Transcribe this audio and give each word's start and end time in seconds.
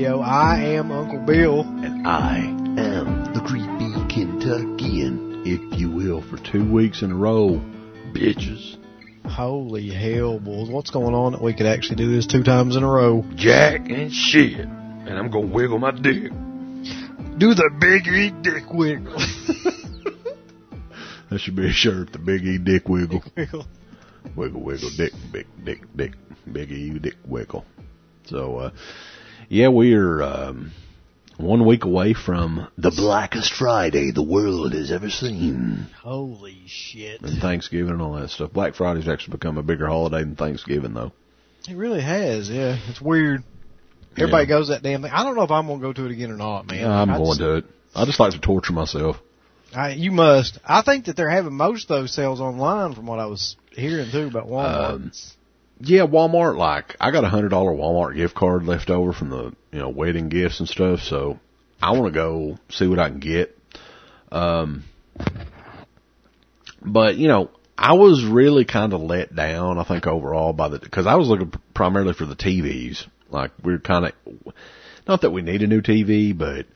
Radio. 0.00 0.20
I 0.20 0.56
am 0.78 0.92
Uncle 0.92 1.18
Bill. 1.18 1.60
And 1.60 2.08
I 2.08 2.38
am 2.38 3.34
the 3.34 3.40
creepy 3.40 3.92
Kentuckian, 4.08 5.42
if 5.44 5.78
you 5.78 5.90
will, 5.90 6.22
for 6.22 6.38
two 6.38 6.64
weeks 6.72 7.02
in 7.02 7.12
a 7.12 7.14
row, 7.14 7.60
bitches. 8.14 8.78
Holy 9.26 9.90
hell, 9.90 10.40
boys. 10.40 10.70
What's 10.70 10.90
going 10.90 11.14
on 11.14 11.32
that 11.32 11.42
we 11.42 11.52
could 11.52 11.66
actually 11.66 11.96
do 11.96 12.10
this 12.10 12.26
two 12.26 12.42
times 12.42 12.76
in 12.76 12.82
a 12.82 12.88
row? 12.88 13.26
Jack 13.34 13.90
and 13.90 14.10
shit. 14.10 14.60
And 14.60 15.18
I'm 15.18 15.30
gonna 15.30 15.48
wiggle 15.48 15.78
my 15.78 15.90
dick. 15.90 16.32
Do 17.36 17.52
the 17.52 17.70
Big 17.78 18.06
E 18.06 18.30
Dick 18.40 18.72
Wiggle. 18.72 19.12
that 21.28 21.40
should 21.40 21.56
be 21.56 21.68
a 21.68 21.72
shirt, 21.72 22.14
the 22.14 22.18
Big 22.18 22.46
E 22.46 22.56
Dick 22.56 22.88
Wiggle. 22.88 23.22
wiggle, 24.34 24.62
wiggle, 24.62 24.88
dick, 24.96 25.12
big, 25.30 25.46
dick, 25.62 25.82
dick, 25.94 26.14
Big 26.50 26.72
E 26.72 26.98
Dick 26.98 27.18
Wiggle. 27.26 27.66
So, 28.24 28.56
uh, 28.56 28.70
yeah, 29.50 29.68
we're, 29.68 30.22
um, 30.22 30.72
one 31.36 31.66
week 31.66 31.84
away 31.84 32.14
from 32.14 32.68
the 32.78 32.90
blackest 32.90 33.52
Friday 33.54 34.12
the 34.12 34.22
world 34.22 34.72
has 34.74 34.92
ever 34.92 35.10
seen. 35.10 35.86
Holy 36.00 36.62
shit. 36.66 37.20
And 37.22 37.40
Thanksgiving 37.40 37.92
and 37.92 38.02
all 38.02 38.12
that 38.14 38.30
stuff. 38.30 38.52
Black 38.52 38.74
Friday's 38.74 39.08
actually 39.08 39.32
become 39.32 39.58
a 39.58 39.62
bigger 39.62 39.86
holiday 39.86 40.20
than 40.20 40.36
Thanksgiving 40.36 40.94
though. 40.94 41.12
It 41.68 41.76
really 41.76 42.00
has, 42.00 42.48
yeah. 42.48 42.78
It's 42.88 43.00
weird. 43.00 43.42
Everybody 44.16 44.44
yeah. 44.44 44.48
goes 44.48 44.68
that 44.68 44.82
damn 44.82 45.02
thing. 45.02 45.10
I 45.12 45.24
don't 45.24 45.36
know 45.36 45.42
if 45.42 45.50
I'm 45.50 45.66
going 45.66 45.80
to 45.80 45.86
go 45.86 45.92
to 45.92 46.06
it 46.06 46.12
again 46.12 46.30
or 46.30 46.36
not, 46.36 46.66
man. 46.66 46.80
Yeah, 46.80 46.90
I'm 46.90 47.10
I 47.10 47.16
going 47.16 47.28
just, 47.28 47.40
to 47.40 47.56
it. 47.56 47.64
I 47.94 48.04
just 48.04 48.20
like 48.20 48.32
to 48.32 48.40
torture 48.40 48.72
myself. 48.72 49.16
I, 49.74 49.92
you 49.92 50.10
must. 50.10 50.58
I 50.64 50.82
think 50.82 51.06
that 51.06 51.16
they're 51.16 51.30
having 51.30 51.54
most 51.54 51.90
of 51.90 52.00
those 52.00 52.14
sales 52.14 52.40
online 52.40 52.94
from 52.94 53.06
what 53.06 53.18
I 53.18 53.26
was 53.26 53.56
hearing 53.72 54.10
too 54.10 54.26
about 54.26 54.46
Walmart. 54.46 54.90
Um, 54.90 55.12
yeah, 55.80 56.06
Walmart. 56.06 56.56
Like 56.56 56.96
I 57.00 57.10
got 57.10 57.24
a 57.24 57.28
hundred 57.28 57.50
dollar 57.50 57.72
Walmart 57.72 58.16
gift 58.16 58.34
card 58.34 58.64
left 58.64 58.90
over 58.90 59.12
from 59.12 59.30
the 59.30 59.52
you 59.72 59.78
know 59.78 59.88
wedding 59.88 60.28
gifts 60.28 60.60
and 60.60 60.68
stuff. 60.68 61.00
So 61.00 61.38
I 61.82 61.92
want 61.92 62.06
to 62.06 62.12
go 62.12 62.58
see 62.68 62.86
what 62.86 62.98
I 62.98 63.08
can 63.08 63.20
get. 63.20 63.56
Um, 64.30 64.84
but 66.82 67.16
you 67.16 67.28
know, 67.28 67.50
I 67.76 67.94
was 67.94 68.24
really 68.24 68.64
kind 68.64 68.92
of 68.92 69.00
let 69.00 69.34
down. 69.34 69.78
I 69.78 69.84
think 69.84 70.06
overall 70.06 70.52
by 70.52 70.68
the 70.68 70.78
because 70.78 71.06
I 71.06 71.16
was 71.16 71.28
looking 71.28 71.52
primarily 71.74 72.14
for 72.14 72.26
the 72.26 72.36
TVs 72.36 73.06
like 73.30 73.52
we're 73.62 73.78
kind 73.78 74.06
of, 74.06 74.54
not 75.06 75.22
that 75.22 75.30
we 75.30 75.42
need 75.42 75.62
a 75.62 75.66
new 75.66 75.80
TV, 75.80 76.36
but 76.36 76.66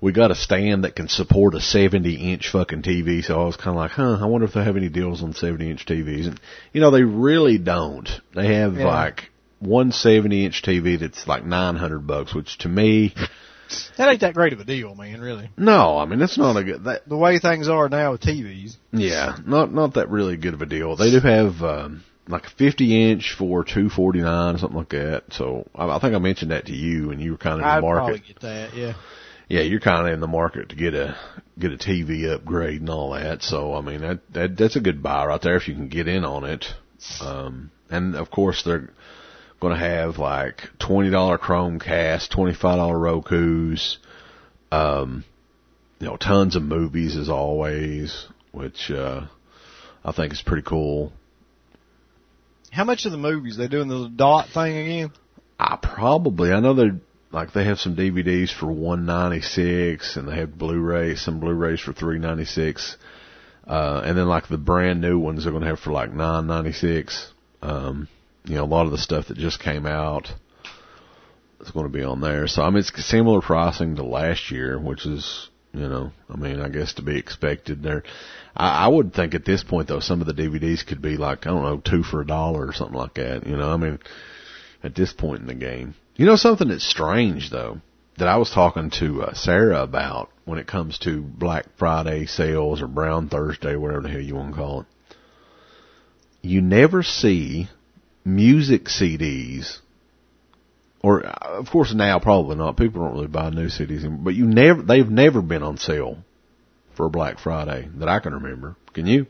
we 0.00 0.12
got 0.12 0.30
a 0.30 0.34
stand 0.34 0.84
that 0.84 0.96
can 0.96 1.08
support 1.08 1.54
a 1.54 1.60
70 1.60 2.32
inch 2.32 2.48
fucking 2.50 2.82
TV. 2.82 3.22
So 3.22 3.40
I 3.40 3.44
was 3.44 3.56
kind 3.56 3.70
of 3.70 3.76
like, 3.76 3.90
huh, 3.92 4.18
I 4.20 4.26
wonder 4.26 4.46
if 4.46 4.54
they 4.54 4.64
have 4.64 4.76
any 4.76 4.88
deals 4.88 5.22
on 5.22 5.34
70 5.34 5.70
inch 5.70 5.86
TVs. 5.86 6.26
And, 6.26 6.40
you 6.72 6.80
know, 6.80 6.90
they 6.90 7.02
really 7.02 7.58
don't. 7.58 8.08
They 8.34 8.54
have 8.54 8.76
yeah. 8.76 8.86
like 8.86 9.30
one 9.58 9.92
70 9.92 10.46
inch 10.46 10.62
TV 10.62 10.98
that's 10.98 11.26
like 11.26 11.44
900 11.44 12.06
bucks, 12.06 12.34
which 12.34 12.58
to 12.58 12.68
me, 12.68 13.14
that 13.96 14.08
ain't 14.08 14.20
that 14.22 14.34
great 14.34 14.52
of 14.52 14.60
a 14.60 14.64
deal, 14.64 14.94
man. 14.94 15.20
Really? 15.20 15.50
No, 15.56 15.98
I 15.98 16.06
mean 16.06 16.18
that's 16.18 16.38
not 16.38 16.56
a 16.56 16.64
good. 16.64 16.84
That, 16.84 17.08
the 17.08 17.16
way 17.16 17.38
things 17.38 17.68
are 17.68 17.88
now 17.88 18.12
with 18.12 18.22
TVs. 18.22 18.76
Yeah, 18.92 19.36
not 19.46 19.72
not 19.72 19.94
that 19.94 20.08
really 20.08 20.36
good 20.36 20.54
of 20.54 20.62
a 20.62 20.66
deal. 20.66 20.96
They 20.96 21.10
do 21.10 21.20
have 21.20 21.62
um, 21.62 22.02
like 22.26 22.46
a 22.46 22.50
50 22.50 23.10
inch 23.10 23.34
for 23.36 23.64
249 23.64 24.58
something 24.58 24.76
like 24.76 24.88
that. 24.90 25.24
So 25.30 25.68
I, 25.74 25.88
I 25.88 26.00
think 26.00 26.14
I 26.14 26.18
mentioned 26.18 26.50
that 26.50 26.66
to 26.66 26.74
you 26.74 27.10
and 27.10 27.20
you 27.20 27.32
were 27.32 27.38
kind 27.38 27.60
of 27.60 27.66
in 27.66 27.74
the 27.74 27.80
market. 27.82 28.02
I'd. 28.02 28.06
Probably 28.06 28.18
get 28.20 28.40
that, 28.40 28.74
yeah. 28.74 28.94
Yeah, 29.50 29.62
you're 29.62 29.80
kind 29.80 30.06
of 30.06 30.14
in 30.14 30.20
the 30.20 30.28
market 30.28 30.68
to 30.68 30.76
get 30.76 30.94
a 30.94 31.16
get 31.58 31.72
a 31.72 31.76
TV 31.76 32.32
upgrade 32.32 32.82
and 32.82 32.88
all 32.88 33.10
that. 33.14 33.42
So 33.42 33.74
I 33.74 33.80
mean 33.80 34.00
that 34.02 34.20
that 34.32 34.56
that's 34.56 34.76
a 34.76 34.80
good 34.80 35.02
buy 35.02 35.26
right 35.26 35.42
there 35.42 35.56
if 35.56 35.66
you 35.66 35.74
can 35.74 35.88
get 35.88 36.06
in 36.06 36.24
on 36.24 36.44
it. 36.44 36.66
Um, 37.20 37.72
and 37.90 38.14
of 38.14 38.30
course 38.30 38.62
they're 38.62 38.90
going 39.58 39.74
to 39.74 39.80
have 39.80 40.18
like 40.18 40.68
twenty 40.78 41.10
dollar 41.10 41.36
Chromecast, 41.36 42.30
twenty 42.30 42.54
five 42.54 42.76
dollar 42.76 42.96
Roku's, 42.96 43.98
um, 44.70 45.24
you 45.98 46.06
know, 46.06 46.16
tons 46.16 46.54
of 46.54 46.62
movies 46.62 47.16
as 47.16 47.28
always, 47.28 48.28
which 48.52 48.88
uh, 48.92 49.26
I 50.04 50.12
think 50.12 50.32
is 50.32 50.42
pretty 50.42 50.62
cool. 50.62 51.12
How 52.70 52.84
much 52.84 53.04
of 53.04 53.10
the 53.10 53.18
movies 53.18 53.56
they 53.56 53.66
doing 53.66 53.88
the 53.88 54.08
dot 54.14 54.50
thing 54.54 54.76
again? 54.76 55.12
I 55.58 55.76
probably 55.82 56.52
I 56.52 56.60
know 56.60 56.74
they 56.74 56.90
like 57.32 57.52
they 57.52 57.64
have 57.64 57.78
some 57.78 57.96
DVDs 57.96 58.52
for 58.52 58.70
one 58.70 59.06
ninety 59.06 59.40
six, 59.40 60.16
and 60.16 60.28
they 60.28 60.36
have 60.36 60.58
Blu-ray 60.58 61.16
some 61.16 61.40
Blu-rays 61.40 61.80
for 61.80 61.92
three 61.92 62.18
ninety 62.18 62.44
six, 62.44 62.96
uh, 63.66 64.02
and 64.04 64.18
then 64.18 64.26
like 64.26 64.48
the 64.48 64.58
brand 64.58 65.00
new 65.00 65.18
ones 65.18 65.44
they're 65.44 65.52
going 65.52 65.62
to 65.62 65.68
have 65.68 65.80
for 65.80 65.92
like 65.92 66.12
nine 66.12 66.46
ninety 66.46 66.72
six. 66.72 67.32
Um, 67.62 68.08
you 68.44 68.56
know, 68.56 68.64
a 68.64 68.66
lot 68.66 68.86
of 68.86 68.92
the 68.92 68.98
stuff 68.98 69.28
that 69.28 69.36
just 69.36 69.60
came 69.60 69.86
out 69.86 70.32
is 71.60 71.70
going 71.70 71.86
to 71.86 71.92
be 71.92 72.02
on 72.02 72.20
there. 72.20 72.48
So 72.48 72.62
I 72.62 72.70
mean, 72.70 72.78
it's 72.78 73.06
similar 73.06 73.40
pricing 73.40 73.96
to 73.96 74.02
last 74.02 74.50
year, 74.50 74.78
which 74.78 75.06
is 75.06 75.48
you 75.72 75.88
know, 75.88 76.10
I 76.28 76.36
mean, 76.36 76.60
I 76.60 76.68
guess 76.68 76.94
to 76.94 77.02
be 77.02 77.16
expected 77.16 77.82
there. 77.82 78.02
I, 78.56 78.86
I 78.86 78.88
would 78.88 79.14
think 79.14 79.34
at 79.34 79.44
this 79.44 79.62
point 79.62 79.86
though, 79.88 80.00
some 80.00 80.20
of 80.20 80.26
the 80.26 80.34
DVDs 80.34 80.84
could 80.84 81.00
be 81.00 81.16
like, 81.16 81.46
I 81.46 81.50
don't 81.50 81.62
know, 81.62 81.78
two 81.78 82.02
for 82.02 82.22
a 82.22 82.26
dollar 82.26 82.66
or 82.66 82.72
something 82.72 82.96
like 82.96 83.14
that. 83.14 83.46
You 83.46 83.56
know, 83.56 83.70
I 83.70 83.76
mean, 83.76 84.00
at 84.82 84.94
this 84.94 85.12
point 85.12 85.42
in 85.42 85.46
the 85.46 85.54
game. 85.54 85.94
You 86.20 86.26
know 86.26 86.36
something 86.36 86.68
that's 86.68 86.86
strange 86.86 87.48
though, 87.48 87.80
that 88.18 88.28
I 88.28 88.36
was 88.36 88.50
talking 88.50 88.90
to 88.98 89.22
uh, 89.22 89.32
Sarah 89.32 89.82
about 89.82 90.28
when 90.44 90.58
it 90.58 90.66
comes 90.66 90.98
to 90.98 91.22
Black 91.22 91.64
Friday 91.78 92.26
sales 92.26 92.82
or 92.82 92.88
Brown 92.88 93.30
Thursday, 93.30 93.74
whatever 93.74 94.02
the 94.02 94.10
hell 94.10 94.20
you 94.20 94.34
want 94.34 94.50
to 94.50 94.56
call 94.60 94.80
it. 94.80 94.86
You 96.42 96.60
never 96.60 97.02
see 97.02 97.70
music 98.22 98.84
CDs 98.84 99.78
or 101.02 101.22
of 101.22 101.70
course 101.70 101.94
now 101.94 102.18
probably 102.18 102.56
not. 102.56 102.76
People 102.76 103.00
don't 103.00 103.14
really 103.14 103.26
buy 103.26 103.48
new 103.48 103.68
CDs, 103.68 104.00
anymore, 104.00 104.20
but 104.24 104.34
you 104.34 104.44
never 104.44 104.82
they've 104.82 105.08
never 105.08 105.40
been 105.40 105.62
on 105.62 105.78
sale 105.78 106.18
for 106.98 107.08
Black 107.08 107.38
Friday 107.38 107.88
that 107.94 108.10
I 108.10 108.18
can 108.20 108.34
remember. 108.34 108.76
Can 108.92 109.06
you? 109.06 109.26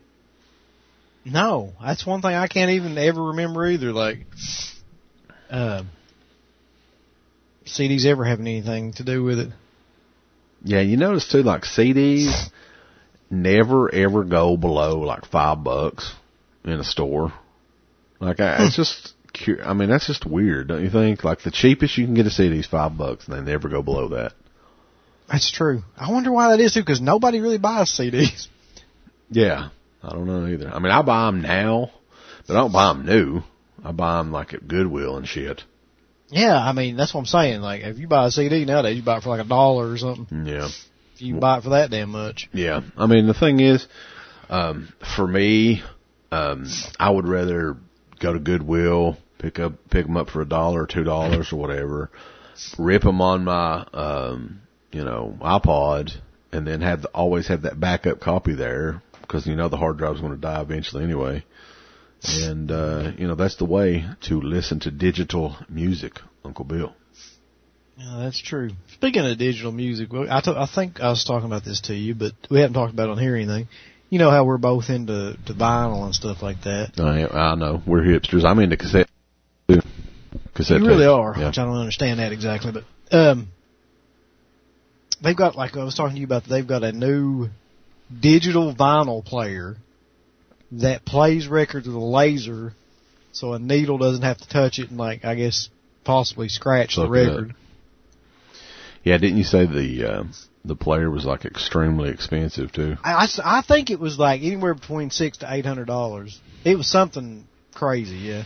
No, 1.25 1.73
that's 1.81 2.05
one 2.05 2.21
thing 2.21 2.34
I 2.34 2.49
can't 2.49 2.73
even 2.73 2.99
ever 2.99 3.27
remember 3.27 3.65
either. 3.69 3.93
Like, 3.93 4.27
uh, 5.49 5.84
CDs 7.70 8.04
ever 8.06 8.25
having 8.25 8.47
anything 8.47 8.92
to 8.94 9.04
do 9.04 9.22
with 9.22 9.38
it? 9.38 9.50
Yeah, 10.62 10.81
you 10.81 10.97
notice 10.97 11.31
too, 11.31 11.42
like 11.42 11.62
CDs 11.62 12.50
never 13.31 13.92
ever 13.94 14.25
go 14.25 14.56
below 14.56 14.98
like 14.98 15.25
five 15.26 15.62
bucks 15.64 16.12
in 16.64 16.72
a 16.72 16.84
store. 16.84 17.32
Like, 18.19 18.40
I, 18.40 18.67
it's 18.67 18.76
just 18.76 19.14
I 19.64 19.72
mean, 19.72 19.88
that's 19.88 20.06
just 20.06 20.26
weird, 20.26 20.69
don't 20.69 20.82
you 20.82 20.90
think? 20.90 21.25
Like 21.25 21.43
the 21.43 21.50
cheapest 21.50 21.96
you 21.96 22.05
can 22.05 22.14
get 22.14 22.26
a 22.26 22.31
CD 22.31 22.58
is 22.58 22.67
five 22.67 22.96
bucks, 22.96 23.26
and 23.26 23.37
they 23.37 23.50
never 23.50 23.69
go 23.69 23.82
below 23.82 24.08
that. 24.08 24.32
That's 25.28 25.50
true. 25.50 25.82
I 25.96 26.11
wonder 26.11 26.32
why 26.32 26.50
that 26.50 26.61
is 26.61 26.75
too, 26.75 26.81
because 26.81 27.00
nobody 27.00 27.40
really 27.40 27.58
buys 27.58 27.90
CDs. 27.90 28.49
Yeah, 29.31 29.69
I 30.02 30.08
don't 30.11 30.26
know 30.26 30.44
either. 30.46 30.69
I 30.69 30.81
mean, 30.81 30.90
I 30.90 31.02
buy 31.02 31.26
them 31.26 31.40
now, 31.40 31.93
but 32.46 32.56
I 32.56 32.61
don't 32.61 32.73
buy 32.73 32.93
them 32.93 33.06
new. 33.06 33.43
I 33.84 33.93
buy 33.93 34.19
them 34.19 34.32
like 34.32 34.52
at 34.52 34.66
Goodwill 34.66 35.16
and 35.16 35.26
shit. 35.26 35.62
Yeah, 36.31 36.56
I 36.56 36.73
mean 36.73 36.97
that's 36.97 37.12
what 37.12 37.21
I'm 37.21 37.27
saying. 37.27 37.61
Like 37.61 37.82
if 37.82 37.99
you 37.99 38.09
buy 38.09 38.27
a 38.27 38.31
CD 38.31 38.65
nowadays, 38.65 38.97
you 38.97 39.03
buy 39.03 39.19
it 39.19 39.23
for 39.23 39.31
like 39.31 39.44
a 39.44 39.49
dollar 39.49 39.91
or 39.91 39.99
something. 39.99 40.47
Yeah. 40.47 40.69
If 41.15 41.23
you 41.23 41.37
buy 41.37 41.59
it 41.59 41.65
for 41.65 41.71
that 41.71 41.91
damn 41.91 42.11
much. 42.11 42.49
Yeah, 42.53 42.82
I 42.97 43.06
mean 43.06 43.27
the 43.27 43.35
thing 43.35 43.61
is, 43.61 43.87
um, 44.49 44.93
for 45.17 45.27
me, 45.27 45.82
um, 46.32 46.67
I 46.99 47.11
would 47.11 47.27
rather 47.27 47.77
go 48.21 48.32
to 48.32 48.38
Goodwill, 48.38 49.17
pick 49.38 49.59
up 49.59 49.73
pick 49.91 50.06
them 50.06 50.17
up 50.17 50.31
for 50.31 50.41
a 50.41 50.49
dollar 50.49 50.82
or 50.82 50.87
two 50.87 51.05
dollars 51.05 51.53
or 51.53 51.56
whatever, 51.56 52.11
rip 52.79 53.03
them 53.03 53.21
on 53.21 53.44
my 53.44 53.85
um, 53.93 54.61
you 54.93 55.05
know 55.05 55.37
iPod, 55.41 56.12
and 56.53 56.67
then 56.67 56.81
have 56.81 57.03
the, 57.03 57.09
always 57.09 57.49
have 57.49 57.62
that 57.62 57.79
backup 57.79 58.21
copy 58.21 58.55
there 58.55 59.03
because 59.23 59.47
you 59.47 59.56
know 59.56 59.69
the 59.69 59.76
hard 59.76 59.99
drive's 59.99 60.21
going 60.21 60.33
to 60.33 60.41
die 60.41 60.61
eventually 60.61 61.05
anyway. 61.05 61.44
And 62.22 62.70
uh, 62.70 63.12
you 63.17 63.26
know 63.26 63.34
that's 63.34 63.56
the 63.56 63.64
way 63.64 64.05
to 64.22 64.40
listen 64.40 64.81
to 64.81 64.90
digital 64.90 65.56
music, 65.69 66.20
Uncle 66.44 66.64
Bill. 66.64 66.94
Yeah, 67.96 68.19
that's 68.19 68.40
true. 68.40 68.70
Speaking 68.93 69.26
of 69.26 69.38
digital 69.38 69.72
music, 69.72 70.08
I, 70.12 70.40
t- 70.40 70.55
I 70.56 70.67
think 70.67 71.00
I 71.00 71.08
was 71.11 71.25
talking 71.25 71.46
about 71.46 71.64
this 71.64 71.82
to 71.82 71.94
you, 71.94 72.14
but 72.14 72.32
we 72.50 72.61
haven't 72.61 72.75
talked 72.75 72.93
about 72.93 73.08
it 73.08 73.12
on 73.12 73.19
here 73.19 73.37
anything 73.37 73.69
you 74.11 74.19
know 74.19 74.31
how 74.31 74.44
we're 74.44 74.58
both 74.58 74.90
into 74.90 75.37
to 75.46 75.55
vinyl 75.55 76.05
and 76.05 76.14
stuff 76.14 76.43
like 76.43 76.62
that. 76.62 76.93
I 76.99 77.26
I 77.26 77.55
know 77.55 77.81
we're 77.87 78.02
hipsters. 78.02 78.44
I'm 78.44 78.58
into 78.58 78.76
cassette. 78.76 79.08
Cassette. 80.52 80.81
You 80.81 80.87
really 80.87 81.05
tape. 81.05 81.11
are, 81.11 81.34
yeah. 81.38 81.46
which 81.46 81.58
I 81.58 81.64
don't 81.64 81.76
understand 81.76 82.19
that 82.19 82.32
exactly, 82.32 82.73
but 82.73 82.84
um, 83.16 83.49
they've 85.23 85.37
got 85.37 85.55
like 85.55 85.76
I 85.76 85.84
was 85.84 85.94
talking 85.94 86.16
to 86.16 86.20
you 86.20 86.26
about. 86.26 86.44
They've 86.44 86.66
got 86.66 86.82
a 86.82 86.93
new 86.93 87.49
digital 88.19 88.75
vinyl 88.75 89.25
player 89.25 89.76
that 90.72 91.05
plays 91.05 91.49
records 91.49 91.87
with 91.87 91.96
a 91.96 91.99
laser, 91.99 92.72
so 93.32 93.52
a 93.52 93.58
needle 93.58 93.99
doesn't 93.99 94.22
have 94.22 94.38
to 94.38 94.49
touch 94.49 94.78
it 94.78 94.90
and 94.90 94.99
like 94.99 95.25
I 95.25 95.34
guess 95.34 95.69
possibly 96.05 96.49
scratch 96.49 96.96
the 96.96 97.08
record. 97.08 97.55
Yeah, 99.02 99.19
didn't 99.19 99.38
you 99.38 99.44
say 99.44 99.67
the 99.67 100.12
uh, 100.12 100.25
the 100.64 100.76
player 100.76 101.11
was 101.11 101.25
like 101.25 101.44
extremely 101.44 102.11
expensive 102.11 102.72
too. 102.72 102.96
I, 103.02 103.26
I, 103.26 103.58
I 103.58 103.62
think 103.62 103.90
it 103.90 103.99
was 103.99 104.19
like 104.19 104.43
anywhere 104.43 104.75
between 104.75 105.11
six 105.11 105.38
to 105.38 105.52
eight 105.52 105.64
hundred 105.64 105.87
dollars. 105.87 106.38
It 106.64 106.76
was 106.76 106.87
something 106.87 107.46
crazy. 107.75 108.16
Yeah. 108.16 108.44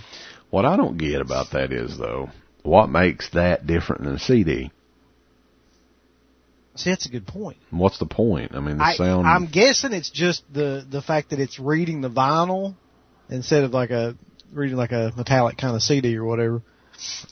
What 0.50 0.65
I 0.65 0.77
don't 0.77 0.97
get 0.97 1.20
about 1.20 1.50
that 1.53 1.73
is 1.73 1.99
though, 1.99 2.31
what 2.62 2.88
makes 2.88 3.31
that 3.31 3.67
different 3.67 4.05
than 4.05 4.15
a 4.15 4.19
CD? 4.19 4.70
See, 6.76 6.91
that's 6.91 7.06
a 7.06 7.11
good 7.11 7.26
point. 7.26 7.56
What's 7.71 7.99
the 7.99 8.06
point? 8.06 8.53
I 8.55 8.61
mean, 8.61 8.79
the 8.79 8.85
I, 8.85 8.94
sound. 8.97 9.26
I'm 9.26 9.47
guessing 9.47 9.93
it's 9.93 10.11
just 10.11 10.43
the 10.53 10.85
the 10.88 11.03
fact 11.03 11.31
that 11.31 11.38
it's 11.38 11.61
reading 11.61 12.00
the 12.00 12.11
vinyl 12.11 12.75
instead 13.31 13.62
of 13.62 13.73
like 13.73 13.91
a 13.91 14.17
reading 14.53 14.76
like 14.76 14.93
a 14.93 15.12
metallic 15.17 15.56
kind 15.56 15.76
of 15.76 15.82
CD 15.82 16.17
or 16.17 16.25
whatever. 16.25 16.62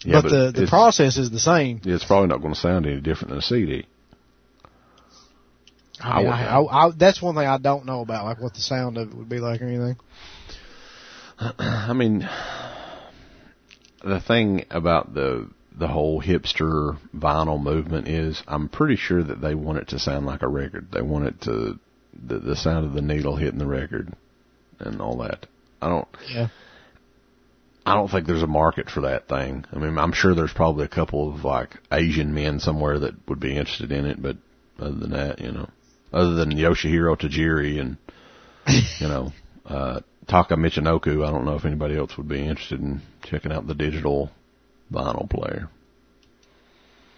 Yeah, 0.04 0.20
but, 0.20 0.22
but 0.22 0.30
the 0.30 0.60
the 0.62 0.66
process 0.68 1.16
is 1.16 1.30
the 1.30 1.40
same. 1.40 1.80
It's 1.84 2.04
probably 2.04 2.28
not 2.28 2.40
going 2.40 2.54
to 2.54 2.60
sound 2.60 2.86
any 2.86 3.00
different 3.00 3.30
than 3.30 3.38
a 3.38 3.42
CD. 3.42 3.86
I, 6.00 6.22
mean, 6.22 6.32
I, 6.32 6.58
I, 6.58 6.90
that's 6.96 7.22
one 7.22 7.36
thing 7.36 7.46
I 7.46 7.58
don't 7.58 7.86
know 7.86 8.00
about, 8.00 8.24
like 8.24 8.40
what 8.40 8.54
the 8.54 8.60
sound 8.60 8.98
of 8.98 9.10
it 9.10 9.14
would 9.14 9.28
be 9.28 9.38
like 9.38 9.62
or 9.62 9.66
anything. 9.66 9.96
I 11.38 11.92
mean, 11.92 12.28
the 14.04 14.20
thing 14.20 14.64
about 14.70 15.14
the 15.14 15.48
the 15.76 15.88
whole 15.88 16.22
hipster 16.22 16.98
vinyl 17.14 17.62
movement 17.62 18.08
is 18.08 18.42
I'm 18.46 18.68
pretty 18.68 18.96
sure 18.96 19.22
that 19.22 19.40
they 19.40 19.54
want 19.54 19.78
it 19.78 19.88
to 19.88 19.98
sound 19.98 20.26
like 20.26 20.42
a 20.42 20.48
record. 20.48 20.88
They 20.92 21.02
want 21.02 21.26
it 21.26 21.40
to 21.42 21.78
the 22.14 22.38
the 22.38 22.56
sound 22.56 22.86
of 22.86 22.92
the 22.92 23.02
needle 23.02 23.36
hitting 23.36 23.58
the 23.58 23.66
record 23.66 24.12
and 24.78 25.00
all 25.00 25.18
that. 25.18 25.46
I 25.80 25.88
don't 25.88 26.08
Yeah. 26.28 26.48
I 27.84 27.94
don't 27.94 28.08
think 28.08 28.26
there's 28.26 28.44
a 28.44 28.48
market 28.48 28.88
for 28.88 29.00
that 29.02 29.26
thing. 29.28 29.64
I 29.72 29.78
mean, 29.78 29.98
I'm 29.98 30.12
sure 30.12 30.34
there's 30.34 30.52
probably 30.52 30.84
a 30.84 30.88
couple 30.88 31.34
of 31.34 31.44
like 31.44 31.78
Asian 31.90 32.32
men 32.32 32.60
somewhere 32.60 33.00
that 33.00 33.28
would 33.28 33.40
be 33.40 33.56
interested 33.56 33.90
in 33.90 34.06
it, 34.06 34.22
but 34.22 34.36
other 34.78 34.94
than 34.94 35.10
that, 35.10 35.40
you 35.40 35.50
know, 35.50 35.68
other 36.12 36.34
than 36.34 36.52
Yoshihiro 36.52 37.18
Tajiri 37.18 37.80
and 37.80 37.96
you 39.00 39.08
know, 39.08 39.32
uh 39.66 40.00
Taka 40.28 40.54
Michinoku, 40.54 41.26
I 41.26 41.30
don't 41.32 41.44
know 41.44 41.56
if 41.56 41.64
anybody 41.64 41.96
else 41.96 42.16
would 42.16 42.28
be 42.28 42.46
interested 42.46 42.80
in 42.80 43.02
checking 43.24 43.50
out 43.50 43.66
the 43.66 43.74
digital 43.74 44.30
vinyl 44.92 45.28
player. 45.28 45.68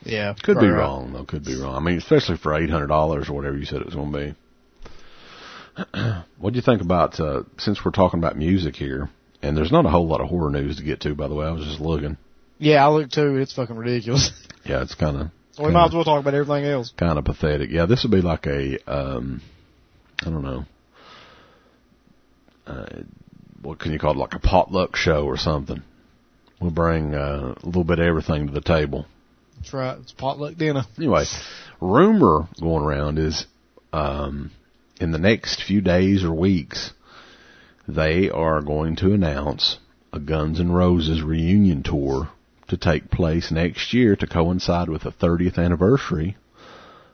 Yeah, 0.04 0.34
could 0.42 0.58
be 0.58 0.68
wrong 0.68 1.12
though. 1.12 1.24
Could 1.24 1.44
be 1.44 1.58
wrong. 1.58 1.74
I 1.76 1.80
mean, 1.80 1.98
especially 1.98 2.36
for 2.36 2.54
eight 2.54 2.70
hundred 2.70 2.88
dollars 2.88 3.28
or 3.28 3.32
whatever 3.34 3.56
you 3.56 3.64
said 3.64 3.80
it 3.80 3.86
was 3.86 3.94
going 3.94 4.12
to 4.12 4.18
be. 4.18 4.34
what 6.38 6.52
do 6.52 6.56
you 6.56 6.62
think 6.62 6.82
about 6.82 7.18
uh, 7.18 7.42
since 7.58 7.84
we're 7.84 7.90
talking 7.90 8.18
about 8.18 8.36
music 8.36 8.76
here? 8.76 9.08
And 9.42 9.56
there's 9.56 9.72
not 9.72 9.86
a 9.86 9.90
whole 9.90 10.06
lot 10.06 10.20
of 10.20 10.28
horror 10.28 10.50
news 10.50 10.76
to 10.76 10.82
get 10.84 11.00
to, 11.00 11.14
by 11.14 11.28
the 11.28 11.34
way. 11.34 11.46
I 11.46 11.50
was 11.50 11.64
just 11.64 11.80
looking. 11.80 12.16
Yeah, 12.58 12.84
I 12.84 12.88
looked 12.88 13.14
too. 13.14 13.36
It's 13.36 13.52
fucking 13.52 13.76
ridiculous. 13.76 14.30
Yeah, 14.66 14.80
it's 14.80 14.94
kind 14.94 15.18
of. 15.18 15.30
we 15.62 15.70
might 15.70 15.88
as 15.88 15.92
well 15.92 16.04
talk 16.04 16.22
about 16.22 16.32
everything 16.32 16.64
else. 16.64 16.90
Kind 16.96 17.18
of 17.18 17.26
pathetic. 17.26 17.68
Yeah, 17.70 17.84
this 17.84 18.02
would 18.02 18.10
be 18.10 18.22
like 18.22 18.46
a, 18.46 18.78
um, 18.90 19.42
I 20.22 20.30
don't 20.30 20.42
know, 20.42 20.64
uh, 22.66 23.02
what 23.60 23.78
can 23.78 23.92
you 23.92 23.98
call 23.98 24.12
it? 24.12 24.16
Like 24.16 24.32
a 24.32 24.38
potluck 24.38 24.96
show 24.96 25.26
or 25.26 25.36
something. 25.36 25.82
We'll 26.64 26.72
bring 26.72 27.14
uh, 27.14 27.56
a 27.62 27.66
little 27.66 27.84
bit 27.84 27.98
of 27.98 28.06
everything 28.06 28.46
to 28.46 28.52
the 28.54 28.62
table. 28.62 29.04
That's 29.58 29.74
right. 29.74 29.98
It's 29.98 30.12
potluck 30.12 30.56
dinner. 30.56 30.84
Anyway, 30.96 31.26
rumor 31.78 32.48
going 32.58 32.82
around 32.82 33.18
is 33.18 33.44
um, 33.92 34.50
in 34.98 35.12
the 35.12 35.18
next 35.18 35.62
few 35.62 35.82
days 35.82 36.24
or 36.24 36.32
weeks, 36.32 36.94
they 37.86 38.30
are 38.30 38.62
going 38.62 38.96
to 38.96 39.12
announce 39.12 39.76
a 40.10 40.18
Guns 40.18 40.58
N' 40.58 40.72
Roses 40.72 41.20
reunion 41.20 41.82
tour 41.82 42.30
to 42.68 42.78
take 42.78 43.10
place 43.10 43.50
next 43.50 43.92
year 43.92 44.16
to 44.16 44.26
coincide 44.26 44.88
with 44.88 45.02
the 45.02 45.12
30th 45.12 45.58
anniversary 45.58 46.34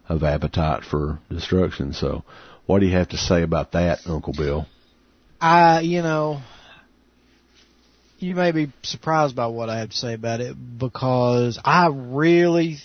of 0.08 0.22
Appetite 0.22 0.84
for 0.84 1.18
Destruction. 1.28 1.92
So, 1.92 2.22
what 2.66 2.78
do 2.78 2.86
you 2.86 2.92
have 2.92 3.08
to 3.08 3.16
say 3.16 3.42
about 3.42 3.72
that, 3.72 4.06
Uncle 4.06 4.32
Bill? 4.32 4.68
I, 5.40 5.80
you 5.80 6.02
know, 6.02 6.40
you 8.20 8.34
may 8.34 8.52
be 8.52 8.72
surprised 8.82 9.34
by 9.34 9.46
what 9.46 9.68
I 9.68 9.78
have 9.78 9.90
to 9.90 9.96
say 9.96 10.14
about 10.14 10.40
it 10.40 10.54
because 10.78 11.58
I 11.64 11.88
really, 11.90 12.76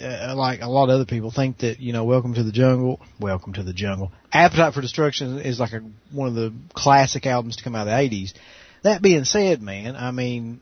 uh, 0.00 0.34
like 0.36 0.60
a 0.60 0.68
lot 0.68 0.84
of 0.84 0.90
other 0.90 1.06
people, 1.06 1.30
think 1.30 1.58
that 1.58 1.80
you 1.80 1.92
know, 1.92 2.04
Welcome 2.04 2.34
to 2.34 2.42
the 2.42 2.52
Jungle, 2.52 3.00
Welcome 3.20 3.54
to 3.54 3.62
the 3.62 3.72
Jungle, 3.72 4.12
Appetite 4.32 4.74
for 4.74 4.80
Destruction 4.80 5.38
is 5.38 5.60
like 5.60 5.72
a 5.72 5.82
one 6.12 6.28
of 6.28 6.34
the 6.34 6.52
classic 6.74 7.26
albums 7.26 7.56
to 7.56 7.64
come 7.64 7.74
out 7.74 7.86
of 7.86 7.92
the 7.92 8.16
'80s. 8.16 8.34
That 8.82 9.02
being 9.02 9.24
said, 9.24 9.62
man, 9.62 9.94
I 9.94 10.10
mean, 10.10 10.60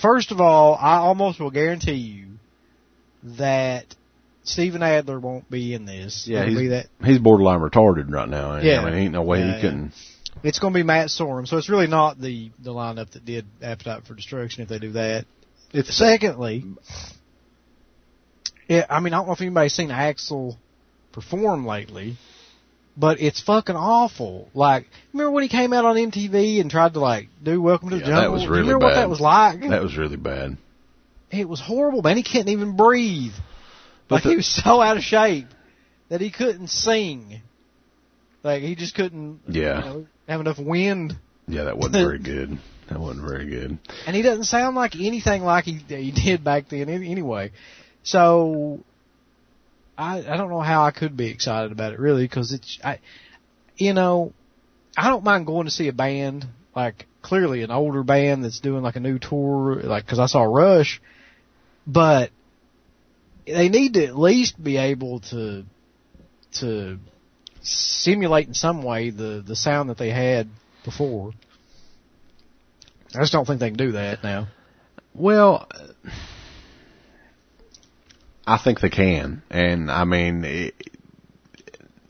first 0.00 0.32
of 0.32 0.40
all, 0.40 0.74
I 0.74 0.96
almost 0.96 1.40
will 1.40 1.50
guarantee 1.50 1.92
you 1.92 2.26
that 3.38 3.86
Steven 4.44 4.82
Adler 4.82 5.20
won't 5.20 5.48
be 5.48 5.74
in 5.74 5.86
this. 5.86 6.26
Yeah, 6.26 6.44
he's, 6.44 6.84
he's 7.04 7.18
borderline 7.18 7.60
retarded 7.60 8.12
right 8.12 8.28
now. 8.28 8.60
Yeah, 8.60 8.80
I 8.80 8.84
mean, 8.84 8.94
ain't 8.94 9.12
no 9.12 9.22
way 9.22 9.38
yeah, 9.38 9.54
he 9.54 9.60
can. 9.60 9.92
It's 10.42 10.58
going 10.58 10.72
to 10.72 10.78
be 10.78 10.82
Matt 10.82 11.08
Sorum, 11.08 11.46
so 11.46 11.56
it's 11.56 11.68
really 11.68 11.86
not 11.86 12.20
the 12.20 12.50
the 12.58 12.72
lineup 12.72 13.10
that 13.12 13.24
did 13.24 13.46
Appetite 13.62 14.04
for 14.06 14.14
Destruction 14.14 14.62
if 14.62 14.68
they 14.68 14.78
do 14.78 14.92
that. 14.92 15.26
It's 15.72 15.96
secondly, 15.96 16.64
yeah, 18.68 18.86
I 18.90 19.00
mean 19.00 19.14
I 19.14 19.18
don't 19.18 19.26
know 19.26 19.32
if 19.32 19.40
anybody's 19.40 19.74
seen 19.74 19.90
Axl 19.90 20.56
perform 21.12 21.66
lately, 21.66 22.16
but 22.96 23.20
it's 23.20 23.40
fucking 23.40 23.76
awful. 23.76 24.48
Like, 24.54 24.86
remember 25.12 25.30
when 25.30 25.42
he 25.42 25.48
came 25.48 25.72
out 25.72 25.84
on 25.84 25.96
MTV 25.96 26.60
and 26.60 26.70
tried 26.70 26.94
to 26.94 27.00
like 27.00 27.28
do 27.42 27.60
Welcome 27.62 27.90
to 27.90 27.96
the 27.96 28.00
Jungle? 28.02 28.22
That 28.22 28.30
was 28.32 28.46
really 28.46 28.62
remember 28.62 28.80
bad. 28.80 28.86
what 28.86 28.94
that 28.94 29.08
was 29.10 29.20
like? 29.20 29.60
That 29.60 29.82
was 29.82 29.96
really 29.96 30.16
bad. 30.16 30.56
It 31.30 31.48
was 31.48 31.60
horrible, 31.60 32.02
man. 32.02 32.16
He 32.16 32.22
couldn't 32.22 32.48
even 32.48 32.76
breathe. 32.76 33.32
But 34.08 34.16
like 34.16 34.24
the, 34.24 34.30
he 34.30 34.36
was 34.36 34.46
so 34.46 34.80
out 34.80 34.96
of 34.96 35.02
shape 35.02 35.46
that 36.08 36.20
he 36.20 36.30
couldn't 36.30 36.68
sing. 36.68 37.40
Like 38.42 38.62
he 38.62 38.74
just 38.74 38.94
couldn't. 38.94 39.40
Yeah. 39.48 39.78
You 39.78 39.84
know, 39.84 40.06
have 40.28 40.40
enough 40.40 40.58
wind. 40.58 41.16
Yeah, 41.46 41.64
that 41.64 41.76
wasn't 41.76 42.06
very 42.06 42.18
good. 42.22 42.58
That 42.88 43.00
wasn't 43.00 43.26
very 43.26 43.48
good. 43.48 43.78
And 44.06 44.16
he 44.16 44.22
doesn't 44.22 44.44
sound 44.44 44.76
like 44.76 44.96
anything 44.96 45.42
like 45.42 45.64
he 45.64 45.78
he 45.88 46.10
did 46.10 46.44
back 46.44 46.68
then 46.68 46.88
anyway. 46.88 47.52
So 48.02 48.80
I 49.96 50.18
I 50.18 50.36
don't 50.36 50.50
know 50.50 50.60
how 50.60 50.84
I 50.84 50.90
could 50.90 51.16
be 51.16 51.30
excited 51.30 51.72
about 51.72 51.92
it 51.92 51.98
really 51.98 52.24
because 52.24 52.52
it's 52.52 52.78
I 52.84 52.98
you 53.76 53.94
know 53.94 54.32
I 54.96 55.08
don't 55.08 55.24
mind 55.24 55.46
going 55.46 55.66
to 55.66 55.70
see 55.70 55.88
a 55.88 55.92
band 55.92 56.46
like 56.74 57.06
clearly 57.22 57.62
an 57.62 57.70
older 57.70 58.02
band 58.02 58.44
that's 58.44 58.60
doing 58.60 58.82
like 58.82 58.96
a 58.96 59.00
new 59.00 59.18
tour 59.18 59.80
like 59.82 60.04
because 60.04 60.18
I 60.18 60.26
saw 60.26 60.42
Rush, 60.42 61.00
but 61.86 62.30
they 63.46 63.68
need 63.68 63.94
to 63.94 64.06
at 64.06 64.18
least 64.18 64.62
be 64.62 64.76
able 64.76 65.20
to 65.30 65.64
to 66.60 66.98
simulate 67.62 68.48
in 68.48 68.54
some 68.54 68.82
way 68.82 69.10
the 69.10 69.42
the 69.46 69.56
sound 69.56 69.90
that 69.90 69.98
they 69.98 70.10
had 70.10 70.48
before. 70.84 71.32
I 73.14 73.20
just 73.20 73.32
don't 73.32 73.46
think 73.46 73.60
they 73.60 73.68
can 73.68 73.76
do 73.76 73.92
that 73.92 74.22
now. 74.24 74.48
Well, 75.14 75.68
I 78.46 78.58
think 78.58 78.80
they 78.80 78.88
can, 78.88 79.42
and 79.50 79.90
I 79.90 80.04
mean, 80.04 80.44
it, 80.44 80.74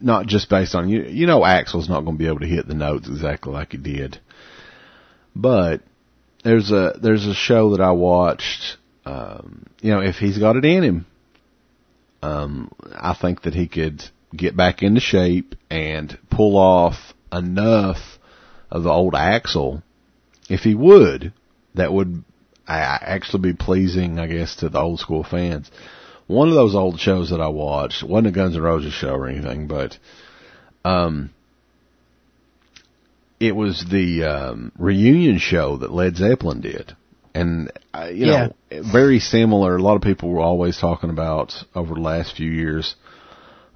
not 0.01 0.27
just 0.27 0.49
based 0.49 0.75
on 0.75 0.89
you. 0.89 1.03
You 1.03 1.27
know, 1.27 1.41
Axl's 1.41 1.89
not 1.89 2.05
going 2.05 2.17
to 2.17 2.19
be 2.19 2.29
able 2.29 2.41
to 2.41 2.47
hit 2.47 2.67
the 2.67 2.75
notes 2.75 3.09
exactly 3.09 3.53
like 3.53 3.73
he 3.73 3.79
did, 3.79 4.19
but 5.35 5.83
there's 6.45 6.71
a 6.71 6.95
there's 7.01 7.27
a 7.27 7.35
show 7.35 7.77
that 7.77 7.81
I 7.81 7.93
watched. 7.93 8.77
Um, 9.05 9.67
you 9.81 9.91
know, 9.91 10.01
if 10.01 10.17
he's 10.17 10.39
got 10.39 10.57
it 10.57 10.65
in 10.65 10.85
him, 10.85 11.07
um, 12.23 12.71
I 12.95 13.15
think 13.21 13.43
that 13.43 13.55
he 13.55 13.67
could 13.67 14.05
get 14.37 14.57
back 14.57 14.83
into 14.83 15.01
shape 15.01 15.55
and 15.71 16.19
pull 16.31 16.57
off 16.57 17.13
enough 17.33 18.19
of 18.71 18.83
the 18.83 18.91
old 18.91 19.15
Axl. 19.15 19.83
If 20.49 20.61
he 20.61 20.75
would, 20.75 21.33
that 21.75 21.93
would 21.93 22.25
actually 22.67 23.53
be 23.53 23.57
pleasing, 23.57 24.19
I 24.19 24.27
guess, 24.27 24.57
to 24.57 24.69
the 24.69 24.81
old 24.81 25.01
school 25.01 25.25
fans. 25.25 25.71
One 26.27 26.49
of 26.49 26.55
those 26.55 26.75
old 26.75 26.99
shows 26.99 27.31
that 27.31 27.41
I 27.41 27.49
watched 27.49 28.03
wasn't 28.03 28.29
a 28.29 28.31
Guns 28.31 28.57
N' 28.57 28.63
Roses 28.63 28.93
show 28.93 29.15
or 29.15 29.29
anything, 29.29 29.67
but 29.67 29.99
um, 30.85 31.31
it 33.41 33.55
was 33.55 33.85
the 33.91 34.25
um, 34.25 34.73
reunion 34.79 35.39
show 35.39 35.77
that 35.79 35.93
Led 35.93 36.17
Zeppelin 36.17 36.61
did, 36.61 36.97
and 37.35 37.71
uh, 37.93 38.09
you 38.13 38.27
yeah. 38.27 38.49
know, 38.71 38.83
very 38.93 39.19
similar. 39.19 39.77
A 39.77 39.83
lot 39.83 39.97
of 39.97 40.03
people 40.03 40.31
were 40.31 40.41
always 40.41 40.79
talking 40.79 41.11
about 41.11 41.53
over 41.75 41.95
the 41.95 42.01
last 42.01 42.37
few 42.37 42.51
years 42.51 42.95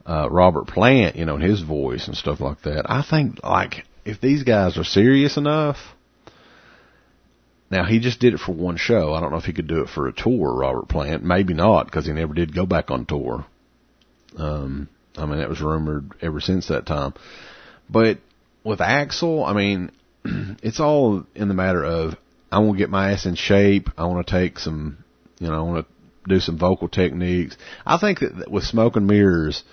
uh, 0.07 0.29
Robert 0.31 0.69
Plant, 0.69 1.17
you 1.17 1.25
know, 1.25 1.35
and 1.35 1.43
his 1.43 1.61
voice 1.61 2.07
and 2.07 2.17
stuff 2.17 2.41
like 2.41 2.63
that. 2.63 2.87
I 2.87 3.03
think 3.03 3.43
like 3.43 3.85
if 4.05 4.21
these 4.21 4.45
guys 4.45 4.79
are 4.79 4.85
serious 4.85 5.37
enough. 5.37 5.77
Now 7.69 7.85
he 7.85 7.99
just 7.99 8.21
did 8.21 8.33
it 8.33 8.39
for 8.39 8.53
one 8.53 8.77
show. 8.77 9.13
I 9.13 9.21
don't 9.21 9.33
know 9.33 9.39
if 9.39 9.45
he 9.45 9.53
could 9.53 9.67
do 9.67 9.81
it 9.81 9.89
for 9.89 10.07
a 10.07 10.13
tour, 10.13 10.55
Robert 10.55 10.89
Plant. 10.89 11.25
Maybe 11.25 11.53
not 11.53 11.87
because 11.87 12.07
he 12.07 12.13
never 12.13 12.33
did 12.33 12.55
go 12.55 12.65
back 12.65 12.93
on 12.93 13.07
tour. 13.07 13.45
Um, 14.39 14.89
I 15.17 15.27
mean 15.27 15.39
that 15.39 15.49
was 15.49 15.61
rumored 15.61 16.13
ever 16.23 16.41
since 16.41 16.69
that 16.69 16.87
time. 16.87 17.15
But 17.91 18.19
with 18.63 18.79
Axl, 18.79 19.45
I 19.45 19.53
mean, 19.53 19.91
it's 20.63 20.79
all 20.79 21.27
in 21.35 21.49
the 21.49 21.55
matter 21.55 21.85
of 21.85 22.15
I 22.53 22.61
want 22.61 22.75
to 22.75 22.79
get 22.79 22.91
my 22.91 23.13
ass 23.13 23.27
in 23.27 23.35
shape. 23.35 23.91
I 23.99 24.07
want 24.07 24.25
to 24.25 24.33
take 24.33 24.61
some, 24.61 25.05
you 25.41 25.49
know, 25.49 25.55
I 25.55 25.63
want 25.63 25.87
to 25.87 26.29
do 26.29 26.41
some 26.41 26.59
vocal 26.59 26.89
techniques. 26.89 27.57
I 27.85 27.99
think 27.99 28.21
that 28.21 28.51
with 28.51 28.65
Smoke 28.65 28.97
and 28.97 29.07
Mirrors, 29.07 29.65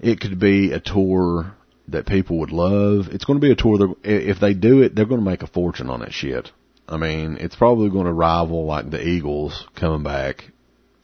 it 0.00 0.20
could 0.20 0.38
be 0.38 0.72
a 0.72 0.80
tour 0.80 1.54
that 1.88 2.06
people 2.06 2.38
would 2.38 2.52
love. 2.52 3.08
It's 3.10 3.24
going 3.24 3.40
to 3.40 3.44
be 3.44 3.52
a 3.52 3.56
tour 3.56 3.78
that 3.78 3.94
if 4.04 4.40
they 4.40 4.54
do 4.54 4.82
it, 4.82 4.94
they're 4.94 5.06
going 5.06 5.20
to 5.20 5.28
make 5.28 5.42
a 5.42 5.46
fortune 5.46 5.90
on 5.90 6.00
that 6.00 6.12
shit. 6.12 6.50
I 6.88 6.96
mean, 6.96 7.36
it's 7.38 7.56
probably 7.56 7.90
going 7.90 8.06
to 8.06 8.12
rival 8.12 8.64
like 8.64 8.90
the 8.90 9.04
Eagles 9.04 9.66
coming 9.76 10.02
back, 10.02 10.44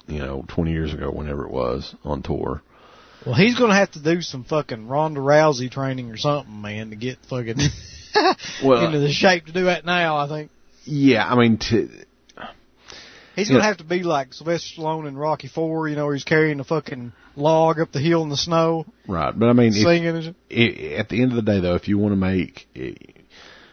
you 0.07 0.19
know, 0.19 0.45
20 0.49 0.73
years 0.73 0.93
ago, 0.93 1.11
whenever 1.11 1.45
it 1.45 1.53
was 1.53 1.95
on 2.05 2.23
tour. 2.23 2.63
Well, 3.25 3.35
he's 3.35 3.57
going 3.57 3.71
to 3.71 3.77
have 3.77 3.91
to 3.93 4.03
do 4.03 4.21
some 4.21 4.45
fucking 4.45 4.89
Ronda 4.89 5.21
Rousey 5.21 5.71
training 5.71 6.11
or 6.11 6.17
something, 6.17 6.61
man, 6.61 6.91
to 6.91 6.97
get 6.97 7.19
fucking 7.29 7.59
well, 8.65 8.85
into 8.85 9.01
the 9.01 9.13
shape 9.13 9.47
to 9.47 9.53
do 9.53 9.65
that 9.65 9.85
now. 9.85 10.17
I 10.17 10.29
think. 10.29 10.51
Yeah, 10.85 11.27
I 11.27 11.37
mean, 11.37 11.59
to, 11.59 11.89
he's 13.37 13.49
going 13.49 13.61
to 13.61 13.67
have 13.67 13.77
to 13.77 13.85
be 13.85 14.03
like 14.03 14.35
Sylvester 14.35 14.81
Stallone 14.81 15.07
in 15.07 15.17
Rocky 15.17 15.49
Four, 15.49 15.89
you 15.89 15.97
know, 15.97 16.07
where 16.07 16.15
he's 16.15 16.25
carrying 16.25 16.59
a 16.59 16.65
fucking 16.65 17.13
log 17.37 17.79
up 17.79 17.93
the 17.93 18.01
hill 18.01 18.23
in 18.23 18.31
the 18.31 18.37
snow. 18.37 18.87
Right, 19.07 19.39
but 19.39 19.49
I 19.49 19.53
mean, 19.53 19.73
singing. 19.73 20.35
If, 20.51 20.99
at 21.01 21.09
the 21.09 21.23
end 21.23 21.33
of 21.33 21.37
the 21.37 21.43
day, 21.43 21.61
though, 21.61 21.75
if 21.75 21.87
you 21.87 21.99
want 21.99 22.13
to 22.13 22.17
make 22.17 22.67
eh, 22.75 22.95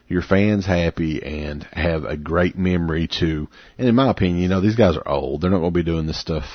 your 0.07 0.21
fans 0.21 0.65
happy 0.65 1.23
and 1.23 1.63
have 1.71 2.03
a 2.03 2.17
great 2.17 2.57
memory 2.57 3.07
to, 3.19 3.47
and 3.77 3.87
in 3.87 3.95
my 3.95 4.11
opinion, 4.11 4.39
you 4.43 4.49
know, 4.49 4.61
these 4.61 4.75
guys 4.75 4.97
are 4.97 5.07
old. 5.07 5.41
They're 5.41 5.49
not 5.49 5.59
going 5.59 5.73
to 5.73 5.79
be 5.79 5.83
doing 5.83 6.05
this 6.05 6.19
stuff, 6.19 6.45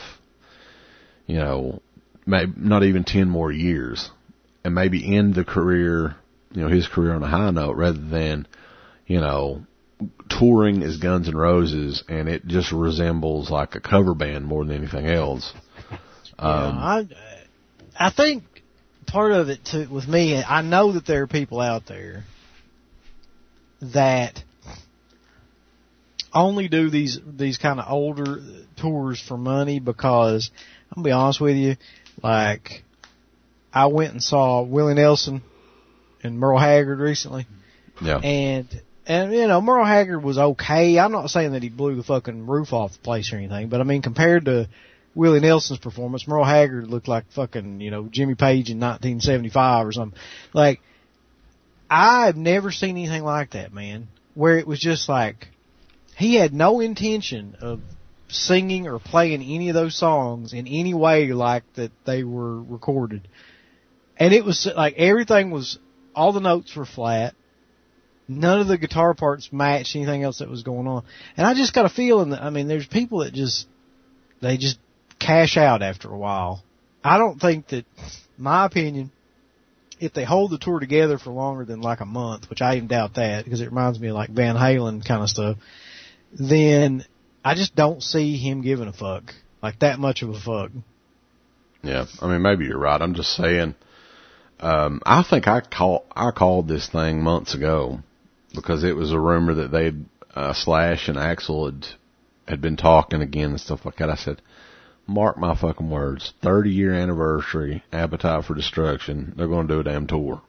you 1.26 1.36
know, 1.36 1.82
maybe 2.26 2.52
not 2.56 2.84
even 2.84 3.04
10 3.04 3.28
more 3.28 3.50
years 3.50 4.10
and 4.64 4.74
maybe 4.74 5.16
end 5.16 5.34
the 5.34 5.44
career, 5.44 6.14
you 6.52 6.62
know, 6.62 6.68
his 6.68 6.86
career 6.86 7.14
on 7.14 7.22
a 7.22 7.28
high 7.28 7.50
note 7.50 7.76
rather 7.76 7.98
than, 7.98 8.46
you 9.06 9.20
know, 9.20 9.64
touring 10.28 10.82
as 10.82 10.96
Guns 10.98 11.28
N' 11.28 11.36
Roses 11.36 12.04
and 12.08 12.28
it 12.28 12.46
just 12.46 12.72
resembles 12.72 13.50
like 13.50 13.74
a 13.74 13.80
cover 13.80 14.14
band 14.14 14.46
more 14.46 14.64
than 14.64 14.76
anything 14.76 15.06
else. 15.06 15.52
Um, 16.40 16.76
yeah, 17.10 17.16
I, 17.98 18.06
I 18.06 18.10
think 18.10 18.44
part 19.08 19.32
of 19.32 19.48
it 19.48 19.64
too, 19.64 19.88
with 19.90 20.06
me, 20.06 20.40
I 20.40 20.62
know 20.62 20.92
that 20.92 21.04
there 21.04 21.22
are 21.22 21.26
people 21.26 21.60
out 21.60 21.86
there 21.86 22.22
that 23.82 24.40
only 26.32 26.68
do 26.68 26.90
these 26.90 27.18
these 27.26 27.58
kind 27.58 27.80
of 27.80 27.86
older 27.88 28.40
tours 28.76 29.20
for 29.20 29.36
money 29.36 29.80
because 29.80 30.50
I'm 30.90 31.02
gonna 31.02 31.04
be 31.06 31.10
honest 31.10 31.40
with 31.40 31.56
you, 31.56 31.76
like 32.22 32.84
I 33.72 33.86
went 33.86 34.12
and 34.12 34.22
saw 34.22 34.62
Willie 34.62 34.94
Nelson 34.94 35.42
and 36.22 36.38
Merle 36.38 36.58
Haggard 36.58 37.00
recently. 37.00 37.46
Yeah. 38.00 38.18
And 38.18 38.82
and 39.08 39.32
you 39.32 39.46
know 39.48 39.60
Merle 39.60 39.86
Haggard 39.86 40.20
was 40.20 40.38
okay. 40.38 40.98
I'm 40.98 41.12
not 41.12 41.30
saying 41.30 41.52
that 41.52 41.62
he 41.62 41.70
blew 41.70 41.96
the 41.96 42.04
fucking 42.04 42.46
roof 42.46 42.72
off 42.72 42.92
the 42.92 42.98
place 42.98 43.32
or 43.32 43.36
anything, 43.36 43.70
but 43.70 43.80
I 43.80 43.84
mean 43.84 44.02
compared 44.02 44.44
to 44.44 44.68
Willie 45.14 45.40
Nelson's 45.40 45.80
performance, 45.80 46.28
Merle 46.28 46.44
Haggard 46.44 46.86
looked 46.86 47.08
like 47.08 47.24
fucking 47.32 47.80
you 47.80 47.90
know 47.90 48.04
Jimmy 48.04 48.34
Page 48.34 48.70
in 48.70 48.78
1975 48.78 49.86
or 49.86 49.92
something. 49.92 50.18
Like 50.52 50.80
I've 51.90 52.36
never 52.36 52.70
seen 52.70 52.90
anything 52.90 53.24
like 53.24 53.52
that, 53.52 53.72
man. 53.72 54.08
Where 54.34 54.58
it 54.58 54.66
was 54.66 54.78
just 54.78 55.08
like 55.08 55.48
he 56.16 56.34
had 56.34 56.52
no 56.52 56.80
intention 56.80 57.56
of 57.60 57.80
singing 58.28 58.86
or 58.86 58.98
playing 58.98 59.42
any 59.42 59.70
of 59.70 59.74
those 59.74 59.96
songs 59.96 60.52
in 60.52 60.66
any 60.66 60.92
way 60.92 61.28
like 61.32 61.64
that 61.74 61.90
they 62.04 62.24
were 62.24 62.62
recorded. 62.62 63.26
And 64.18 64.34
it 64.34 64.44
was 64.44 64.68
like 64.76 64.94
everything 64.98 65.50
was 65.50 65.78
all 66.14 66.32
the 66.32 66.40
notes 66.40 66.76
were 66.76 66.84
flat. 66.84 67.34
None 68.28 68.61
of 68.61 68.68
the 68.68 68.76
guitar 68.76 69.14
parts 69.14 69.50
matched 69.52 69.97
anything 69.97 70.23
else 70.23 70.38
that 70.38 70.50
was 70.50 70.62
going 70.62 70.87
on. 70.87 71.04
And 71.37 71.47
I 71.47 71.54
just 71.54 71.75
got 71.75 71.87
a 71.87 71.88
feeling 71.88 72.30
that 72.30 72.42
I 72.42 72.50
mean 72.50 72.68
there's 72.68 72.87
people 72.87 73.20
that 73.20 73.32
just 73.32 73.66
they 74.42 74.58
just 74.58 74.78
cash 75.18 75.56
out 75.56 75.82
after 75.82 76.11
a 76.11 76.18
while. 76.18 76.62
I 77.02 77.16
don't 77.16 77.40
think 77.40 77.68
that 77.68 77.87
my 78.38 78.66
opinion 78.66 79.11
if 79.99 80.12
they 80.12 80.25
hold 80.25 80.50
the 80.50 80.58
tour 80.58 80.78
together 80.78 81.18
for 81.18 81.30
longer 81.30 81.64
than 81.64 81.80
like 81.80 82.00
a 82.00 82.04
month, 82.04 82.49
which 82.50 82.61
I 82.62 82.76
even 82.76 82.87
doubt 82.87 83.14
that 83.14 83.44
because 83.44 83.61
it 83.61 83.70
reminds 83.70 83.99
me 83.99 84.08
of 84.08 84.14
like 84.14 84.30
Van 84.30 84.54
Halen 84.54 85.04
kind 85.04 85.23
of 85.23 85.28
stuff, 85.28 85.56
then 86.38 87.04
I 87.44 87.54
just 87.54 87.75
don't 87.75 88.02
see 88.02 88.37
him 88.37 88.62
giving 88.62 88.88
a 88.88 88.92
fuck. 88.92 89.35
Like 89.62 89.80
that 89.80 89.99
much 89.99 90.23
of 90.23 90.28
a 90.28 90.38
fuck. 90.38 90.70
Yeah, 91.82 92.04
I 92.20 92.28
mean 92.28 92.42
maybe 92.42 92.66
you're 92.66 92.78
right. 92.78 93.00
I'm 93.00 93.14
just 93.14 93.32
saying. 93.32 93.75
Um, 94.61 95.00
I 95.06 95.23
think 95.23 95.49
I 95.49 95.61
call 95.61 96.04
I 96.14 96.30
called 96.32 96.68
this 96.68 96.88
thing 96.90 97.23
months 97.23 97.54
ago 97.54 98.02
because 98.54 98.84
it 98.84 98.96
was 98.96 99.12
a 99.12 99.20
rumor 99.20 99.54
that 99.54 99.70
they 99.70 99.92
uh, 100.34 100.52
Slash 100.54 101.08
and 101.08 101.16
Axl 101.16 101.66
had 101.66 101.86
had 102.46 102.60
been 102.60 102.76
talking 102.76 103.20
again 103.20 103.50
and 103.50 103.60
stuff 103.60 103.84
like 103.84 103.96
that. 103.96 104.10
I 104.10 104.16
said, 104.16 104.40
mark 105.06 105.38
my 105.38 105.54
fucking 105.54 105.90
words, 105.90 106.32
30 106.42 106.70
year 106.70 106.94
anniversary, 106.94 107.82
Appetite 107.92 108.44
for 108.44 108.54
Destruction, 108.54 109.34
they're 109.36 109.48
going 109.48 109.68
to 109.68 109.74
do 109.74 109.80
a 109.80 109.84
damn 109.84 110.06
tour. 110.06 110.42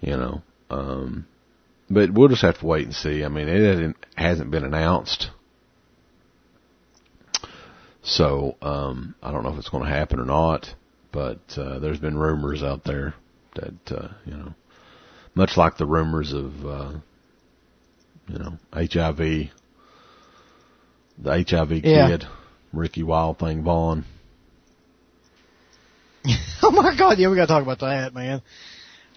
You 0.00 0.16
know, 0.16 0.42
um, 0.70 1.26
but 1.90 2.10
we'll 2.12 2.28
just 2.28 2.42
have 2.42 2.58
to 2.60 2.66
wait 2.66 2.86
and 2.86 2.94
see. 2.94 3.24
I 3.24 3.28
mean, 3.28 3.48
it 3.48 3.62
hasn't, 3.62 3.96
hasn't 4.16 4.50
been 4.50 4.64
announced. 4.64 5.30
So, 8.02 8.56
um, 8.62 9.14
I 9.22 9.30
don't 9.30 9.42
know 9.42 9.52
if 9.52 9.58
it's 9.58 9.68
going 9.68 9.84
to 9.84 9.90
happen 9.90 10.20
or 10.20 10.24
not, 10.24 10.74
but, 11.12 11.40
uh, 11.56 11.80
there's 11.80 11.98
been 11.98 12.16
rumors 12.16 12.62
out 12.62 12.84
there 12.84 13.14
that, 13.56 13.92
uh, 13.92 14.08
you 14.24 14.32
know, 14.32 14.54
much 15.34 15.56
like 15.56 15.76
the 15.76 15.86
rumors 15.86 16.32
of, 16.32 16.66
uh, 16.66 16.92
you 18.28 18.38
know, 18.38 18.58
HIV, 18.72 19.50
the 21.18 21.44
HIV 21.48 21.72
yeah. 21.84 22.08
kid 22.08 22.26
Ricky 22.72 23.02
Wild 23.02 23.38
Thing 23.38 23.62
Vaughn. 23.62 24.04
oh 26.62 26.70
my 26.70 26.94
god, 26.96 27.18
yeah, 27.18 27.28
we 27.28 27.36
gotta 27.36 27.48
talk 27.48 27.62
about 27.62 27.80
that, 27.80 28.14
man. 28.14 28.42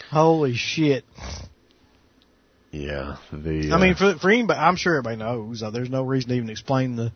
Holy 0.10 0.55
shit. 0.55 1.03
Yeah, 2.72 3.17
the. 3.32 3.72
I 3.72 3.79
mean, 3.79 3.96
for 3.96 4.15
for 4.20 4.32
anybody, 4.32 4.60
I'm 4.60 4.77
sure 4.77 4.96
everybody 4.96 5.17
knows. 5.17 5.62
Uh, 5.62 5.70
there's 5.70 5.89
no 5.89 6.03
reason 6.03 6.29
to 6.29 6.36
even 6.36 6.50
explain 6.50 6.96
the 6.96 7.12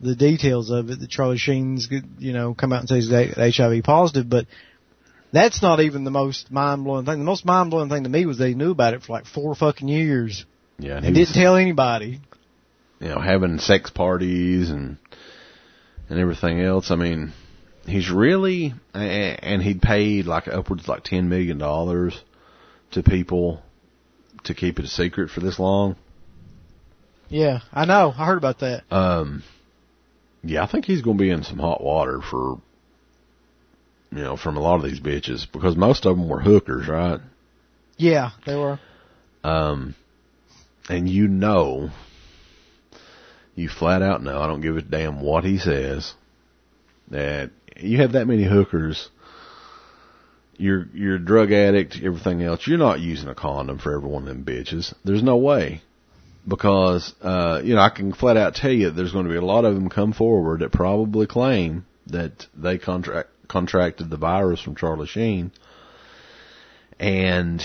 the 0.00 0.14
details 0.16 0.70
of 0.70 0.90
it. 0.90 1.00
That 1.00 1.08
Charlie 1.08 1.38
Sheen's, 1.38 1.88
you 2.18 2.32
know, 2.32 2.54
come 2.54 2.72
out 2.72 2.80
and 2.80 2.88
says 2.88 3.08
he's 3.08 3.34
HIV 3.34 3.84
positive, 3.84 4.28
but 4.28 4.46
that's 5.32 5.62
not 5.62 5.80
even 5.80 6.04
the 6.04 6.10
most 6.10 6.50
mind 6.50 6.84
blowing 6.84 7.04
thing. 7.04 7.18
The 7.18 7.24
most 7.24 7.44
mind 7.44 7.70
blowing 7.70 7.88
thing 7.88 8.04
to 8.04 8.10
me 8.10 8.26
was 8.26 8.38
they 8.38 8.54
knew 8.54 8.70
about 8.70 8.94
it 8.94 9.02
for 9.02 9.12
like 9.12 9.26
four 9.26 9.54
fucking 9.54 9.88
years. 9.88 10.44
Yeah, 10.78 10.96
and, 10.96 11.06
and 11.06 11.14
didn't 11.14 11.34
tell 11.34 11.56
anybody. 11.56 12.20
You 13.00 13.08
know, 13.08 13.20
having 13.20 13.58
sex 13.58 13.90
parties 13.90 14.70
and 14.70 14.98
and 16.08 16.18
everything 16.18 16.60
else. 16.60 16.90
I 16.90 16.96
mean, 16.96 17.32
he's 17.86 18.10
really, 18.10 18.74
and 18.94 19.62
he'd 19.62 19.82
paid 19.82 20.26
like 20.26 20.48
upwards 20.48 20.82
of 20.82 20.88
like 20.88 21.04
ten 21.04 21.28
million 21.28 21.58
dollars 21.58 22.20
to 22.92 23.02
people 23.02 23.62
to 24.44 24.54
keep 24.54 24.78
it 24.78 24.84
a 24.84 24.88
secret 24.88 25.30
for 25.30 25.40
this 25.40 25.58
long. 25.58 25.96
Yeah, 27.28 27.60
I 27.72 27.86
know. 27.86 28.12
I 28.16 28.26
heard 28.26 28.38
about 28.38 28.58
that. 28.60 28.84
Um, 28.90 29.42
yeah, 30.44 30.62
I 30.62 30.66
think 30.66 30.84
he's 30.84 31.00
going 31.00 31.16
to 31.16 31.22
be 31.22 31.30
in 31.30 31.42
some 31.44 31.58
hot 31.58 31.82
water 31.82 32.20
for, 32.20 32.60
you 34.12 34.22
know, 34.22 34.36
from 34.36 34.56
a 34.56 34.60
lot 34.60 34.76
of 34.76 34.82
these 34.84 35.00
bitches 35.00 35.50
because 35.50 35.76
most 35.76 36.06
of 36.06 36.16
them 36.16 36.28
were 36.28 36.40
hookers, 36.40 36.86
right? 36.86 37.20
Yeah, 37.96 38.30
they 38.46 38.54
were. 38.54 38.78
Um, 39.42 39.94
and 40.88 41.08
you 41.08 41.28
know 41.28 41.90
you 43.54 43.68
flat 43.68 44.02
out 44.02 44.22
know, 44.22 44.40
I 44.40 44.46
don't 44.46 44.60
give 44.60 44.76
a 44.76 44.82
damn 44.82 45.20
what 45.20 45.44
he 45.44 45.58
says, 45.58 46.14
that 47.10 47.50
you 47.76 47.98
have 47.98 48.12
that 48.12 48.26
many 48.26 48.44
hookers, 48.44 49.08
you're, 50.56 50.86
you're 50.94 51.16
a 51.16 51.24
drug 51.24 51.52
addict, 51.52 51.98
everything 52.02 52.42
else, 52.42 52.66
you're 52.66 52.78
not 52.78 53.00
using 53.00 53.28
a 53.28 53.34
condom 53.34 53.78
for 53.78 53.94
every 53.94 54.08
one 54.08 54.22
of 54.22 54.28
them 54.28 54.44
bitches. 54.44 54.94
There's 55.04 55.22
no 55.22 55.36
way. 55.36 55.82
Because, 56.46 57.14
uh, 57.22 57.60
you 57.62 57.74
know, 57.74 57.80
I 57.80 57.90
can 57.90 58.12
flat 58.12 58.36
out 58.36 58.56
tell 58.56 58.72
you 58.72 58.90
there's 58.90 59.12
going 59.12 59.26
to 59.26 59.30
be 59.30 59.36
a 59.36 59.44
lot 59.44 59.64
of 59.64 59.74
them 59.74 59.88
come 59.88 60.12
forward 60.12 60.60
that 60.60 60.72
probably 60.72 61.26
claim 61.26 61.86
that 62.06 62.46
they 62.56 62.78
contract, 62.78 63.28
contracted 63.52 64.10
the 64.10 64.16
virus 64.16 64.60
from 64.60 64.74
Charlie 64.74 65.06
Sheen. 65.06 65.52
And 66.98 67.62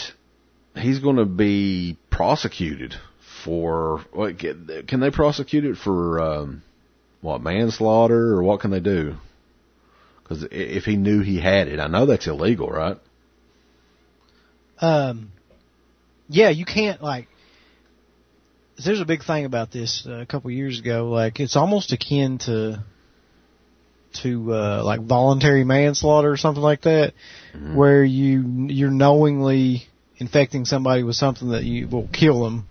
he's 0.76 1.00
going 1.00 1.16
to 1.16 1.26
be 1.26 1.98
prosecuted 2.12 2.96
for 3.44 4.02
what 4.12 4.38
can 4.38 5.00
they 5.00 5.12
prosecute 5.12 5.66
it 5.66 5.78
for 5.78 6.22
um, 6.22 6.64
what 7.22 7.42
manslaughter 7.42 8.34
or 8.34 8.44
what 8.44 8.60
can 8.60 8.72
they 8.72 8.80
do? 8.80 9.16
Because 10.22 10.46
if 10.52 10.84
he 10.84 10.98
knew 10.98 11.22
he 11.22 11.40
had 11.40 11.70
it, 11.70 11.80
I 11.80 11.88
know 11.88 12.06
that's 12.06 12.28
illegal, 12.28 12.68
right? 12.70 12.98
Um, 14.80 15.32
yeah, 16.28 16.50
you 16.50 16.66
can't 16.66 17.02
like. 17.02 17.28
There's 18.84 19.00
a 19.00 19.06
big 19.06 19.24
thing 19.24 19.46
about 19.46 19.72
this 19.72 20.06
uh, 20.08 20.16
a 20.16 20.26
couple 20.26 20.52
years 20.52 20.80
ago. 20.80 21.08
Like 21.10 21.40
it's 21.40 21.56
almost 21.56 21.94
akin 21.94 22.40
to 22.40 22.84
to 24.14 24.54
uh, 24.54 24.84
like 24.84 25.02
voluntary 25.02 25.64
manslaughter 25.64 26.32
or 26.32 26.38
something 26.38 26.64
like 26.64 26.82
that, 26.82 27.14
mm-hmm. 27.54 27.76
where 27.76 28.04
you 28.04 28.68
you're 28.68 28.92
knowingly 28.92 29.88
infecting 30.18 30.66
somebody 30.66 31.04
with 31.04 31.16
something 31.16 31.50
that 31.50 31.64
you 31.64 31.88
will 31.88 32.08
kill 32.12 32.44
them 32.44 32.68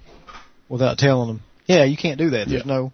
without 0.69 0.99
telling 0.99 1.29
them. 1.29 1.43
Yeah, 1.67 1.85
you 1.85 1.97
can't 1.97 2.19
do 2.19 2.31
that. 2.31 2.49
There's 2.49 2.65
yeah. 2.65 2.73
no. 2.73 2.93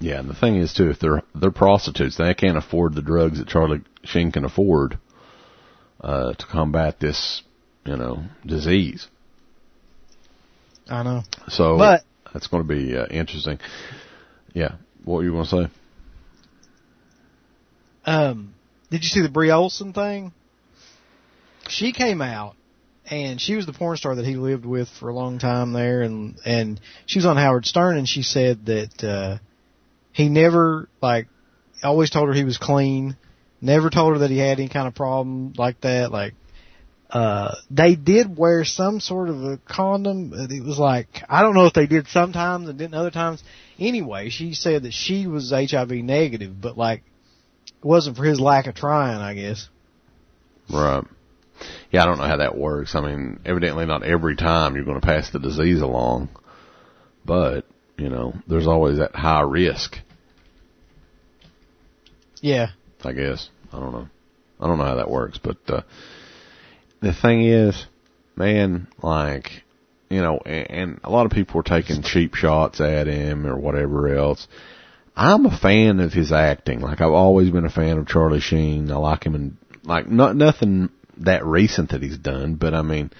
Yeah, 0.00 0.18
and 0.18 0.28
the 0.28 0.34
thing 0.34 0.56
is 0.56 0.74
too, 0.74 0.90
if 0.90 0.98
they're 0.98 1.22
they're 1.34 1.50
prostitutes, 1.50 2.16
they 2.16 2.34
can't 2.34 2.58
afford 2.58 2.94
the 2.94 3.02
drugs 3.02 3.38
that 3.38 3.48
Charlie 3.48 3.82
Sheen 4.02 4.32
can 4.32 4.44
afford 4.44 4.98
uh, 6.00 6.34
to 6.34 6.46
combat 6.46 7.00
this, 7.00 7.42
you 7.84 7.96
know, 7.96 8.24
disease. 8.44 9.06
I 10.88 11.02
know. 11.02 11.22
So, 11.48 11.78
but 11.78 12.02
that's 12.32 12.48
going 12.48 12.62
to 12.62 12.68
be 12.68 12.96
uh, 12.96 13.06
interesting. 13.06 13.58
Yeah, 14.52 14.76
what 15.04 15.16
were 15.16 15.24
you 15.24 15.32
going 15.32 15.44
to 15.44 15.50
say? 15.50 15.70
Um, 18.06 18.54
did 18.90 19.02
you 19.02 19.08
see 19.08 19.22
the 19.22 19.28
Bree 19.28 19.50
Olson 19.50 19.92
thing? 19.92 20.32
She 21.68 21.92
came 21.92 22.20
out 22.20 22.54
and 23.10 23.40
she 23.40 23.56
was 23.56 23.66
the 23.66 23.72
porn 23.72 23.96
star 23.96 24.14
that 24.14 24.24
he 24.24 24.36
lived 24.36 24.64
with 24.64 24.88
for 24.88 25.08
a 25.08 25.14
long 25.14 25.38
time 25.38 25.72
there 25.72 26.02
and 26.02 26.36
and 26.44 26.80
she 27.06 27.18
was 27.18 27.26
on 27.26 27.36
Howard 27.36 27.66
Stern 27.66 27.96
and 27.96 28.08
she 28.08 28.22
said 28.22 28.66
that 28.66 29.04
uh 29.04 29.38
he 30.12 30.28
never 30.28 30.88
like 31.02 31.28
always 31.82 32.10
told 32.10 32.28
her 32.28 32.34
he 32.34 32.44
was 32.44 32.56
clean, 32.56 33.16
never 33.60 33.90
told 33.90 34.14
her 34.14 34.18
that 34.20 34.30
he 34.30 34.38
had 34.38 34.58
any 34.58 34.68
kind 34.68 34.86
of 34.86 34.94
problem 34.94 35.52
like 35.56 35.80
that 35.82 36.12
like 36.12 36.34
uh 37.10 37.54
they 37.70 37.94
did 37.94 38.36
wear 38.36 38.64
some 38.64 39.00
sort 39.00 39.28
of 39.28 39.42
a 39.42 39.58
condom 39.68 40.32
it 40.34 40.64
was 40.64 40.78
like 40.78 41.08
I 41.28 41.42
don't 41.42 41.54
know 41.54 41.66
if 41.66 41.74
they 41.74 41.86
did 41.86 42.08
sometimes 42.08 42.68
and 42.68 42.78
didn't 42.78 42.94
other 42.94 43.10
times 43.10 43.42
anyway 43.78 44.30
she 44.30 44.54
said 44.54 44.84
that 44.84 44.92
she 44.92 45.26
was 45.26 45.50
HIV 45.50 45.90
negative 45.90 46.60
but 46.60 46.78
like 46.78 47.02
it 47.84 47.86
wasn't 47.86 48.16
for 48.16 48.24
his 48.24 48.40
lack 48.40 48.66
of 48.66 48.74
trying 48.74 49.18
I 49.18 49.34
guess 49.34 49.68
right 50.70 51.04
yeah, 51.90 52.02
I 52.02 52.06
don't 52.06 52.18
know 52.18 52.26
how 52.26 52.38
that 52.38 52.58
works. 52.58 52.94
I 52.94 53.00
mean, 53.00 53.38
evidently 53.44 53.86
not 53.86 54.02
every 54.02 54.34
time 54.34 54.74
you're 54.74 54.84
going 54.84 55.00
to 55.00 55.06
pass 55.06 55.30
the 55.30 55.38
disease 55.38 55.80
along, 55.80 56.28
but 57.24 57.66
you 57.96 58.08
know, 58.08 58.34
there's 58.48 58.66
always 58.66 58.98
that 58.98 59.14
high 59.14 59.42
risk. 59.42 59.98
Yeah. 62.40 62.70
I 63.04 63.12
guess 63.12 63.48
I 63.72 63.78
don't 63.78 63.92
know. 63.92 64.08
I 64.60 64.66
don't 64.66 64.78
know 64.78 64.84
how 64.84 64.96
that 64.96 65.10
works, 65.10 65.38
but 65.38 65.58
uh, 65.68 65.82
the 67.00 67.12
thing 67.12 67.44
is, 67.44 67.86
man, 68.34 68.88
like 69.02 69.62
you 70.08 70.20
know, 70.20 70.40
and, 70.44 70.70
and 70.70 71.00
a 71.04 71.10
lot 71.10 71.26
of 71.26 71.32
people 71.32 71.60
are 71.60 71.64
taking 71.64 72.02
cheap 72.02 72.34
shots 72.34 72.80
at 72.80 73.06
him 73.06 73.46
or 73.46 73.56
whatever 73.56 74.14
else. 74.14 74.48
I'm 75.16 75.46
a 75.46 75.56
fan 75.56 76.00
of 76.00 76.12
his 76.12 76.32
acting. 76.32 76.80
Like 76.80 77.00
I've 77.00 77.12
always 77.12 77.50
been 77.50 77.64
a 77.64 77.70
fan 77.70 77.98
of 77.98 78.08
Charlie 78.08 78.40
Sheen. 78.40 78.90
I 78.90 78.96
like 78.96 79.24
him 79.24 79.34
in 79.34 79.58
like 79.84 80.08
not 80.08 80.34
nothing 80.34 80.90
that 81.18 81.44
recent 81.44 81.90
that 81.90 82.02
he's 82.02 82.18
done, 82.18 82.56
but 82.56 82.74
I 82.74 82.82
mean, 82.82 83.10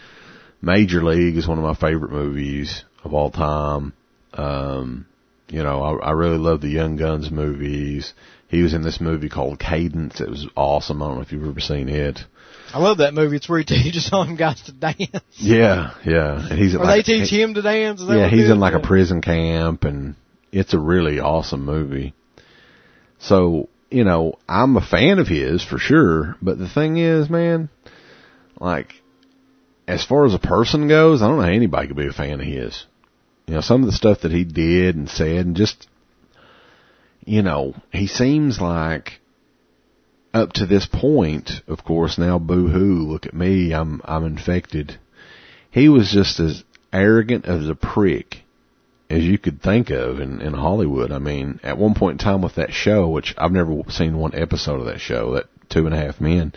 Major 0.60 1.02
League 1.04 1.36
is 1.36 1.46
one 1.46 1.58
of 1.58 1.64
my 1.64 1.74
favorite 1.74 2.10
movies 2.10 2.84
of 3.04 3.14
all 3.14 3.30
time. 3.30 3.92
Um, 4.32 5.06
you 5.48 5.62
know, 5.62 5.83
I, 5.83 6.09
I 6.09 6.11
really 6.12 6.38
love 6.38 6.61
the 6.61 6.68
Young 6.68 6.96
Guns 6.96 7.30
movies. 7.30 8.12
He 8.48 8.62
was 8.62 8.74
in 8.74 8.83
this 8.83 9.00
movie 9.00 9.28
called 9.28 9.59
Cadence. 9.59 10.20
It 10.20 10.28
was 10.28 10.46
awesome. 10.57 11.02
I 11.02 11.07
don't 11.07 11.16
know 11.16 11.22
if 11.22 11.33
you've 11.33 11.46
ever 11.46 11.61
seen 11.61 11.88
it. 11.88 12.20
I 12.72 12.78
love 12.78 12.98
that 12.98 13.14
movie. 13.14 13.37
It's 13.37 13.48
where 13.48 13.61
he 13.61 13.64
teaches 13.64 14.07
some 14.07 14.37
guys 14.37 14.62
to 14.62 14.72
dance. 14.72 14.98
Yeah, 15.37 15.94
yeah. 16.04 16.48
And 16.50 16.59
he's 16.59 16.74
or 16.74 16.78
like, 16.78 17.04
they 17.04 17.18
teach 17.20 17.30
him 17.30 17.54
to 17.54 17.62
dance. 17.62 18.02
yeah, 18.04 18.28
he's 18.28 18.50
in 18.50 18.59
like 18.59 18.72
yeah. 18.72 18.80
a 18.80 18.83
prison 18.83 19.20
camp, 19.22 19.85
and 19.85 20.16
it's 20.55 20.73
a 20.73 20.79
really 20.79 21.21
awesome 21.21 21.64
movie. 21.64 22.14
So 23.19 23.69
you 23.95 24.03
know, 24.03 24.38
I'm 24.49 24.77
a 24.77 24.85
fan 24.85 25.21
of 25.21 25.29
his 25.29 25.64
for 25.64 25.79
sure. 25.79 26.37
But 26.43 26.59
the 26.59 26.69
thing 26.69 26.97
is, 26.97 27.31
man, 27.31 27.69
like, 28.59 28.93
as 29.87 30.05
far 30.05 30.25
as 30.27 30.35
a 30.35 30.38
person 30.38 30.88
goes, 30.88 31.23
I 31.23 31.29
don't 31.29 31.37
know 31.37 31.45
how 31.45 31.49
anybody 31.49 31.88
could 31.88 31.97
be 31.97 32.09
a 32.09 32.12
fan 32.12 32.40
of 32.40 32.47
his. 32.47 32.85
You 33.47 33.55
know, 33.55 33.61
some 33.61 33.83
of 33.83 33.87
the 33.87 33.97
stuff 33.97 34.23
that 34.23 34.33
he 34.33 34.45
did 34.45 34.97
and 34.97 35.09
said 35.09 35.47
and 35.47 35.55
just, 35.55 35.87
you 37.25 37.43
know, 37.43 37.75
he 37.93 38.09
seems 38.09 38.61
like 38.61 39.21
up 40.33 40.55
to 40.55 40.67
this 40.67 40.87
point, 40.87 41.51
of 41.69 41.85
course, 41.85 42.19
now 42.19 42.40
boo 42.40 42.67
hoo, 42.67 43.07
look 43.07 43.27
at 43.27 43.35
me, 43.35 43.73
I'm, 43.73 44.01
I'm 44.05 44.25
infected. 44.25 44.99
He 45.71 45.88
was 45.88 46.11
just 46.11 46.40
as 46.40 46.64
arrogant 46.93 47.45
as 47.45 47.69
a 47.69 47.75
prick 47.77 48.43
as 49.11 49.23
you 49.23 49.38
could 49.38 49.62
think 49.62 49.90
of 49.90 50.21
in, 50.21 50.40
in 50.40 50.55
Hollywood. 50.55 51.12
I 51.12 51.19
mean, 51.19 51.61
at 51.62 51.79
one 51.79 51.95
point 51.95 52.21
in 52.21 52.25
time 52.25 52.43
with 52.43 52.57
that 52.57 52.73
show, 52.73 53.09
which 53.09 53.35
I've 53.37 53.53
never 53.53 53.83
seen 53.88 54.19
one 54.19 54.35
episode 54.35 54.81
of 54.81 54.87
that 54.87 55.01
show, 55.01 55.35
that 55.35 55.47
Two 55.69 55.87
and 55.87 55.95
a 55.95 55.99
Half 55.99 56.21
Men, 56.21 56.53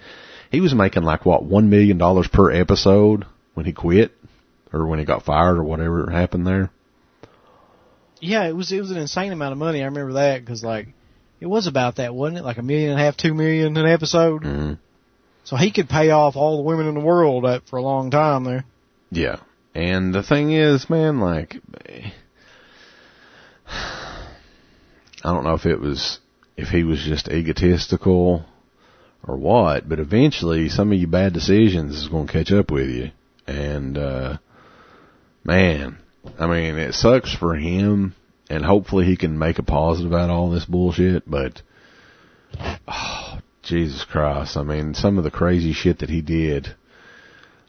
he 0.52 0.62
was 0.62 0.74
making 0.74 1.04
like 1.04 1.26
what 1.26 1.44
one 1.44 1.70
million 1.70 1.98
dollars 1.98 2.28
per 2.28 2.52
episode 2.52 3.26
when 3.54 3.66
he 3.66 3.74
quit 3.74 4.12
or 4.72 4.86
when 4.88 5.00
he 5.00 5.06
got 5.06 5.24
fired 5.24 5.58
or 5.58 5.64
whatever 5.64 6.10
happened 6.10 6.46
there. 6.46 6.72
Yeah, 8.20 8.48
it 8.48 8.56
was 8.56 8.72
it 8.72 8.80
was 8.80 8.92
an 8.92 8.98
insane 8.98 9.32
amount 9.32 9.52
of 9.52 9.58
money. 9.58 9.82
I 9.82 9.86
remember 9.86 10.14
that 10.14 10.40
because 10.40 10.64
like 10.64 10.90
it 11.40 11.46
was 11.46 11.68
about 11.68 11.98
that, 11.98 12.16
wasn't 12.16 12.40
it? 12.40 12.44
Like 12.44 12.58
a 12.58 12.64
million 12.64 12.92
and 12.92 13.00
a 13.00 13.04
half, 13.04 13.18
two 13.18 13.34
million 13.34 13.78
an 13.78 13.86
episode. 13.86 14.44
Mm-hmm. 14.44 14.74
So 15.44 15.56
he 15.56 15.72
could 15.72 15.88
pay 15.88 16.10
off 16.10 16.36
all 16.36 16.58
the 16.58 16.64
women 16.64 16.88
in 16.88 16.96
the 16.96 17.00
world 17.00 17.46
for 17.70 17.78
a 17.78 17.82
long 17.82 18.12
time 18.12 18.44
there. 18.44 18.66
Yeah, 19.12 19.38
and 19.74 20.14
the 20.14 20.24
thing 20.24 20.52
is, 20.52 20.90
man, 20.90 21.20
like 21.20 21.58
I 23.68 25.34
don't 25.34 25.44
know 25.44 25.56
if 25.56 25.66
it 25.66 25.80
was 25.80 26.20
if 26.56 26.70
he 26.70 26.84
was 26.84 27.04
just 27.04 27.28
egotistical 27.30 28.46
or 29.24 29.38
what, 29.38 29.88
but 29.88 30.00
eventually 30.00 30.70
some 30.70 30.92
of 30.92 30.98
your 30.98 31.10
bad 31.10 31.34
decisions 31.34 31.96
is 31.96 32.08
going 32.08 32.28
to 32.28 32.34
catch 32.34 32.52
up 32.52 32.72
with 32.72 32.90
you. 32.90 33.12
And, 33.46 33.98
uh, 33.98 34.38
man, 35.44 35.98
I 36.40 36.48
mean, 36.48 36.78
it 36.78 36.94
sucks 36.94 37.34
for 37.34 37.56
him 37.56 38.16
and 38.50 38.66
hopefully 38.66 39.06
he 39.06 39.18
can 39.18 39.38
make 39.38 39.60
a 39.60 39.64
positive 39.64 40.14
out 40.14 40.30
of 40.30 40.36
all 40.36 40.50
this 40.50 40.66
bullshit, 40.66 41.30
but, 41.30 41.62
oh, 42.88 43.40
Jesus 43.64 44.04
Christ. 44.06 44.58
I 44.58 44.64
mean, 44.64 44.94
some 44.94 45.18
of 45.18 45.24
the 45.24 45.32
crazy 45.32 45.74
shit 45.74 46.00
that 46.00 46.10
he 46.10 46.22
did. 46.22 46.74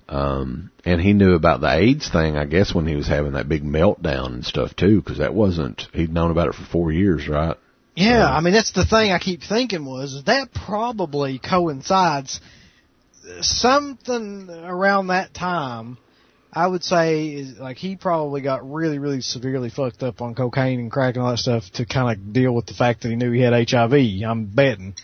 Um, 0.09 0.71
and 0.87 1.01
he 1.01 1.12
knew 1.12 1.35
about 1.35 1.61
the 1.61 1.71
AIDS 1.71 2.11
thing, 2.11 2.37
I 2.37 2.47
guess, 2.47 2.75
when 2.75 2.87
he 2.87 2.97
was 2.97 3.07
having 3.07 3.33
that 3.33 3.49
big 3.49 3.62
meltdown 3.62 4.27
and 4.27 4.44
stuff 4.44 4.75
too, 4.75 5.03
because 5.03 5.18
that 5.18 5.35
wasn't, 5.35 5.87
he'd 5.92 6.12
known 6.12 6.31
about 6.31 6.49
it 6.49 6.55
for 6.55 6.64
four 6.64 6.92
years, 6.92 7.29
right? 7.29 7.57
Yeah, 7.94 8.29
I 8.29 8.40
mean 8.40 8.53
that's 8.53 8.71
the 8.71 8.87
thing 8.87 9.11
I 9.11 9.18
keep 9.18 9.42
thinking 9.42 9.85
was 9.85 10.23
that 10.27 10.55
probably 10.55 11.40
coincides 11.40 12.40
something 13.40 14.49
around 14.49 15.09
that 15.09 15.35
time. 15.35 15.99
I 16.53 16.66
would 16.66 16.85
say 16.85 17.27
is 17.27 17.59
like 17.59 17.77
he 17.77 17.97
probably 17.97 18.40
got 18.40 18.71
really, 18.71 18.99
really 18.99 19.21
severely 19.21 19.68
fucked 19.68 20.03
up 20.03 20.23
on 20.23 20.35
cocaine 20.35 20.79
and 20.81 20.90
crack 20.90 21.16
and 21.16 21.25
all 21.25 21.33
that 21.33 21.38
stuff 21.38 21.64
to 21.75 21.85
kind 21.85 22.16
of 22.16 22.33
deal 22.33 22.55
with 22.55 22.66
the 22.66 22.75
fact 22.75 23.03
that 23.03 23.11
he 23.11 23.16
knew 23.16 23.33
he 23.33 23.40
had 23.40 23.68
HIV. 23.68 23.92
I'm 24.25 24.47
betting, 24.47 24.94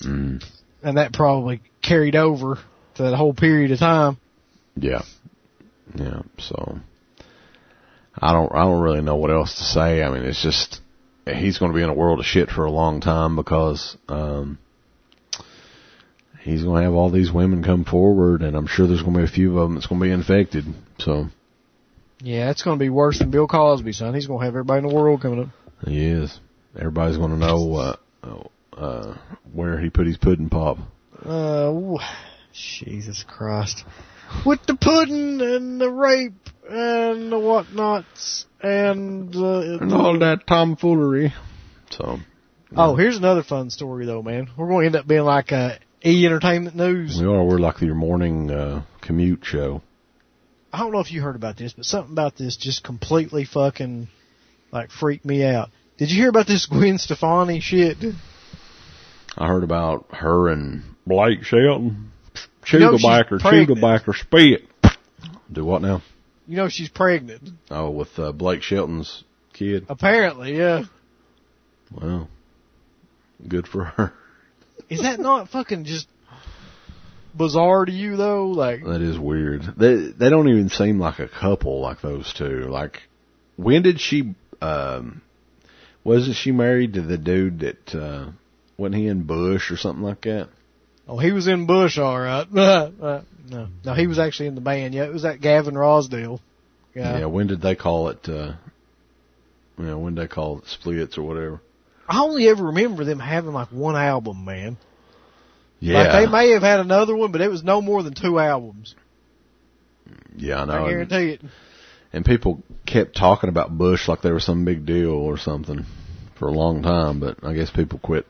mm. 0.00 0.42
and 0.82 0.96
that 0.96 1.12
probably 1.12 1.60
carried 1.82 2.16
over 2.16 2.58
to 2.94 3.02
that 3.02 3.14
whole 3.14 3.34
period 3.34 3.70
of 3.70 3.78
time. 3.78 4.16
Yeah, 4.76 5.02
yeah. 5.94 6.22
So 6.38 6.78
I 8.16 8.32
don't, 8.32 8.52
I 8.52 8.64
don't 8.64 8.82
really 8.82 9.02
know 9.02 9.16
what 9.16 9.30
else 9.30 9.56
to 9.56 9.64
say. 9.64 10.02
I 10.02 10.10
mean, 10.10 10.24
it's 10.24 10.42
just 10.42 10.80
he's 11.26 11.58
going 11.58 11.72
to 11.72 11.76
be 11.76 11.82
in 11.82 11.88
a 11.88 11.94
world 11.94 12.20
of 12.20 12.26
shit 12.26 12.50
for 12.50 12.64
a 12.64 12.70
long 12.70 13.00
time 13.00 13.36
because 13.36 13.96
um, 14.08 14.58
he's 16.40 16.62
going 16.62 16.80
to 16.80 16.84
have 16.84 16.94
all 16.94 17.10
these 17.10 17.32
women 17.32 17.62
come 17.62 17.84
forward, 17.84 18.42
and 18.42 18.56
I'm 18.56 18.66
sure 18.66 18.86
there's 18.86 19.02
going 19.02 19.14
to 19.14 19.20
be 19.20 19.24
a 19.24 19.28
few 19.28 19.58
of 19.58 19.68
them 19.68 19.74
that's 19.74 19.86
going 19.86 20.00
to 20.00 20.06
be 20.06 20.12
infected. 20.12 20.64
So. 20.98 21.26
Yeah, 22.22 22.50
it's 22.50 22.62
going 22.62 22.78
to 22.78 22.82
be 22.82 22.90
worse 22.90 23.18
than 23.18 23.30
Bill 23.30 23.46
Cosby, 23.46 23.92
son. 23.92 24.14
He's 24.14 24.26
going 24.26 24.40
to 24.40 24.44
have 24.44 24.54
everybody 24.54 24.84
in 24.84 24.88
the 24.88 24.94
world 24.94 25.22
coming 25.22 25.40
up. 25.40 25.48
He 25.86 26.04
is. 26.04 26.38
Everybody's 26.76 27.16
going 27.16 27.30
to 27.30 27.38
know 27.38 27.74
uh, 28.22 28.76
uh, 28.76 29.16
where 29.52 29.80
he 29.80 29.88
put 29.88 30.06
his 30.06 30.18
pudding 30.18 30.50
pop. 30.50 30.78
Uh, 31.24 31.96
Jesus 32.52 33.24
Christ. 33.26 33.84
With 34.46 34.64
the 34.66 34.76
pudding 34.76 35.40
and 35.40 35.80
the 35.80 35.90
rape 35.90 36.32
and 36.68 37.32
the 37.32 37.38
whatnots 37.38 38.46
and 38.62 39.34
uh, 39.34 39.78
and 39.80 39.92
all 39.92 40.18
that 40.20 40.46
tomfoolery. 40.46 41.34
So. 41.90 42.18
Yeah. 42.70 42.76
Oh, 42.76 42.94
here's 42.94 43.16
another 43.16 43.42
fun 43.42 43.70
story 43.70 44.06
though, 44.06 44.22
man. 44.22 44.48
We're 44.56 44.68
going 44.68 44.82
to 44.82 44.86
end 44.86 44.96
up 44.96 45.06
being 45.06 45.24
like 45.24 45.50
a 45.50 45.78
E 46.04 46.24
Entertainment 46.24 46.76
News. 46.76 47.18
We 47.20 47.26
are. 47.26 47.44
We're 47.44 47.58
like 47.58 47.80
your 47.80 47.96
morning 47.96 48.50
uh, 48.50 48.84
commute 49.00 49.44
show. 49.44 49.82
I 50.72 50.78
don't 50.78 50.92
know 50.92 51.00
if 51.00 51.10
you 51.10 51.20
heard 51.20 51.34
about 51.34 51.56
this, 51.56 51.72
but 51.72 51.84
something 51.84 52.12
about 52.12 52.36
this 52.36 52.56
just 52.56 52.84
completely 52.84 53.44
fucking 53.44 54.08
like 54.72 54.90
freaked 54.90 55.24
me 55.24 55.44
out. 55.44 55.70
Did 55.98 56.10
you 56.10 56.16
hear 56.16 56.30
about 56.30 56.46
this 56.46 56.66
Gwen 56.70 56.98
Stefani 56.98 57.60
shit? 57.60 57.98
I 59.36 59.46
heard 59.46 59.64
about 59.64 60.06
her 60.14 60.48
and 60.48 60.82
Blake 61.06 61.42
Shelton. 61.42 62.09
Chew 62.64 62.78
you 62.78 62.84
know 62.84 62.92
the 62.92 63.02
backer, 63.02 63.38
chew 63.38 63.66
the 63.66 63.80
backer, 63.80 64.12
spit. 64.12 64.64
Do 65.50 65.64
what 65.64 65.82
now? 65.82 66.02
You 66.46 66.56
know 66.56 66.68
she's 66.68 66.88
pregnant. 66.88 67.50
Oh, 67.70 67.90
with 67.90 68.18
uh, 68.18 68.32
Blake 68.32 68.62
Shelton's 68.62 69.24
kid. 69.52 69.86
Apparently, 69.88 70.56
yeah. 70.56 70.84
Well, 71.92 72.28
good 73.46 73.66
for 73.66 73.84
her. 73.84 74.12
Is 74.88 75.02
that 75.02 75.20
not 75.20 75.48
fucking 75.48 75.84
just 75.84 76.08
bizarre 77.34 77.84
to 77.84 77.92
you 77.92 78.16
though? 78.16 78.46
Like 78.48 78.84
that 78.84 79.00
is 79.00 79.18
weird. 79.18 79.62
They 79.76 80.10
they 80.10 80.30
don't 80.30 80.48
even 80.48 80.68
seem 80.68 80.98
like 80.98 81.18
a 81.18 81.28
couple 81.28 81.80
like 81.80 82.00
those 82.00 82.32
two. 82.32 82.66
Like 82.68 83.02
when 83.56 83.82
did 83.82 84.00
she? 84.00 84.34
um 84.60 85.22
Wasn't 86.04 86.36
she 86.36 86.52
married 86.52 86.94
to 86.94 87.02
the 87.02 87.18
dude 87.18 87.60
that 87.60 87.94
uh 87.94 88.30
wasn't 88.76 88.96
he 88.96 89.06
in 89.06 89.24
Bush 89.24 89.70
or 89.70 89.76
something 89.76 90.04
like 90.04 90.22
that? 90.22 90.48
Oh, 91.10 91.18
he 91.18 91.32
was 91.32 91.48
in 91.48 91.66
Bush, 91.66 91.98
all 91.98 92.20
right. 92.20 92.46
no, 92.52 93.24
no, 93.84 93.94
he 93.94 94.06
was 94.06 94.20
actually 94.20 94.46
in 94.46 94.54
the 94.54 94.60
band. 94.60 94.94
Yeah, 94.94 95.06
it 95.06 95.12
was 95.12 95.22
that 95.22 95.40
Gavin 95.40 95.74
Rossdale. 95.74 96.38
Yeah. 96.94 97.18
Yeah. 97.18 97.26
When 97.26 97.48
did 97.48 97.60
they 97.60 97.74
call 97.74 98.10
it? 98.10 98.28
uh 98.28 98.52
you 99.76 99.86
know, 99.86 99.98
when 99.98 100.14
did 100.14 100.22
they 100.22 100.28
call 100.32 100.58
it 100.58 100.66
splits 100.68 101.18
or 101.18 101.22
whatever. 101.22 101.60
I 102.08 102.20
only 102.20 102.48
ever 102.48 102.66
remember 102.66 103.04
them 103.04 103.18
having 103.18 103.52
like 103.52 103.72
one 103.72 103.96
album, 103.96 104.44
man. 104.44 104.76
Yeah. 105.80 106.02
Like 106.02 106.12
they 106.12 106.30
may 106.30 106.50
have 106.50 106.62
had 106.62 106.78
another 106.78 107.16
one, 107.16 107.32
but 107.32 107.40
it 107.40 107.50
was 107.50 107.64
no 107.64 107.82
more 107.82 108.04
than 108.04 108.14
two 108.14 108.38
albums. 108.38 108.94
Yeah, 110.36 110.62
I 110.62 110.64
know. 110.66 110.84
I 110.84 110.90
guarantee 110.90 111.16
and, 111.16 111.28
it. 111.28 111.40
And 112.12 112.24
people 112.24 112.62
kept 112.86 113.16
talking 113.16 113.48
about 113.48 113.76
Bush 113.76 114.06
like 114.06 114.22
they 114.22 114.30
were 114.30 114.38
some 114.38 114.64
big 114.64 114.86
deal 114.86 115.10
or 115.10 115.38
something 115.38 115.86
for 116.38 116.46
a 116.46 116.52
long 116.52 116.82
time, 116.82 117.18
but 117.18 117.42
I 117.42 117.52
guess 117.54 117.70
people 117.70 117.98
quit. 117.98 118.26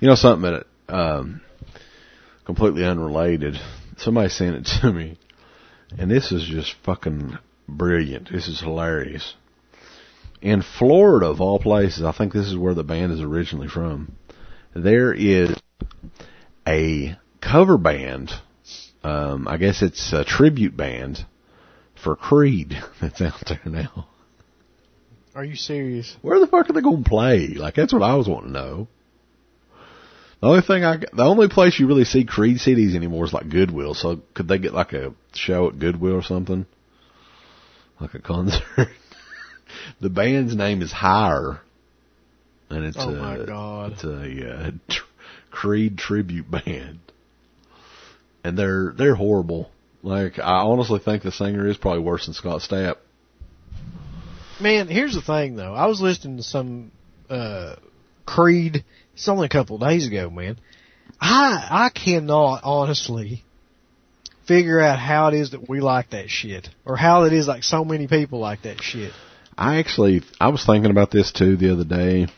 You 0.00 0.08
know 0.08 0.16
something 0.16 0.50
that 0.50 0.66
um 0.92 1.42
completely 2.54 2.84
unrelated. 2.84 3.56
Somebody 3.96 4.28
sent 4.28 4.56
it 4.56 4.80
to 4.80 4.92
me, 4.92 5.16
and 5.96 6.10
this 6.10 6.32
is 6.32 6.44
just 6.44 6.74
fucking 6.84 7.38
brilliant. 7.68 8.28
This 8.32 8.48
is 8.48 8.58
hilarious. 8.58 9.34
In 10.42 10.62
Florida, 10.62 11.26
of 11.26 11.40
all 11.40 11.60
places, 11.60 12.02
I 12.02 12.10
think 12.10 12.32
this 12.32 12.48
is 12.48 12.56
where 12.56 12.74
the 12.74 12.82
band 12.82 13.12
is 13.12 13.20
originally 13.20 13.68
from. 13.68 14.16
There 14.74 15.12
is 15.12 15.56
a 16.66 17.16
cover 17.40 17.78
band. 17.78 18.32
Um, 19.04 19.46
I 19.46 19.56
guess 19.56 19.80
it's 19.80 20.12
a 20.12 20.24
tribute 20.24 20.76
band 20.76 21.24
for 22.02 22.16
Creed 22.16 22.76
that's 23.00 23.20
out 23.20 23.44
there 23.46 23.60
now. 23.64 24.08
Are 25.36 25.44
you 25.44 25.54
serious? 25.54 26.16
Where 26.20 26.40
the 26.40 26.48
fuck 26.48 26.68
are 26.68 26.72
they 26.72 26.80
going 26.80 27.04
to 27.04 27.08
play? 27.08 27.46
Like 27.46 27.76
that's 27.76 27.92
what 27.92 28.02
I 28.02 28.16
was 28.16 28.26
wanting 28.26 28.54
to 28.54 28.58
know. 28.58 28.88
The 30.40 30.46
only 30.46 30.62
thing 30.62 30.84
I, 30.84 30.96
the 30.96 31.24
only 31.24 31.48
place 31.48 31.78
you 31.78 31.86
really 31.86 32.04
see 32.04 32.24
Creed 32.24 32.58
CDs 32.58 32.94
anymore 32.94 33.26
is 33.26 33.32
like 33.32 33.50
Goodwill. 33.50 33.94
So 33.94 34.22
could 34.32 34.48
they 34.48 34.58
get 34.58 34.72
like 34.72 34.94
a 34.94 35.12
show 35.34 35.68
at 35.68 35.78
Goodwill 35.78 36.14
or 36.14 36.22
something? 36.22 36.64
Like 38.00 38.14
a 38.14 38.20
concert? 38.20 38.62
the 40.00 40.08
band's 40.08 40.56
name 40.56 40.80
is 40.80 40.92
Higher. 40.92 41.60
And 42.70 42.84
it's 42.86 42.96
oh 42.98 43.10
a, 43.10 43.12
my 43.12 43.44
God. 43.44 43.92
it's 43.92 44.04
a, 44.04 44.50
uh, 44.50 44.70
tr- 44.88 45.04
Creed 45.50 45.98
tribute 45.98 46.50
band. 46.50 47.00
And 48.42 48.56
they're, 48.56 48.94
they're 48.96 49.16
horrible. 49.16 49.70
Like, 50.02 50.38
I 50.38 50.60
honestly 50.62 51.00
think 51.00 51.22
the 51.22 51.32
singer 51.32 51.66
is 51.68 51.76
probably 51.76 52.00
worse 52.00 52.24
than 52.24 52.34
Scott 52.34 52.62
Stapp. 52.62 52.96
Man, 54.58 54.88
here's 54.88 55.14
the 55.14 55.20
thing 55.20 55.56
though. 55.56 55.74
I 55.74 55.86
was 55.86 56.00
listening 56.00 56.38
to 56.38 56.42
some, 56.42 56.92
uh, 57.28 57.76
Creed 58.24 58.84
it's 59.20 59.28
only 59.28 59.44
a 59.44 59.50
couple 59.50 59.76
of 59.76 59.82
days 59.82 60.06
ago, 60.06 60.30
man. 60.30 60.56
I 61.20 61.66
I 61.70 61.88
cannot 61.90 62.62
honestly 62.64 63.44
figure 64.46 64.80
out 64.80 64.98
how 64.98 65.28
it 65.28 65.34
is 65.34 65.50
that 65.50 65.68
we 65.68 65.80
like 65.80 66.10
that 66.10 66.30
shit, 66.30 66.70
or 66.86 66.96
how 66.96 67.24
it 67.24 67.34
is 67.34 67.46
like 67.46 67.62
so 67.62 67.84
many 67.84 68.06
people 68.06 68.38
like 68.38 68.62
that 68.62 68.82
shit. 68.82 69.12
I 69.58 69.76
actually 69.76 70.22
I 70.40 70.48
was 70.48 70.64
thinking 70.64 70.90
about 70.90 71.10
this 71.10 71.32
too 71.32 71.58
the 71.58 71.70
other 71.70 71.84
day 71.84 72.28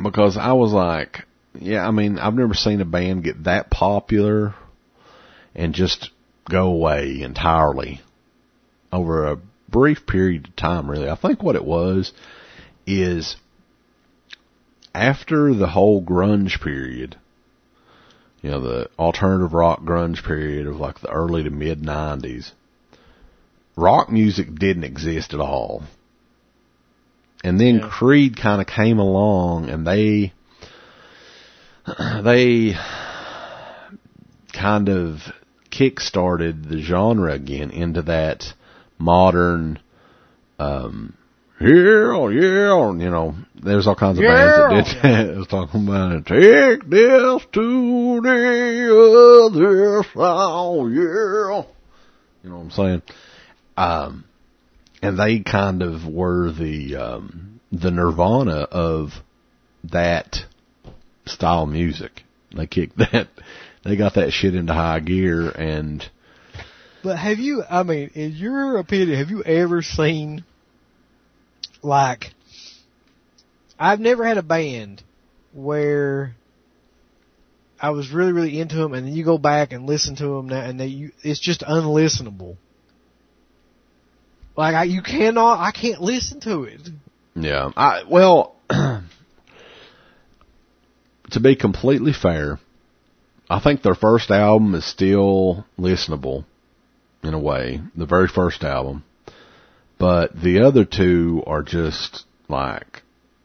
because 0.00 0.36
I 0.36 0.52
was 0.52 0.72
like, 0.72 1.24
yeah, 1.58 1.84
I 1.84 1.90
mean, 1.90 2.20
I've 2.20 2.34
never 2.34 2.54
seen 2.54 2.80
a 2.80 2.84
band 2.84 3.24
get 3.24 3.44
that 3.44 3.70
popular 3.70 4.54
and 5.56 5.74
just 5.74 6.10
go 6.48 6.68
away 6.68 7.20
entirely 7.22 8.00
over 8.92 9.26
a 9.26 9.40
brief 9.68 10.06
period 10.06 10.46
of 10.46 10.54
time. 10.54 10.88
Really, 10.88 11.08
I 11.08 11.16
think 11.16 11.42
what 11.42 11.56
it 11.56 11.64
was 11.64 12.12
is 12.86 13.34
after 14.94 15.52
the 15.52 15.66
whole 15.66 16.02
grunge 16.02 16.60
period, 16.62 17.16
you 18.42 18.50
know, 18.50 18.60
the 18.60 18.90
alternative 18.98 19.52
rock 19.52 19.82
grunge 19.82 20.22
period 20.24 20.66
of 20.66 20.76
like 20.76 21.00
the 21.00 21.10
early 21.10 21.42
to 21.42 21.50
mid 21.50 21.82
90s, 21.82 22.52
rock 23.76 24.10
music 24.10 24.54
didn't 24.54 24.84
exist 24.84 25.34
at 25.34 25.40
all. 25.40 25.82
And 27.42 27.60
then 27.60 27.80
yeah. 27.80 27.88
Creed 27.88 28.36
kind 28.36 28.60
of 28.60 28.66
came 28.66 28.98
along 28.98 29.68
and 29.68 29.86
they, 29.86 30.32
they 32.22 32.74
kind 34.52 34.88
of 34.88 35.20
kick-started 35.70 36.64
the 36.68 36.80
genre 36.80 37.32
again 37.32 37.70
into 37.70 38.02
that 38.02 38.54
modern, 38.98 39.80
um, 40.58 41.14
yeah, 41.60 42.28
yeah, 42.30 42.92
you 42.92 43.10
know, 43.10 43.34
there's 43.54 43.86
all 43.86 43.94
kinds 43.94 44.18
of 44.18 44.24
yeah. 44.24 44.68
bands 44.68 44.94
that 44.94 45.02
did 45.02 45.02
that. 45.02 45.34
It 45.34 45.38
was 45.38 45.46
talking 45.46 45.86
about 45.86 46.12
it. 46.12 46.26
Take 46.26 46.90
this 46.90 47.42
to 47.52 48.20
the 48.20 49.48
other 49.52 50.02
side, 50.02 50.92
yeah. 50.92 51.64
You 52.42 52.50
know 52.50 52.56
what 52.56 52.64
I'm 52.64 52.70
saying? 52.70 53.02
Um, 53.76 54.24
and 55.00 55.18
they 55.18 55.40
kind 55.40 55.82
of 55.82 56.06
were 56.06 56.50
the, 56.52 56.96
um, 56.96 57.60
the 57.70 57.90
nirvana 57.90 58.66
of 58.70 59.10
that 59.84 60.38
style 61.26 61.66
music. 61.66 62.22
They 62.54 62.66
kicked 62.66 62.96
that, 62.98 63.28
they 63.84 63.96
got 63.96 64.14
that 64.14 64.32
shit 64.32 64.54
into 64.54 64.74
high 64.74 65.00
gear 65.00 65.50
and. 65.50 66.04
But 67.02 67.18
have 67.18 67.38
you, 67.38 67.62
I 67.68 67.82
mean, 67.82 68.10
in 68.14 68.32
your 68.32 68.78
opinion, 68.78 69.18
have 69.18 69.30
you 69.30 69.42
ever 69.42 69.82
seen 69.82 70.44
like 71.84 72.32
I've 73.78 74.00
never 74.00 74.24
had 74.24 74.38
a 74.38 74.42
band 74.42 75.02
where 75.52 76.34
I 77.80 77.90
was 77.90 78.10
really 78.10 78.32
really 78.32 78.58
into 78.58 78.76
them, 78.76 78.94
and 78.94 79.06
then 79.06 79.14
you 79.14 79.24
go 79.24 79.38
back 79.38 79.72
and 79.72 79.86
listen 79.86 80.16
to 80.16 80.26
them 80.26 80.48
now, 80.48 80.60
and 80.60 80.80
they 80.80 80.86
you, 80.86 81.12
it's 81.22 81.40
just 81.40 81.60
unlistenable. 81.60 82.56
Like 84.56 84.74
I, 84.74 84.84
you 84.84 85.02
cannot, 85.02 85.58
I 85.58 85.72
can't 85.72 86.00
listen 86.00 86.40
to 86.42 86.62
it. 86.62 86.80
Yeah, 87.34 87.70
I 87.76 88.04
well, 88.08 88.54
to 88.68 89.00
be 91.42 91.56
completely 91.56 92.12
fair, 92.12 92.60
I 93.50 93.60
think 93.60 93.82
their 93.82 93.96
first 93.96 94.30
album 94.30 94.74
is 94.76 94.84
still 94.86 95.66
listenable 95.78 96.44
in 97.22 97.34
a 97.34 97.38
way. 97.38 97.80
The 97.96 98.06
very 98.06 98.28
first 98.28 98.62
album. 98.62 99.04
But 99.98 100.40
the 100.40 100.60
other 100.66 100.84
two 100.84 101.42
are 101.46 101.62
just 101.62 102.24
like 102.48 103.02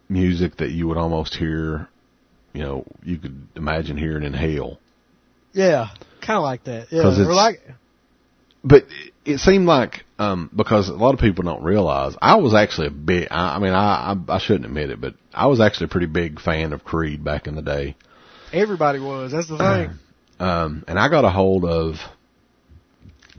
music 0.08 0.58
that 0.58 0.72
you 0.72 0.88
would 0.88 0.98
almost 0.98 1.36
hear, 1.36 1.88
you 2.54 2.64
know, 2.64 2.86
you 3.04 3.18
could 3.18 3.48
imagine 3.56 3.98
hearing 3.98 4.24
in 4.24 4.34
hell. 4.34 4.80
Yeah, 5.54 5.90
kind 6.22 6.38
of 6.38 6.44
like 6.44 6.64
that. 6.66 6.88
Yeah, 6.92 7.08
or 7.08 7.34
like. 7.34 7.62
But 8.64 8.86
it 9.26 9.38
seemed 9.40 9.68
like 9.68 10.04
um 10.18 10.50
because 10.54 10.90
a 10.90 10.94
lot 10.94 11.14
of 11.14 11.20
people 11.20 11.44
don't 11.44 11.64
realize 11.64 12.16
I 12.22 12.36
was 12.38 12.54
actually 12.54 12.88
a 12.88 12.92
big. 12.92 13.28
I, 13.32 13.56
I 13.56 13.60
mean, 13.60 13.74
I, 13.74 14.14
I 14.14 14.36
I 14.36 14.40
shouldn't 14.40 14.66
admit 14.66 14.90
it, 14.90 15.00
but 15.00 15.16
I 15.34 15.48
was 15.48 15.62
actually 15.62 15.86
a 15.86 15.90
pretty 15.90 16.08
big 16.08 16.40
fan 16.40 16.74
of 16.74 16.84
Creed 16.84 17.24
back 17.24 17.48
in 17.48 17.56
the 17.56 17.62
day. 17.62 17.96
Everybody 18.52 19.00
was. 19.00 19.32
That's 19.32 19.48
the 19.48 19.58
thing. 19.58 20.00
um, 20.40 20.84
and 20.88 21.00
I 21.00 21.10
got 21.10 21.24
a 21.26 21.30
hold 21.30 21.64
of 21.66 21.96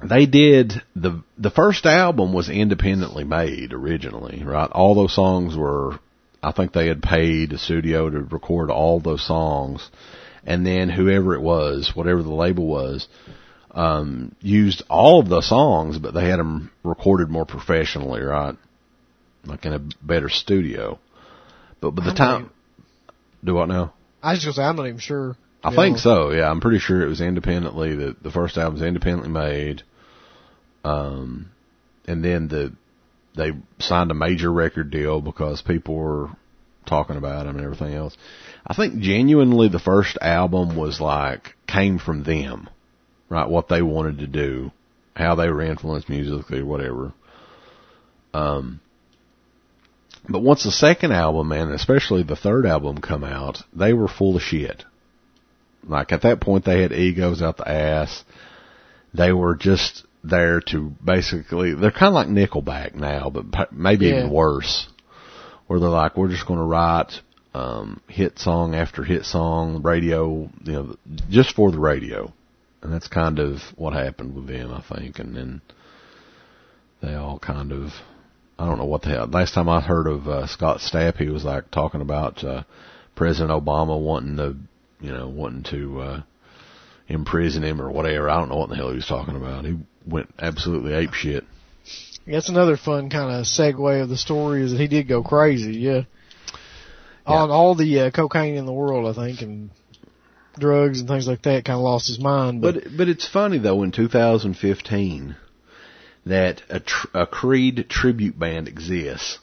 they 0.03 0.27
did 0.27 0.83
the 0.97 1.23
the 1.39 1.51
first 1.51 1.87
album 1.87 2.33
was 2.33 2.49
independently 2.49 3.25
made 3.25 3.73
originally, 3.73 4.43
right? 4.45 4.71
All 4.71 4.95
those 4.95 5.15
songs 5.15 5.57
were 5.57 5.99
I 6.43 6.53
think 6.53 6.73
they 6.73 6.87
had 6.87 7.03
paid 7.03 7.53
a 7.53 7.59
studio 7.59 8.09
to 8.09 8.21
record 8.21 8.71
all 8.71 9.01
those 9.01 9.27
songs 9.27 9.89
and 10.45 10.67
then 10.67 10.89
whoever 10.89 11.35
it 11.35 11.43
was, 11.43 11.93
whatever 11.95 12.23
the 12.23 12.33
label 12.33 12.67
was, 12.67 13.09
um 13.73 14.35
used 14.41 14.83
all 14.89 15.21
of 15.21 15.29
the 15.29 15.43
songs 15.43 15.99
but 15.99 16.15
they 16.15 16.29
had 16.29 16.39
them 16.39 16.71
recorded 16.83 17.29
more 17.29 17.47
professionally, 17.47 18.23
right? 18.23 18.57
Like 19.45 19.65
in 19.65 19.73
a 19.75 19.83
better 20.03 20.29
studio. 20.29 20.99
But 21.81 21.93
by 21.93 22.05
the 22.05 22.15
time 22.15 22.43
even, 22.43 22.51
do 23.45 23.55
what 23.55 23.69
now? 23.69 23.95
I 24.23 24.33
was 24.33 24.43
just 24.43 24.57
say 24.57 24.63
I'm 24.63 24.77
not 24.77 24.87
even 24.87 24.99
sure. 24.99 25.37
I 25.63 25.75
think 25.75 25.97
know. 25.97 26.03
so, 26.03 26.31
yeah. 26.31 26.51
I'm 26.51 26.61
pretty 26.61 26.79
sure 26.79 27.03
it 27.03 27.09
was 27.09 27.21
independently 27.21 27.95
that 27.97 28.23
the 28.23 28.31
first 28.31 28.57
album 28.57 28.75
was 28.75 28.83
independently 28.83 29.31
made 29.31 29.83
um, 30.85 31.51
and 32.07 32.25
then 32.25 32.49
the 32.49 32.73
they 33.37 33.53
signed 33.79 34.11
a 34.11 34.15
major 34.15 34.53
record 34.53 34.91
deal 34.91 35.21
because 35.21 35.63
people 35.63 35.95
were 35.95 36.31
talking 36.87 37.17
about 37.17 37.45
them 37.45 37.57
and 37.57 37.65
everything 37.65 37.95
else. 37.95 38.17
I 38.67 38.75
think 38.75 39.01
genuinely 39.01 39.69
the 39.69 39.79
first 39.79 40.19
album 40.21 40.77
was 40.77 41.01
like 41.01 41.55
came 41.67 41.99
from 41.99 42.25
them, 42.25 42.69
right? 43.29 43.49
What 43.49 43.69
they 43.69 43.83
wanted 43.83 44.19
to 44.19 44.27
do, 44.27 44.73
how 45.15 45.37
they 45.37 45.49
were 45.49 45.63
influenced 45.63 46.09
musically, 46.09 46.63
whatever. 46.63 47.13
Um, 48.35 48.81
but 50.29 50.43
once 50.43 50.65
the 50.65 50.73
second 50.73 51.13
album 51.13 51.53
and 51.53 51.73
especially 51.73 52.23
the 52.23 52.37
third 52.37 52.67
album 52.67 52.99
come 52.99 53.25
out, 53.25 53.59
they 53.73 53.93
were 53.93 54.09
full 54.09 54.37
of 54.37 54.43
shit. 54.43 54.85
Like 55.87 56.13
at 56.13 56.23
that 56.23 56.41
point 56.41 56.65
they 56.65 56.83
had 56.83 56.93
egos 56.93 57.43
out 57.43 57.57
the 57.57 57.69
ass. 57.69 58.25
They 59.15 59.33
were 59.33 59.57
just 59.57 60.05
there 60.23 60.61
to 60.61 60.93
basically 61.05 61.75
they're 61.75 61.91
kind 61.91 62.09
of 62.09 62.15
like 62.15 62.29
Nickelback 62.29 62.95
now, 62.95 63.31
but 63.31 63.73
maybe 63.73 64.07
yeah. 64.07 64.19
even 64.19 64.31
worse, 64.31 64.87
where 65.67 65.81
they're 65.81 65.89
like 65.89 66.17
we're 66.17 66.29
just 66.29 66.47
going 66.47 66.59
to 66.59 66.65
write 66.65 67.13
um, 67.55 68.01
hit 68.09 68.39
song 68.39 68.75
after 68.75 69.03
hit 69.03 69.25
song, 69.25 69.83
radio, 69.83 70.51
you 70.65 70.73
know, 70.73 70.97
just 71.29 71.55
for 71.55 71.71
the 71.71 71.79
radio, 71.79 72.33
and 72.83 72.93
that's 72.93 73.09
kind 73.09 73.39
of 73.39 73.59
what 73.77 73.93
happened 73.93 74.35
with 74.35 74.47
them, 74.47 74.73
I 74.73 74.83
think, 74.95 75.19
and 75.19 75.35
then 75.35 75.61
they 77.03 77.15
all 77.15 77.39
kind 77.39 77.73
of 77.73 77.91
I 78.59 78.67
don't 78.67 78.77
know 78.77 78.85
what 78.85 79.03
the 79.03 79.09
hell. 79.09 79.27
Last 79.27 79.55
time 79.55 79.71
I 79.71 79.81
heard 79.81 80.07
of 80.07 80.29
uh, 80.29 80.47
Scott 80.47 80.81
Stapp, 80.81 81.17
he 81.17 81.31
was 81.31 81.45
like 81.45 81.71
talking 81.71 82.03
about 82.03 82.45
uh, 82.45 82.65
President 83.17 83.51
Obama 83.51 83.99
wanting 83.99 84.37
to, 84.37 84.57
you 85.01 85.13
know, 85.13 85.29
wanting 85.29 85.63
to 85.71 86.01
uh, 86.01 86.23
imprison 87.09 87.65
him 87.65 87.81
or 87.81 87.91
whatever. 87.91 88.29
I 88.29 88.39
don't 88.39 88.51
know 88.51 88.59
what 88.59 88.69
the 88.69 88.77
hell 88.77 88.91
he 88.91 88.97
was 88.97 89.07
talking 89.07 89.35
about. 89.35 89.65
He 89.65 89.79
went 90.07 90.31
absolutely 90.39 90.93
ape 90.95 91.13
shit. 91.13 91.45
That's 92.27 92.49
another 92.49 92.77
fun 92.77 93.11
kind 93.11 93.35
of 93.35 93.47
segue 93.47 94.03
of 94.03 94.09
the 94.09 94.17
story 94.17 94.63
is 94.63 94.73
that 94.73 94.81
he 94.81 94.89
did 94.89 95.09
go 95.09 95.23
crazy. 95.23 95.79
Yeah, 95.79 96.03
yeah. 97.27 97.35
on 97.35 97.51
all 97.51 97.75
the 97.75 98.01
uh, 98.01 98.11
cocaine 98.11 98.55
in 98.55 98.67
the 98.67 98.73
world, 98.73 99.07
I 99.07 99.27
think, 99.27 99.43
and 99.43 99.71
drugs 100.59 101.01
and 101.01 101.09
things 101.09 101.27
like 101.27 101.43
that, 101.43 101.65
kind 101.65 101.77
of 101.77 101.83
lost 101.83 102.09
his 102.09 102.21
mind. 102.21 102.61
But 102.61 102.75
but, 102.75 102.97
but 102.97 103.09
it's 103.09 103.27
funny 103.27 103.59
though 103.59 103.83
in 103.83 103.93
2015 103.93 105.37
that 106.27 106.63
a, 106.69 106.81
tr- 106.81 107.09
a 107.15 107.27
Creed 107.27 107.87
tribute 107.89 108.39
band 108.39 108.69
exists 108.69 109.39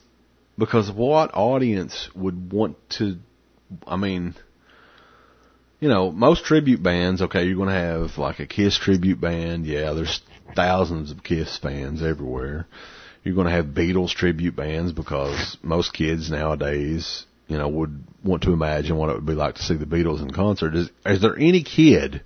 because 0.56 0.90
what 0.90 1.34
audience 1.34 2.08
would 2.14 2.52
want 2.52 2.76
to? 2.90 3.18
I 3.86 3.96
mean, 3.96 4.34
you 5.80 5.88
know, 5.88 6.10
most 6.10 6.44
tribute 6.44 6.82
bands. 6.82 7.22
Okay, 7.22 7.44
you're 7.44 7.56
going 7.56 7.68
to 7.68 7.74
have 7.74 8.18
like 8.18 8.40
a 8.40 8.46
Kiss 8.46 8.76
tribute 8.78 9.20
band. 9.20 9.66
Yeah, 9.66 9.92
there's 9.92 10.20
thousands 10.54 11.10
of 11.10 11.22
Kiss 11.22 11.58
fans 11.58 12.02
everywhere. 12.02 12.66
You're 13.24 13.34
going 13.34 13.46
to 13.46 13.52
have 13.52 13.66
Beatles 13.66 14.10
tribute 14.10 14.56
bands 14.56 14.92
because 14.92 15.56
most 15.62 15.92
kids 15.92 16.30
nowadays, 16.30 17.26
you 17.46 17.58
know, 17.58 17.68
would 17.68 18.04
want 18.24 18.42
to 18.44 18.52
imagine 18.52 18.96
what 18.96 19.10
it 19.10 19.16
would 19.16 19.26
be 19.26 19.34
like 19.34 19.56
to 19.56 19.62
see 19.62 19.76
the 19.76 19.86
Beatles 19.86 20.22
in 20.22 20.30
concert. 20.30 20.74
Is, 20.74 20.90
is 21.04 21.20
there 21.20 21.36
any 21.36 21.62
kid 21.62 22.22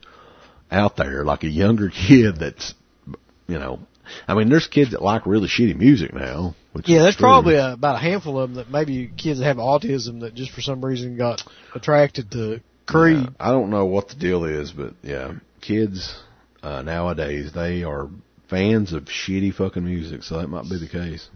out 0.70 0.96
there, 0.96 1.24
like 1.24 1.42
a 1.42 1.48
younger 1.48 1.90
kid 2.08 2.37
that's, 2.37 2.74
you 3.46 3.58
know, 3.58 3.80
I 4.28 4.35
mean, 4.35 4.48
there's 4.48 4.66
kids 4.66 4.90
that 4.90 5.02
like 5.02 5.26
really 5.26 5.48
shitty 5.48 5.76
music 5.76 6.12
now. 6.12 6.54
yeah, 6.85 7.02
there's 7.02 7.16
true. 7.16 7.24
probably 7.24 7.54
a, 7.54 7.72
about 7.72 7.96
a 7.96 7.98
handful 7.98 8.38
of 8.38 8.50
them 8.50 8.56
that 8.56 8.70
maybe 8.70 9.11
kids 9.16 9.38
that 9.38 9.46
have 9.46 9.56
autism 9.56 10.20
that 10.20 10.35
just 10.35 10.52
for 10.52 10.61
some 10.61 10.85
reason 10.85 11.16
got 11.16 11.42
attracted 11.74 12.30
to 12.32 12.61
Creed. 12.87 13.16
Yeah, 13.16 13.30
I 13.38 13.50
don't 13.50 13.70
know 13.70 13.87
what 13.87 14.08
the 14.08 14.16
deal 14.16 14.44
is, 14.44 14.72
but 14.72 14.94
yeah, 15.02 15.35
kids 15.61 16.14
uh, 16.62 16.83
nowadays 16.83 17.53
they 17.55 17.83
are 17.83 18.09
fans 18.48 18.92
of 18.92 19.05
shitty 19.05 19.55
fucking 19.55 19.85
music, 19.85 20.22
so 20.22 20.38
that 20.38 20.48
might 20.48 20.68
be 20.68 20.79
the 20.79 20.88
case. 20.88 21.29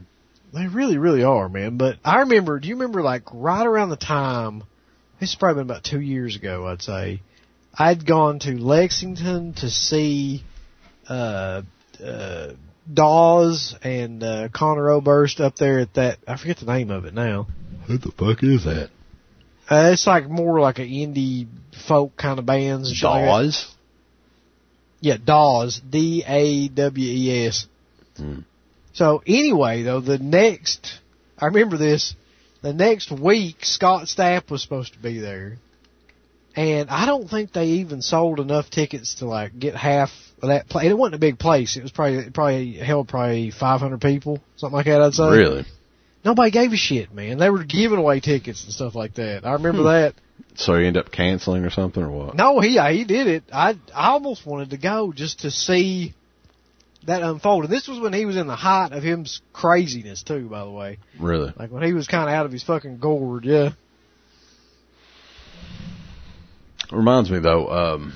They 0.53 0.67
really, 0.67 0.99
really 0.99 1.25
are, 1.25 1.49
man. 1.49 1.77
But 1.77 1.97
I 2.05 2.21
remember, 2.21 2.59
do 2.61 2.69
you 2.69 2.75
remember 2.77 3.03
like 3.03 3.23
right 3.33 3.67
around 3.67 3.91
the 3.91 3.97
time, 3.97 4.61
this 5.19 5.31
has 5.31 5.35
probably 5.35 5.63
been 5.63 5.71
about 5.71 5.85
two 5.85 6.01
years 6.01 6.37
ago, 6.37 6.67
I'd 6.67 6.83
say, 6.83 7.23
I'd 7.75 8.07
gone 8.07 8.39
to 8.41 8.53
Lexington 8.53 9.55
to 9.55 9.71
see, 9.71 10.45
uh, 11.09 11.63
uh, 12.05 12.53
Dawes 12.93 13.75
and, 13.83 14.23
uh, 14.23 14.49
Conor 14.53 14.91
Oberst 14.91 15.41
up 15.41 15.57
there 15.57 15.81
at 15.81 15.95
that, 15.95 16.19
I 16.29 16.37
forget 16.37 16.59
the 16.59 16.67
name 16.67 16.91
of 16.91 17.05
it 17.05 17.15
now. 17.15 17.49
Who 17.87 17.99
the 17.99 18.13
fuck 18.13 18.43
is 18.43 18.65
that? 18.65 18.91
Uh, 19.69 19.91
it's 19.93 20.07
like 20.07 20.29
more 20.29 20.61
like 20.61 20.79
an 20.79 20.89
indie 20.89 21.49
folk 21.89 22.17
kind 22.17 22.39
of 22.39 22.47
bands. 22.47 22.93
And 25.03 25.25
Dawes? 25.25 25.81
Like 25.83 25.93
yeah, 25.93 26.17
Dawes. 26.25 26.71
D-A-W-E-S. 26.71 27.67
Hmm. 28.17 28.39
So 28.93 29.23
anyway, 29.27 29.83
though, 29.83 30.01
the 30.01 30.19
next, 30.19 31.01
I 31.39 31.47
remember 31.47 31.77
this, 31.77 32.15
the 32.63 32.73
next 32.73 33.11
week, 33.11 33.57
Scott 33.65 34.07
Stapp 34.07 34.51
was 34.51 34.63
supposed 34.63 34.95
to 34.95 34.99
be 34.99 35.19
there. 35.19 35.59
And 36.57 36.89
I 36.89 37.05
don't 37.05 37.29
think 37.29 37.53
they 37.53 37.67
even 37.67 38.01
sold 38.01 38.41
enough 38.41 38.71
tickets 38.71 39.17
to 39.17 39.27
like 39.27 39.59
get 39.59 39.77
half 39.77 40.11
of 40.41 40.49
that 40.49 40.69
place. 40.69 40.87
It 40.87 40.97
wasn't 40.97 41.17
a 41.17 41.19
big 41.19 41.39
place. 41.39 41.77
It 41.77 41.83
was 41.83 41.93
probably, 41.93 42.19
it 42.19 42.33
probably 42.33 42.73
held 42.73 43.09
probably 43.09 43.51
500 43.51 44.01
people, 44.01 44.41
something 44.57 44.75
like 44.75 44.87
that, 44.87 45.03
I'd 45.03 45.13
say. 45.13 45.29
Really? 45.29 45.67
Nobody 46.25 46.51
gave 46.51 46.73
a 46.73 46.77
shit, 46.77 47.13
man. 47.13 47.39
They 47.39 47.51
were 47.51 47.63
giving 47.65 47.99
away 47.99 48.21
tickets 48.21 48.65
and 48.65 48.73
stuff 48.73 48.95
like 48.95 49.15
that. 49.15 49.47
I 49.47 49.53
remember 49.53 49.83
hmm. 49.83 49.89
that. 49.89 50.15
So 50.55 50.75
he 50.79 50.87
ended 50.87 51.05
up 51.05 51.13
canceling 51.13 51.65
or 51.65 51.71
something 51.71 52.03
or 52.03 52.11
what? 52.11 52.35
No, 52.35 52.61
he 52.61 52.79
he 52.79 53.05
did 53.05 53.27
it. 53.27 53.45
I 53.53 53.79
I 53.95 54.09
almost 54.11 54.47
wanted 54.47 54.71
to 54.71 54.79
go 54.79 55.13
just 55.13 55.41
to 55.41 55.51
see 55.51 56.15
that 57.07 57.23
unfold. 57.23 57.65
And 57.65 57.73
this 57.73 57.89
was 57.89 57.99
when 57.99 58.13
he 58.13 58.27
was 58.27 58.37
in 58.37 58.47
the 58.47 58.57
height 58.57 58.93
of 58.93 59.03
his 59.03 59.41
craziness 59.53 60.23
too, 60.23 60.49
by 60.49 60.65
the 60.65 60.71
way. 60.71 60.99
Really? 61.19 61.53
Like 61.57 61.71
when 61.71 61.83
he 61.83 61.93
was 61.93 62.07
kind 62.07 62.29
of 62.29 62.35
out 62.35 62.47
of 62.47 62.53
his 62.53 62.63
fucking 62.63 62.99
gourd, 62.99 63.45
yeah. 63.45 63.71
Reminds 66.93 67.31
me 67.31 67.39
though, 67.39 67.69
um, 67.69 68.15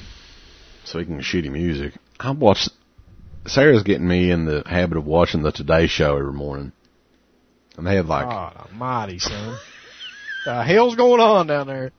speaking 0.85 1.17
of 1.17 1.25
shitty 1.25 1.51
music, 1.51 1.95
I 2.19 2.31
watched, 2.31 2.71
Sarah's 3.47 3.83
getting 3.83 4.07
me 4.07 4.31
in 4.31 4.45
the 4.45 4.63
habit 4.65 4.97
of 4.97 5.05
watching 5.05 5.43
the 5.43 5.53
Today 5.53 5.87
Show 5.87 6.17
every 6.17 6.33
morning. 6.33 6.73
And 7.77 7.87
they 7.87 7.97
have 7.97 8.07
like. 8.07 8.27
God 8.27 8.57
almighty, 8.57 9.19
son. 9.19 9.59
the 10.45 10.63
hell's 10.63 10.97
going 10.97 11.21
on 11.21 11.47
down 11.47 11.67
there? 11.67 11.93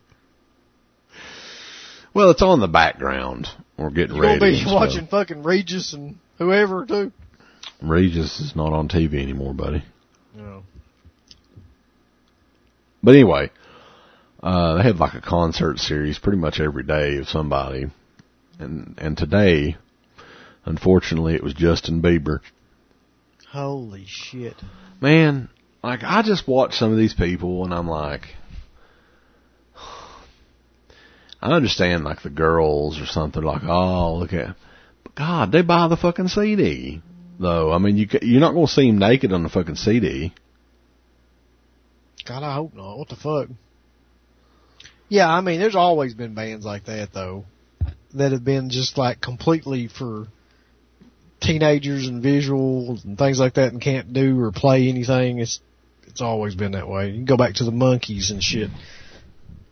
Well, 2.13 2.31
it's 2.31 2.41
on 2.41 2.59
the 2.59 2.67
background. 2.67 3.47
We're 3.77 3.89
getting 3.89 4.17
you 4.17 4.21
ready. 4.21 4.57
You'll 4.57 4.69
be 4.69 4.73
watching 4.73 5.07
fucking 5.07 5.43
Regis 5.43 5.93
and 5.93 6.17
whoever 6.37 6.85
too. 6.85 7.11
Regis 7.81 8.39
is 8.39 8.55
not 8.55 8.73
on 8.73 8.89
TV 8.89 9.21
anymore, 9.21 9.53
buddy. 9.53 9.83
No. 10.35 10.63
But 13.01 13.15
anyway, 13.15 13.49
uh, 14.43 14.75
they 14.75 14.83
have 14.83 14.99
like 14.99 15.13
a 15.13 15.21
concert 15.21 15.79
series 15.79 16.19
pretty 16.19 16.37
much 16.37 16.59
every 16.59 16.83
day 16.83 17.17
of 17.17 17.27
somebody. 17.27 17.85
And, 18.59 18.95
and 18.99 19.17
today, 19.17 19.77
unfortunately, 20.65 21.33
it 21.33 21.43
was 21.43 21.53
Justin 21.53 22.01
Bieber. 22.01 22.39
Holy 23.49 24.05
shit. 24.05 24.55
Man, 24.99 25.49
like 25.83 26.03
I 26.03 26.21
just 26.21 26.47
watch 26.47 26.75
some 26.75 26.91
of 26.91 26.97
these 26.97 27.13
people 27.13 27.63
and 27.63 27.73
I'm 27.73 27.87
like, 27.87 28.35
I 31.41 31.51
understand 31.51 32.03
like 32.03 32.21
the 32.21 32.29
girls 32.29 33.01
or 33.01 33.05
something 33.05 33.41
like, 33.41 33.63
oh 33.63 34.15
look 34.17 34.33
at, 34.33 34.55
but 35.03 35.15
God, 35.15 35.51
they 35.51 35.61
buy 35.61 35.87
the 35.87 35.97
fucking 35.97 36.27
CD 36.27 37.01
though. 37.39 37.71
I 37.71 37.79
mean, 37.79 37.97
you 37.97 38.07
you're 38.21 38.39
not 38.39 38.53
gonna 38.53 38.67
see 38.67 38.87
him 38.87 38.99
naked 38.99 39.33
on 39.33 39.43
the 39.43 39.49
fucking 39.49 39.75
CD. 39.75 40.33
God, 42.25 42.43
I 42.43 42.53
hope 42.53 42.73
not. 42.75 42.97
What 42.97 43.09
the 43.09 43.15
fuck? 43.15 43.49
Yeah, 45.09 45.27
I 45.27 45.41
mean, 45.41 45.59
there's 45.59 45.75
always 45.75 46.13
been 46.13 46.35
bands 46.35 46.65
like 46.65 46.85
that 46.85 47.11
though, 47.13 47.45
that 48.13 48.31
have 48.31 48.45
been 48.45 48.69
just 48.69 48.97
like 48.97 49.19
completely 49.19 49.87
for 49.87 50.27
teenagers 51.41 52.07
and 52.07 52.23
visuals 52.23 53.03
and 53.03 53.17
things 53.17 53.39
like 53.39 53.55
that 53.55 53.73
and 53.73 53.81
can't 53.81 54.13
do 54.13 54.39
or 54.39 54.51
play 54.51 54.87
anything. 54.87 55.39
It's 55.39 55.59
it's 56.07 56.21
always 56.21 56.55
been 56.55 56.73
that 56.73 56.87
way. 56.87 57.09
You 57.09 57.15
can 57.15 57.25
go 57.25 57.37
back 57.37 57.55
to 57.55 57.63
the 57.63 57.71
Monkees 57.71 58.31
and 58.31 58.43
shit. 58.43 58.69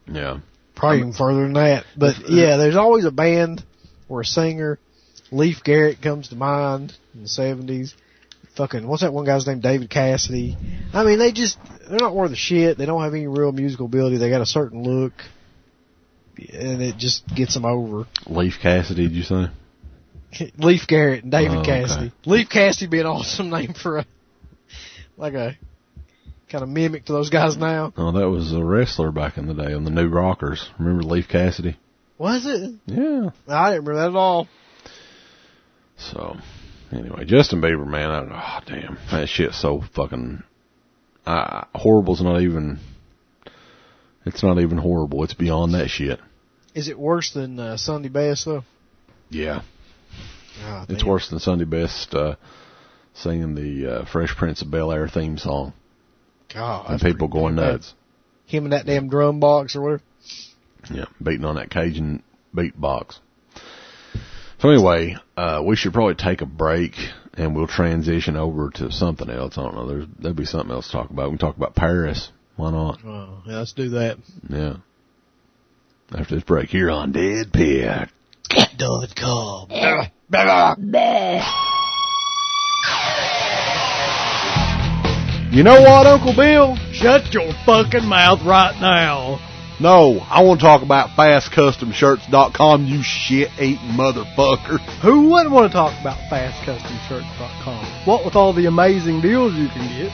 Yeah. 0.07 0.39
Probably 0.79 0.99
even 0.99 1.13
further 1.13 1.41
than 1.41 1.53
that. 1.53 1.85
But 1.95 2.15
uh, 2.15 2.27
yeah, 2.29 2.57
there's 2.57 2.75
always 2.75 3.05
a 3.05 3.11
band 3.11 3.63
or 4.07 4.21
a 4.21 4.25
singer. 4.25 4.79
Leif 5.31 5.63
Garrett 5.63 6.01
comes 6.01 6.29
to 6.29 6.35
mind 6.35 6.93
in 7.13 7.23
the 7.23 7.27
seventies. 7.27 7.95
Fucking 8.55 8.87
what's 8.87 9.03
that 9.03 9.13
one 9.13 9.25
guy's 9.25 9.45
name? 9.45 9.59
David 9.59 9.89
Cassidy. 9.89 10.57
I 10.93 11.03
mean, 11.03 11.19
they 11.19 11.31
just 11.31 11.57
they're 11.87 11.99
not 11.99 12.15
worth 12.15 12.31
a 12.31 12.35
shit. 12.35 12.77
They 12.77 12.85
don't 12.85 13.01
have 13.03 13.13
any 13.13 13.27
real 13.27 13.51
musical 13.51 13.85
ability. 13.85 14.17
They 14.17 14.29
got 14.29 14.41
a 14.41 14.45
certain 14.45 14.83
look, 14.83 15.13
and 16.37 16.81
it 16.81 16.97
just 16.97 17.27
gets 17.27 17.53
them 17.53 17.65
over. 17.65 18.07
Leif 18.25 18.59
Cassidy, 18.61 19.07
did 19.07 19.15
you 19.15 19.23
say? 19.23 19.45
Leif 20.57 20.87
Garrett 20.87 21.23
and 21.23 21.31
David 21.31 21.57
oh, 21.57 21.63
Cassidy. 21.63 22.07
Okay. 22.07 22.15
Leif 22.25 22.49
Cassidy 22.49 22.87
be 22.87 22.99
an 22.99 23.05
awesome 23.05 23.49
name 23.51 23.73
for 23.73 23.99
a 23.99 24.05
like 25.17 25.33
a 25.33 25.57
kind 26.49 26.63
of 26.63 26.69
mimic 26.69 27.05
to 27.05 27.13
those 27.13 27.29
guys 27.29 27.57
now. 27.57 27.93
Oh, 27.95 28.11
that 28.11 28.29
was 28.29 28.51
a 28.53 28.63
wrestler 28.63 29.11
back 29.11 29.37
in 29.37 29.47
the 29.47 29.53
day 29.53 29.73
on 29.73 29.83
the 29.83 29.91
New 29.91 30.09
Rockers. 30.09 30.69
Remember 30.79 31.03
Leif 31.03 31.27
Cassidy? 31.27 31.77
Was 32.17 32.45
it? 32.45 32.75
Yeah. 32.85 33.29
I 33.47 33.71
didn't 33.71 33.85
remember 33.85 33.95
that 33.95 34.09
at 34.09 34.15
all. 34.15 34.47
So, 35.97 36.37
anyway, 36.91 37.25
Justin 37.25 37.61
Bieber, 37.61 37.87
man, 37.87 38.09
I, 38.09 38.61
oh, 38.61 38.63
damn, 38.65 38.97
that 39.11 39.29
shit's 39.29 39.59
so 39.59 39.83
fucking 39.95 40.43
uh, 41.25 41.65
horrible's 41.75 42.21
not 42.21 42.41
even. 42.41 42.79
It's 44.25 44.43
not 44.43 44.59
even 44.59 44.77
horrible. 44.77 45.23
It's 45.23 45.33
beyond 45.33 45.73
that 45.73 45.89
shit. 45.89 46.19
Is 46.75 46.87
it 46.87 46.99
worse 46.99 47.31
than 47.31 47.59
uh, 47.59 47.77
Sunday 47.77 48.09
Best 48.09 48.45
though? 48.45 48.63
Yeah. 49.29 49.61
Oh, 50.63 50.85
it's 50.89 51.05
worse 51.05 51.29
than 51.29 51.39
Sunday 51.39 51.65
Best 51.65 52.13
uh, 52.13 52.35
singing 53.13 53.55
the 53.55 53.91
uh, 53.91 54.05
Fresh 54.05 54.35
Prince 54.35 54.61
of 54.61 54.71
Bel 54.71 54.91
Air 54.91 55.07
theme 55.07 55.37
song. 55.37 55.73
God, 56.53 56.89
and 56.89 57.01
people 57.01 57.27
going 57.27 57.55
nuts. 57.55 57.93
Him 58.45 58.63
and 58.65 58.73
that 58.73 58.85
damn 58.85 59.09
drum 59.09 59.39
box 59.39 59.75
or 59.75 59.81
whatever. 59.81 60.03
Yeah, 60.91 61.05
beating 61.21 61.45
on 61.45 61.55
that 61.55 61.69
Cajun 61.69 62.23
beat 62.53 62.79
box. 62.79 63.19
So 64.59 64.69
anyway, 64.69 65.15
uh, 65.37 65.61
we 65.65 65.75
should 65.75 65.93
probably 65.93 66.15
take 66.15 66.41
a 66.41 66.45
break 66.45 66.93
and 67.33 67.55
we'll 67.55 67.67
transition 67.67 68.35
over 68.35 68.69
to 68.71 68.91
something 68.91 69.29
else. 69.29 69.57
I 69.57 69.63
don't 69.63 69.75
know. 69.75 69.87
There's, 69.87 70.05
there'll 70.19 70.35
be 70.35 70.45
something 70.45 70.71
else 70.71 70.87
to 70.87 70.91
talk 70.91 71.09
about. 71.09 71.31
We 71.31 71.37
can 71.37 71.47
talk 71.47 71.57
about 71.57 71.75
Paris. 71.75 72.31
Why 72.57 72.71
not? 72.71 72.99
Oh, 73.05 73.41
yeah, 73.45 73.59
let's 73.59 73.73
do 73.73 73.89
that. 73.89 74.17
Yeah. 74.49 74.77
After 76.11 76.35
this 76.35 76.43
break 76.43 76.69
here 76.69 76.89
on 76.89 77.11
Dead 77.13 77.53
Pit. 77.53 78.09
Dot 78.77 79.15
com. 79.15 79.69
You 85.51 85.63
know 85.63 85.81
what, 85.81 86.05
Uncle 86.05 86.35
Bill? 86.35 86.75
Shut 86.93 87.33
your 87.33 87.51
fucking 87.65 88.05
mouth 88.05 88.43
right 88.43 88.79
now. 88.79 89.39
No, 89.79 90.19
I 90.29 90.43
want 90.43 90.59
to 90.59 90.65
talk 90.65 90.83
about 90.83 91.09
FastCustomShirts.com, 91.17 92.85
you 92.85 93.01
shit-eating 93.01 93.97
motherfucker. 93.97 94.79
Who 95.01 95.29
wouldn't 95.31 95.51
want 95.51 95.71
to 95.71 95.75
talk 95.75 95.99
about 95.99 96.17
FastCustomShirts.com? 96.29 98.05
What 98.05 98.25
with 98.25 98.35
all 98.35 98.53
the 98.53 98.67
amazing 98.67 99.21
deals 99.21 99.55
you 99.55 99.69
can 99.69 99.87
get? 99.97 100.13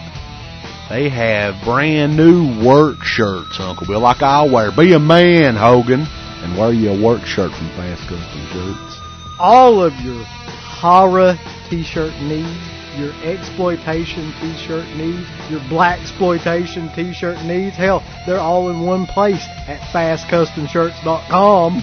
They 0.87 1.09
have 1.09 1.61
brand 1.65 2.15
new 2.15 2.63
work 2.65 3.03
shirts, 3.03 3.59
Uncle 3.59 3.87
Bill, 3.87 3.99
like 3.99 4.21
I 4.21 4.43
wear. 4.45 4.71
Be 4.71 4.93
a 4.93 4.99
man, 4.99 5.57
Hogan, 5.57 6.05
and 6.07 6.57
wear 6.57 6.71
your 6.71 6.97
work 6.97 7.25
shirt 7.25 7.51
from 7.51 7.67
Fast 7.71 8.07
Custom 8.07 8.47
Shirts. 8.53 8.99
All 9.37 9.83
of 9.83 9.91
your 9.99 10.23
horror 10.23 11.37
t-shirt 11.69 12.13
needs 12.21 12.74
your 12.97 13.13
exploitation 13.23 14.33
t-shirt 14.41 14.87
needs, 14.95 15.27
your 15.49 15.59
black 15.69 15.99
exploitation 15.99 16.89
t-shirt 16.95 17.43
needs. 17.45 17.75
Hell, 17.75 18.01
they're 18.25 18.39
all 18.39 18.69
in 18.69 18.85
one 18.85 19.05
place 19.05 19.45
at 19.67 19.81
fastcustomshirts.com. 19.91 21.81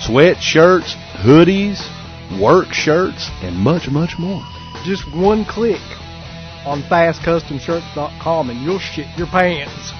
Sweatshirts, 0.00 0.96
hoodies, 1.22 1.80
work 2.40 2.72
shirts, 2.72 3.30
and 3.42 3.56
much, 3.56 3.88
much 3.88 4.18
more. 4.18 4.42
Just 4.84 5.04
one 5.14 5.44
click 5.44 5.80
on 6.64 6.82
fastcustomshirts.com 6.82 8.50
and 8.50 8.60
you'll 8.62 8.78
shit 8.78 9.06
your 9.16 9.26
pants. 9.26 9.92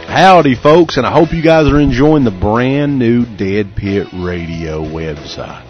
Howdy, 0.07 0.55
folks, 0.55 0.97
and 0.97 1.05
I 1.05 1.11
hope 1.11 1.33
you 1.33 1.41
guys 1.41 1.67
are 1.67 1.79
enjoying 1.79 2.23
the 2.23 2.31
brand 2.31 2.99
new 2.99 3.25
Dead 3.25 3.75
Pit 3.75 4.07
Radio 4.13 4.81
website. 4.83 5.67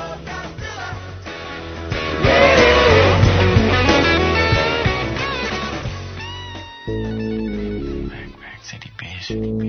City, 8.62 8.90
bitch. 8.98 9.59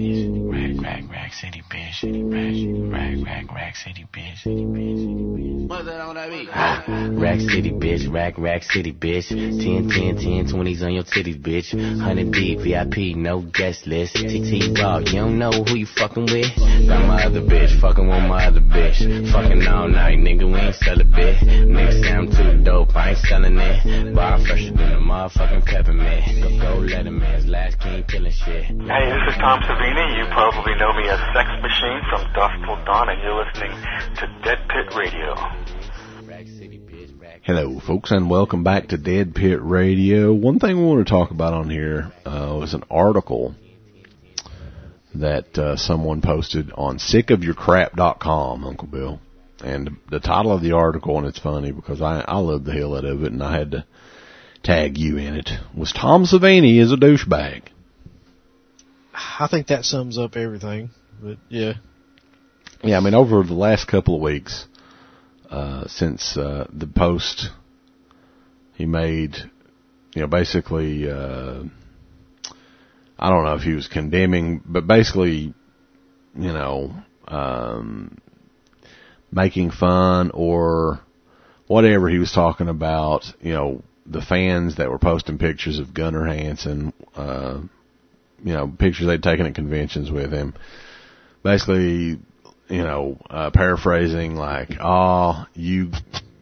Rack, 1.31 1.39
rack, 1.43 1.63
rack, 1.63 1.95
city, 1.95 2.21
bitch. 2.21 2.91
Rack, 2.91 3.25
rack, 3.25 3.53
rack, 3.53 3.75
city, 3.77 4.05
bitch. 4.11 5.67
What's 5.69 5.85
that 5.85 6.01
on 6.01 6.15
that 6.15 6.29
beat? 6.29 6.49
Rack 6.51 7.39
City, 7.39 7.71
bitch. 7.71 8.11
Rack, 8.11 8.37
rack, 8.37 8.63
city, 8.63 8.91
bitch. 8.91 9.29
10, 9.29 9.87
10, 9.87 10.17
10, 10.17 10.47
20s 10.51 10.83
on 10.83 10.93
your 10.93 11.03
titties, 11.03 11.39
bitch. 11.39 11.73
100 11.73 12.31
deep, 12.33 12.59
VIP, 12.59 13.15
no 13.15 13.39
guest 13.39 13.87
list. 13.87 14.15
TT 14.15 14.75
Raw, 14.77 14.99
you 14.99 15.23
don't 15.23 15.39
know 15.39 15.51
who 15.51 15.75
you 15.75 15.85
fucking 15.85 16.25
with? 16.25 16.51
Got 16.87 17.07
my 17.07 17.23
other 17.23 17.39
bitch, 17.39 17.79
fucking 17.79 18.09
with 18.09 18.23
my 18.27 18.47
other 18.47 18.59
bitch. 18.59 18.99
Fucking 19.31 19.65
all 19.67 19.87
night, 19.87 20.19
nigga, 20.19 20.51
we 20.51 20.59
ain't 20.59 20.75
sell 20.75 20.99
a 20.99 21.05
bit. 21.05 21.37
Nigga 21.39 22.01
say 22.03 22.11
I'm 22.11 22.27
too 22.27 22.63
dope, 22.65 22.93
I 22.93 23.11
ain't 23.11 23.19
selling 23.19 23.57
it. 23.57 24.13
Bar 24.13 24.39
fresher 24.43 24.73
than 24.73 24.91
a 24.91 24.99
motherfucking 24.99 25.65
peppermint. 25.65 26.25
Go, 26.43 26.49
go, 26.59 26.79
let 26.79 27.07
him 27.07 27.23
in, 27.23 27.49
last 27.49 27.79
king 27.79 28.03
killing 28.03 28.31
shit. 28.33 28.65
Hey, 28.65 29.03
this 29.07 29.23
is 29.31 29.37
Tom 29.39 29.61
Savini. 29.63 30.19
You 30.19 30.25
probably 30.35 30.75
know 30.75 30.91
me 30.99 31.07
as 31.07 31.20
Sex 31.33 31.49
Machine 31.61 32.01
from 32.09 32.33
Dusk 32.33 32.55
Till 32.65 32.83
Dawn, 32.83 33.07
and 33.07 33.21
you're 33.21 33.45
listening 33.45 33.71
to 34.15 34.27
Dead 34.43 34.57
Pit 34.67 34.93
Radio. 34.97 35.35
Hello, 37.43 37.79
folks, 37.79 38.11
and 38.11 38.29
welcome 38.29 38.63
back 38.63 38.89
to 38.89 38.97
Dead 38.97 39.33
Pit 39.33 39.59
Radio. 39.61 40.33
One 40.33 40.59
thing 40.59 40.77
we 40.77 40.83
want 40.83 41.07
to 41.07 41.09
talk 41.09 41.31
about 41.31 41.53
on 41.53 41.69
here 41.69 42.11
uh, 42.25 42.57
was 42.59 42.73
an 42.73 42.83
article 42.89 43.55
that 45.15 45.57
uh, 45.57 45.77
someone 45.77 46.21
posted 46.21 46.71
on 46.73 46.97
sickofyourcrap.com, 46.97 48.65
Uncle 48.65 48.87
Bill. 48.87 49.19
And 49.63 49.97
the 50.09 50.19
title 50.19 50.51
of 50.51 50.61
the 50.61 50.73
article, 50.73 51.17
and 51.17 51.27
it's 51.27 51.39
funny 51.39 51.71
because 51.71 52.01
I, 52.01 52.25
I 52.27 52.39
love 52.39 52.65
the 52.65 52.73
hell 52.73 52.97
out 52.97 53.05
of 53.05 53.23
it, 53.23 53.31
and 53.31 53.41
I 53.41 53.57
had 53.57 53.71
to 53.71 53.85
tag 54.63 54.97
you 54.97 55.17
in 55.17 55.35
it, 55.35 55.49
was 55.73 55.93
Tom 55.93 56.25
Savini 56.25 56.81
is 56.81 56.91
a 56.91 56.97
douchebag. 56.97 57.63
I 59.13 59.47
think 59.47 59.67
that 59.67 59.85
sums 59.85 60.17
up 60.17 60.35
everything. 60.35 60.89
But 61.21 61.37
yeah. 61.49 61.73
Yeah, 62.83 62.97
I 62.97 62.99
mean, 62.99 63.13
over 63.13 63.43
the 63.43 63.53
last 63.53 63.87
couple 63.87 64.15
of 64.15 64.21
weeks, 64.21 64.65
uh, 65.51 65.87
since 65.87 66.35
uh, 66.35 66.65
the 66.73 66.87
post 66.87 67.49
he 68.73 68.87
made, 68.87 69.35
you 70.15 70.21
know, 70.21 70.27
basically, 70.27 71.07
uh, 71.07 71.63
I 73.19 73.29
don't 73.29 73.43
know 73.43 73.53
if 73.53 73.61
he 73.61 73.73
was 73.73 73.87
condemning, 73.87 74.63
but 74.65 74.87
basically, 74.87 75.53
you 76.35 76.53
know, 76.53 76.95
um, 77.27 78.17
making 79.31 79.69
fun 79.69 80.31
or 80.33 81.01
whatever 81.67 82.09
he 82.09 82.17
was 82.17 82.31
talking 82.31 82.67
about, 82.67 83.25
you 83.41 83.53
know, 83.53 83.83
the 84.07 84.21
fans 84.23 84.77
that 84.77 84.89
were 84.89 84.97
posting 84.97 85.37
pictures 85.37 85.77
of 85.77 85.93
Gunnar 85.93 86.25
Hansen, 86.25 86.93
uh, 87.15 87.59
you 88.43 88.53
know, 88.53 88.67
pictures 88.67 89.05
they'd 89.05 89.21
taken 89.21 89.45
at 89.45 89.53
conventions 89.53 90.09
with 90.09 90.31
him. 90.31 90.55
Basically, 91.43 92.19
you 92.69 92.83
know, 92.83 93.17
uh, 93.29 93.51
paraphrasing 93.51 94.35
like, 94.35 94.71
oh, 94.79 95.45
you 95.53 95.91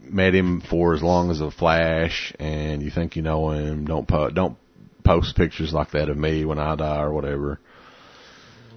met 0.04 0.34
him 0.36 0.62
for 0.62 0.94
as 0.94 1.02
long 1.02 1.32
as 1.32 1.42
a 1.42 1.52
flash 1.52 2.34
and 2.40 2.82
you 2.82 2.92
think 2.92 3.16
you 3.16 3.22
know 3.22 3.52
him. 3.52 3.86
Don't 3.86 4.08
po- 4.08 4.30
don't 4.30 4.58
post 5.04 5.36
pictures 5.36 5.74
like 5.74 5.92
that 5.92 6.10
of 6.10 6.18
me 6.18 6.46
when 6.46 6.60
I 6.60 6.76
die 6.76 7.02
or 7.02 7.14
whatever. 7.14 7.60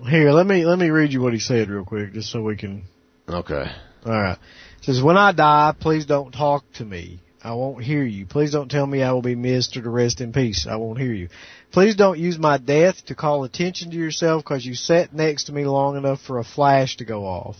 Here, 0.08 0.32
let 0.32 0.46
me, 0.46 0.64
let 0.64 0.78
me 0.78 0.90
read 0.90 1.12
you 1.12 1.20
what 1.20 1.32
he 1.32 1.38
said 1.38 1.68
real 1.68 1.84
quick 1.84 2.12
just 2.12 2.30
so 2.30 2.42
we 2.42 2.56
can. 2.56 2.84
Okay. 3.28 3.66
Alright. 4.04 4.38
says, 4.80 5.02
when 5.02 5.16
I 5.16 5.32
die, 5.32 5.74
please 5.78 6.06
don't 6.06 6.32
talk 6.32 6.64
to 6.74 6.84
me. 6.84 7.20
I 7.44 7.54
won't 7.54 7.82
hear 7.82 8.04
you. 8.04 8.24
Please 8.24 8.52
don't 8.52 8.70
tell 8.70 8.86
me 8.86 9.02
I 9.02 9.12
will 9.12 9.22
be 9.22 9.34
missed 9.34 9.76
or 9.76 9.82
to 9.82 9.90
rest 9.90 10.20
in 10.20 10.32
peace. 10.32 10.66
I 10.68 10.76
won't 10.76 11.00
hear 11.00 11.12
you. 11.12 11.28
Please 11.72 11.96
don't 11.96 12.18
use 12.18 12.38
my 12.38 12.56
death 12.56 13.04
to 13.06 13.16
call 13.16 13.42
attention 13.42 13.90
to 13.90 13.96
yourself 13.96 14.44
because 14.44 14.64
you 14.64 14.74
sat 14.74 15.12
next 15.12 15.44
to 15.44 15.52
me 15.52 15.64
long 15.64 15.96
enough 15.96 16.20
for 16.20 16.38
a 16.38 16.44
flash 16.44 16.98
to 16.98 17.04
go 17.04 17.24
off. 17.24 17.56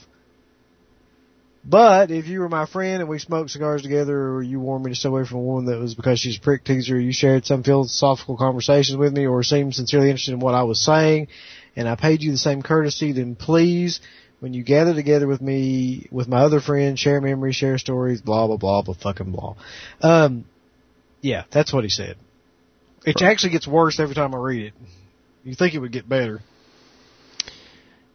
But 1.65 2.11
if 2.11 2.27
you 2.27 2.41
were 2.41 2.49
my 2.49 2.67
friend 2.67 3.01
and 3.01 3.09
we 3.09 3.19
smoked 3.19 3.51
cigars 3.51 3.83
together 3.83 4.17
or 4.35 4.43
you 4.43 4.61
warned 4.61 4.85
me 4.85 4.93
to 4.93 4.97
stay 4.97 5.09
away 5.09 5.25
from 5.25 5.39
a 5.39 5.43
woman 5.43 5.67
that 5.67 5.81
was 5.81 5.95
because 5.95 6.21
she's 6.21 6.39
a 6.39 6.41
prick 6.41 6.65
teaser, 6.65 6.99
you 6.99 7.13
shared 7.13 7.45
some 7.45 7.63
philosophical 7.63 8.37
conversations 8.37 8.97
with 8.97 9.13
me 9.13 9.27
or 9.27 9.43
seemed 9.43 9.75
sincerely 9.75 10.09
interested 10.09 10.35
in 10.35 10.41
what 10.41 10.55
I 10.55 10.65
was 10.65 10.85
saying 10.85 11.29
and 11.75 11.89
I 11.89 11.97
paid 11.97 12.23
you 12.23 12.33
the 12.33 12.39
same 12.39 12.63
courtesy, 12.63 13.13
then 13.13 13.35
please 13.37 14.01
when 14.43 14.55
you 14.55 14.65
gather 14.65 14.93
together 14.93 15.29
with 15.29 15.41
me, 15.41 16.09
with 16.11 16.27
my 16.27 16.43
other 16.43 16.59
friends, 16.59 16.99
share 16.99 17.21
memories, 17.21 17.55
share 17.55 17.79
stories, 17.79 18.21
blah, 18.21 18.49
blah, 18.49 18.57
blah, 18.57 18.83
blah, 18.83 18.95
fucking 18.95 19.31
blah. 19.31 19.55
Um, 20.01 20.47
yeah, 21.21 21.45
that's 21.53 21.73
what 21.73 21.85
he 21.85 21.91
said. 21.91 22.17
It 23.07 23.23
actually 23.23 23.51
gets 23.51 23.69
worse 23.69 24.01
every 24.01 24.17
time 24.17 24.35
I 24.35 24.39
read 24.39 24.67
it. 24.67 24.75
You 25.45 25.55
think 25.55 25.75
it 25.75 25.79
would 25.79 25.93
get 25.93 26.09
better. 26.09 26.41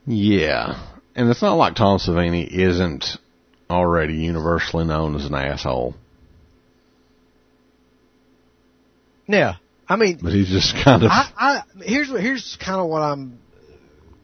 Yeah. 0.05 0.85
And 1.15 1.29
it's 1.29 1.41
not 1.41 1.53
like 1.53 1.75
Tom 1.75 1.97
Savini 1.97 2.45
isn't 2.45 3.05
already 3.69 4.15
universally 4.15 4.83
known 4.83 5.15
as 5.15 5.23
an 5.23 5.33
asshole. 5.33 5.95
Yeah. 9.29 9.55
I 9.87 9.95
mean, 9.95 10.19
but 10.21 10.33
he's 10.33 10.49
just 10.49 10.75
kind 10.83 11.03
of. 11.03 11.09
I, 11.09 11.31
I 11.37 11.61
here's 11.81 12.09
here's 12.09 12.57
kind 12.59 12.81
of 12.81 12.89
what 12.89 13.01
I'm 13.01 13.39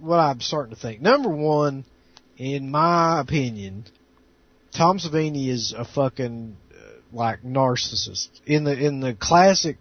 what 0.01 0.18
I'm 0.18 0.41
starting 0.41 0.76
to 0.76 0.82
think. 0.82 0.99
Number 0.99 1.30
one, 1.30 1.86
in 2.43 2.69
my 2.69 3.21
opinion, 3.21 3.85
Tom 4.75 4.99
Savini 4.99 5.47
is 5.47 5.73
a 5.75 5.85
fucking 5.85 6.57
uh, 6.71 6.75
like 7.13 7.41
narcissist 7.41 8.27
in 8.45 8.65
the 8.65 8.77
in 8.77 8.99
the 8.99 9.13
classic 9.13 9.77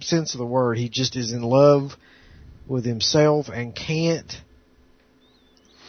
sense 0.00 0.34
of 0.34 0.38
the 0.38 0.46
word. 0.46 0.78
He 0.78 0.88
just 0.88 1.16
is 1.16 1.32
in 1.32 1.42
love 1.42 1.92
with 2.68 2.84
himself 2.84 3.48
and 3.48 3.74
can't 3.74 4.40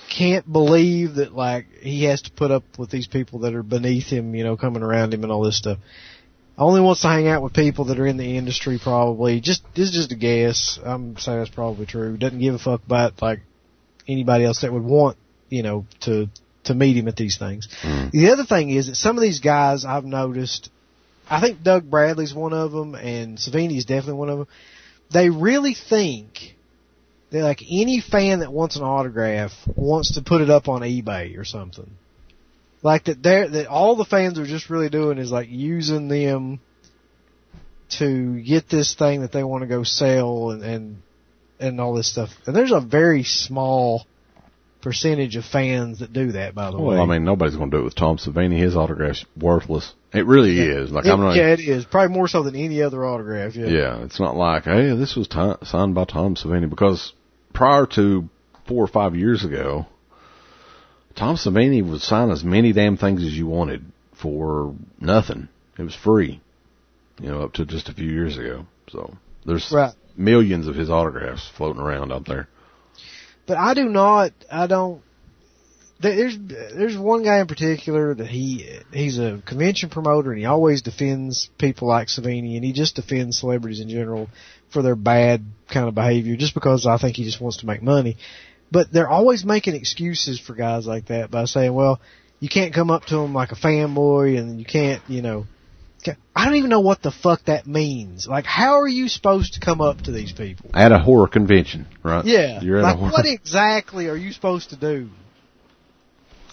can't 0.09 0.51
believe 0.51 1.15
that 1.15 1.33
like 1.33 1.67
he 1.81 2.05
has 2.05 2.23
to 2.23 2.31
put 2.31 2.49
up 2.49 2.63
with 2.79 2.89
these 2.89 3.07
people 3.07 3.39
that 3.39 3.53
are 3.53 3.63
beneath 3.63 4.07
him, 4.07 4.33
you 4.33 4.43
know, 4.43 4.57
coming 4.57 4.81
around 4.81 5.13
him 5.13 5.21
and 5.23 5.31
all 5.31 5.43
this 5.43 5.57
stuff. 5.57 5.77
Only 6.57 6.81
wants 6.81 7.01
to 7.01 7.09
hang 7.09 7.27
out 7.27 7.43
with 7.43 7.53
people 7.53 7.85
that 7.85 7.99
are 7.99 8.07
in 8.07 8.17
the 8.17 8.37
industry 8.37 8.79
probably. 8.81 9.39
Just 9.39 9.61
this 9.75 9.89
is 9.89 9.95
just 9.95 10.11
a 10.11 10.15
guess. 10.15 10.79
I'm 10.83 11.15
saying 11.17 11.37
that's 11.37 11.51
probably 11.51 11.85
true. 11.85 12.17
Doesn't 12.17 12.39
give 12.39 12.55
a 12.55 12.59
fuck 12.59 12.83
about 12.83 13.21
like 13.21 13.41
anybody 14.07 14.45
else 14.45 14.61
that 14.61 14.73
would 14.73 14.83
want, 14.83 15.17
you 15.49 15.63
know, 15.63 15.85
to 16.01 16.29
to 16.65 16.73
meet 16.73 16.97
him 16.97 17.07
at 17.07 17.15
these 17.15 17.37
things. 17.37 17.67
Mm. 17.81 18.11
The 18.11 18.29
other 18.29 18.45
thing 18.45 18.69
is 18.69 18.87
that 18.87 18.95
some 18.95 19.17
of 19.17 19.21
these 19.21 19.39
guys 19.39 19.85
I've 19.85 20.05
noticed, 20.05 20.69
I 21.29 21.41
think 21.41 21.63
Doug 21.63 21.89
Bradley's 21.89 22.33
one 22.33 22.53
of 22.53 22.71
them, 22.71 22.95
and 22.95 23.37
Savini's 23.37 23.85
definitely 23.85 24.19
one 24.19 24.29
of 24.29 24.37
them. 24.39 24.47
They 25.11 25.29
really 25.29 25.73
think 25.73 26.55
that 27.31 27.41
like 27.41 27.61
any 27.69 28.01
fan 28.01 28.39
that 28.39 28.51
wants 28.51 28.75
an 28.75 28.83
autograph 28.83 29.51
wants 29.75 30.15
to 30.15 30.21
put 30.21 30.41
it 30.41 30.49
up 30.49 30.67
on 30.67 30.81
eBay 30.81 31.37
or 31.37 31.45
something. 31.45 31.89
Like 32.83 33.05
that, 33.05 33.23
they 33.23 33.47
that 33.47 33.67
all 33.67 33.95
the 33.95 34.05
fans 34.05 34.37
are 34.39 34.45
just 34.45 34.69
really 34.69 34.89
doing 34.89 35.17
is 35.17 35.31
like 35.31 35.49
using 35.49 36.07
them 36.07 36.59
to 37.89 38.41
get 38.41 38.69
this 38.69 38.95
thing 38.95 39.21
that 39.21 39.31
they 39.31 39.43
want 39.43 39.61
to 39.63 39.67
go 39.67 39.83
sell 39.83 40.51
and 40.51 40.63
and 40.63 40.97
and 41.59 41.81
all 41.81 41.93
this 41.93 42.11
stuff. 42.11 42.29
And 42.45 42.55
there's 42.55 42.71
a 42.71 42.79
very 42.79 43.23
small 43.23 44.05
percentage 44.81 45.35
of 45.35 45.45
fans 45.45 45.99
that 45.99 46.13
do 46.13 46.33
that, 46.33 46.55
by 46.55 46.71
the 46.71 46.77
well, 46.77 46.87
way. 46.87 46.95
Well, 46.95 47.11
I 47.11 47.15
mean, 47.15 47.23
nobody's 47.23 47.55
going 47.55 47.71
to 47.71 47.77
do 47.77 47.81
it 47.81 47.85
with 47.85 47.95
Tom 47.95 48.17
Savini. 48.17 48.59
His 48.59 48.75
autograph's 48.75 49.25
worthless. 49.39 49.93
It 50.13 50.25
really 50.25 50.51
yeah. 50.51 50.83
is. 50.83 50.91
Like 50.91 51.05
it, 51.05 51.11
I'm 51.11 51.19
not. 51.19 51.35
Yeah, 51.35 51.53
it 51.53 51.59
is. 51.59 51.85
Probably 51.85 52.15
more 52.15 52.27
so 52.27 52.43
than 52.43 52.55
any 52.55 52.81
other 52.81 53.05
autograph. 53.05 53.55
Yeah. 53.55 53.67
Yeah, 53.67 54.03
it's 54.03 54.19
not 54.19 54.35
like, 54.35 54.63
hey, 54.63 54.95
this 54.95 55.15
was 55.15 55.27
t- 55.27 55.65
signed 55.65 55.95
by 55.95 56.05
Tom 56.05 56.35
Savini 56.35 56.69
because 56.69 57.13
prior 57.53 57.85
to 57.87 58.29
four 58.67 58.83
or 58.83 58.87
five 58.87 59.15
years 59.15 59.43
ago, 59.43 59.85
Tom 61.15 61.35
Savini 61.35 61.87
would 61.87 62.01
sign 62.01 62.29
as 62.29 62.43
many 62.43 62.73
damn 62.73 62.97
things 62.97 63.23
as 63.23 63.33
you 63.33 63.47
wanted 63.47 63.83
for 64.21 64.75
nothing. 64.99 65.47
It 65.77 65.83
was 65.83 65.95
free, 65.95 66.41
you 67.19 67.29
know, 67.29 67.41
up 67.41 67.53
to 67.53 67.65
just 67.65 67.89
a 67.89 67.93
few 67.93 68.09
years 68.09 68.37
ago. 68.37 68.65
So 68.89 69.15
there's 69.45 69.71
right. 69.71 69.93
millions 70.15 70.67
of 70.67 70.75
his 70.75 70.89
autographs 70.89 71.49
floating 71.57 71.81
around 71.81 72.11
out 72.11 72.27
there. 72.27 72.47
But 73.47 73.57
I 73.57 73.73
do 73.73 73.85
not. 73.85 74.33
I 74.51 74.67
don't. 74.67 75.01
There's 75.99 76.37
there's 76.37 76.95
one 76.95 77.23
guy 77.23 77.39
in 77.39 77.47
particular 77.47 78.13
that 78.13 78.27
he 78.27 78.79
he's 78.93 79.17
a 79.17 79.41
convention 79.43 79.89
promoter 79.89 80.31
and 80.31 80.37
he 80.39 80.45
always 80.45 80.83
defends 80.83 81.49
people 81.57 81.87
like 81.87 82.07
Savini 82.07 82.55
and 82.55 82.63
he 82.63 82.71
just 82.71 82.95
defends 82.95 83.39
celebrities 83.39 83.79
in 83.79 83.89
general 83.89 84.29
for 84.69 84.83
their 84.83 84.95
bad 84.95 85.43
kind 85.73 85.87
of 85.87 85.95
behavior 85.95 86.35
just 86.35 86.53
because 86.53 86.85
I 86.85 86.97
think 86.99 87.15
he 87.15 87.23
just 87.23 87.41
wants 87.41 87.57
to 87.57 87.65
make 87.65 87.81
money. 87.81 88.17
But 88.71 88.91
they're 88.91 89.09
always 89.09 89.43
making 89.43 89.73
excuses 89.73 90.39
for 90.39 90.53
guys 90.53 90.85
like 90.85 91.07
that 91.07 91.31
by 91.31 91.45
saying, 91.45 91.73
well, 91.73 91.99
you 92.39 92.49
can't 92.49 92.75
come 92.75 92.91
up 92.91 93.05
to 93.05 93.15
them 93.15 93.33
like 93.33 93.51
a 93.51 93.55
fanboy 93.55 94.37
and 94.37 94.59
you 94.59 94.65
can't, 94.65 95.01
you 95.07 95.23
know, 95.23 95.45
I 96.37 96.45
don't 96.45 96.55
even 96.55 96.69
know 96.69 96.81
what 96.81 97.01
the 97.01 97.11
fuck 97.11 97.45
that 97.45 97.65
means. 97.65 98.27
Like, 98.27 98.45
how 98.45 98.79
are 98.81 98.87
you 98.87 99.07
supposed 99.07 99.55
to 99.55 99.59
come 99.59 99.81
up 99.81 100.01
to 100.03 100.11
these 100.11 100.31
people? 100.31 100.69
At 100.73 100.91
a 100.91 100.99
horror 100.99 101.27
convention, 101.27 101.87
right? 102.03 102.23
Yeah. 102.25 102.61
You're 102.61 102.77
at 102.77 102.83
like, 102.83 102.95
a 102.95 102.97
horror... 102.97 103.11
what 103.11 103.25
exactly 103.25 104.07
are 104.07 104.15
you 104.15 104.31
supposed 104.31 104.69
to 104.69 104.75
do? 104.75 105.09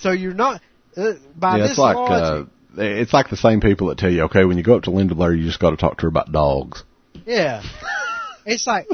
So 0.00 0.10
you're 0.12 0.32
not, 0.32 0.62
uh, 0.96 1.12
by 1.36 1.58
yeah, 1.58 1.62
this 1.62 1.70
it's 1.72 1.78
like, 1.78 1.96
logic, 1.96 2.48
uh, 2.76 2.82
it's 2.82 3.12
like 3.12 3.28
the 3.28 3.36
same 3.36 3.60
people 3.60 3.88
that 3.88 3.98
tell 3.98 4.10
you, 4.10 4.22
okay, 4.22 4.44
when 4.44 4.56
you 4.56 4.64
go 4.64 4.76
up 4.76 4.84
to 4.84 4.90
Linda 4.90 5.14
Blair, 5.14 5.34
you 5.34 5.44
just 5.44 5.60
got 5.60 5.70
to 5.70 5.76
talk 5.76 5.98
to 5.98 6.02
her 6.02 6.08
about 6.08 6.32
dogs. 6.32 6.82
Yeah. 7.26 7.62
it's 8.46 8.66
like, 8.66 8.86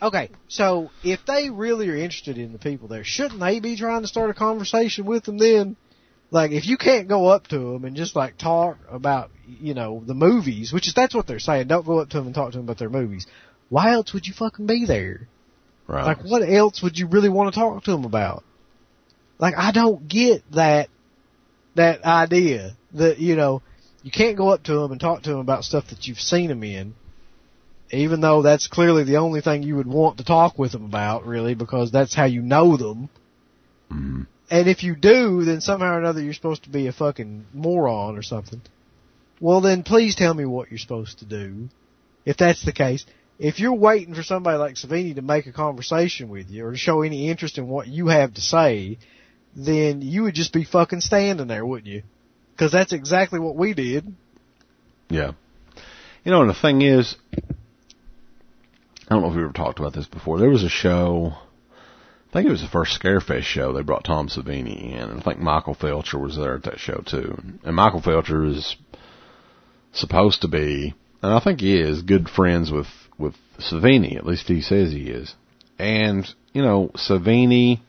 okay, 0.00 0.30
so 0.48 0.90
if 1.04 1.20
they 1.26 1.50
really 1.50 1.88
are 1.90 1.96
interested 1.96 2.38
in 2.38 2.52
the 2.52 2.58
people 2.58 2.88
there, 2.88 3.04
shouldn't 3.04 3.40
they 3.40 3.60
be 3.60 3.76
trying 3.76 4.00
to 4.00 4.08
start 4.08 4.30
a 4.30 4.34
conversation 4.34 5.04
with 5.04 5.24
them 5.24 5.38
then? 5.38 5.76
Like, 6.30 6.50
if 6.50 6.66
you 6.66 6.76
can't 6.76 7.08
go 7.08 7.26
up 7.26 7.46
to 7.48 7.58
them 7.58 7.84
and 7.84 7.96
just 7.96 8.14
like 8.14 8.36
talk 8.36 8.78
about, 8.90 9.30
you 9.46 9.72
know, 9.74 10.02
the 10.06 10.14
movies, 10.14 10.72
which 10.72 10.86
is, 10.86 10.94
that's 10.94 11.14
what 11.14 11.26
they're 11.26 11.38
saying, 11.38 11.68
don't 11.68 11.86
go 11.86 12.00
up 12.00 12.10
to 12.10 12.18
them 12.18 12.26
and 12.26 12.34
talk 12.34 12.52
to 12.52 12.58
them 12.58 12.66
about 12.66 12.78
their 12.78 12.90
movies. 12.90 13.26
Why 13.70 13.92
else 13.92 14.12
would 14.12 14.26
you 14.26 14.34
fucking 14.34 14.66
be 14.66 14.84
there? 14.86 15.26
Right. 15.86 16.04
Like, 16.04 16.22
what 16.24 16.42
else 16.42 16.82
would 16.82 16.98
you 16.98 17.06
really 17.06 17.30
want 17.30 17.52
to 17.52 17.58
talk 17.58 17.82
to 17.84 17.90
them 17.92 18.04
about? 18.04 18.44
Like, 19.38 19.54
I 19.56 19.72
don't 19.72 20.06
get 20.06 20.42
that, 20.52 20.88
that 21.76 22.04
idea 22.04 22.76
that, 22.92 23.18
you 23.18 23.36
know, 23.36 23.62
you 24.02 24.10
can't 24.10 24.36
go 24.36 24.50
up 24.50 24.64
to 24.64 24.74
them 24.74 24.92
and 24.92 25.00
talk 25.00 25.22
to 25.22 25.30
them 25.30 25.38
about 25.38 25.64
stuff 25.64 25.88
that 25.88 26.06
you've 26.06 26.20
seen 26.20 26.48
them 26.48 26.62
in 26.62 26.94
even 27.90 28.20
though 28.20 28.42
that's 28.42 28.66
clearly 28.66 29.04
the 29.04 29.16
only 29.16 29.40
thing 29.40 29.62
you 29.62 29.76
would 29.76 29.86
want 29.86 30.18
to 30.18 30.24
talk 30.24 30.58
with 30.58 30.72
them 30.72 30.84
about, 30.84 31.26
really, 31.26 31.54
because 31.54 31.90
that's 31.90 32.14
how 32.14 32.24
you 32.24 32.42
know 32.42 32.76
them. 32.76 33.08
Mm-hmm. 33.90 34.22
And 34.50 34.68
if 34.68 34.82
you 34.82 34.96
do, 34.96 35.44
then 35.44 35.60
somehow 35.60 35.94
or 35.94 35.98
another 35.98 36.22
you're 36.22 36.34
supposed 36.34 36.64
to 36.64 36.70
be 36.70 36.86
a 36.86 36.92
fucking 36.92 37.46
moron 37.52 38.16
or 38.16 38.22
something. 38.22 38.62
Well, 39.40 39.60
then 39.60 39.82
please 39.82 40.14
tell 40.14 40.34
me 40.34 40.46
what 40.46 40.70
you're 40.70 40.78
supposed 40.78 41.18
to 41.20 41.24
do. 41.24 41.68
If 42.24 42.36
that's 42.38 42.64
the 42.64 42.72
case, 42.72 43.04
if 43.38 43.60
you're 43.60 43.74
waiting 43.74 44.14
for 44.14 44.22
somebody 44.22 44.58
like 44.58 44.74
Savini 44.74 45.14
to 45.14 45.22
make 45.22 45.46
a 45.46 45.52
conversation 45.52 46.28
with 46.28 46.50
you 46.50 46.66
or 46.66 46.72
to 46.72 46.78
show 46.78 47.02
any 47.02 47.28
interest 47.28 47.58
in 47.58 47.68
what 47.68 47.86
you 47.86 48.08
have 48.08 48.34
to 48.34 48.40
say, 48.40 48.98
then 49.54 50.02
you 50.02 50.24
would 50.24 50.34
just 50.34 50.52
be 50.52 50.64
fucking 50.64 51.00
standing 51.00 51.46
there, 51.46 51.64
wouldn't 51.64 51.86
you? 51.86 52.02
Because 52.52 52.72
that's 52.72 52.92
exactly 52.92 53.38
what 53.38 53.54
we 53.54 53.74
did. 53.74 54.12
Yeah. 55.08 55.32
You 56.24 56.32
know, 56.32 56.40
and 56.40 56.50
the 56.50 56.54
thing 56.54 56.82
is, 56.82 57.16
I 59.08 59.14
don't 59.14 59.22
know 59.22 59.30
if 59.30 59.36
we 59.36 59.42
ever 59.42 59.52
talked 59.52 59.78
about 59.78 59.94
this 59.94 60.06
before. 60.06 60.38
There 60.38 60.50
was 60.50 60.64
a 60.64 60.68
show, 60.68 61.34
I 62.28 62.32
think 62.32 62.48
it 62.48 62.52
was 62.52 62.60
the 62.60 62.68
first 62.68 63.00
Scarefest 63.00 63.44
show. 63.44 63.72
They 63.72 63.82
brought 63.82 64.04
Tom 64.04 64.28
Savini 64.28 64.92
in, 64.92 64.98
and 64.98 65.20
I 65.20 65.22
think 65.22 65.38
Michael 65.38 65.74
Felsher 65.74 66.20
was 66.20 66.36
there 66.36 66.56
at 66.56 66.64
that 66.64 66.78
show 66.78 67.02
too. 67.06 67.38
And 67.64 67.74
Michael 67.74 68.02
Felsher 68.02 68.44
is 68.50 68.76
supposed 69.92 70.42
to 70.42 70.48
be, 70.48 70.94
and 71.22 71.32
I 71.32 71.40
think 71.40 71.60
he 71.60 71.80
is, 71.80 72.02
good 72.02 72.28
friends 72.28 72.70
with 72.70 72.88
with 73.16 73.34
Savini. 73.58 74.16
At 74.16 74.26
least 74.26 74.46
he 74.46 74.60
says 74.60 74.92
he 74.92 75.08
is. 75.08 75.34
And 75.78 76.28
you 76.52 76.60
know, 76.60 76.90
Savini 76.96 77.80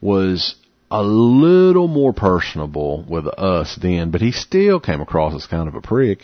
was 0.00 0.54
a 0.90 1.02
little 1.02 1.88
more 1.88 2.14
personable 2.14 3.04
with 3.06 3.26
us 3.26 3.76
then, 3.80 4.10
but 4.10 4.22
he 4.22 4.32
still 4.32 4.80
came 4.80 5.02
across 5.02 5.34
as 5.34 5.46
kind 5.46 5.68
of 5.68 5.74
a 5.74 5.82
prick. 5.82 6.20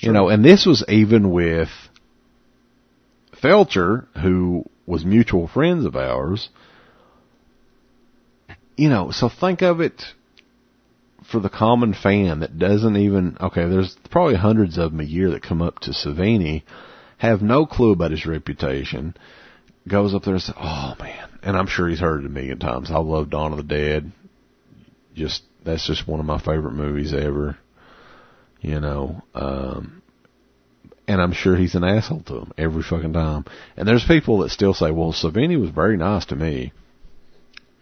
You 0.00 0.10
know, 0.10 0.30
and 0.30 0.44
this 0.44 0.66
was 0.66 0.84
even 0.88 1.30
with 1.30 1.68
Felsher, 3.40 4.06
who 4.20 4.64
was 4.86 5.04
mutual 5.04 5.48
friends 5.48 5.84
of 5.84 5.96
ours, 5.96 6.48
you 8.76 8.88
know, 8.88 9.10
so 9.10 9.28
think 9.28 9.62
of 9.62 9.80
it 9.80 10.02
for 11.30 11.40
the 11.40 11.48
common 11.48 11.94
fan 11.94 12.40
that 12.40 12.58
doesn't 12.58 12.96
even, 12.96 13.36
okay, 13.40 13.68
there's 13.68 13.96
probably 14.10 14.36
hundreds 14.36 14.78
of 14.78 14.92
them 14.92 15.00
a 15.00 15.04
year 15.04 15.30
that 15.30 15.42
come 15.42 15.60
up 15.60 15.80
to 15.80 15.90
Savini, 15.90 16.62
have 17.18 17.42
no 17.42 17.66
clue 17.66 17.92
about 17.92 18.10
his 18.10 18.26
reputation, 18.26 19.16
goes 19.88 20.14
up 20.14 20.22
there 20.22 20.34
and 20.34 20.42
says, 20.42 20.54
oh 20.58 20.94
man, 21.00 21.28
and 21.42 21.56
I'm 21.56 21.66
sure 21.66 21.88
he's 21.88 22.00
heard 22.00 22.20
it 22.22 22.26
a 22.26 22.30
million 22.30 22.58
times. 22.58 22.90
I 22.90 22.98
love 22.98 23.30
Dawn 23.30 23.52
of 23.52 23.58
the 23.58 23.64
Dead. 23.64 24.12
Just, 25.14 25.42
that's 25.64 25.86
just 25.86 26.06
one 26.06 26.20
of 26.20 26.26
my 26.26 26.38
favorite 26.38 26.74
movies 26.74 27.14
ever. 27.14 27.56
You 28.60 28.80
know, 28.80 29.22
um, 29.34 30.02
and 31.08 31.20
I'm 31.20 31.32
sure 31.32 31.56
he's 31.56 31.74
an 31.74 31.84
asshole 31.84 32.22
to 32.22 32.34
them 32.34 32.52
every 32.58 32.82
fucking 32.82 33.12
time. 33.12 33.44
And 33.76 33.86
there's 33.86 34.04
people 34.04 34.38
that 34.38 34.50
still 34.50 34.74
say, 34.74 34.90
well, 34.90 35.12
Savini 35.12 35.60
was 35.60 35.70
very 35.70 35.96
nice 35.96 36.26
to 36.26 36.36
me. 36.36 36.72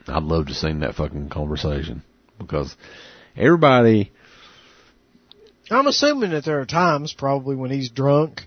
I'd 0.06 0.22
love 0.22 0.48
to 0.48 0.54
see 0.54 0.72
that 0.72 0.94
fucking 0.94 1.30
conversation 1.30 2.02
because 2.38 2.76
everybody. 3.36 4.12
I'm 5.70 5.86
assuming 5.86 6.30
that 6.30 6.44
there 6.44 6.60
are 6.60 6.66
times 6.66 7.14
probably 7.14 7.56
when 7.56 7.70
he's 7.70 7.90
drunk 7.90 8.42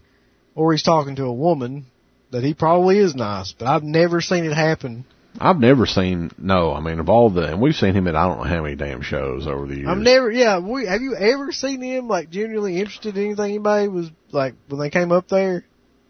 or 0.53 0.71
he's 0.71 0.83
talking 0.83 1.15
to 1.15 1.25
a 1.25 1.33
woman 1.33 1.87
that 2.31 2.43
he 2.43 2.53
probably 2.53 2.99
is 2.99 3.15
nice, 3.15 3.53
but 3.53 3.67
I've 3.67 3.83
never 3.83 4.21
seen 4.21 4.45
it 4.45 4.53
happen 4.53 5.05
I've 5.39 5.59
never 5.59 5.85
seen 5.85 6.31
no. 6.37 6.73
I 6.73 6.79
mean, 6.79 6.99
of 6.99 7.09
all 7.09 7.29
the, 7.29 7.47
and 7.47 7.61
we've 7.61 7.75
seen 7.75 7.93
him 7.93 8.07
at 8.07 8.15
I 8.15 8.27
don't 8.27 8.37
know 8.37 8.43
how 8.43 8.63
many 8.63 8.75
damn 8.75 9.01
shows 9.01 9.45
over 9.45 9.67
the 9.67 9.75
years. 9.75 9.87
I've 9.87 9.97
never, 9.97 10.31
yeah. 10.31 10.59
We, 10.59 10.87
have 10.87 11.01
you 11.01 11.15
ever 11.15 11.51
seen 11.51 11.81
him 11.81 12.07
like 12.07 12.29
genuinely 12.29 12.79
interested 12.79 13.15
in 13.17 13.25
anything 13.25 13.45
anybody 13.45 13.87
was 13.87 14.09
like 14.31 14.55
when 14.67 14.79
they 14.79 14.89
came 14.89 15.11
up 15.11 15.27
there? 15.27 15.63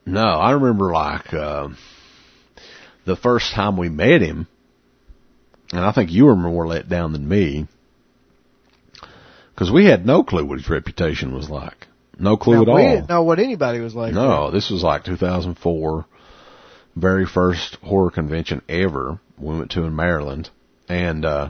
No, 0.06 0.22
I 0.22 0.52
remember 0.52 0.92
like 0.92 1.34
uh, 1.34 1.70
the 3.06 3.18
first 3.18 3.54
time 3.54 3.76
we 3.76 3.90
met 3.90 4.22
him, 4.22 4.48
and 5.72 5.82
I 5.82 5.92
think 5.92 6.12
you 6.12 6.26
were 6.26 6.36
more 6.36 6.66
let 6.66 6.88
down 6.88 7.12
than 7.12 7.28
me 7.28 7.68
because 9.54 9.72
we 9.72 9.86
had 9.86 10.06
no 10.06 10.24
clue 10.24 10.46
what 10.46 10.60
his 10.60 10.70
reputation 10.70 11.34
was 11.34 11.50
like. 11.50 11.88
No 12.20 12.38
clue 12.38 12.56
now, 12.56 12.62
at 12.62 12.70
all. 12.70 12.76
We 12.76 12.84
didn't 12.84 13.10
know 13.10 13.24
what 13.24 13.40
anybody 13.40 13.80
was 13.80 13.94
like. 13.94 14.14
No, 14.14 14.52
this 14.52 14.70
was 14.70 14.84
like 14.84 15.04
2004 15.04 16.06
very 17.00 17.26
first 17.26 17.76
horror 17.84 18.12
convention 18.12 18.62
ever 18.68 19.20
we 19.38 19.58
went 19.58 19.72
to 19.72 19.84
in 19.84 19.96
Maryland, 19.96 20.50
and 20.90 21.24
uh, 21.26 21.50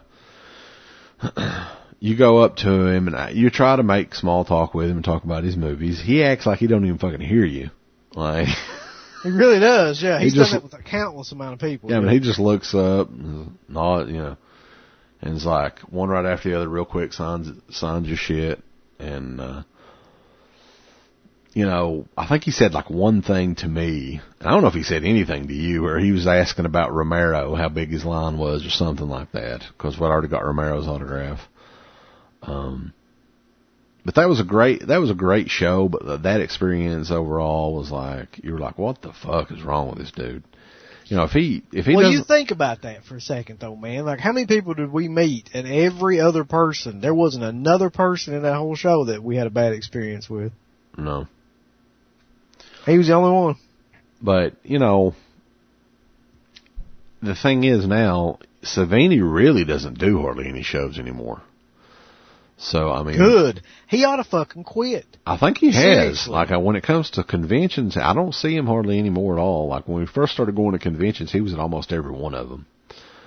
you 1.99 2.17
go 2.17 2.39
up 2.39 2.57
to 2.57 2.69
him 2.69 3.07
and 3.07 3.35
you 3.35 3.49
try 3.49 3.75
to 3.75 3.83
make 3.83 4.13
small 4.13 4.45
talk 4.45 4.73
with 4.73 4.89
him 4.89 4.97
and 4.97 5.05
talk 5.05 5.23
about 5.23 5.43
his 5.43 5.55
movies. 5.55 6.01
He 6.01 6.23
acts 6.23 6.45
like 6.45 6.59
he 6.59 6.67
don't 6.67 6.85
even 6.85 6.97
fucking 6.97 7.21
hear 7.21 7.45
you. 7.45 7.69
Like 8.13 8.47
he 9.23 9.29
really 9.29 9.59
does. 9.59 10.01
Yeah, 10.01 10.19
he's 10.19 10.33
he 10.33 10.39
just, 10.39 10.51
done 10.51 10.61
that 10.61 10.63
with 10.63 10.79
a 10.79 10.83
countless 10.83 11.31
amount 11.31 11.53
of 11.53 11.59
people. 11.59 11.89
Yeah, 11.89 11.97
I 11.97 11.99
mean, 12.01 12.09
he 12.09 12.19
just 12.19 12.39
looks 12.39 12.73
up, 12.75 13.09
not 13.11 14.07
you 14.07 14.17
know, 14.17 14.37
and 15.21 15.35
it's 15.35 15.45
like 15.45 15.79
one 15.81 16.09
right 16.09 16.25
after 16.25 16.49
the 16.49 16.57
other, 16.57 16.69
real 16.69 16.85
quick, 16.85 17.13
signs 17.13 17.49
signs 17.69 18.07
your 18.07 18.17
shit, 18.17 18.61
and 18.99 19.39
uh 19.39 19.63
you 21.57 21.65
know, 21.65 22.05
I 22.15 22.27
think 22.27 22.43
he 22.43 22.51
said 22.51 22.75
like 22.75 22.87
one 22.87 23.23
thing 23.23 23.55
to 23.55 23.67
me. 23.67 24.21
I 24.41 24.51
don't 24.51 24.61
know 24.61 24.67
if 24.67 24.75
he 24.75 24.83
said 24.83 25.03
anything 25.03 25.47
to 25.47 25.53
you, 25.55 25.87
or 25.87 25.97
he 25.97 26.11
was 26.11 26.27
asking 26.27 26.65
about 26.65 26.93
Romero, 26.93 27.55
how 27.55 27.67
big 27.67 27.89
his 27.89 28.05
line 28.05 28.37
was, 28.37 28.63
or 28.63 28.69
something 28.69 29.09
like 29.09 29.31
that, 29.31 29.63
because 29.75 29.99
we 29.99 30.05
already 30.05 30.27
got 30.27 30.45
Romero's 30.45 30.87
autograph. 30.87 31.39
Um, 32.43 32.93
but 34.05 34.13
that 34.13 34.29
was 34.29 34.39
a 34.39 34.43
great 34.43 34.85
that 34.85 34.99
was 34.99 35.09
a 35.09 35.15
great 35.15 35.49
show. 35.49 35.89
But 35.89 36.21
that 36.21 36.41
experience 36.41 37.09
overall 37.09 37.73
was 37.73 37.89
like 37.89 38.39
you 38.43 38.53
were 38.53 38.59
like, 38.59 38.77
what 38.77 39.01
the 39.01 39.11
fuck 39.11 39.51
is 39.51 39.63
wrong 39.63 39.89
with 39.89 39.97
this 39.97 40.11
dude? 40.11 40.43
You 41.07 41.17
know, 41.17 41.23
if 41.23 41.31
he 41.31 41.63
if 41.73 41.87
he 41.87 41.95
well, 41.95 42.11
you 42.11 42.23
think 42.23 42.51
about 42.51 42.83
that 42.83 43.03
for 43.03 43.15
a 43.15 43.21
second 43.21 43.61
though, 43.61 43.75
man. 43.75 44.05
Like, 44.05 44.19
how 44.19 44.31
many 44.31 44.45
people 44.45 44.75
did 44.75 44.91
we 44.91 45.09
meet? 45.09 45.49
And 45.55 45.65
every 45.67 46.19
other 46.19 46.43
person, 46.43 47.01
there 47.01 47.15
wasn't 47.15 47.45
another 47.45 47.89
person 47.89 48.35
in 48.35 48.43
that 48.43 48.57
whole 48.57 48.75
show 48.75 49.05
that 49.05 49.23
we 49.23 49.37
had 49.37 49.47
a 49.47 49.49
bad 49.49 49.73
experience 49.73 50.29
with. 50.29 50.51
No. 50.95 51.25
He 52.87 52.97
was 52.97 53.07
the 53.07 53.13
only 53.13 53.31
one. 53.31 53.55
But, 54.21 54.53
you 54.63 54.79
know, 54.79 55.13
the 57.21 57.35
thing 57.35 57.63
is 57.63 57.85
now, 57.85 58.39
Savini 58.63 59.19
really 59.21 59.65
doesn't 59.65 59.99
do 59.99 60.21
hardly 60.21 60.47
any 60.47 60.63
shows 60.63 60.97
anymore. 60.97 61.41
So, 62.57 62.89
I 62.91 63.03
mean. 63.03 63.17
Good. 63.17 63.61
He 63.87 64.03
ought 64.03 64.15
to 64.15 64.23
fucking 64.23 64.63
quit. 64.63 65.05
I 65.25 65.37
think 65.37 65.59
he 65.59 65.67
has. 65.67 65.75
Seriously. 65.75 66.33
Like, 66.33 66.49
when 66.49 66.75
it 66.75 66.83
comes 66.83 67.11
to 67.11 67.23
conventions, 67.23 67.95
I 67.97 68.13
don't 68.15 68.33
see 68.33 68.55
him 68.55 68.65
hardly 68.65 68.97
anymore 68.97 69.37
at 69.37 69.41
all. 69.41 69.67
Like, 69.67 69.87
when 69.87 69.99
we 69.99 70.07
first 70.07 70.33
started 70.33 70.55
going 70.55 70.71
to 70.71 70.79
conventions, 70.79 71.31
he 71.31 71.41
was 71.41 71.53
at 71.53 71.59
almost 71.59 71.93
every 71.93 72.11
one 72.11 72.33
of 72.33 72.49
them. 72.49 72.65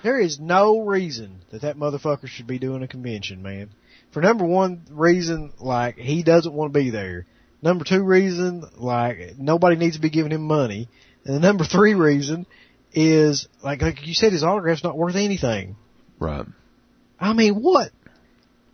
There 0.03 0.19
is 0.19 0.39
no 0.39 0.81
reason 0.81 1.41
that 1.51 1.61
that 1.61 1.77
motherfucker 1.77 2.27
should 2.27 2.47
be 2.47 2.59
doing 2.59 2.83
a 2.83 2.87
convention, 2.87 3.41
man. 3.41 3.69
For 4.11 4.21
number 4.21 4.43
one 4.43 4.81
reason, 4.89 5.53
like, 5.59 5.95
he 5.97 6.23
doesn't 6.23 6.51
want 6.51 6.73
to 6.73 6.79
be 6.79 6.89
there. 6.89 7.25
Number 7.61 7.85
two 7.85 8.03
reason, 8.03 8.63
like 8.77 9.37
nobody 9.37 9.75
needs 9.75 9.95
to 9.95 10.01
be 10.01 10.09
giving 10.09 10.31
him 10.31 10.41
money. 10.41 10.87
And 11.25 11.35
the 11.35 11.39
number 11.39 11.63
three 11.63 11.93
reason 11.93 12.45
is 12.93 13.47
like 13.63 13.81
like 13.81 14.05
you 14.05 14.13
said, 14.13 14.33
his 14.33 14.43
autograph's 14.43 14.83
not 14.83 14.97
worth 14.97 15.15
anything. 15.15 15.75
Right. 16.19 16.45
I 17.19 17.33
mean, 17.33 17.55
what? 17.61 17.91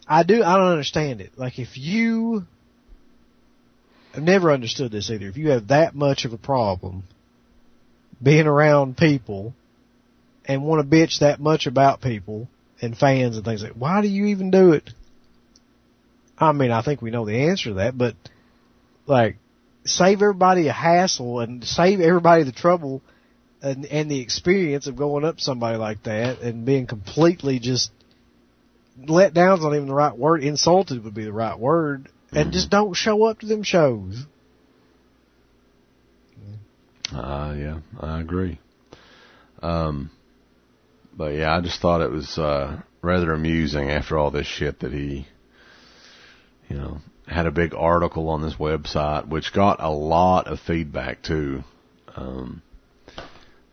I 0.07 0.23
do. 0.23 0.41
I 0.41 0.57
don't 0.57 0.71
understand 0.71 1.19
it. 1.19 1.31
Like 1.35 1.59
if 1.59 1.77
you, 1.77 2.45
I've 4.13 4.23
never 4.23 4.51
understood 4.51 4.91
this 4.91 5.09
either. 5.11 5.27
If 5.27 5.35
you 5.35 5.49
have 5.49 5.67
that 5.67 5.93
much 5.93 6.23
of 6.23 6.31
a 6.31 6.37
problem 6.37 7.03
being 8.23 8.47
around 8.47 8.97
people 8.97 9.53
and 10.45 10.63
want 10.63 10.89
to 10.89 10.95
bitch 10.95 11.19
that 11.19 11.41
much 11.41 11.67
about 11.67 12.01
people 12.01 12.47
and 12.81 12.97
fans 12.97 13.35
and 13.35 13.43
things 13.43 13.61
like, 13.61 13.73
why 13.73 14.01
do 14.01 14.07
you 14.07 14.27
even 14.27 14.49
do 14.49 14.71
it? 14.71 14.89
I 16.37 16.53
mean, 16.53 16.71
I 16.71 16.81
think 16.81 17.01
we 17.01 17.11
know 17.11 17.25
the 17.25 17.49
answer 17.49 17.71
to 17.71 17.75
that, 17.75 17.97
but 17.97 18.15
like 19.07 19.37
save 19.85 20.21
everybody 20.21 20.67
a 20.67 20.73
hassle 20.73 21.39
and 21.39 21.63
save 21.63 21.99
everybody 22.01 22.43
the 22.43 22.51
trouble 22.51 23.01
and, 23.61 23.85
and 23.85 24.11
the 24.11 24.19
experience 24.19 24.87
of 24.87 24.95
going 24.95 25.25
up 25.25 25.39
somebody 25.39 25.77
like 25.77 26.03
that 26.03 26.41
and 26.41 26.65
being 26.65 26.85
completely 26.85 27.59
just 27.59 27.91
let 29.05 29.33
down's 29.33 29.61
not 29.61 29.73
even 29.73 29.87
the 29.87 29.93
right 29.93 30.17
word. 30.17 30.43
Insulted 30.43 31.03
would 31.03 31.13
be 31.13 31.25
the 31.25 31.33
right 31.33 31.57
word. 31.57 32.09
And 32.31 32.51
just 32.51 32.69
don't 32.69 32.93
show 32.93 33.23
up 33.23 33.39
to 33.39 33.45
them 33.45 33.63
shows. 33.63 34.25
Uh, 37.13 37.55
yeah, 37.57 37.79
I 37.99 38.19
agree. 38.19 38.59
Um, 39.61 40.11
but 41.15 41.33
yeah, 41.33 41.55
I 41.55 41.61
just 41.61 41.79
thought 41.79 42.01
it 42.01 42.11
was, 42.11 42.37
uh, 42.37 42.81
rather 43.01 43.31
amusing 43.31 43.89
after 43.89 44.17
all 44.17 44.29
this 44.29 44.45
shit 44.45 44.81
that 44.81 44.91
he, 44.91 45.25
you 46.69 46.75
know, 46.75 46.97
had 47.27 47.45
a 47.45 47.51
big 47.51 47.73
article 47.75 48.29
on 48.29 48.41
this 48.41 48.55
website, 48.55 49.27
which 49.27 49.53
got 49.53 49.77
a 49.81 49.89
lot 49.89 50.47
of 50.47 50.59
feedback 50.59 51.21
too. 51.21 51.63
Um, 52.15 52.61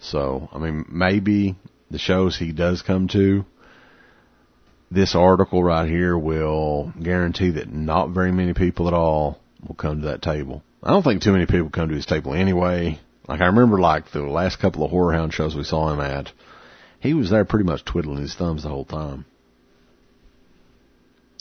so, 0.01 0.49
I 0.53 0.59
mean, 0.59 0.85
maybe 0.91 1.57
the 1.91 1.99
shows 1.99 2.37
he 2.37 2.53
does 2.53 2.83
come 2.83 3.09
to, 3.09 3.45
this 4.91 5.15
article 5.15 5.63
right 5.63 5.89
here 5.89 6.17
will 6.17 6.93
guarantee 7.01 7.51
that 7.51 7.73
not 7.73 8.11
very 8.11 8.33
many 8.33 8.55
people 8.55 8.87
at 8.89 8.95
all 8.95 9.41
will 9.67 9.75
come 9.75 10.01
to 10.01 10.09
that 10.09 10.23
table. 10.23 10.63
I 10.83 10.91
don't 10.91 11.03
think 11.03 11.23
too 11.23 11.33
many 11.33 11.47
people 11.47 11.71
come 11.71 11.89
to 11.89 11.95
his 11.95 12.07
table 12.07 12.35
anyway. 12.35 13.01
Like 13.27 13.41
I 13.41 13.47
remember 13.47 13.81
like 13.81 14.11
the 14.11 14.21
last 14.21 14.59
couple 14.59 14.85
of 14.85 14.91
horror 14.91 15.15
hound 15.15 15.33
shows 15.33 15.57
we 15.57 15.65
saw 15.65 15.93
him 15.93 16.01
at, 16.01 16.31
he 17.01 17.15
was 17.15 17.31
there 17.31 17.45
pretty 17.45 17.65
much 17.65 17.85
twiddling 17.85 18.21
his 18.21 18.35
thumbs 18.35 18.63
the 18.63 18.69
whole 18.69 18.85
time. 18.85 19.25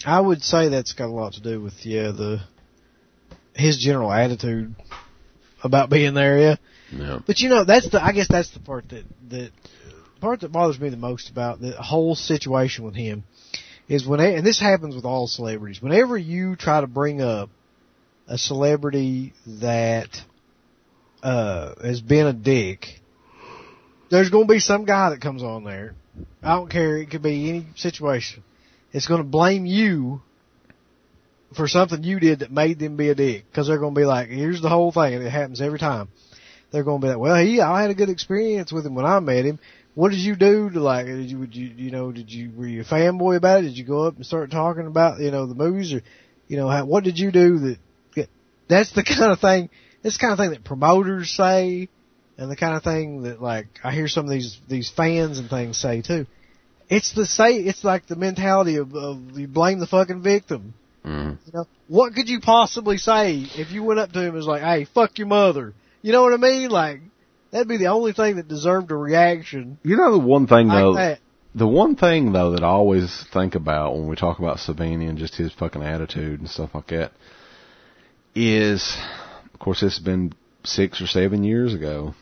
I 0.05 0.19
would 0.19 0.43
say 0.43 0.69
that's 0.69 0.93
got 0.93 1.07
a 1.07 1.13
lot 1.13 1.33
to 1.33 1.41
do 1.41 1.61
with 1.61 1.85
yeah 1.85 2.11
the 2.11 2.41
his 3.55 3.77
general 3.77 4.11
attitude 4.11 4.75
about 5.63 5.89
being 5.89 6.13
there. 6.13 6.39
Yeah. 6.39 6.55
Yeah. 6.91 7.19
But 7.25 7.39
you 7.39 7.49
know 7.49 7.63
that's 7.63 7.89
the 7.89 8.03
I 8.03 8.11
guess 8.11 8.27
that's 8.29 8.51
the 8.51 8.59
part 8.59 8.89
that 8.89 9.05
that 9.29 9.51
part 10.19 10.41
that 10.41 10.51
bothers 10.51 10.79
me 10.79 10.89
the 10.89 10.97
most 10.97 11.29
about 11.29 11.61
the 11.61 11.71
whole 11.73 12.15
situation 12.15 12.83
with 12.83 12.95
him 12.95 13.23
is 13.87 14.05
when 14.05 14.19
and 14.19 14.45
this 14.45 14.59
happens 14.59 14.95
with 14.95 15.05
all 15.05 15.27
celebrities. 15.27 15.81
Whenever 15.81 16.17
you 16.17 16.55
try 16.55 16.81
to 16.81 16.87
bring 16.87 17.21
up 17.21 17.49
a 18.27 18.37
celebrity 18.37 19.33
that 19.61 20.09
uh 21.21 21.75
has 21.81 22.01
been 22.01 22.27
a 22.27 22.33
dick, 22.33 22.87
there's 24.09 24.29
going 24.29 24.47
to 24.47 24.53
be 24.53 24.59
some 24.59 24.85
guy 24.85 25.11
that 25.11 25.21
comes 25.21 25.43
on 25.43 25.63
there. 25.63 25.95
I 26.41 26.55
don't 26.55 26.69
care. 26.69 26.97
It 26.97 27.09
could 27.09 27.23
be 27.23 27.49
any 27.49 27.67
situation 27.75 28.43
it's 28.93 29.07
going 29.07 29.21
to 29.21 29.27
blame 29.27 29.65
you 29.65 30.21
for 31.55 31.67
something 31.67 32.03
you 32.03 32.19
did 32.19 32.39
that 32.39 32.51
made 32.51 32.79
them 32.79 32.95
be 32.95 33.09
a 33.09 33.15
dick. 33.15 33.45
Because 33.49 33.67
they're 33.67 33.79
going 33.79 33.93
to 33.93 33.99
be 33.99 34.05
like, 34.05 34.29
here's 34.29 34.61
the 34.61 34.69
whole 34.69 34.91
thing, 34.91 35.13
it 35.13 35.29
happens 35.29 35.61
every 35.61 35.79
time. 35.79 36.09
They're 36.71 36.83
going 36.83 37.01
to 37.01 37.05
be 37.05 37.09
like, 37.09 37.19
well, 37.19 37.35
he, 37.43 37.59
I 37.59 37.81
had 37.81 37.91
a 37.91 37.95
good 37.95 38.09
experience 38.09 38.71
with 38.71 38.85
him 38.85 38.95
when 38.95 39.05
I 39.05 39.19
met 39.19 39.45
him. 39.45 39.59
What 39.95 40.09
did 40.09 40.19
you 40.19 40.35
do 40.35 40.71
to 40.71 40.79
like? 40.79 41.05
Did 41.05 41.29
you, 41.29 41.39
would 41.39 41.55
you, 41.55 41.67
you 41.67 41.91
know, 41.91 42.11
did 42.11 42.31
you 42.31 42.51
were 42.55 42.65
you 42.65 42.81
a 42.81 42.85
fanboy 42.85 43.35
about 43.35 43.59
it? 43.59 43.67
Did 43.67 43.77
you 43.77 43.85
go 43.85 44.07
up 44.07 44.15
and 44.15 44.25
start 44.25 44.49
talking 44.49 44.87
about, 44.87 45.19
you 45.19 45.29
know, 45.29 45.45
the 45.45 45.53
movies 45.53 45.93
or, 45.93 46.01
you 46.47 46.57
know, 46.57 46.67
how, 46.67 46.85
what 46.85 47.03
did 47.03 47.19
you 47.19 47.31
do 47.31 47.59
that? 47.59 47.77
That's 48.67 48.91
the 48.93 49.03
kind 49.17 49.31
of 49.31 49.39
thing. 49.39 49.69
It's 50.03 50.17
the 50.17 50.21
kind 50.21 50.33
of 50.33 50.39
thing 50.39 50.51
that 50.51 50.63
promoters 50.63 51.31
say, 51.31 51.89
and 52.37 52.51
the 52.51 52.55
kind 52.55 52.75
of 52.75 52.83
thing 52.83 53.23
that 53.23 53.41
like 53.41 53.67
I 53.83 53.93
hear 53.93 54.07
some 54.07 54.25
of 54.25 54.31
these 54.31 54.59
these 54.67 54.89
fans 54.89 55.39
and 55.39 55.49
things 55.49 55.77
say 55.77 56.01
too. 56.01 56.25
It's 56.93 57.13
the 57.13 57.25
say. 57.25 57.55
It's 57.55 57.83
like 57.83 58.07
the 58.07 58.15
mentality 58.15 58.77
of, 58.77 58.93
of 58.95 59.37
you 59.37 59.47
blame 59.47 59.79
the 59.79 59.87
fucking 59.87 60.21
victim. 60.21 60.73
Mm. 61.03 61.37
You 61.45 61.53
know, 61.53 61.65
what 61.87 62.13
could 62.13 62.29
you 62.29 62.39
possibly 62.39 62.97
say 62.97 63.45
if 63.55 63.71
you 63.71 63.83
went 63.83 63.99
up 63.99 64.11
to 64.13 64.19
him 64.19 64.27
and 64.27 64.35
was 64.35 64.47
like, 64.47 64.61
"Hey, 64.61 64.85
fuck 64.85 65.17
your 65.17 65.27
mother"? 65.27 65.73
You 66.01 66.11
know 66.11 66.21
what 66.21 66.33
I 66.33 66.37
mean? 66.37 66.69
Like 66.69 67.01
that'd 67.51 67.67
be 67.67 67.77
the 67.77 67.87
only 67.87 68.13
thing 68.13 68.37
that 68.37 68.47
deserved 68.47 68.91
a 68.91 68.95
reaction. 68.95 69.79
You 69.83 69.97
know 69.97 70.11
the 70.11 70.19
one 70.19 70.47
thing 70.47 70.67
like 70.67 70.79
though. 70.79 70.95
That. 70.95 71.19
The 71.55 71.67
one 71.67 71.95
thing 71.95 72.31
though 72.31 72.51
that 72.51 72.63
I 72.63 72.67
always 72.67 73.25
think 73.31 73.55
about 73.55 73.95
when 73.95 74.07
we 74.07 74.15
talk 74.15 74.39
about 74.39 74.57
Savini 74.57 75.07
and 75.07 75.17
just 75.17 75.35
his 75.35 75.53
fucking 75.53 75.83
attitude 75.83 76.39
and 76.39 76.49
stuff 76.49 76.71
like 76.73 76.87
that 76.87 77.11
is, 78.33 78.97
of 79.53 79.59
course, 79.59 79.81
this 79.81 79.95
has 79.95 80.03
been 80.03 80.33
six 80.63 81.01
or 81.01 81.07
seven 81.07 81.43
years 81.43 81.73
ago 81.73 82.15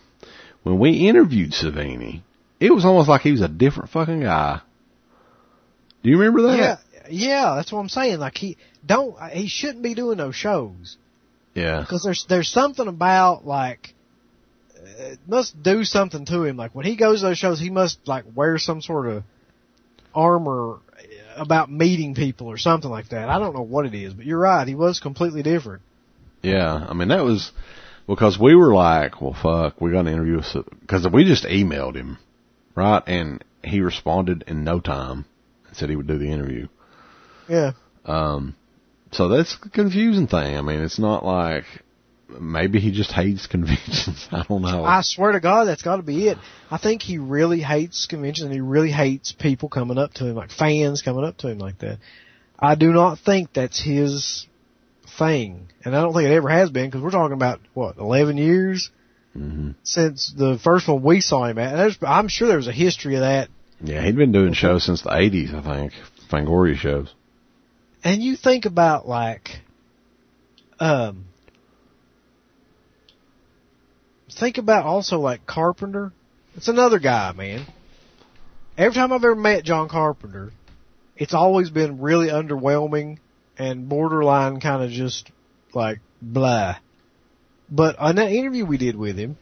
when 0.63 0.79
we 0.79 1.07
interviewed 1.07 1.51
Savini 1.51 2.23
it 2.61 2.71
was 2.71 2.85
almost 2.85 3.09
like 3.09 3.21
he 3.21 3.31
was 3.31 3.41
a 3.41 3.47
different 3.47 3.89
fucking 3.89 4.21
guy. 4.21 4.61
Do 6.03 6.09
you 6.09 6.17
remember 6.19 6.43
that? 6.43 6.57
Yeah, 6.57 6.77
yeah, 7.09 7.55
that's 7.55 7.71
what 7.71 7.79
I'm 7.79 7.89
saying. 7.89 8.19
Like 8.19 8.37
he 8.37 8.55
don't, 8.85 9.19
he 9.31 9.47
shouldn't 9.47 9.83
be 9.83 9.95
doing 9.95 10.17
those 10.17 10.35
shows. 10.35 10.97
Yeah. 11.55 11.81
Because 11.81 12.03
there's 12.03 12.25
there's 12.29 12.49
something 12.49 12.87
about 12.87 13.45
like 13.45 13.93
it 14.75 15.19
must 15.27 15.61
do 15.61 15.83
something 15.83 16.25
to 16.25 16.43
him. 16.43 16.55
Like 16.55 16.73
when 16.73 16.85
he 16.85 16.95
goes 16.95 17.21
to 17.21 17.27
those 17.27 17.39
shows, 17.39 17.59
he 17.59 17.71
must 17.71 17.99
like 18.07 18.25
wear 18.33 18.59
some 18.59 18.81
sort 18.81 19.07
of 19.07 19.23
armor 20.13 20.79
about 21.35 21.71
meeting 21.71 22.13
people 22.13 22.47
or 22.47 22.57
something 22.57 22.91
like 22.91 23.09
that. 23.09 23.27
I 23.27 23.39
don't 23.39 23.55
know 23.55 23.63
what 23.63 23.87
it 23.87 23.95
is, 23.95 24.13
but 24.13 24.25
you're 24.25 24.39
right. 24.39 24.67
He 24.67 24.75
was 24.75 24.99
completely 24.99 25.41
different. 25.41 25.81
Yeah, 26.43 26.85
I 26.87 26.93
mean 26.93 27.07
that 27.07 27.23
was 27.23 27.51
because 28.07 28.39
we 28.39 28.55
were 28.55 28.73
like, 28.73 29.19
well, 29.19 29.33
fuck, 29.33 29.81
we 29.81 29.91
got 29.91 30.03
to 30.03 30.11
interview 30.11 30.41
because 30.81 31.07
we 31.11 31.25
just 31.25 31.43
emailed 31.45 31.95
him 31.95 32.17
right? 32.75 33.03
And 33.07 33.43
he 33.63 33.81
responded 33.81 34.43
in 34.47 34.63
no 34.63 34.79
time 34.79 35.25
and 35.67 35.77
said 35.77 35.89
he 35.89 35.95
would 35.95 36.07
do 36.07 36.17
the 36.17 36.31
interview. 36.31 36.67
Yeah. 37.47 37.71
Um, 38.05 38.55
so 39.11 39.27
that's 39.27 39.57
the 39.59 39.69
confusing 39.69 40.27
thing. 40.27 40.57
I 40.57 40.61
mean, 40.61 40.81
it's 40.81 40.99
not 40.99 41.25
like 41.25 41.65
maybe 42.39 42.79
he 42.79 42.91
just 42.91 43.11
hates 43.11 43.47
conventions. 43.51 44.27
I 44.31 44.43
don't 44.47 44.61
know. 44.61 44.83
I 44.83 45.01
swear 45.01 45.33
to 45.33 45.39
God, 45.39 45.65
that's 45.65 45.83
got 45.83 45.97
to 45.97 46.03
be 46.03 46.27
it. 46.27 46.37
I 46.69 46.77
think 46.77 47.01
he 47.01 47.17
really 47.17 47.61
hates 47.61 48.05
conventions 48.05 48.45
and 48.45 48.53
he 48.53 48.61
really 48.61 48.91
hates 48.91 49.31
people 49.31 49.69
coming 49.69 49.97
up 49.97 50.13
to 50.15 50.25
him, 50.25 50.35
like 50.35 50.51
fans 50.51 51.01
coming 51.01 51.25
up 51.25 51.37
to 51.39 51.49
him 51.49 51.59
like 51.59 51.79
that. 51.79 51.99
I 52.57 52.75
do 52.75 52.91
not 52.91 53.19
think 53.19 53.53
that's 53.53 53.81
his 53.81 54.45
thing, 55.17 55.69
and 55.83 55.95
I 55.95 56.01
don't 56.01 56.13
think 56.13 56.29
it 56.29 56.33
ever 56.33 56.49
has 56.49 56.69
been 56.69 56.87
because 56.87 57.01
we're 57.01 57.09
talking 57.09 57.33
about 57.33 57.59
what 57.73 57.97
eleven 57.97 58.37
years 58.37 58.91
mm-hmm. 59.35 59.71
since 59.83 60.33
the 60.35 60.59
first 60.63 60.87
one 60.87 61.01
we 61.01 61.21
saw 61.21 61.45
him 61.45 61.57
at. 61.57 61.97
I'm 62.01 62.27
sure 62.27 62.47
there 62.47 62.57
was 62.57 62.67
a 62.67 62.73
history 62.73 63.15
of 63.15 63.21
that. 63.21 63.49
Yeah, 63.83 64.03
he'd 64.03 64.15
been 64.15 64.31
doing 64.31 64.53
shows 64.53 64.85
since 64.85 65.01
the 65.01 65.09
'80s, 65.09 65.53
I 65.53 65.61
think, 65.61 65.93
Fangoria 66.31 66.75
shows. 66.75 67.13
And 68.03 68.21
you 68.21 68.35
think 68.35 68.65
about 68.65 69.07
like, 69.07 69.61
um, 70.79 71.25
think 74.39 74.57
about 74.57 74.85
also 74.85 75.19
like 75.19 75.45
Carpenter. 75.45 76.11
It's 76.55 76.67
another 76.67 76.99
guy, 76.99 77.31
man. 77.33 77.65
Every 78.77 78.93
time 78.93 79.11
I've 79.11 79.23
ever 79.23 79.35
met 79.35 79.63
John 79.63 79.89
Carpenter, 79.89 80.51
it's 81.15 81.33
always 81.33 81.69
been 81.69 82.01
really 82.01 82.29
underwhelming 82.29 83.19
and 83.57 83.87
borderline 83.87 84.59
kind 84.59 84.83
of 84.83 84.89
just 84.89 85.29
like 85.73 85.99
blah. 86.21 86.77
But 87.71 87.97
on 87.97 88.15
that 88.15 88.31
interview 88.31 88.65
we 88.65 88.77
did 88.77 88.97
with 88.97 89.17
him, 89.17 89.37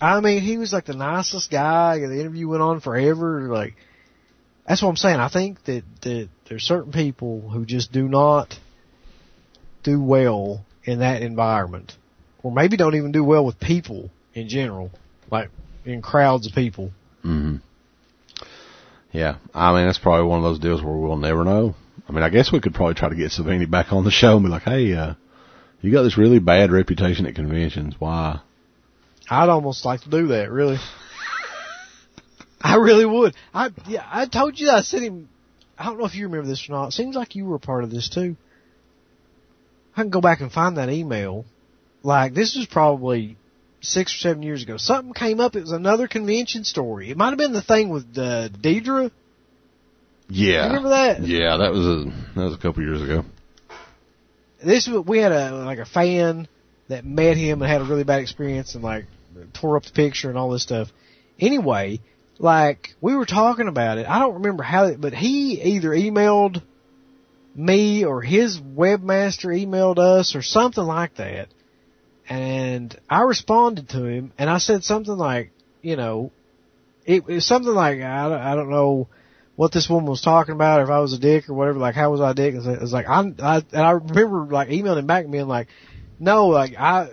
I 0.00 0.20
mean, 0.20 0.42
he 0.42 0.58
was 0.58 0.72
like 0.72 0.86
the 0.86 0.94
nicest 0.94 1.50
guy. 1.50 1.98
The 1.98 2.20
interview 2.20 2.48
went 2.48 2.62
on 2.62 2.80
forever. 2.80 3.42
Like, 3.42 3.74
that's 4.66 4.82
what 4.82 4.88
I'm 4.88 4.96
saying. 4.96 5.20
I 5.20 5.28
think 5.28 5.64
that, 5.64 5.84
that 6.02 6.28
there's 6.48 6.64
certain 6.64 6.92
people 6.92 7.48
who 7.48 7.64
just 7.64 7.92
do 7.92 8.08
not 8.08 8.54
do 9.84 10.02
well 10.02 10.64
in 10.84 10.98
that 10.98 11.22
environment. 11.22 11.92
Or 12.42 12.52
maybe 12.52 12.76
don't 12.76 12.96
even 12.96 13.12
do 13.12 13.24
well 13.24 13.44
with 13.44 13.58
people 13.60 14.10
in 14.34 14.48
general. 14.48 14.90
Like, 15.30 15.50
in 15.84 16.02
crowds 16.02 16.46
of 16.46 16.54
people. 16.54 16.90
hmm 17.22 17.56
Yeah. 19.12 19.36
I 19.54 19.74
mean, 19.74 19.86
that's 19.86 19.98
probably 19.98 20.26
one 20.26 20.38
of 20.38 20.44
those 20.44 20.58
deals 20.58 20.82
where 20.82 20.94
we'll 20.94 21.16
never 21.16 21.44
know. 21.44 21.74
I 22.08 22.12
mean, 22.12 22.22
I 22.22 22.30
guess 22.30 22.52
we 22.52 22.60
could 22.60 22.74
probably 22.74 22.94
try 22.94 23.08
to 23.08 23.16
get 23.16 23.32
Savini 23.32 23.68
back 23.68 23.92
on 23.92 24.04
the 24.04 24.10
show 24.10 24.36
and 24.36 24.44
be 24.44 24.50
like, 24.50 24.62
hey, 24.62 24.94
uh, 24.94 25.14
you 25.80 25.92
got 25.92 26.02
this 26.02 26.18
really 26.18 26.38
bad 26.38 26.72
reputation 26.72 27.26
at 27.26 27.34
conventions. 27.34 27.94
Why? 27.98 28.40
I'd 29.30 29.48
almost 29.48 29.84
like 29.84 30.02
to 30.02 30.10
do 30.10 30.28
that, 30.28 30.50
really. 30.50 30.78
I 32.60 32.76
really 32.76 33.06
would. 33.06 33.34
I 33.54 33.70
yeah, 33.86 34.06
I 34.10 34.26
told 34.26 34.58
you 34.58 34.66
that 34.66 34.76
I 34.76 34.80
sent 34.80 35.04
him. 35.04 35.28
I 35.78 35.84
don't 35.84 35.98
know 35.98 36.06
if 36.06 36.14
you 36.14 36.26
remember 36.26 36.48
this 36.48 36.68
or 36.68 36.72
not. 36.72 36.88
It 36.88 36.92
seems 36.92 37.14
like 37.14 37.36
you 37.36 37.44
were 37.44 37.56
a 37.56 37.60
part 37.60 37.84
of 37.84 37.90
this 37.90 38.08
too. 38.08 38.36
I 39.96 40.02
can 40.02 40.10
go 40.10 40.20
back 40.20 40.40
and 40.40 40.50
find 40.50 40.76
that 40.76 40.90
email. 40.90 41.44
Like 42.02 42.34
this 42.34 42.56
was 42.56 42.66
probably 42.66 43.36
six 43.80 44.14
or 44.14 44.18
seven 44.18 44.42
years 44.42 44.62
ago. 44.62 44.76
Something 44.76 45.14
came 45.14 45.40
up. 45.40 45.54
It 45.54 45.60
was 45.60 45.72
another 45.72 46.08
convention 46.08 46.64
story. 46.64 47.10
It 47.10 47.16
might 47.16 47.28
have 47.28 47.38
been 47.38 47.52
the 47.52 47.62
thing 47.62 47.90
with 47.90 48.06
uh, 48.16 48.48
Deidre. 48.48 49.12
Yeah. 50.28 50.62
You 50.62 50.68
remember 50.68 50.88
that? 50.90 51.22
Yeah, 51.22 51.56
that 51.58 51.72
was 51.72 51.86
a 51.86 52.04
that 52.36 52.44
was 52.44 52.54
a 52.54 52.58
couple 52.58 52.82
years 52.82 53.02
ago. 53.02 53.24
This 54.64 54.88
we 54.88 55.18
had 55.18 55.32
a 55.32 55.52
like 55.52 55.78
a 55.78 55.86
fan 55.86 56.48
that 56.88 57.04
met 57.04 57.36
him 57.36 57.62
and 57.62 57.70
had 57.70 57.80
a 57.80 57.84
really 57.84 58.04
bad 58.04 58.20
experience 58.20 58.74
and 58.74 58.82
like 58.82 59.04
tore 59.54 59.76
up 59.76 59.84
the 59.84 59.92
picture 59.92 60.28
and 60.28 60.38
all 60.38 60.50
this 60.50 60.62
stuff. 60.62 60.88
Anyway, 61.38 62.00
like 62.38 62.94
we 63.00 63.14
were 63.14 63.26
talking 63.26 63.68
about 63.68 63.98
it. 63.98 64.06
I 64.06 64.18
don't 64.18 64.34
remember 64.34 64.62
how, 64.62 64.94
but 64.94 65.12
he 65.12 65.60
either 65.62 65.90
emailed 65.90 66.62
me 67.54 68.04
or 68.04 68.22
his 68.22 68.58
webmaster 68.58 69.46
emailed 69.46 69.98
us 69.98 70.34
or 70.34 70.42
something 70.42 70.84
like 70.84 71.16
that. 71.16 71.48
And 72.28 72.98
I 73.08 73.22
responded 73.22 73.88
to 73.90 74.04
him 74.04 74.32
and 74.38 74.50
I 74.50 74.58
said 74.58 74.84
something 74.84 75.16
like, 75.16 75.50
you 75.82 75.96
know, 75.96 76.30
it, 77.04 77.24
it 77.26 77.34
was 77.34 77.46
something 77.46 77.72
like, 77.72 78.00
I, 78.00 78.52
I 78.52 78.54
don't 78.54 78.70
know 78.70 79.08
what 79.58 79.72
this 79.72 79.90
woman 79.90 80.08
was 80.08 80.20
talking 80.20 80.54
about, 80.54 80.82
if 80.82 80.88
I 80.88 81.00
was 81.00 81.14
a 81.14 81.18
dick 81.18 81.48
or 81.48 81.54
whatever, 81.54 81.80
like 81.80 81.96
how 81.96 82.12
was 82.12 82.20
I 82.20 82.30
a 82.30 82.34
dick? 82.34 82.54
It 82.54 82.80
was 82.80 82.92
like, 82.92 83.08
I, 83.08 83.18
I, 83.42 83.56
and 83.56 83.82
I 83.82 83.90
remember 83.90 84.46
like 84.46 84.70
emailing 84.70 85.08
back 85.08 85.24
and 85.24 85.32
being 85.32 85.48
like, 85.48 85.66
no, 86.20 86.46
like 86.46 86.76
I, 86.78 87.08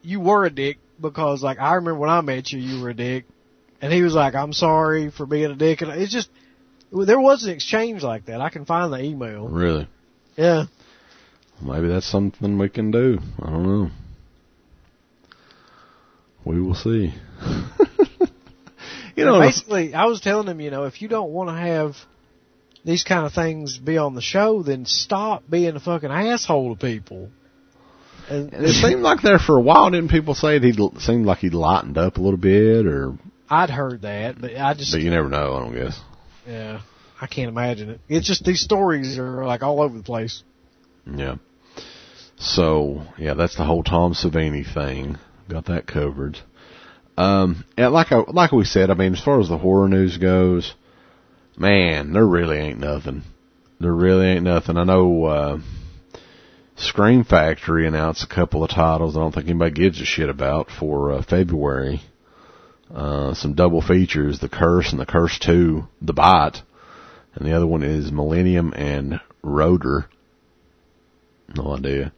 you 0.00 0.18
were 0.18 0.46
a 0.46 0.50
dick 0.50 0.78
because 0.98 1.42
like 1.42 1.58
I 1.60 1.74
remember 1.74 2.00
when 2.00 2.08
I 2.08 2.22
met 2.22 2.50
you, 2.52 2.58
you 2.58 2.82
were 2.82 2.88
a 2.88 2.94
dick, 2.94 3.26
and 3.82 3.92
he 3.92 4.00
was 4.00 4.14
like, 4.14 4.34
"I'm 4.34 4.54
sorry 4.54 5.10
for 5.10 5.26
being 5.26 5.50
a 5.50 5.54
dick," 5.54 5.82
and 5.82 5.90
it's 5.90 6.10
just 6.10 6.30
there 6.90 7.20
was 7.20 7.44
an 7.44 7.52
exchange 7.52 8.02
like 8.02 8.24
that. 8.26 8.40
I 8.40 8.48
can 8.48 8.64
find 8.64 8.90
the 8.90 9.02
email. 9.02 9.46
Really? 9.46 9.86
Yeah. 10.38 10.64
Maybe 11.60 11.88
that's 11.88 12.06
something 12.06 12.56
we 12.56 12.70
can 12.70 12.90
do. 12.90 13.18
I 13.42 13.50
don't 13.50 13.66
know. 13.66 13.90
We 16.46 16.62
will 16.62 16.74
see. 16.74 17.12
you 19.16 19.24
know, 19.24 19.40
basically, 19.40 19.94
I 19.94 20.06
was 20.06 20.20
telling 20.20 20.48
him, 20.48 20.60
you 20.60 20.70
know, 20.70 20.84
if 20.84 21.02
you 21.02 21.08
don't 21.08 21.30
want 21.30 21.50
to 21.50 21.54
have 21.54 21.96
these 22.84 23.04
kind 23.04 23.26
of 23.26 23.32
things 23.32 23.78
be 23.78 23.98
on 23.98 24.14
the 24.14 24.22
show, 24.22 24.62
then 24.62 24.86
stop 24.86 25.44
being 25.48 25.76
a 25.76 25.80
fucking 25.80 26.10
asshole 26.10 26.76
to 26.76 26.80
people. 26.80 27.30
And, 28.28 28.52
and 28.52 28.64
it 28.64 28.72
seemed 28.72 29.02
like 29.02 29.20
there 29.22 29.38
for 29.38 29.56
a 29.56 29.60
while, 29.60 29.90
didn't 29.90 30.10
people 30.10 30.34
say 30.34 30.58
he 30.58 30.72
seemed 30.98 31.26
like 31.26 31.38
he'd 31.38 31.54
lightened 31.54 31.98
up 31.98 32.16
a 32.16 32.20
little 32.20 32.38
bit, 32.38 32.86
or? 32.86 33.18
I'd 33.48 33.70
heard 33.70 34.02
that, 34.02 34.40
but 34.40 34.56
I 34.56 34.74
just. 34.74 34.92
But 34.92 35.02
you 35.02 35.10
never 35.10 35.28
know, 35.28 35.54
I 35.54 35.60
don't 35.60 35.74
guess. 35.74 36.00
Yeah, 36.46 36.80
I 37.20 37.26
can't 37.26 37.48
imagine 37.48 37.90
it. 37.90 38.00
It's 38.08 38.26
just 38.26 38.44
these 38.44 38.60
stories 38.60 39.18
are 39.18 39.44
like 39.44 39.62
all 39.62 39.80
over 39.80 39.96
the 39.96 40.04
place. 40.04 40.42
Yeah. 41.06 41.36
So 42.38 43.02
yeah, 43.18 43.34
that's 43.34 43.56
the 43.56 43.64
whole 43.64 43.82
Tom 43.82 44.14
Savini 44.14 44.64
thing. 44.72 45.18
Got 45.48 45.66
that 45.66 45.86
covered. 45.86 46.38
Um, 47.16 47.64
and 47.76 47.92
like 47.92 48.10
I, 48.12 48.22
like 48.28 48.52
we 48.52 48.64
said, 48.64 48.90
I 48.90 48.94
mean, 48.94 49.14
as 49.14 49.22
far 49.22 49.40
as 49.40 49.48
the 49.48 49.58
horror 49.58 49.88
news 49.88 50.16
goes, 50.18 50.74
man, 51.56 52.12
there 52.12 52.26
really 52.26 52.58
ain't 52.58 52.78
nothing. 52.78 53.22
There 53.80 53.94
really 53.94 54.26
ain't 54.26 54.44
nothing. 54.44 54.76
I 54.76 54.84
know. 54.84 55.24
uh 55.24 55.58
Scream 56.76 57.22
Factory 57.24 57.86
announced 57.86 58.24
a 58.24 58.26
couple 58.26 58.64
of 58.64 58.70
titles 58.70 59.16
I 59.16 59.20
don't 59.20 59.32
think 59.32 59.46
anybody 59.46 59.70
gives 59.72 60.00
a 60.00 60.04
shit 60.04 60.28
about 60.28 60.68
for 60.70 61.12
uh, 61.12 61.22
February. 61.22 62.02
Uh, 62.92 63.34
some 63.34 63.54
double 63.54 63.80
features, 63.80 64.40
The 64.40 64.48
Curse 64.48 64.90
and 64.90 65.00
The 65.00 65.06
Curse 65.06 65.38
2, 65.38 65.84
The 66.02 66.12
Bite, 66.12 66.60
and 67.34 67.46
the 67.46 67.52
other 67.52 67.66
one 67.66 67.82
is 67.82 68.12
Millennium 68.12 68.74
and 68.76 69.20
Rotor. 69.42 70.06
No 71.54 71.74
idea. 71.76 72.12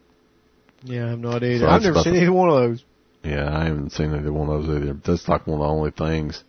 Yeah, 0.82 1.06
I 1.06 1.10
have 1.10 1.18
no 1.20 1.32
idea. 1.32 1.60
So 1.60 1.66
I've 1.66 1.82
never 1.82 2.00
seen 2.00 2.16
either 2.16 2.32
one 2.32 2.48
of 2.48 2.54
those. 2.54 2.84
Yeah, 3.24 3.56
I 3.56 3.64
haven't 3.64 3.92
seen 3.92 4.14
either 4.14 4.32
one 4.32 4.50
of 4.50 4.66
those 4.66 4.76
either. 4.82 4.92
That's 5.04 5.26
like 5.28 5.46
one 5.46 5.60
of 5.60 5.64
the 5.64 5.70
only 5.70 5.90
things. 5.90 6.44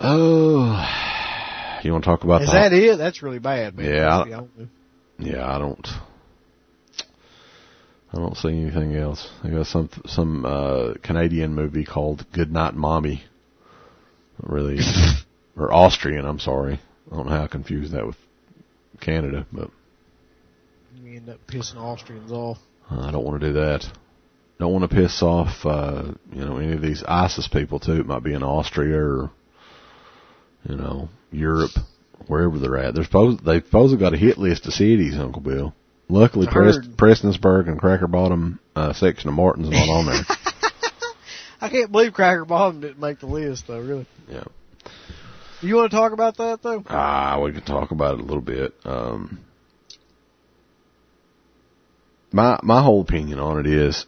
Oh, 0.00 0.84
you 1.82 1.92
want 1.92 2.04
to 2.04 2.10
talk 2.10 2.24
about? 2.24 2.42
Is 2.42 2.52
that 2.52 2.72
it? 2.72 2.98
That's 2.98 3.22
really 3.22 3.38
bad. 3.38 3.76
Man. 3.76 3.86
Yeah, 3.88 4.18
I, 4.18 4.42
yeah, 5.18 5.54
I 5.54 5.58
don't. 5.58 5.88
I 8.12 8.18
don't 8.18 8.36
see 8.36 8.48
anything 8.48 8.96
else. 8.96 9.28
I 9.42 9.50
got 9.50 9.66
some 9.66 9.90
some 10.06 10.44
uh 10.44 10.94
Canadian 11.02 11.54
movie 11.54 11.84
called 11.84 12.26
Good 12.32 12.50
Night 12.50 12.74
Mommy. 12.74 13.22
Really, 14.42 14.78
or 15.56 15.72
Austrian. 15.72 16.24
I'm 16.24 16.40
sorry. 16.40 16.80
I 17.10 17.16
don't 17.16 17.26
know 17.26 17.32
how 17.32 17.44
I 17.44 17.48
confused 17.48 17.92
that 17.92 18.06
with 18.06 18.16
Canada, 19.00 19.46
but 19.52 19.70
you 20.96 21.16
end 21.16 21.28
up 21.28 21.38
pissing 21.46 21.76
Austrians 21.76 22.32
off. 22.32 22.58
I 22.90 23.10
don't 23.10 23.24
want 23.24 23.40
to 23.40 23.48
do 23.48 23.52
that. 23.54 23.84
Don't 24.58 24.72
want 24.72 24.90
to 24.90 24.96
piss 24.96 25.22
off, 25.22 25.66
uh, 25.66 26.12
you 26.32 26.44
know, 26.44 26.56
any 26.56 26.72
of 26.72 26.82
these 26.82 27.02
ISIS 27.06 27.46
people 27.48 27.78
too. 27.78 28.00
It 28.00 28.06
might 28.06 28.22
be 28.22 28.32
in 28.32 28.42
Austria 28.42 28.98
or, 28.98 29.30
you 30.64 30.76
know, 30.76 31.10
Europe, 31.30 31.72
wherever 32.26 32.58
they're 32.58 32.78
at. 32.78 32.94
They're 32.94 33.04
supposed 33.04 33.44
they've 33.44 33.64
supposedly 33.64 34.02
got 34.02 34.14
a 34.14 34.18
hit 34.18 34.38
list 34.38 34.66
of 34.66 34.72
cities, 34.72 35.18
Uncle 35.18 35.42
Bill. 35.42 35.74
Luckily, 36.08 36.46
Prest, 36.46 36.80
Prestonsburg 36.96 37.68
and 37.68 37.78
Cracker 37.78 38.06
Bottom 38.06 38.60
uh, 38.74 38.92
section 38.92 39.28
of 39.28 39.34
Martin's 39.34 39.70
not 39.70 39.88
on 39.88 40.06
there. 40.06 40.22
I 41.60 41.68
can't 41.68 41.90
believe 41.90 42.14
Cracker 42.14 42.44
Bottom 42.44 42.80
didn't 42.80 43.00
make 43.00 43.20
the 43.20 43.26
list, 43.26 43.66
though. 43.66 43.80
Really. 43.80 44.06
Yeah. 44.28 44.44
You 45.62 45.74
want 45.76 45.90
to 45.90 45.96
talk 45.96 46.12
about 46.12 46.36
that 46.36 46.62
though? 46.62 46.82
Ah, 46.88 47.40
we 47.42 47.52
can 47.52 47.62
talk 47.62 47.90
about 47.90 48.14
it 48.14 48.20
a 48.20 48.24
little 48.24 48.42
bit. 48.42 48.74
Um, 48.84 49.40
my 52.30 52.60
my 52.62 52.82
whole 52.82 53.00
opinion 53.00 53.38
on 53.38 53.60
it 53.60 53.66
is, 53.66 54.04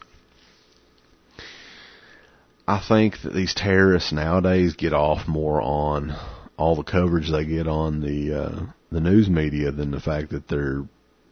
I 2.69 2.85
think 2.87 3.23
that 3.23 3.33
these 3.33 3.55
terrorists 3.55 4.13
nowadays 4.13 4.75
get 4.75 4.93
off 4.93 5.27
more 5.27 5.63
on 5.63 6.15
all 6.59 6.77
the 6.77 6.83
coverage 6.83 7.31
they 7.31 7.47
get 7.47 7.67
on 7.67 8.03
the 8.03 8.43
uh, 8.43 8.67
the 8.93 9.01
news 9.01 9.27
media 9.31 9.73
than 9.73 9.91
the 9.91 10.01
fact 10.01 10.33
that 10.33 10.49
they're 10.49 10.85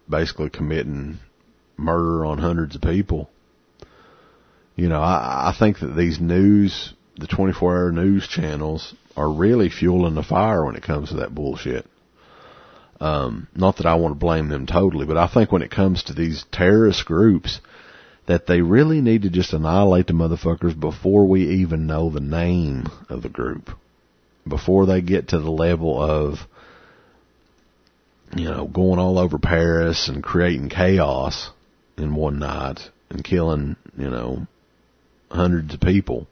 basically 0.09 0.49
committing 0.49 1.19
murder 1.77 2.25
on 2.25 2.39
hundreds 2.39 2.75
of 2.75 2.81
people. 2.81 3.29
You 4.77 4.89
know, 4.89 5.03
I, 5.03 5.51
I 5.51 5.57
think 5.59 5.81
that 5.81 5.95
these 5.95 6.19
news, 6.19 6.95
the 7.17 7.27
24 7.27 7.77
hour 7.77 7.93
news 7.93 8.27
channels 8.27 8.95
are 9.15 9.31
really 9.31 9.69
fueling 9.69 10.15
the 10.15 10.23
fire 10.23 10.65
when 10.65 10.77
it 10.77 10.83
comes 10.83 11.11
to 11.11 11.17
that 11.17 11.35
bullshit. 11.35 11.85
Um, 12.99 13.47
not 13.55 13.77
that 13.77 13.85
I 13.85 13.97
want 13.97 14.15
to 14.15 14.19
blame 14.19 14.49
them 14.49 14.65
totally, 14.65 15.05
but 15.05 15.19
I 15.19 15.29
think 15.29 15.53
when 15.53 15.61
it 15.61 15.71
comes 15.71 16.05
to 16.05 16.15
these 16.15 16.47
terrorist 16.51 17.05
groups, 17.05 17.61
that 18.27 18.47
they 18.47 18.61
really 18.61 19.01
need 19.01 19.23
to 19.23 19.31
just 19.31 19.53
annihilate 19.53 20.09
the 20.09 20.13
motherfuckers 20.13 20.79
before 20.79 21.27
we 21.27 21.63
even 21.63 21.87
know 21.87 22.11
the 22.11 22.21
name 22.21 22.87
of 23.09 23.23
the 23.23 23.29
group. 23.29 23.71
Before 24.47 24.87
they 24.87 25.01
get 25.01 25.29
to 25.29 25.39
the 25.39 25.51
level 25.51 26.01
of, 26.01 26.39
you 28.37 28.45
know, 28.45 28.67
going 28.67 28.99
all 28.99 29.19
over 29.19 29.39
Paris 29.39 30.09
and 30.09 30.23
creating 30.23 30.69
chaos 30.69 31.51
in 31.97 32.15
one 32.15 32.39
night 32.39 32.81
and 33.11 33.25
killing, 33.25 33.77
you 33.97 34.11
know, 34.11 34.47
hundreds 35.31 35.75
of 35.75 35.81
people. 35.81 36.27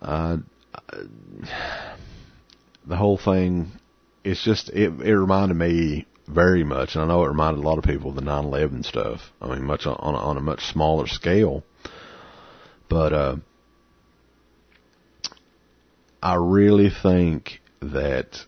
Uh, 0.00 0.38
the 2.86 2.96
whole 2.96 3.18
thing, 3.18 3.70
it's 4.24 4.42
just, 4.44 4.70
it, 4.70 4.92
it 5.00 5.16
reminded 5.16 5.56
me 5.56 6.06
very 6.28 6.64
much, 6.64 6.94
and 6.94 7.02
I 7.02 7.06
know 7.06 7.24
it 7.24 7.28
reminded 7.28 7.64
a 7.64 7.66
lot 7.66 7.78
of 7.78 7.84
people 7.84 8.10
of 8.10 8.16
the 8.16 8.22
9/11 8.22 8.84
stuff. 8.84 9.32
I 9.40 9.48
mean, 9.48 9.64
much 9.64 9.86
on 9.86 9.96
on 9.96 10.36
a, 10.36 10.40
much 10.40 10.66
smaller 10.66 11.06
scale, 11.06 11.64
but 12.88 13.12
uh, 13.12 13.36
I 16.22 16.34
really 16.34 16.90
think 16.90 17.60
that 17.80 18.44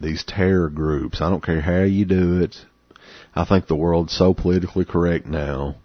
these 0.00 0.24
terror 0.24 0.70
groups, 0.70 1.20
I 1.20 1.28
don't 1.28 1.42
care 1.42 1.60
how 1.60 1.82
you 1.82 2.04
do 2.04 2.40
it, 2.40 2.56
I 3.34 3.44
think 3.44 3.66
the 3.66 3.76
world's 3.76 4.12
so 4.12 4.34
politically 4.34 4.84
correct 4.84 5.26
now 5.26 5.76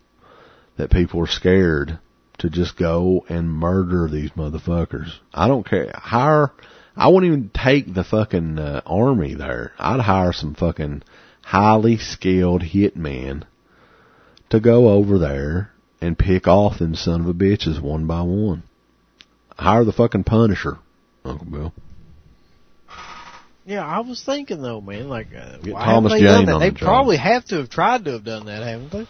that 0.77 0.91
people 0.91 1.21
are 1.21 1.27
scared 1.27 1.99
to 2.39 2.49
just 2.49 2.77
go 2.77 3.25
and 3.29 3.51
murder 3.51 4.07
these 4.07 4.31
motherfuckers. 4.31 5.11
I 5.33 5.47
don't 5.47 5.67
care. 5.67 5.91
Hire, 5.93 6.51
I 6.95 7.07
wouldn't 7.07 7.31
even 7.31 7.51
take 7.53 7.93
the 7.93 8.03
fucking 8.03 8.59
uh, 8.59 8.81
army 8.85 9.35
there. 9.35 9.71
I'd 9.79 9.99
hire 9.99 10.33
some 10.33 10.55
fucking 10.55 11.03
highly 11.43 11.97
skilled 11.97 12.61
hitmen 12.63 13.43
to 14.49 14.59
go 14.59 14.89
over 14.89 15.19
there 15.19 15.71
and 16.01 16.17
pick 16.17 16.47
off 16.47 16.79
them 16.79 16.95
son 16.95 17.21
of 17.21 17.27
a 17.27 17.33
bitches 17.33 17.81
one 17.81 18.07
by 18.07 18.21
one. 18.21 18.63
Hire 19.57 19.85
the 19.85 19.93
fucking 19.93 20.23
Punisher, 20.23 20.79
Uncle 21.23 21.45
Bill. 21.45 21.73
Yeah, 23.65 23.85
I 23.85 24.01
was 24.01 24.21
thinking 24.23 24.61
though, 24.61 24.81
man, 24.81 25.07
like, 25.07 25.27
uh, 25.33 25.57
Get 25.59 25.73
why 25.73 25.85
Thomas 25.85 26.11
they 26.11 26.19
Jane 26.19 26.27
done 26.27 26.45
that? 26.45 26.59
They 26.59 26.69
the 26.71 26.79
job. 26.79 26.87
probably 26.87 27.17
have 27.17 27.45
to 27.45 27.57
have 27.57 27.69
tried 27.69 28.05
to 28.05 28.13
have 28.13 28.25
done 28.25 28.47
that, 28.47 28.63
haven't 28.63 28.91
they? 28.91 29.07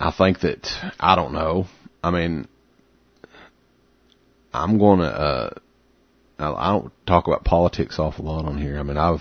I 0.00 0.12
think 0.16 0.40
that 0.40 0.68
I 0.98 1.16
don't 1.16 1.32
know. 1.32 1.66
I 2.02 2.10
mean, 2.10 2.48
I'm 4.52 4.78
to. 4.78 5.04
uh 5.04 5.50
I 6.38 6.52
I 6.52 6.72
don't 6.72 6.92
talk 7.06 7.26
about 7.26 7.44
politics 7.44 7.98
awful 7.98 8.24
lot 8.24 8.46
on 8.46 8.58
here. 8.58 8.78
I 8.78 8.82
mean, 8.82 8.96
I've 8.96 9.20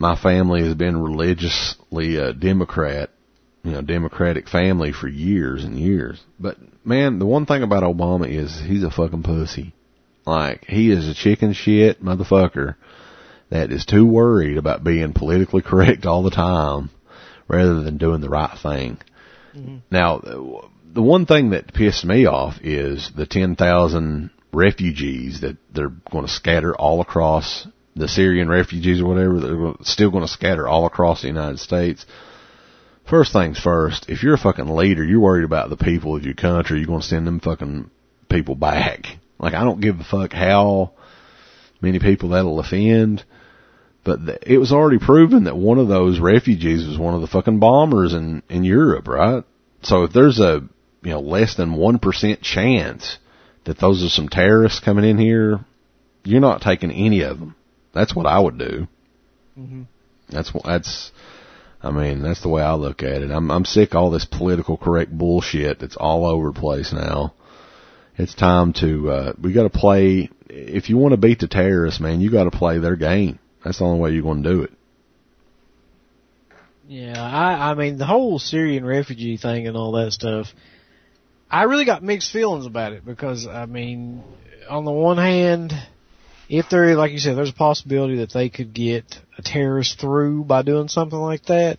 my 0.00 0.16
family 0.16 0.62
has 0.62 0.74
been 0.74 1.00
religiously 1.00 2.16
a 2.16 2.32
Democrat, 2.32 3.10
you 3.62 3.72
know, 3.72 3.82
Democratic 3.82 4.48
family 4.48 4.92
for 4.92 5.06
years 5.06 5.62
and 5.62 5.78
years. 5.78 6.18
But 6.40 6.56
man, 6.84 7.18
the 7.18 7.26
one 7.26 7.44
thing 7.44 7.62
about 7.62 7.82
Obama 7.82 8.26
is 8.26 8.58
he's 8.58 8.82
a 8.82 8.90
fucking 8.90 9.22
pussy. 9.22 9.74
Like 10.24 10.64
he 10.64 10.90
is 10.90 11.06
a 11.06 11.14
chicken 11.14 11.52
shit 11.52 12.02
motherfucker 12.02 12.76
that 13.50 13.70
is 13.70 13.84
too 13.84 14.06
worried 14.06 14.56
about 14.56 14.82
being 14.82 15.12
politically 15.12 15.60
correct 15.66 16.06
all 16.06 16.22
the 16.22 16.30
time 16.30 16.90
rather 17.46 17.82
than 17.82 17.98
doing 17.98 18.22
the 18.22 18.30
right 18.30 18.58
thing. 18.62 18.98
Mm-hmm. 19.54 19.78
Now, 19.90 20.70
the 20.92 21.02
one 21.02 21.26
thing 21.26 21.50
that 21.50 21.74
pissed 21.74 22.06
me 22.06 22.24
off 22.24 22.54
is 22.62 23.10
the 23.14 23.26
10,000 23.26 24.30
refugees 24.52 25.42
that 25.42 25.58
they're 25.74 25.92
going 26.10 26.24
to 26.24 26.32
scatter 26.32 26.74
all 26.74 27.02
across 27.02 27.66
the 27.96 28.08
Syrian 28.08 28.48
refugees 28.48 29.00
or 29.00 29.06
whatever. 29.06 29.40
They're 29.40 29.74
still 29.82 30.10
going 30.10 30.24
to 30.24 30.28
scatter 30.28 30.68
all 30.68 30.86
across 30.86 31.22
the 31.22 31.28
United 31.28 31.58
States. 31.58 32.06
First 33.08 33.32
things 33.32 33.58
first, 33.58 34.08
if 34.08 34.22
you're 34.22 34.34
a 34.34 34.38
fucking 34.38 34.68
leader, 34.68 35.04
you're 35.04 35.20
worried 35.20 35.44
about 35.44 35.68
the 35.68 35.76
people 35.76 36.16
of 36.16 36.24
your 36.24 36.34
country, 36.34 36.78
you're 36.78 36.86
going 36.86 37.00
to 37.00 37.06
send 37.06 37.26
them 37.26 37.40
fucking 37.40 37.90
people 38.28 38.54
back. 38.54 39.06
Like, 39.38 39.54
I 39.54 39.64
don't 39.64 39.80
give 39.80 39.98
a 39.98 40.04
fuck 40.04 40.32
how 40.32 40.92
many 41.80 41.98
people 41.98 42.30
that'll 42.30 42.60
offend. 42.60 43.24
But 44.04 44.24
th- 44.24 44.38
it 44.42 44.58
was 44.58 44.72
already 44.72 44.98
proven 44.98 45.44
that 45.44 45.56
one 45.56 45.78
of 45.78 45.88
those 45.88 46.20
refugees 46.20 46.86
was 46.86 46.98
one 46.98 47.14
of 47.14 47.20
the 47.20 47.26
fucking 47.26 47.58
bombers 47.58 48.14
in, 48.14 48.42
in 48.48 48.64
Europe, 48.64 49.08
right? 49.08 49.44
So 49.82 50.04
if 50.04 50.12
there's 50.12 50.38
a, 50.38 50.62
you 51.02 51.10
know, 51.10 51.20
less 51.20 51.56
than 51.56 51.76
1% 51.76 52.40
chance 52.42 53.18
that 53.64 53.78
those 53.78 54.04
are 54.04 54.08
some 54.08 54.28
terrorists 54.28 54.80
coming 54.80 55.04
in 55.04 55.18
here, 55.18 55.60
you're 56.24 56.40
not 56.40 56.62
taking 56.62 56.90
any 56.90 57.22
of 57.22 57.38
them. 57.38 57.54
That's 57.92 58.14
what 58.14 58.26
I 58.26 58.38
would 58.38 58.58
do. 58.58 58.86
Mm-hmm. 59.58 59.82
That's, 60.28 60.52
that's, 60.64 61.12
I 61.82 61.90
mean, 61.90 62.22
that's 62.22 62.42
the 62.42 62.48
way 62.48 62.62
I 62.62 62.74
look 62.74 63.02
at 63.02 63.22
it. 63.22 63.30
I'm, 63.30 63.50
I'm 63.50 63.64
sick 63.64 63.90
of 63.90 63.96
all 63.96 64.10
this 64.10 64.24
political 64.24 64.76
correct 64.76 65.16
bullshit 65.16 65.80
that's 65.80 65.96
all 65.96 66.24
over 66.26 66.52
the 66.52 66.60
place 66.60 66.92
now. 66.92 67.34
It's 68.16 68.34
time 68.34 68.72
to, 68.74 69.10
uh, 69.10 69.32
we 69.40 69.52
gotta 69.52 69.70
play, 69.70 70.30
if 70.48 70.88
you 70.88 70.96
want 70.98 71.12
to 71.12 71.16
beat 71.16 71.40
the 71.40 71.48
terrorists, 71.48 72.00
man, 72.00 72.20
you 72.20 72.30
gotta 72.30 72.50
play 72.50 72.78
their 72.78 72.96
game. 72.96 73.38
That's 73.64 73.78
the 73.78 73.84
only 73.84 74.00
way 74.00 74.10
you're 74.12 74.22
going 74.22 74.42
to 74.42 74.48
do 74.48 74.62
it. 74.62 74.70
Yeah, 76.90 77.22
I 77.22 77.70
I 77.70 77.74
mean 77.74 77.98
the 77.98 78.06
whole 78.06 78.40
Syrian 78.40 78.84
refugee 78.84 79.36
thing 79.36 79.68
and 79.68 79.76
all 79.76 79.92
that 79.92 80.10
stuff. 80.10 80.48
I 81.48 81.64
really 81.64 81.84
got 81.84 82.02
mixed 82.02 82.32
feelings 82.32 82.66
about 82.66 82.94
it 82.94 83.04
because 83.04 83.46
I 83.46 83.66
mean, 83.66 84.24
on 84.68 84.84
the 84.84 84.90
one 84.90 85.16
hand, 85.16 85.72
if 86.50 86.68
there 86.68 86.96
like 86.96 87.12
you 87.12 87.18
said, 87.18 87.36
there's 87.36 87.50
a 87.50 87.54
possibility 87.54 88.16
that 88.16 88.32
they 88.32 88.48
could 88.48 88.74
get 88.74 89.04
a 89.38 89.42
terrorist 89.42 90.00
through 90.00 90.44
by 90.44 90.62
doing 90.62 90.88
something 90.88 91.18
like 91.18 91.44
that. 91.46 91.78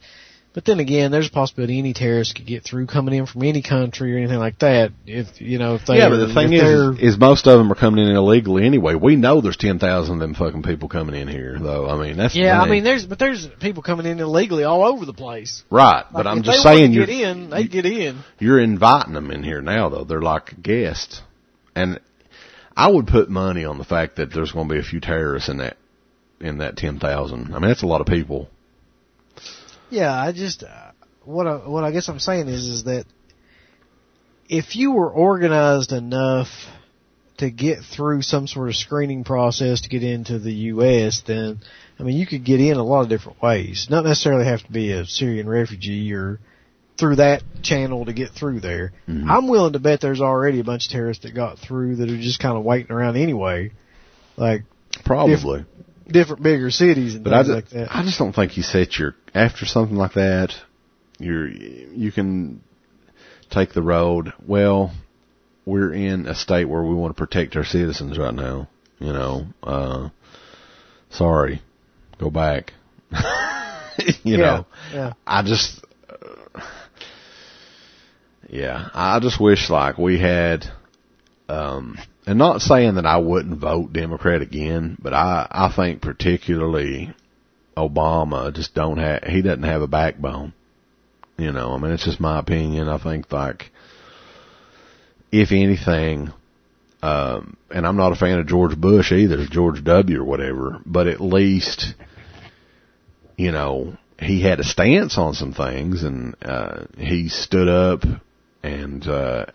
But 0.53 0.65
then 0.65 0.79
again, 0.79 1.11
there's 1.11 1.29
a 1.29 1.31
possibility 1.31 1.79
any 1.79 1.93
terrorist 1.93 2.35
could 2.35 2.45
get 2.45 2.65
through 2.65 2.87
coming 2.87 3.13
in 3.13 3.25
from 3.25 3.43
any 3.43 3.61
country 3.61 4.13
or 4.13 4.17
anything 4.17 4.37
like 4.37 4.59
that. 4.59 4.91
If 5.05 5.39
you 5.39 5.59
know, 5.59 5.75
if 5.75 5.85
they 5.85 5.97
yeah, 5.97 6.09
but 6.09 6.25
the 6.25 6.33
thing 6.33 6.51
is, 6.51 7.13
is 7.13 7.17
most 7.17 7.47
of 7.47 7.57
them 7.57 7.71
are 7.71 7.75
coming 7.75 8.05
in 8.05 8.15
illegally 8.15 8.65
anyway. 8.65 8.95
We 8.95 9.15
know 9.15 9.39
there's 9.39 9.55
ten 9.55 9.79
thousand 9.79 10.15
of 10.15 10.19
them 10.19 10.35
fucking 10.35 10.63
people 10.63 10.89
coming 10.89 11.15
in 11.15 11.29
here, 11.29 11.57
though. 11.57 11.89
I 11.89 11.97
mean, 11.97 12.17
that's 12.17 12.35
yeah, 12.35 12.61
I 12.61 12.67
mean, 12.67 12.83
there's 12.83 13.05
but 13.05 13.17
there's 13.17 13.47
people 13.61 13.81
coming 13.81 14.05
in 14.05 14.19
illegally 14.19 14.65
all 14.65 14.83
over 14.83 15.05
the 15.05 15.13
place. 15.13 15.63
right. 15.69 16.03
Like, 16.03 16.11
but 16.11 16.27
I'm 16.27 16.43
just 16.43 16.63
saying 16.63 16.91
you're 16.91 17.05
get 17.05 17.21
in, 17.29 17.49
they 17.49 17.67
get 17.67 17.85
in. 17.85 18.21
you're 18.39 18.59
inviting 18.59 19.13
them 19.13 19.31
in 19.31 19.43
here 19.43 19.61
now, 19.61 19.87
though. 19.87 20.03
They're 20.03 20.21
like 20.21 20.61
guests, 20.61 21.21
and 21.75 22.01
I 22.81 22.87
would 22.87 23.05
put 23.05 23.29
money 23.29 23.63
on 23.63 23.77
the 23.77 23.83
fact 23.83 24.15
that 24.15 24.33
there's 24.33 24.53
going 24.53 24.67
to 24.67 24.73
be 24.73 24.79
a 24.79 24.83
few 24.83 24.99
terrorists 24.99 25.49
in 25.49 25.57
that 25.57 25.77
in 26.39 26.57
that 26.57 26.77
ten 26.77 26.97
thousand. 26.97 27.53
I 27.53 27.59
mean, 27.59 27.67
that's 27.67 27.83
a 27.83 27.85
lot 27.85 28.01
of 28.01 28.07
people. 28.07 28.49
Yeah, 29.91 30.11
I 30.11 30.31
just 30.31 30.63
uh, 30.63 30.91
what 31.23 31.45
I, 31.45 31.57
what 31.57 31.83
I 31.83 31.91
guess 31.91 32.09
I'm 32.09 32.17
saying 32.17 32.47
is 32.47 32.65
is 32.65 32.85
that 32.85 33.05
if 34.49 34.75
you 34.75 34.93
were 34.93 35.11
organized 35.11 35.91
enough 35.91 36.47
to 37.37 37.51
get 37.51 37.83
through 37.83 38.23
some 38.23 38.47
sort 38.47 38.69
of 38.69 38.75
screening 38.75 39.25
process 39.25 39.81
to 39.81 39.89
get 39.89 40.01
into 40.01 40.39
the 40.39 40.53
U.S., 40.73 41.21
then 41.27 41.59
I 41.99 42.03
mean 42.03 42.17
you 42.17 42.25
could 42.25 42.43
get 42.43 42.59
in 42.59 42.77
a 42.77 42.83
lot 42.83 43.03
of 43.03 43.09
different 43.09 43.43
ways. 43.43 43.89
Not 43.91 44.05
necessarily 44.05 44.45
have 44.45 44.63
to 44.63 44.71
be 44.71 44.91
a 44.91 45.05
Syrian 45.05 45.47
refugee 45.47 46.11
or 46.13 46.39
through 46.97 47.15
that 47.17 47.41
channel 47.63 48.05
to 48.05 48.13
get 48.13 48.29
through 48.31 48.59
there. 48.59 48.91
Mhm. 49.09 49.29
I'm 49.29 49.47
willing 49.47 49.73
to 49.73 49.79
bet 49.79 50.01
there's 50.01 50.21
already 50.21 50.59
a 50.59 50.63
bunch 50.63 50.85
of 50.87 50.91
terrorists 50.91 51.23
that 51.23 51.33
got 51.33 51.57
through 51.59 51.97
that 51.97 52.09
are 52.09 52.17
just 52.17 52.39
kind 52.39 52.57
of 52.57 52.63
waiting 52.63 52.91
around 52.91 53.17
anyway, 53.17 53.71
like 54.37 54.63
Probably. 55.05 55.65
different 56.07 56.43
bigger 56.43 56.69
cities 56.69 57.15
and 57.15 57.23
But 57.23 57.33
I 57.33 57.43
things 57.43 57.47
just, 57.55 57.73
like 57.73 57.87
that. 57.87 57.95
I 57.95 58.03
just 58.03 58.19
don't 58.19 58.33
think 58.33 58.57
you 58.57 58.63
set 58.63 58.97
your 58.99 59.15
after 59.33 59.65
something 59.65 59.95
like 59.97 60.13
that. 60.13 60.53
You're 61.19 61.47
you 61.47 62.11
can 62.11 62.61
take 63.49 63.73
the 63.73 63.81
road. 63.81 64.33
Well, 64.45 64.91
we're 65.65 65.93
in 65.93 66.27
a 66.27 66.35
state 66.35 66.65
where 66.65 66.83
we 66.83 66.93
want 66.95 67.15
to 67.15 67.19
protect 67.19 67.55
our 67.55 67.63
citizens 67.65 68.17
right 68.17 68.33
now. 68.33 68.67
You 68.99 69.13
know, 69.13 69.47
uh, 69.63 70.09
sorry, 71.09 71.61
go 72.19 72.29
back. 72.29 72.73
you 73.11 74.13
yeah, 74.23 74.37
know, 74.37 74.65
yeah. 74.93 75.13
I 75.25 75.41
just, 75.43 75.83
yeah, 78.51 78.89
I 78.93 79.19
just 79.21 79.39
wish 79.39 79.69
like 79.69 79.97
we 79.97 80.19
had, 80.19 80.65
um, 81.47 81.97
and 82.27 82.37
not 82.37 82.59
saying 82.59 82.95
that 82.95 83.05
I 83.05 83.17
wouldn't 83.17 83.59
vote 83.59 83.93
Democrat 83.93 84.41
again, 84.41 84.97
but 85.01 85.13
I, 85.13 85.47
I 85.49 85.73
think 85.73 86.01
particularly 86.01 87.15
Obama 87.77 88.53
just 88.53 88.75
don't 88.75 88.97
have, 88.97 89.23
he 89.23 89.41
doesn't 89.41 89.63
have 89.63 89.81
a 89.81 89.87
backbone. 89.87 90.51
You 91.37 91.53
know, 91.53 91.71
I 91.73 91.77
mean, 91.77 91.91
it's 91.93 92.03
just 92.03 92.19
my 92.19 92.39
opinion. 92.39 92.89
I 92.89 92.97
think 92.97 93.31
like, 93.31 93.71
if 95.31 95.53
anything, 95.53 96.33
um, 97.01 97.55
and 97.69 97.87
I'm 97.87 97.95
not 97.95 98.11
a 98.11 98.17
fan 98.17 98.37
of 98.37 98.47
George 98.47 98.77
Bush 98.77 99.13
either, 99.13 99.45
George 99.47 99.81
W 99.81 100.19
or 100.19 100.25
whatever, 100.25 100.81
but 100.85 101.07
at 101.07 101.21
least, 101.21 101.93
you 103.37 103.53
know, 103.53 103.95
he 104.19 104.41
had 104.41 104.59
a 104.59 104.65
stance 104.65 105.17
on 105.17 105.35
some 105.35 105.53
things 105.53 106.03
and, 106.03 106.35
uh, 106.41 106.83
he 106.97 107.29
stood 107.29 107.69
up 107.69 108.03
and, 108.63 109.07
uh, 109.07 109.45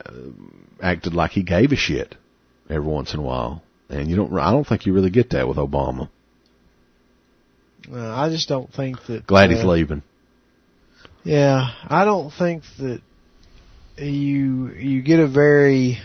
acted 0.83 1.15
like 1.15 1.33
he 1.33 1.43
gave 1.43 1.73
a 1.73 1.77
shit 1.77 2.15
every 2.69 2.87
once 2.87 3.15
in 3.15 3.21
a 3.21 3.23
while. 3.23 3.63
And 3.89 4.11
you 4.11 4.17
don't, 4.17 4.37
I 4.39 4.51
don't 4.51 4.67
think 4.67 4.87
you 4.87 4.93
really 4.93 5.11
get 5.11 5.31
that 5.31 5.47
with 5.47 5.59
Obama. 5.59 6.09
Uh, 7.93 7.99
I 7.99 8.31
just 8.31 8.49
don't 8.49 8.73
think 8.73 9.05
that. 9.07 9.27
Glad 9.27 9.51
he's 9.51 9.63
uh, 9.63 9.69
leaving. 9.69 10.03
Yeah, 11.23 11.71
I 11.89 12.05
don't 12.05 12.33
think 12.33 12.65
that 12.79 13.01
you 13.97 14.71
you 14.73 15.03
get 15.03 15.21
a 15.21 15.29
very 15.29 15.99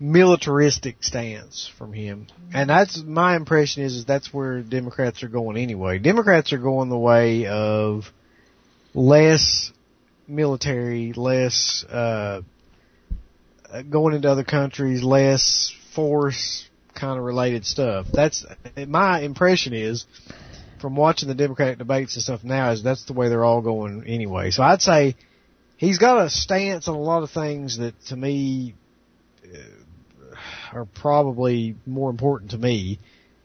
militaristic 0.00 1.02
stance 1.02 1.70
from 1.78 1.92
him. 1.92 2.26
And 2.52 2.68
that's 2.68 3.02
my 3.02 3.36
impression 3.36 3.84
is, 3.84 3.94
is 3.94 4.04
that's 4.04 4.32
where 4.34 4.60
Democrats 4.60 5.22
are 5.22 5.28
going 5.28 5.56
anyway. 5.56 5.98
Democrats 5.98 6.52
are 6.52 6.58
going 6.58 6.88
the 6.88 6.98
way 6.98 7.46
of 7.46 8.04
less 8.94 9.72
military, 10.32 11.12
less 11.12 11.84
uh 11.84 12.42
going 13.88 14.14
into 14.14 14.30
other 14.30 14.44
countries, 14.44 15.02
less 15.02 15.74
force 15.94 16.68
kind 16.94 17.18
of 17.18 17.24
related 17.24 17.64
stuff. 17.64 18.06
That's 18.12 18.44
my 18.86 19.20
impression 19.20 19.72
is 19.72 20.04
from 20.80 20.96
watching 20.96 21.28
the 21.28 21.34
Democratic 21.34 21.78
debates 21.78 22.16
and 22.16 22.22
stuff 22.22 22.44
now 22.44 22.72
is 22.72 22.82
that's 22.82 23.04
the 23.04 23.12
way 23.12 23.28
they're 23.28 23.44
all 23.44 23.62
going 23.62 24.04
anyway. 24.06 24.50
So 24.50 24.62
I'd 24.62 24.82
say 24.82 25.14
he's 25.76 25.98
got 25.98 26.24
a 26.24 26.28
stance 26.28 26.88
on 26.88 26.94
a 26.94 27.00
lot 27.00 27.22
of 27.22 27.30
things 27.30 27.78
that 27.78 27.94
to 28.06 28.16
me 28.16 28.74
uh, 29.44 30.36
are 30.72 30.84
probably 30.84 31.76
more 31.86 32.10
important 32.10 32.50
to 32.50 32.58
me, 32.58 32.98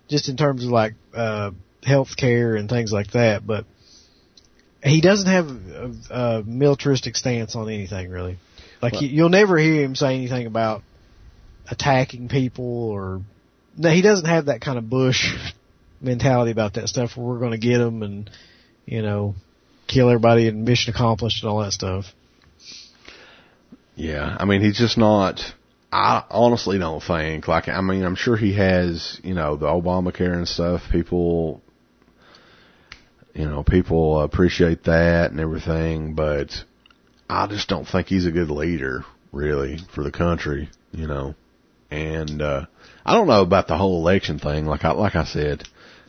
just 0.07 0.29
in 0.29 0.35
terms 0.35 0.65
of 0.65 0.71
like 0.71 0.93
uh, 1.13 1.51
health 1.83 2.17
care 2.17 2.55
and 2.55 2.69
things 2.69 2.91
like 2.91 3.11
that. 3.11 3.45
But 3.45 3.65
he 4.89 5.01
doesn't 5.01 5.29
have 5.29 5.47
a, 5.49 5.91
a 6.09 6.43
militaristic 6.43 7.15
stance 7.15 7.55
on 7.55 7.69
anything 7.69 8.09
really. 8.09 8.37
Like 8.81 8.93
well, 8.93 9.03
you'll 9.03 9.29
never 9.29 9.57
hear 9.57 9.83
him 9.83 9.95
say 9.95 10.15
anything 10.15 10.45
about 10.45 10.83
attacking 11.69 12.29
people 12.29 12.89
or 12.89 13.21
no, 13.77 13.91
he 13.91 14.01
doesn't 14.01 14.25
have 14.25 14.45
that 14.45 14.61
kind 14.61 14.77
of 14.77 14.89
Bush 14.89 15.35
mentality 16.01 16.51
about 16.51 16.73
that 16.73 16.89
stuff 16.89 17.15
where 17.15 17.27
we're 17.27 17.39
going 17.39 17.51
to 17.51 17.57
get 17.57 17.77
them 17.77 18.01
and, 18.01 18.29
you 18.85 19.01
know, 19.01 19.35
kill 19.87 20.09
everybody 20.09 20.47
and 20.47 20.65
mission 20.65 20.93
accomplished 20.93 21.43
and 21.43 21.49
all 21.51 21.63
that 21.63 21.71
stuff. 21.71 22.05
Yeah, 23.95 24.35
I 24.39 24.45
mean, 24.45 24.61
he's 24.61 24.77
just 24.77 24.97
not. 24.97 25.41
I 25.91 26.23
honestly 26.29 26.77
don't 26.77 27.01
think 27.01 27.47
like. 27.47 27.67
I 27.67 27.81
mean, 27.81 28.03
I'm 28.03 28.15
sure 28.15 28.35
he 28.35 28.53
has, 28.53 29.19
you 29.23 29.33
know, 29.33 29.55
the 29.55 29.65
Obamacare 29.65 30.33
and 30.33 30.47
stuff. 30.47 30.81
People, 30.91 31.61
you 33.37 33.45
know, 33.45 33.63
people 33.63 34.21
appreciate 34.21 34.85
that 34.85 35.29
and 35.29 35.39
everything, 35.39 36.15
but 36.15 36.63
I 37.29 37.45
just 37.45 37.69
don't 37.69 37.87
think 37.87 38.07
he's 38.07 38.25
a 38.25 38.31
good 38.31 38.49
leader, 38.49 39.05
really, 39.31 39.77
for 39.93 40.03
the 40.03 40.11
country. 40.11 40.69
You 40.91 41.05
know, 41.05 41.35
and 41.91 42.41
uh 42.41 42.65
I 43.05 43.13
don't 43.13 43.27
know 43.27 43.43
about 43.43 43.67
the 43.67 43.77
whole 43.77 43.99
election 43.99 44.39
thing. 44.39 44.65
Like 44.65 44.83
I 44.83 44.91
like 44.91 45.15
I 45.15 45.25
said, 45.25 45.63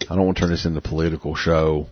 I 0.09 0.17
don't 0.17 0.25
want 0.25 0.39
to 0.39 0.43
turn 0.43 0.51
this 0.51 0.65
into 0.65 0.79
a 0.79 0.83
political 0.83 1.35
show. 1.35 1.89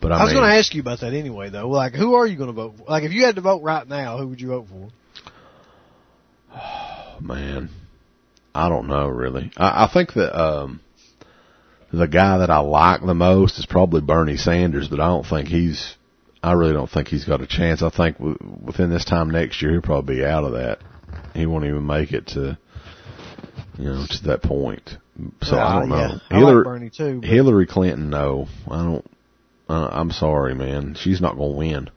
But 0.00 0.12
I, 0.12 0.18
I 0.18 0.24
was 0.24 0.34
going 0.34 0.44
to 0.44 0.54
ask 0.54 0.74
you 0.74 0.82
about 0.82 1.00
that 1.00 1.14
anyway, 1.14 1.48
though. 1.48 1.70
Like, 1.70 1.94
who 1.94 2.14
are 2.14 2.26
you 2.26 2.36
going 2.36 2.48
to 2.48 2.52
vote 2.52 2.74
for? 2.76 2.84
Like, 2.84 3.04
if 3.04 3.12
you 3.12 3.24
had 3.24 3.36
to 3.36 3.40
vote 3.40 3.62
right 3.62 3.88
now, 3.88 4.18
who 4.18 4.28
would 4.28 4.42
you 4.42 4.48
vote 4.48 4.66
for? 4.68 4.88
Oh, 6.54 7.16
man, 7.20 7.70
I 8.54 8.68
don't 8.68 8.88
know 8.88 9.08
really. 9.08 9.50
I, 9.56 9.84
I 9.84 9.90
think 9.92 10.12
that 10.12 10.38
um, 10.38 10.80
the 11.92 12.06
guy 12.06 12.38
that 12.38 12.50
I 12.50 12.58
like 12.58 13.00
the 13.04 13.14
most 13.14 13.58
is 13.58 13.66
probably 13.66 14.00
Bernie 14.00 14.36
Sanders, 14.36 14.88
but 14.88 15.00
I 15.00 15.08
don't 15.08 15.26
think 15.26 15.48
he's. 15.48 15.96
I 16.42 16.52
really 16.52 16.74
don't 16.74 16.90
think 16.90 17.08
he's 17.08 17.24
got 17.24 17.40
a 17.40 17.46
chance. 17.46 17.82
I 17.82 17.90
think 17.90 18.18
w- 18.18 18.38
within 18.64 18.90
this 18.90 19.04
time 19.04 19.30
next 19.30 19.62
year 19.62 19.72
he'll 19.72 19.82
probably 19.82 20.16
be 20.16 20.24
out 20.24 20.44
of 20.44 20.52
that. 20.52 20.78
He 21.34 21.46
won't 21.46 21.64
even 21.64 21.86
make 21.86 22.12
it 22.12 22.28
to 22.28 22.58
you 23.78 23.84
know, 23.84 24.06
to 24.08 24.24
that 24.24 24.42
point. 24.42 24.96
So 25.42 25.58
I 25.58 25.80
don't 25.80 25.88
know. 25.88 25.96
Yeah. 25.96 26.38
Hillary, 26.38 26.56
like 26.56 26.64
Bernie 26.64 26.90
too. 26.90 27.20
But. 27.20 27.28
Hillary 27.28 27.66
Clinton, 27.66 28.10
no, 28.10 28.48
I 28.70 28.82
don't. 28.82 29.10
Uh, 29.68 29.88
I'm 29.90 30.10
sorry, 30.10 30.54
man. 30.54 30.94
She's 30.98 31.20
not 31.20 31.36
going 31.36 31.52
to 31.52 31.56
win. 31.56 31.90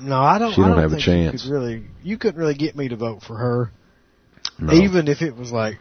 No, 0.00 0.18
I 0.18 0.38
don't. 0.38 0.52
She 0.52 0.60
don't, 0.60 0.70
don't 0.70 0.80
have 0.80 0.92
a 0.92 1.00
chance. 1.00 1.44
You 1.44 1.50
could 1.50 1.54
really, 1.54 1.84
you 2.02 2.18
couldn't 2.18 2.40
really 2.40 2.54
get 2.54 2.74
me 2.74 2.88
to 2.88 2.96
vote 2.96 3.22
for 3.22 3.36
her. 3.36 3.70
No. 4.58 4.72
Even 4.72 5.08
if 5.08 5.22
it 5.22 5.36
was 5.36 5.52
like, 5.52 5.78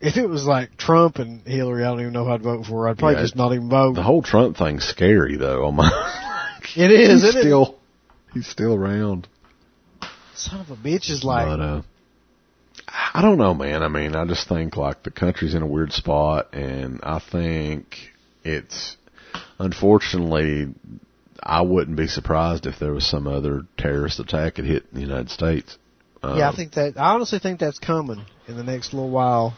if 0.00 0.16
it 0.16 0.26
was 0.26 0.44
like 0.44 0.76
Trump 0.76 1.16
and 1.16 1.46
Hillary, 1.46 1.84
I 1.84 1.88
don't 1.88 2.00
even 2.00 2.12
know 2.12 2.24
who 2.24 2.32
I'd 2.32 2.42
vote 2.42 2.64
for. 2.64 2.88
I'd 2.88 2.98
probably 2.98 3.16
yeah, 3.16 3.22
just 3.22 3.36
not 3.36 3.52
even 3.52 3.68
vote. 3.68 3.94
The 3.94 4.02
whole 4.02 4.22
Trump 4.22 4.56
thing's 4.56 4.84
scary, 4.84 5.36
though. 5.36 5.66
On 5.66 5.76
my, 5.76 5.90
it 6.76 6.90
is. 6.90 7.22
He's 7.22 7.34
it 7.34 7.40
still, 7.40 7.62
is. 7.62 8.34
he's 8.34 8.46
still 8.46 8.74
around. 8.74 9.28
Son 10.34 10.60
of 10.60 10.70
a 10.70 10.76
bitch 10.76 11.10
is 11.10 11.22
like. 11.22 11.46
But, 11.46 11.60
uh, 11.60 11.82
I 12.88 13.20
don't 13.22 13.38
know, 13.38 13.54
man. 13.54 13.82
I 13.82 13.88
mean, 13.88 14.16
I 14.16 14.24
just 14.24 14.48
think 14.48 14.76
like 14.76 15.02
the 15.02 15.10
country's 15.10 15.54
in 15.54 15.62
a 15.62 15.66
weird 15.66 15.92
spot, 15.92 16.54
and 16.54 17.00
I 17.02 17.18
think 17.18 17.96
it's 18.42 18.96
unfortunately. 19.58 20.74
I 21.42 21.62
wouldn't 21.62 21.96
be 21.96 22.06
surprised 22.06 22.66
if 22.66 22.78
there 22.78 22.92
was 22.92 23.06
some 23.06 23.26
other 23.26 23.62
terrorist 23.78 24.20
attack 24.20 24.56
that 24.56 24.64
hit 24.66 24.92
the 24.92 25.00
United 25.00 25.30
States. 25.30 25.78
Um, 26.22 26.38
yeah, 26.38 26.50
I 26.50 26.54
think 26.54 26.72
that. 26.72 26.98
I 26.98 27.14
honestly 27.14 27.38
think 27.38 27.60
that's 27.60 27.78
coming 27.78 28.24
in 28.46 28.56
the 28.56 28.64
next 28.64 28.92
little 28.92 29.10
while. 29.10 29.54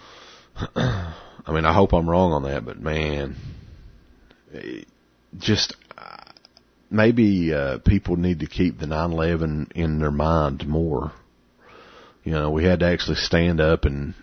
I 0.76 1.52
mean, 1.52 1.64
I 1.64 1.72
hope 1.72 1.92
I'm 1.92 2.08
wrong 2.08 2.32
on 2.32 2.42
that, 2.44 2.64
but 2.64 2.80
man, 2.80 3.36
just 5.38 5.76
maybe 6.90 7.52
uh, 7.52 7.78
people 7.78 8.16
need 8.16 8.40
to 8.40 8.46
keep 8.46 8.78
the 8.78 8.86
9/11 8.86 9.72
in 9.72 9.98
their 9.98 10.10
mind 10.10 10.66
more 10.66 11.12
you 12.24 12.32
know, 12.32 12.50
we 12.50 12.64
had 12.64 12.80
to 12.80 12.86
actually 12.86 13.16
stand 13.16 13.60
up 13.60 13.84
and 13.84 14.14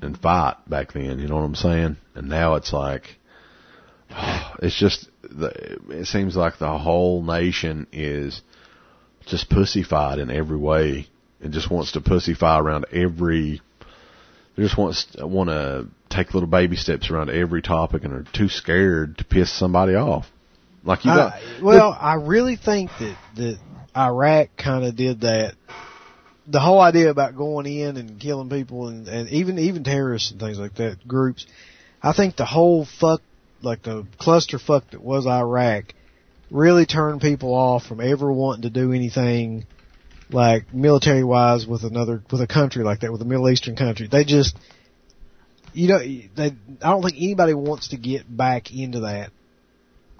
and 0.00 0.18
fight 0.18 0.56
back 0.68 0.92
then. 0.92 1.18
You 1.18 1.28
know 1.28 1.36
what 1.36 1.42
I'm 1.42 1.54
saying? 1.54 1.96
And 2.14 2.28
now 2.28 2.54
it's 2.54 2.72
like 2.72 3.16
it's 4.62 4.78
just 4.78 5.08
the, 5.22 5.78
it 5.90 6.06
seems 6.06 6.36
like 6.36 6.58
the 6.58 6.78
whole 6.78 7.22
nation 7.22 7.86
is 7.92 8.40
just 9.26 9.50
pussyfied 9.50 10.18
in 10.18 10.30
every 10.30 10.58
way. 10.58 11.08
and 11.40 11.52
just 11.52 11.70
wants 11.70 11.92
to 11.92 12.00
pussyfy 12.00 12.58
around 12.60 12.86
every. 12.92 13.60
They 14.56 14.62
just 14.62 14.78
want 14.78 14.96
want 15.18 15.50
to 15.50 15.86
take 16.10 16.32
little 16.34 16.48
baby 16.48 16.76
steps 16.76 17.10
around 17.10 17.30
every 17.30 17.62
topic 17.62 18.04
and 18.04 18.12
are 18.12 18.24
too 18.32 18.48
scared 18.48 19.18
to 19.18 19.24
piss 19.24 19.52
somebody 19.52 19.94
off. 19.94 20.26
Like 20.84 21.04
you 21.04 21.10
got. 21.10 21.34
Uh, 21.34 21.40
well, 21.62 21.96
I 21.98 22.14
really 22.14 22.56
think 22.56 22.90
that 23.00 23.16
that 23.36 23.58
Iraq 23.96 24.50
kind 24.56 24.84
of 24.84 24.94
did 24.94 25.22
that 25.22 25.54
the 26.46 26.60
whole 26.60 26.80
idea 26.80 27.10
about 27.10 27.36
going 27.36 27.66
in 27.66 27.96
and 27.96 28.20
killing 28.20 28.50
people 28.50 28.88
and, 28.88 29.08
and 29.08 29.28
even 29.30 29.58
even 29.58 29.82
terrorists 29.82 30.30
and 30.30 30.40
things 30.40 30.58
like 30.58 30.74
that 30.74 31.06
groups, 31.06 31.46
I 32.02 32.12
think 32.12 32.36
the 32.36 32.44
whole 32.44 32.86
fuck 33.00 33.22
like 33.62 33.82
the 33.82 34.06
cluster 34.18 34.58
fuck 34.58 34.90
that 34.90 35.02
was 35.02 35.26
Iraq 35.26 35.94
really 36.50 36.86
turned 36.86 37.20
people 37.20 37.54
off 37.54 37.86
from 37.86 38.00
ever 38.00 38.30
wanting 38.30 38.62
to 38.62 38.70
do 38.70 38.92
anything 38.92 39.66
like 40.34 40.74
military 40.74 41.24
wise 41.24 41.66
with 41.66 41.84
another 41.84 42.22
with 42.30 42.40
a 42.40 42.46
country 42.46 42.84
like 42.84 43.00
that 43.00 43.12
with 43.12 43.22
a 43.22 43.24
Middle 43.24 43.48
Eastern 43.48 43.76
country. 43.76 44.08
They 44.10 44.24
just 44.24 44.56
you 45.72 45.88
know 45.88 45.98
they 45.98 46.56
I 46.82 46.90
don't 46.90 47.02
think 47.02 47.16
anybody 47.16 47.54
wants 47.54 47.88
to 47.88 47.96
get 47.96 48.24
back 48.34 48.72
into 48.72 49.00
that 49.00 49.30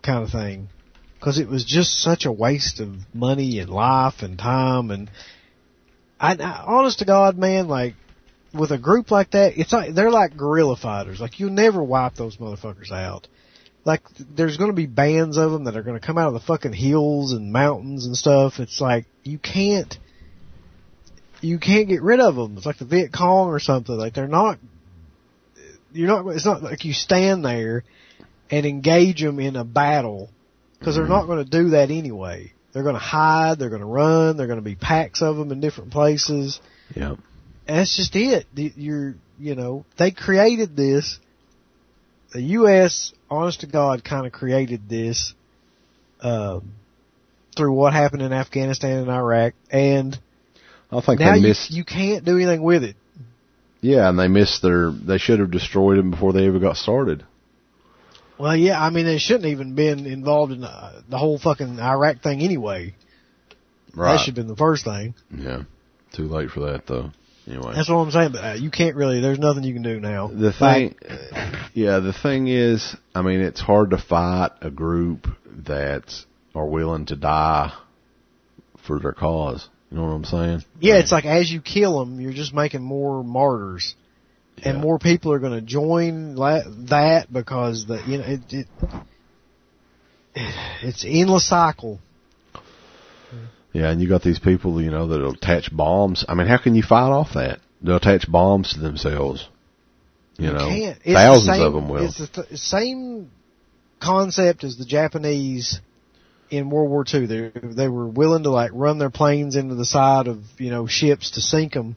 kind 0.03 0.23
of 0.23 0.31
thing 0.31 0.69
because 1.19 1.39
it 1.39 1.49
was 1.49 1.65
just 1.65 2.01
such 2.01 2.27
a 2.27 2.33
waste 2.33 2.81
of 2.81 2.95
money 3.13 3.59
and 3.59 3.71
life 3.71 4.23
and 4.23 4.39
time 4.39 4.91
and 4.91 5.11
I, 6.21 6.37
I 6.37 6.65
honest 6.67 7.01
to 7.01 7.05
God, 7.05 7.37
man, 7.37 7.69
like 7.69 7.95
with 8.55 8.71
a 8.71 8.79
group 8.79 9.11
like 9.11 9.33
that, 9.33 9.59
it's 9.59 9.73
like 9.73 9.95
they're 9.95 10.11
like 10.11 10.37
guerrilla 10.37 10.77
fighters. 10.77 11.21
Like 11.21 11.41
you 11.41 11.51
never 11.51 11.83
wipe 11.83 12.15
those 12.15 12.37
motherfuckers 12.37 12.93
out. 12.93 13.27
Like 13.85 14.03
there's 14.19 14.57
going 14.57 14.71
to 14.71 14.77
be 14.77 14.87
bands 14.87 15.37
of 15.37 15.51
them 15.51 15.65
that 15.65 15.77
are 15.77 15.83
going 15.83 16.01
to 16.01 16.07
come 16.07 16.17
out 16.17 16.29
of 16.29 16.35
the 16.35 16.41
fucking 16.41 16.73
hills 16.73 17.33
and 17.33 17.53
mountains 17.53 18.07
and 18.07 18.17
stuff. 18.17 18.61
It's 18.61 18.81
like 18.81 19.07
you 19.25 19.39
can't 19.39 19.99
you 21.45 21.59
can't 21.59 21.89
get 21.89 22.03
rid 22.03 22.21
of 22.21 22.35
them. 22.35 22.57
It's 22.57 22.67
like 22.67 22.79
the 22.79 22.85
Viet 22.85 23.13
Cong 23.13 23.49
or 23.49 23.59
something. 23.59 23.95
Like 23.97 24.15
they're 24.15 24.27
not 24.27 24.59
you're 25.93 26.09
not 26.09 26.27
it's 26.35 26.47
not 26.47 26.63
like 26.63 26.85
you 26.85 26.93
stand 26.93 27.45
there 27.45 27.85
and 28.51 28.67
engage 28.67 29.21
them 29.21 29.39
in 29.41 29.57
a 29.57 29.65
battle 29.65 30.31
because 30.79 30.97
they're 30.97 31.07
not 31.07 31.27
going 31.27 31.45
to 31.45 31.51
do 31.51 31.71
that 31.71 31.91
anyway. 31.91 32.53
They're 32.73 32.83
going 32.83 32.97
to 32.97 33.01
hide. 33.01 33.59
They're 33.59 33.69
going 33.69 33.81
to 33.81 33.87
run. 33.87 34.37
They're 34.37 34.49
going 34.49 34.59
to 34.59 34.65
be 34.65 34.75
packs 34.75 35.23
of 35.23 35.37
them 35.37 35.53
in 35.53 35.61
different 35.61 35.93
places. 35.93 36.61
Yeah. 36.95 37.15
And 37.67 37.79
that's 37.79 37.97
just 37.97 38.15
it. 38.17 38.47
You're, 38.55 39.15
you 39.39 39.55
know, 39.55 39.87
they 39.97 40.11
created 40.11 40.77
this. 40.77 41.19
The 42.33 42.43
U.S., 42.43 43.13
honest 43.31 43.61
to 43.61 43.69
God, 43.69 44.05
kind 44.05 44.27
of 44.27 44.33
created 44.33 44.89
this, 44.89 45.35
um, 46.21 46.73
through 47.57 47.73
what 47.73 47.93
happened 47.93 48.23
in 48.23 48.33
Afghanistan 48.33 48.99
and 48.99 49.09
Iraq. 49.09 49.55
And 49.71 50.19
I 50.95 51.01
think 51.01 51.21
now 51.21 51.35
they 51.35 51.41
missed. 51.41 51.71
You, 51.71 51.79
you 51.79 51.85
can't 51.85 52.25
do 52.25 52.37
anything 52.37 52.63
with 52.63 52.85
it. 52.85 52.97
Yeah, 53.81 54.09
and 54.09 54.19
they 54.19 54.29
missed 54.29 54.63
their. 54.63 54.91
They 54.91 55.19
should 55.19 55.41
have 55.41 55.51
destroyed 55.51 55.99
them 55.99 56.11
before 56.11 56.33
they 56.33 56.47
ever 56.47 56.59
got 56.59 56.77
started. 56.77 57.25
Well, 58.39 58.57
yeah, 58.57 58.83
I 58.83 58.91
mean, 58.91 59.07
they 59.07 59.19
shouldn't 59.19 59.47
even 59.47 59.75
been 59.75 60.07
involved 60.07 60.53
in 60.53 60.65
uh, 60.65 61.03
the 61.09 61.19
whole 61.19 61.39
fucking 61.39 61.79
Iraq 61.79 62.23
thing 62.23 62.41
anyway. 62.41 62.95
Right. 63.95 64.15
That 64.15 64.25
should 64.25 64.37
have 64.37 64.47
been 64.47 64.49
the 64.49 64.57
first 64.57 64.85
thing. 64.85 65.15
Yeah. 65.37 65.63
Too 66.13 66.25
late 66.25 66.51
for 66.51 66.73
that 66.73 66.87
though. 66.87 67.11
Anyway. 67.47 67.73
That's 67.75 67.91
what 67.91 67.97
I'm 67.97 68.11
saying, 68.11 68.33
but 68.33 68.39
uh, 68.39 68.55
you 68.55 68.71
can't 68.71 68.97
really, 68.97 69.21
there's 69.21 69.39
nothing 69.39 69.65
you 69.65 69.75
can 69.75 69.83
do 69.83 70.01
now. 70.01 70.29
The 70.29 70.53
thing, 70.53 70.95
yeah, 71.75 71.99
the 71.99 72.15
thing 72.15 72.49
is, 72.49 72.97
I 73.15 73.21
mean, 73.21 73.41
it's 73.41 73.61
hard 73.61 73.91
to 73.91 73.99
fight 73.99 74.53
a 74.63 74.71
group 74.71 75.27
that 75.67 76.11
are 76.55 76.65
willing 76.65 77.05
to 77.07 77.17
die 77.17 77.73
for 78.87 78.99
their 78.99 79.13
cause. 79.13 79.69
You 79.91 79.99
know 79.99 80.05
what 80.05 80.13
I'm 80.13 80.25
saying? 80.25 80.65
Yeah, 80.81 80.97
it's 80.97 81.13
like 81.13 81.25
as 81.25 81.51
you 81.51 81.61
kill 81.61 81.99
them, 81.99 82.21
you're 82.21 82.33
just 82.33 82.53
making 82.53 82.83
more 82.83 83.23
martyrs, 83.23 83.95
yeah. 84.57 84.71
and 84.71 84.81
more 84.81 84.99
people 84.99 85.33
are 85.33 85.39
going 85.39 85.53
to 85.53 85.61
join 85.61 86.35
that 86.35 87.27
because 87.33 87.87
the 87.87 88.03
you 88.07 88.19
know 88.19 88.25
it, 88.25 88.41
it 88.53 88.67
it's 90.83 91.05
endless 91.07 91.49
cycle. 91.49 92.01
Yeah, 93.73 93.91
and 93.91 94.01
you 94.01 94.09
got 94.09 94.23
these 94.23 94.39
people, 94.39 94.81
you 94.81 94.91
know, 94.91 95.09
that'll 95.09 95.33
attach 95.33 95.75
bombs. 95.75 96.25
I 96.29 96.35
mean, 96.35 96.47
how 96.47 96.59
can 96.59 96.77
you 96.77 96.83
fight 96.83 97.11
off 97.11 97.35
that? 97.35 97.59
They'll 97.83 97.97
attach 97.97 98.31
bombs 98.31 98.75
to 98.75 98.81
themselves. 98.81 99.49
You, 100.39 100.47
you 100.47 100.53
know, 100.53 100.69
can't. 100.69 101.03
Thousands 101.03 101.59
same, 101.59 101.67
of 101.67 101.73
them 101.73 101.89
will. 101.89 102.05
It's 102.05 102.19
the 102.19 102.43
th- 102.43 102.59
same 102.59 103.31
concept 104.01 104.63
as 104.65 104.77
the 104.77 104.85
Japanese 104.85 105.81
in 106.51 106.71
World 106.71 106.91
War 106.91 107.05
II. 107.13 107.27
They 107.27 107.53
they 107.63 107.89
were 107.89 108.07
willing 108.07 108.45
to 108.45 108.51
like 108.51 108.71
run 108.73 108.99
their 108.99 109.11
planes 109.11 109.57
into 109.57 109.75
the 109.75 109.85
side 109.85 110.29
of 110.29 110.43
you 110.59 110.71
know 110.71 110.87
ships 110.87 111.33
to 111.33 111.41
sink 111.41 111.73
them. 111.73 111.97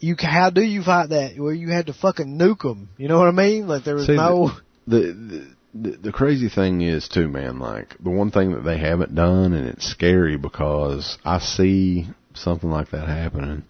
You 0.00 0.16
how 0.18 0.50
do 0.50 0.62
you 0.62 0.82
fight 0.82 1.10
that? 1.10 1.38
Well, 1.38 1.52
you 1.52 1.68
had 1.68 1.86
to 1.86 1.92
fucking 1.92 2.38
nuke 2.38 2.62
them. 2.62 2.88
You 2.96 3.08
know 3.08 3.18
what 3.18 3.28
I 3.28 3.32
mean? 3.32 3.66
Like 3.66 3.84
there 3.84 3.94
was 3.94 4.06
See, 4.06 4.16
no. 4.16 4.52
The, 4.86 4.98
the 4.98 5.54
the 5.74 5.96
the 5.96 6.12
crazy 6.12 6.48
thing 6.48 6.80
is 6.80 7.08
too, 7.08 7.28
man. 7.28 7.58
Like 7.58 7.96
the 8.00 8.10
one 8.10 8.30
thing 8.30 8.52
that 8.52 8.64
they 8.64 8.78
haven't 8.78 9.14
done, 9.14 9.52
and 9.52 9.68
it's 9.68 9.86
scary 9.86 10.36
because 10.36 11.18
I 11.24 11.40
see 11.40 12.06
something 12.34 12.70
like 12.70 12.90
that 12.90 13.08
happening. 13.08 13.64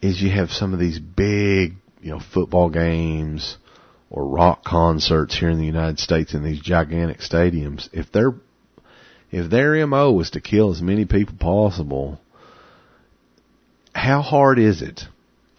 Is 0.00 0.20
you 0.20 0.30
have 0.30 0.50
some 0.50 0.74
of 0.74 0.78
these 0.78 1.00
big, 1.00 1.74
you 2.00 2.10
know, 2.10 2.20
football 2.20 2.70
games 2.70 3.56
or 4.10 4.26
rock 4.26 4.64
concerts 4.64 5.36
here 5.38 5.50
in 5.50 5.58
the 5.58 5.66
United 5.66 5.98
States 5.98 6.34
in 6.34 6.42
these 6.42 6.60
gigantic 6.60 7.18
stadiums. 7.18 7.88
If 7.92 8.10
they're 8.12 8.34
if 9.30 9.50
their 9.50 9.86
MO 9.86 10.18
is 10.20 10.30
to 10.30 10.40
kill 10.40 10.70
as 10.70 10.80
many 10.80 11.04
people 11.04 11.34
possible, 11.38 12.20
how 13.92 14.22
hard 14.22 14.58
is 14.58 14.82
it? 14.82 15.02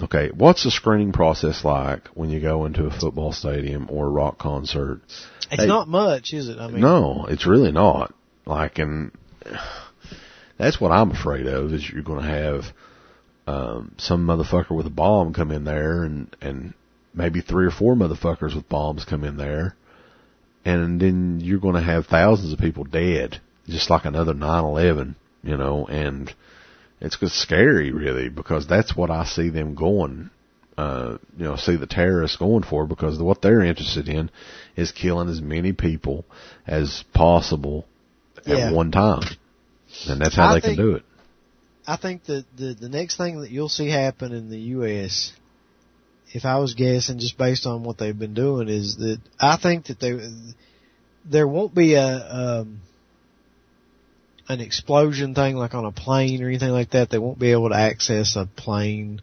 Okay, 0.02 0.30
what's 0.34 0.64
the 0.64 0.72
screening 0.72 1.12
process 1.12 1.66
like 1.66 2.08
when 2.10 2.30
you 2.30 2.40
go 2.40 2.66
into 2.66 2.86
a 2.86 2.92
football 2.92 3.34
stadium 3.34 3.88
or 3.92 4.06
a 4.06 4.10
rock 4.10 4.38
concert? 4.38 5.02
It's 5.52 5.62
hey, 5.62 5.68
not 5.68 5.88
much, 5.88 6.34
is 6.34 6.48
it? 6.48 6.58
I 6.58 6.68
mean, 6.68 6.80
no, 6.80 7.26
it's 7.28 7.46
really 7.46 7.72
not. 7.72 8.14
Like, 8.46 8.80
and 8.80 9.12
that's 10.58 10.80
what 10.80 10.92
I'm 10.92 11.12
afraid 11.12 11.48
of 11.48 11.74
is 11.74 11.88
you're 11.90 12.02
going 12.02 12.24
to 12.24 12.32
have 12.32 12.64
um, 13.46 13.94
some 13.98 14.26
motherfucker 14.26 14.72
with 14.72 14.88
a 14.88 14.92
bomb 14.92 15.34
come 15.34 15.52
in 15.52 15.66
there, 15.66 16.04
and 16.04 16.34
and 16.42 16.74
maybe 17.14 17.42
three 17.42 17.66
or 17.66 17.72
four 17.72 17.96
motherfuckers 17.96 18.56
with 18.56 18.70
bombs 18.70 19.04
come 19.04 19.26
in 19.26 19.36
there, 19.36 19.76
and 20.64 21.02
then 21.02 21.42
you're 21.42 21.60
going 21.60 21.76
to 21.76 21.82
have 21.82 22.06
thousands 22.06 22.54
of 22.54 22.60
people 22.60 22.86
dead 22.86 23.42
just 23.70 23.90
like 23.90 24.06
another 24.06 24.34
9/11, 24.34 25.16
you 25.44 25.58
know, 25.58 25.86
and 25.86 26.34
it's 27.02 27.18
scary 27.34 27.92
really 27.92 28.30
because 28.30 28.68
that's 28.68 28.96
what 28.96 29.10
I 29.10 29.24
see 29.24 29.50
them 29.50 29.76
going 29.76 30.30
uh, 30.80 31.18
you 31.38 31.44
know, 31.44 31.58
see 31.58 31.76
the 31.76 31.86
terrorists 31.86 32.38
going 32.38 32.64
for 32.64 32.88
because 32.88 33.20
what 33.20 33.42
they're 33.42 33.62
interested 33.62 34.08
in 34.08 34.32
is 34.78 34.94
killing 34.94 35.28
as 35.28 35.42
many 35.42 35.74
people 35.74 36.24
as 36.66 37.04
possible 37.14 37.86
yeah. 38.46 38.70
at 38.70 38.74
one 38.74 38.90
time. 38.90 39.24
And 40.08 40.22
that's 40.22 40.38
how 40.38 40.52
I 40.52 40.54
they 40.54 40.62
think, 40.62 40.78
can 40.78 40.86
do 40.86 40.96
it. 40.96 41.04
I 41.86 41.98
think 41.98 42.24
that 42.26 42.46
the, 42.56 42.76
the 42.76 42.88
next 42.88 43.18
thing 43.18 43.42
that 43.42 43.52
you'll 43.52 43.68
see 43.68 43.90
happen 43.90 44.32
in 44.32 44.50
the 44.50 44.60
U.S., 44.78 45.34
if 46.32 46.46
I 46.46 46.60
was 46.60 46.76
guessing 46.76 47.20
just 47.20 47.38
based 47.38 47.66
on 47.66 47.84
what 47.84 47.98
they've 47.98 48.18
been 48.18 48.34
doing, 48.34 48.70
is 48.70 48.96
that 48.98 49.20
I 49.38 49.58
think 49.58 49.88
that 49.88 50.00
they, 50.00 50.18
there 51.30 51.48
won't 51.48 51.76
be 51.76 51.96
a, 51.96 52.08
um, 52.08 52.80
an 54.50 54.62
explosion 54.62 55.36
thing 55.36 55.56
like 55.56 55.76
on 55.76 55.86
a 55.86 55.92
plane 55.92 56.44
or 56.44 56.48
anything 56.48 56.72
like 56.72 56.90
that. 56.92 57.10
They 57.10 57.20
won't 57.20 57.40
be 57.40 57.52
able 57.52 57.70
to 57.70 57.76
access 57.76 58.36
a 58.36 58.48
plane 58.48 59.22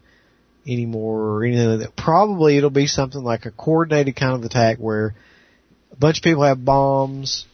anymore 0.65 1.19
or 1.19 1.43
anything 1.43 1.67
like 1.67 1.79
that. 1.79 1.95
Probably 1.95 2.57
it'll 2.57 2.69
be 2.69 2.87
something 2.87 3.21
like 3.21 3.45
a 3.45 3.51
coordinated 3.51 4.15
kind 4.15 4.35
of 4.35 4.43
attack 4.43 4.77
where 4.77 5.13
a 5.91 5.95
bunch 5.97 6.19
of 6.19 6.23
people 6.23 6.43
have 6.43 6.63
bombs 6.63 7.45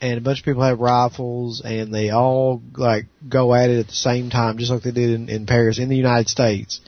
and 0.00 0.16
a 0.16 0.20
bunch 0.20 0.38
of 0.38 0.44
people 0.44 0.62
have 0.62 0.78
rifles 0.78 1.60
and 1.64 1.92
they 1.92 2.10
all 2.10 2.62
like 2.76 3.06
go 3.28 3.52
at 3.52 3.68
it 3.68 3.80
at 3.80 3.88
the 3.88 3.92
same 3.92 4.30
time 4.30 4.58
just 4.58 4.70
like 4.70 4.82
they 4.82 4.92
did 4.92 5.10
in, 5.10 5.28
in 5.28 5.46
Paris 5.46 5.80
in 5.80 5.88
the 5.88 5.96
United 5.96 6.28
States. 6.28 6.80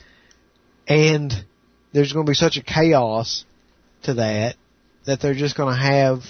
And 0.87 1.33
there's 1.93 2.12
going 2.12 2.24
to 2.24 2.31
be 2.31 2.35
such 2.35 2.57
a 2.57 2.62
chaos 2.62 3.45
to 4.05 4.14
that 4.14 4.55
that 5.07 5.20
they're 5.20 5.35
just 5.35 5.57
going 5.57 5.74
to 5.74 5.81
have 5.81 6.20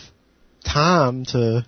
time 0.64 1.26
to 1.26 1.66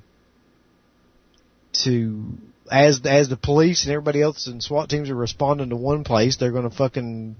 to 1.84 2.38
as 2.70 3.00
as 3.04 3.28
the 3.28 3.36
police 3.36 3.84
and 3.84 3.92
everybody 3.92 4.22
else 4.22 4.46
and 4.46 4.62
SWAT 4.62 4.88
teams 4.88 5.10
are 5.10 5.14
responding 5.14 5.70
to 5.70 5.76
one 5.76 6.04
place, 6.04 6.36
they're 6.36 6.52
going 6.52 6.68
to 6.68 6.76
fucking 6.76 7.36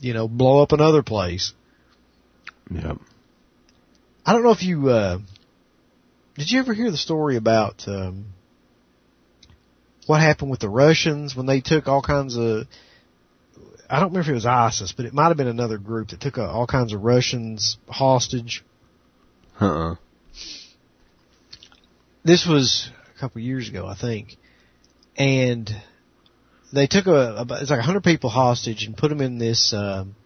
you 0.00 0.14
know 0.14 0.28
blow 0.28 0.62
up 0.62 0.72
another 0.72 1.02
place. 1.02 1.52
Yep. 2.70 2.98
I 4.24 4.32
don't 4.32 4.42
know 4.42 4.50
if 4.50 4.62
you 4.62 4.88
uh 4.88 5.18
did 6.36 6.50
you 6.50 6.60
ever 6.60 6.74
hear 6.74 6.90
the 6.90 6.96
story 6.96 7.36
about 7.36 7.86
um 7.86 8.26
what 10.06 10.20
happened 10.20 10.50
with 10.50 10.60
the 10.60 10.68
Russians 10.68 11.36
when 11.36 11.46
they 11.46 11.60
took 11.60 11.88
all 11.88 12.02
kinds 12.02 12.36
of 12.36 12.66
I 13.88 13.96
don't 13.96 14.08
remember 14.08 14.20
if 14.20 14.28
it 14.28 14.34
was 14.34 14.46
ISIS, 14.46 14.92
but 14.92 15.04
it 15.04 15.12
might 15.12 15.28
have 15.28 15.36
been 15.36 15.48
another 15.48 15.76
group 15.76 16.08
that 16.08 16.20
took 16.20 16.38
uh, 16.38 16.50
all 16.50 16.66
kinds 16.66 16.94
of 16.94 17.02
Russians 17.02 17.76
hostage. 17.88 18.64
Uh-uh. 19.60 19.96
This 22.24 22.46
was 22.46 22.90
couple 23.22 23.40
years 23.40 23.68
ago, 23.68 23.86
I 23.86 23.94
think, 23.94 24.36
and 25.16 25.70
they 26.72 26.88
took 26.88 27.06
a, 27.06 27.46
a 27.48 27.60
it's 27.60 27.70
like 27.70 27.78
a 27.78 27.82
hundred 27.82 28.02
people 28.02 28.30
hostage 28.30 28.84
and 28.84 28.96
put 28.96 29.10
them 29.10 29.20
in 29.20 29.38
this. 29.38 29.72
Um, 29.72 30.16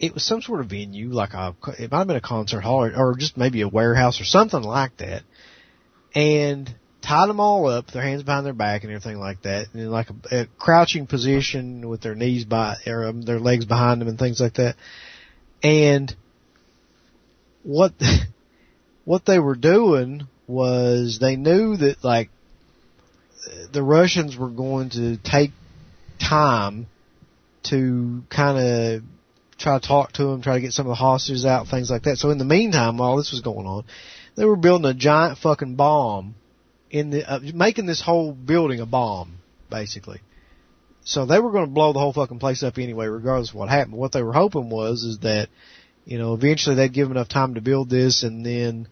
it 0.00 0.14
was 0.14 0.24
some 0.24 0.40
sort 0.40 0.60
of 0.60 0.68
venue, 0.68 1.10
like 1.10 1.34
a 1.34 1.54
it 1.78 1.92
might 1.92 1.98
have 1.98 2.06
been 2.06 2.16
a 2.16 2.22
concert 2.22 2.62
hall 2.62 2.84
or, 2.84 2.96
or 2.96 3.16
just 3.16 3.36
maybe 3.36 3.60
a 3.60 3.68
warehouse 3.68 4.22
or 4.22 4.24
something 4.24 4.62
like 4.62 4.96
that, 4.96 5.22
and 6.14 6.74
tied 7.02 7.28
them 7.28 7.40
all 7.40 7.66
up, 7.66 7.88
their 7.88 8.02
hands 8.02 8.22
behind 8.22 8.46
their 8.46 8.54
back 8.54 8.84
and 8.84 8.90
everything 8.90 9.20
like 9.20 9.42
that, 9.42 9.66
and 9.74 9.82
in 9.82 9.90
like 9.90 10.08
a, 10.08 10.40
a 10.40 10.46
crouching 10.58 11.06
position 11.06 11.90
with 11.90 12.00
their 12.00 12.14
knees 12.14 12.46
by 12.46 12.76
or 12.86 13.04
um, 13.04 13.20
their 13.20 13.38
legs 13.38 13.66
behind 13.66 14.00
them 14.00 14.08
and 14.08 14.18
things 14.18 14.40
like 14.40 14.54
that. 14.54 14.76
And 15.62 16.14
what 17.62 17.92
what 19.04 19.26
they 19.26 19.38
were 19.38 19.56
doing 19.56 20.26
was 20.46 21.18
they 21.20 21.36
knew 21.36 21.76
that 21.76 22.04
like 22.04 22.30
the 23.72 23.82
Russians 23.82 24.36
were 24.36 24.48
going 24.50 24.90
to 24.90 25.16
take 25.16 25.50
time 26.18 26.86
to 27.64 28.22
kind 28.30 28.58
of 28.58 29.02
try 29.58 29.78
to 29.78 29.86
talk 29.86 30.12
to 30.12 30.24
them, 30.24 30.42
try 30.42 30.54
to 30.54 30.60
get 30.60 30.72
some 30.72 30.86
of 30.86 30.90
the 30.90 30.94
hostages 30.96 31.46
out, 31.46 31.68
things 31.68 31.90
like 31.90 32.02
that. 32.02 32.18
So 32.18 32.30
in 32.30 32.38
the 32.38 32.44
meantime, 32.44 32.98
while 32.98 33.16
this 33.16 33.32
was 33.32 33.40
going 33.40 33.66
on, 33.66 33.84
they 34.36 34.44
were 34.44 34.56
building 34.56 34.86
a 34.90 34.94
giant 34.94 35.38
fucking 35.38 35.76
bomb 35.76 36.34
in 36.90 37.10
the 37.10 37.28
uh, 37.28 37.40
making 37.54 37.86
this 37.86 38.00
whole 38.00 38.32
building 38.32 38.80
a 38.80 38.86
bomb, 38.86 39.38
basically. 39.70 40.20
So 41.04 41.26
they 41.26 41.38
were 41.38 41.52
going 41.52 41.66
to 41.66 41.70
blow 41.70 41.92
the 41.92 41.98
whole 41.98 42.12
fucking 42.12 42.38
place 42.38 42.62
up 42.62 42.78
anyway, 42.78 43.06
regardless 43.06 43.50
of 43.50 43.56
what 43.56 43.68
happened. 43.68 43.96
What 43.96 44.12
they 44.12 44.22
were 44.22 44.32
hoping 44.32 44.70
was 44.70 45.04
is 45.04 45.18
that, 45.18 45.48
you 46.06 46.18
know, 46.18 46.32
eventually 46.34 46.76
they'd 46.76 46.92
give 46.92 47.08
them 47.08 47.16
enough 47.16 47.28
time 47.28 47.54
to 47.54 47.60
build 47.60 47.90
this, 47.90 48.22
and 48.22 48.44
then 48.44 48.88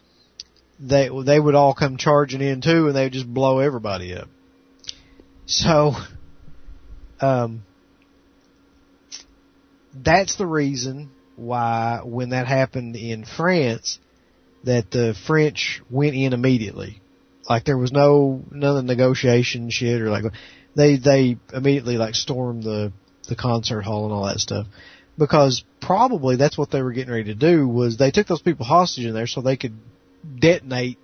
they 0.83 1.09
they 1.24 1.39
would 1.39 1.55
all 1.55 1.74
come 1.74 1.97
charging 1.97 2.41
in 2.41 2.61
too, 2.61 2.89
and 2.89 2.97
they 2.97 3.05
would 3.05 3.12
just 3.12 3.33
blow 3.33 3.61
everybody 3.61 4.14
up. 4.14 4.28
So, 5.47 5.95
um, 7.20 7.62
that's 9.95 10.37
the 10.37 10.47
reason 10.47 11.11
why 11.37 12.01
when 12.05 12.30
that 12.30 12.47
happened 12.47 12.97
in 12.97 13.24
France, 13.24 13.99
that 14.64 14.91
the 14.91 15.14
French 15.26 15.80
went 15.89 16.14
in 16.14 16.33
immediately. 16.33 17.01
Like 17.49 17.64
there 17.64 17.78
was 17.78 17.93
no 17.93 18.43
none 18.51 18.76
of 18.76 18.76
the 18.76 18.83
negotiation 18.83 19.70
shit 19.70 20.01
or 20.01 20.11
like 20.11 20.24
they 20.74 20.97
they 20.97 21.37
immediately 21.53 21.97
like 21.97 22.14
stormed 22.14 22.62
the 22.64 22.93
the 23.28 23.37
concert 23.37 23.83
hall 23.83 24.05
and 24.05 24.12
all 24.12 24.26
that 24.26 24.41
stuff 24.41 24.66
because 25.18 25.64
probably 25.80 26.37
that's 26.37 26.57
what 26.57 26.70
they 26.70 26.83
were 26.83 26.93
getting 26.93 27.12
ready 27.12 27.24
to 27.24 27.35
do 27.35 27.68
was 27.68 27.97
they 27.97 28.11
took 28.11 28.26
those 28.26 28.43
people 28.43 28.64
hostage 28.64 29.05
in 29.05 29.14
there 29.14 29.26
so 29.26 29.41
they 29.41 29.57
could 29.57 29.74
detonate 30.38 30.98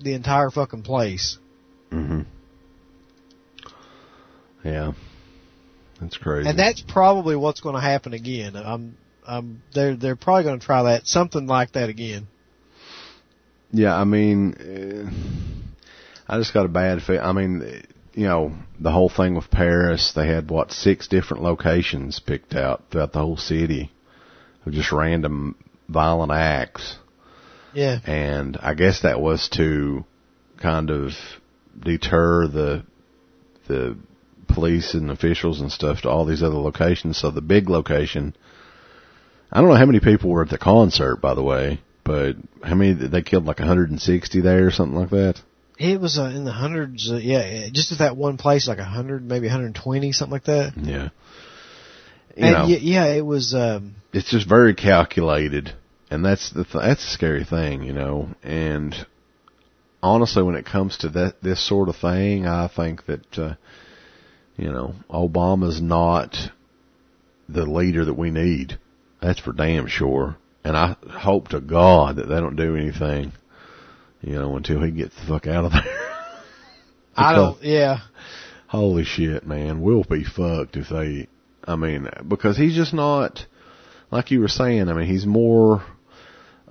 the 0.00 0.14
entire 0.14 0.50
fucking 0.50 0.82
place. 0.82 1.38
hmm 1.90 2.22
Yeah. 4.62 4.92
That's 6.00 6.16
crazy. 6.16 6.48
And 6.48 6.58
that's 6.58 6.82
probably 6.82 7.36
what's 7.36 7.60
going 7.60 7.76
to 7.76 7.80
happen 7.80 8.12
again. 8.12 8.56
I'm, 8.56 8.96
I'm, 9.26 9.62
they're, 9.72 9.96
they're 9.96 10.16
probably 10.16 10.44
going 10.44 10.60
to 10.60 10.66
try 10.66 10.82
that, 10.84 11.06
something 11.06 11.46
like 11.46 11.72
that 11.72 11.88
again. 11.88 12.26
Yeah, 13.70 13.96
I 13.96 14.04
mean, 14.04 14.54
uh, 14.54 16.32
I 16.32 16.38
just 16.38 16.54
got 16.54 16.66
a 16.66 16.68
bad 16.68 17.02
feel. 17.02 17.20
I 17.20 17.32
mean, 17.32 17.84
you 18.12 18.26
know, 18.26 18.52
the 18.78 18.92
whole 18.92 19.08
thing 19.08 19.34
with 19.34 19.50
Paris, 19.50 20.12
they 20.14 20.26
had 20.26 20.50
what, 20.50 20.72
six 20.72 21.08
different 21.08 21.42
locations 21.42 22.20
picked 22.20 22.54
out 22.54 22.84
throughout 22.90 23.12
the 23.12 23.20
whole 23.20 23.36
city 23.36 23.92
of 24.66 24.72
just 24.72 24.92
random 24.92 25.56
violent 25.88 26.32
acts. 26.32 26.96
Yeah. 27.74 27.98
And 28.04 28.56
I 28.60 28.74
guess 28.74 29.02
that 29.02 29.20
was 29.20 29.48
to 29.50 30.04
kind 30.60 30.90
of 30.90 31.12
deter 31.78 32.46
the 32.46 32.84
the 33.66 33.96
police 34.48 34.94
and 34.94 35.10
officials 35.10 35.60
and 35.60 35.72
stuff 35.72 36.02
to 36.02 36.10
all 36.10 36.24
these 36.24 36.42
other 36.42 36.56
locations. 36.56 37.18
So 37.18 37.30
the 37.30 37.40
big 37.40 37.68
location, 37.68 38.36
I 39.50 39.60
don't 39.60 39.70
know 39.70 39.76
how 39.76 39.86
many 39.86 40.00
people 40.00 40.30
were 40.30 40.42
at 40.42 40.50
the 40.50 40.58
concert, 40.58 41.16
by 41.16 41.34
the 41.34 41.42
way, 41.42 41.80
but 42.04 42.36
how 42.62 42.74
many 42.74 42.92
they 42.92 43.22
killed 43.22 43.46
like 43.46 43.58
160 43.58 44.40
there 44.40 44.66
or 44.66 44.70
something 44.70 44.98
like 44.98 45.10
that. 45.10 45.40
It 45.76 46.00
was 46.00 46.18
uh, 46.18 46.24
in 46.26 46.44
the 46.44 46.52
hundreds. 46.52 47.10
Uh, 47.10 47.16
yeah, 47.16 47.68
just 47.72 47.90
at 47.90 47.98
that 47.98 48.16
one 48.16 48.36
place, 48.36 48.68
like 48.68 48.78
a 48.78 48.84
hundred, 48.84 49.26
maybe 49.26 49.46
120, 49.46 50.12
something 50.12 50.32
like 50.32 50.44
that. 50.44 50.74
Yeah. 50.76 51.08
You 52.36 52.44
and 52.44 52.52
know, 52.52 52.66
yeah, 52.66 53.06
it 53.06 53.24
was. 53.24 53.54
Um, 53.54 53.96
it's 54.12 54.30
just 54.30 54.48
very 54.48 54.74
calculated, 54.74 55.72
and 56.14 56.24
that's 56.24 56.50
the 56.50 56.64
th- 56.64 56.84
that's 56.84 57.04
a 57.04 57.10
scary 57.10 57.44
thing, 57.44 57.82
you 57.82 57.92
know. 57.92 58.28
And 58.42 58.94
honestly, 60.02 60.42
when 60.42 60.54
it 60.54 60.64
comes 60.64 60.98
to 60.98 61.08
that 61.10 61.42
this 61.42 61.66
sort 61.66 61.88
of 61.88 61.96
thing, 61.96 62.46
I 62.46 62.68
think 62.68 63.04
that 63.06 63.38
uh, 63.38 63.54
you 64.56 64.70
know 64.72 64.94
Obama's 65.10 65.82
not 65.82 66.36
the 67.48 67.66
leader 67.66 68.04
that 68.04 68.14
we 68.14 68.30
need. 68.30 68.78
That's 69.20 69.40
for 69.40 69.52
damn 69.52 69.86
sure. 69.88 70.36
And 70.62 70.76
I 70.76 70.96
hope 71.10 71.48
to 71.48 71.60
God 71.60 72.16
that 72.16 72.26
they 72.26 72.36
don't 72.36 72.56
do 72.56 72.76
anything, 72.76 73.32
you 74.22 74.34
know, 74.34 74.56
until 74.56 74.82
he 74.82 74.92
gets 74.92 75.14
the 75.16 75.26
fuck 75.26 75.46
out 75.46 75.66
of 75.66 75.72
there. 75.72 76.10
I 77.16 77.34
don't. 77.34 77.62
Yeah. 77.62 77.98
Holy 78.68 79.04
shit, 79.04 79.46
man, 79.46 79.82
we'll 79.82 80.04
be 80.04 80.24
fucked 80.24 80.76
if 80.76 80.88
they. 80.88 81.28
I 81.66 81.76
mean, 81.76 82.08
because 82.26 82.56
he's 82.56 82.74
just 82.74 82.94
not 82.94 83.44
like 84.10 84.30
you 84.30 84.40
were 84.40 84.48
saying. 84.48 84.88
I 84.88 84.92
mean, 84.92 85.06
he's 85.06 85.26
more 85.26 85.82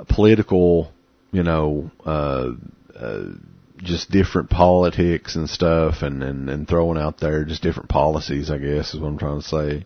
political, 0.07 0.91
you 1.31 1.43
know, 1.43 1.91
uh, 2.05 2.51
uh, 2.95 3.25
just 3.77 4.09
different 4.09 4.49
politics 4.49 5.35
and 5.35 5.49
stuff 5.49 6.01
and, 6.01 6.23
and, 6.23 6.49
and 6.49 6.67
throwing 6.67 6.97
out 6.97 7.19
there 7.19 7.43
just 7.43 7.61
different 7.61 7.89
policies, 7.89 8.49
I 8.49 8.57
guess 8.57 8.93
is 8.93 8.99
what 8.99 9.07
I'm 9.09 9.17
trying 9.17 9.41
to 9.41 9.47
say. 9.47 9.85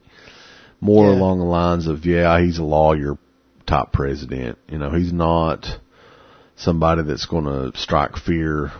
More 0.79 1.05
yeah. 1.05 1.17
along 1.17 1.39
the 1.39 1.45
lines 1.45 1.87
of, 1.87 2.05
yeah, 2.05 2.39
he's 2.39 2.59
a 2.59 2.63
lawyer 2.63 3.17
type 3.65 3.91
president. 3.91 4.57
You 4.69 4.77
know, 4.77 4.91
he's 4.91 5.11
not 5.11 5.65
somebody 6.55 7.03
that's 7.03 7.25
going 7.25 7.45
to 7.45 7.77
strike 7.77 8.17
fear 8.17 8.71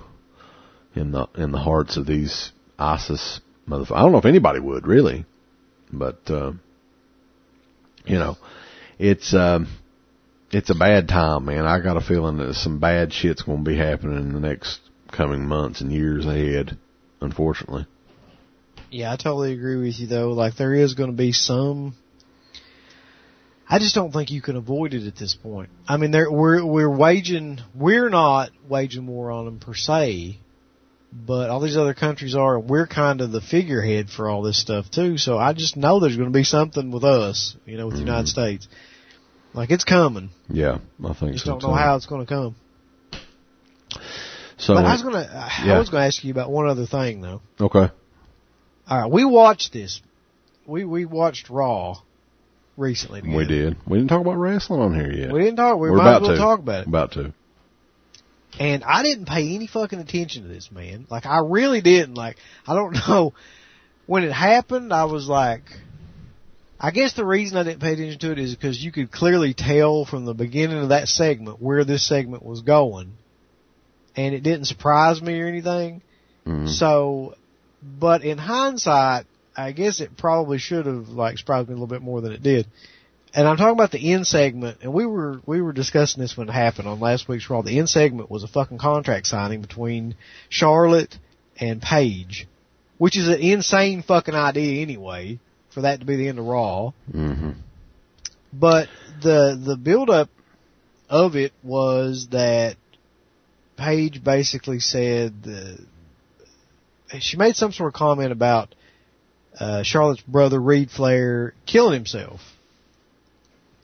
in 0.96 1.12
the, 1.12 1.28
in 1.36 1.52
the 1.52 1.58
hearts 1.58 1.98
of 1.98 2.06
these 2.06 2.52
ISIS 2.78 3.42
motherfuckers. 3.68 3.98
I 3.98 4.02
don't 4.02 4.12
know 4.12 4.20
if 4.20 4.26
anybody 4.26 4.60
would 4.60 4.86
really, 4.86 5.26
but, 5.92 6.20
uh, 6.30 6.52
you 8.06 8.20
know, 8.20 8.38
it's, 9.00 9.34
um, 9.34 9.68
it's 10.52 10.70
a 10.70 10.76
bad 10.76 11.08
time, 11.08 11.46
man. 11.46 11.66
I 11.66 11.80
got 11.80 11.98
a 11.98 12.02
feeling 12.02 12.38
that 12.38 12.54
some 12.56 12.80
bad 12.80 13.14
shit's 13.14 13.42
going 13.42 13.64
to 13.64 13.70
be 13.70 13.78
happening 13.78 14.18
in 14.18 14.34
the 14.34 14.40
next 14.40 14.80
coming 15.12 15.46
months 15.46 15.82
and 15.82 15.92
years 15.92 16.26
ahead, 16.26 16.78
unfortunately. 17.22 17.86
Yeah, 18.90 19.12
I 19.12 19.18
totally 19.18 19.54
agree 19.54 19.78
with 19.78 20.00
you 20.00 20.08
though. 20.08 20.32
Like 20.32 20.56
there 20.56 20.74
is 20.74 20.94
going 20.94 21.12
to 21.12 21.16
be 21.16 21.34
some 21.34 21.96
I 23.70 23.80
just 23.80 23.96
don't 23.96 24.14
think 24.14 24.32
you 24.32 24.42
can 24.42 24.56
avoid 24.56 24.94
it 24.94 25.06
at 25.08 25.18
this 25.18 25.36
point. 25.36 25.70
I 25.88 25.98
mean, 25.98 26.12
we're 26.12 26.66
we're 26.66 26.90
waging 26.90 27.60
we're 27.76 28.10
not 28.10 28.52
waging 28.68 29.08
war 29.08 29.30
on 29.30 29.46
them 29.46 29.60
per 29.60 29.74
se, 29.74 30.40
but 31.12 31.50
all 31.50 31.60
these 31.60 31.76
other 31.76 31.94
countries 31.94 32.34
are. 32.34 32.58
And 32.60 32.70
we're 32.70 32.88
kind 32.88 33.20
of 33.20 33.32
the 33.32 33.42
figurehead 33.42 34.10
for 34.10 34.30
all 34.30 34.42
this 34.42 34.60
stuff 34.60 34.90
too. 34.90 35.18
So 35.18 35.38
I 35.38 35.52
just 35.52 35.76
know 35.76 36.00
there's 36.00 36.16
going 36.16 36.32
to 36.32 36.38
be 36.38 36.46
something 36.46 36.92
with 36.92 37.04
us, 37.04 37.58
you 37.66 37.78
know, 37.78 37.88
with 37.88 37.96
mm-hmm. 37.96 38.06
the 38.06 38.12
United 38.12 38.28
States. 38.30 38.68
Like 39.58 39.72
it's 39.72 39.84
coming. 39.84 40.30
Yeah, 40.50 40.78
I 41.04 41.14
think 41.14 41.34
just 41.34 41.46
so 41.46 41.58
don't 41.58 41.72
know 41.72 41.74
how 41.74 41.96
it's 41.96 42.06
going 42.06 42.24
to 42.24 42.32
come. 42.32 42.56
So 44.58 44.76
but 44.76 44.86
I 44.86 44.92
was 44.92 45.02
going 45.02 45.16
to 45.16 45.22
yeah. 45.66 45.74
I 45.76 45.80
was 45.80 45.90
going 45.90 46.02
to 46.04 46.06
ask 46.06 46.24
you 46.24 46.32
about 46.32 46.52
one 46.52 46.68
other 46.68 46.86
thing 46.86 47.22
though. 47.22 47.42
Okay. 47.60 47.92
All 48.88 49.02
right, 49.02 49.12
we 49.12 49.26
watched 49.26 49.74
this. 49.74 50.00
We 50.68 50.86
we 50.86 51.06
watched 51.06 51.50
Raw 51.50 51.96
recently. 52.78 53.22
Together. 53.22 53.38
We 53.38 53.48
did. 53.48 53.78
We 53.88 53.98
didn't 53.98 54.10
talk 54.10 54.22
about 54.22 54.36
wrestling 54.36 54.80
on 54.80 54.94
here 54.94 55.12
yet. 55.12 55.34
We 55.34 55.40
didn't 55.40 55.56
talk. 55.56 55.80
We 55.80 55.90
We're 55.90 55.98
might 55.98 56.18
about 56.18 56.22
as 56.22 56.28
well 56.28 56.36
to. 56.36 56.38
talk 56.38 56.60
about 56.60 56.82
it. 56.82 56.88
About 56.88 57.12
to. 57.14 57.34
And 58.60 58.84
I 58.84 59.02
didn't 59.02 59.26
pay 59.26 59.56
any 59.56 59.66
fucking 59.66 59.98
attention 59.98 60.44
to 60.44 60.50
this 60.50 60.72
man. 60.72 61.08
Like 61.10 61.26
I 61.26 61.40
really 61.40 61.82
didn't. 61.82 62.14
Like 62.14 62.38
I 62.68 62.76
don't 62.76 62.94
know 63.08 63.34
when 64.06 64.24
it 64.24 64.32
happened. 64.32 64.94
I 64.94 65.06
was 65.06 65.28
like, 65.28 65.64
I 66.80 66.92
guess 66.92 67.14
the 67.14 67.26
reason 67.26 67.58
I 67.58 67.64
didn't 67.64 67.82
pay 67.82 67.94
attention 67.94 68.20
to 68.20 68.32
it 68.32 68.40
is 68.40 68.54
because 68.54 68.84
you 68.84 68.92
could 68.92 69.12
clearly 69.12 69.54
tell 69.54 70.06
from 70.06 70.26
the 70.26 70.36
beginning 70.36 70.78
of 70.78 70.90
that 70.90 71.08
segment 71.08 71.62
where 71.62 71.84
this 71.84 72.08
segment 72.08 72.44
was 72.44 72.62
going, 72.62 73.14
and 74.16 74.36
it 74.36 74.44
didn't 74.44 74.66
surprise 74.66 75.22
me 75.22 75.42
or 75.42 75.48
anything. 75.48 76.02
Mm-hmm. 76.46 76.68
So, 76.68 77.36
but 77.82 78.24
in 78.24 78.38
hindsight, 78.38 79.26
I 79.56 79.72
guess 79.72 80.02
it 80.02 80.18
probably 80.18 80.60
should 80.60 80.86
have 80.86 81.10
like 81.10 81.40
surprised 81.40 81.68
me 81.68 81.74
a 81.74 81.76
little 81.76 81.88
bit 81.88 82.04
more 82.04 82.22
than 82.22 82.32
it 82.32 82.44
did. 82.44 82.68
And 83.34 83.48
I'm 83.48 83.58
talking 83.58 83.74
about 83.74 83.92
the 83.92 84.14
end 84.14 84.28
segment, 84.28 84.78
and 84.84 84.94
we 84.94 85.06
were 85.06 85.42
we 85.48 85.62
were 85.62 85.74
discussing 85.74 86.22
this 86.22 86.38
when 86.38 86.48
it 86.48 86.54
happened 86.54 86.88
on 86.88 87.00
last 87.00 87.28
week's 87.28 87.50
Raw. 87.50 87.64
The 87.64 87.80
end 87.80 87.90
segment 87.90 88.30
was 88.30 88.44
a 88.44 88.48
fucking 88.48 88.78
contract 88.78 89.26
signing 89.26 89.62
between 89.62 90.16
Charlotte 90.50 91.18
and 91.60 91.82
Paige, 91.82 92.48
which 93.00 93.18
is 93.18 93.28
an 93.28 93.40
insane 93.40 94.04
fucking 94.04 94.36
idea 94.36 94.84
anyway 94.84 95.40
for 95.78 95.82
that 95.82 96.00
to 96.00 96.08
be 96.08 96.16
the 96.16 96.28
end 96.28 96.40
of 96.40 96.46
Raw. 96.46 96.92
Mm-hmm. 97.14 97.52
But 98.52 98.90
the 99.22 99.62
the 99.64 99.78
build 99.78 100.10
up 100.10 100.28
of 101.08 101.36
it 101.36 101.54
was 101.62 102.30
that 102.32 102.78
Paige 103.78 104.24
basically 104.24 104.80
said 104.80 105.44
the, 105.44 105.78
she 107.20 107.38
made 107.38 107.56
some 107.56 107.72
sort 107.72 107.90
of 107.90 107.94
comment 107.94 108.32
about 108.32 108.74
uh, 109.60 109.84
Charlotte's 109.84 110.24
brother 110.24 110.60
Reid 110.60 110.90
Flair 110.90 111.54
killing 111.68 111.94
himself, 111.94 112.42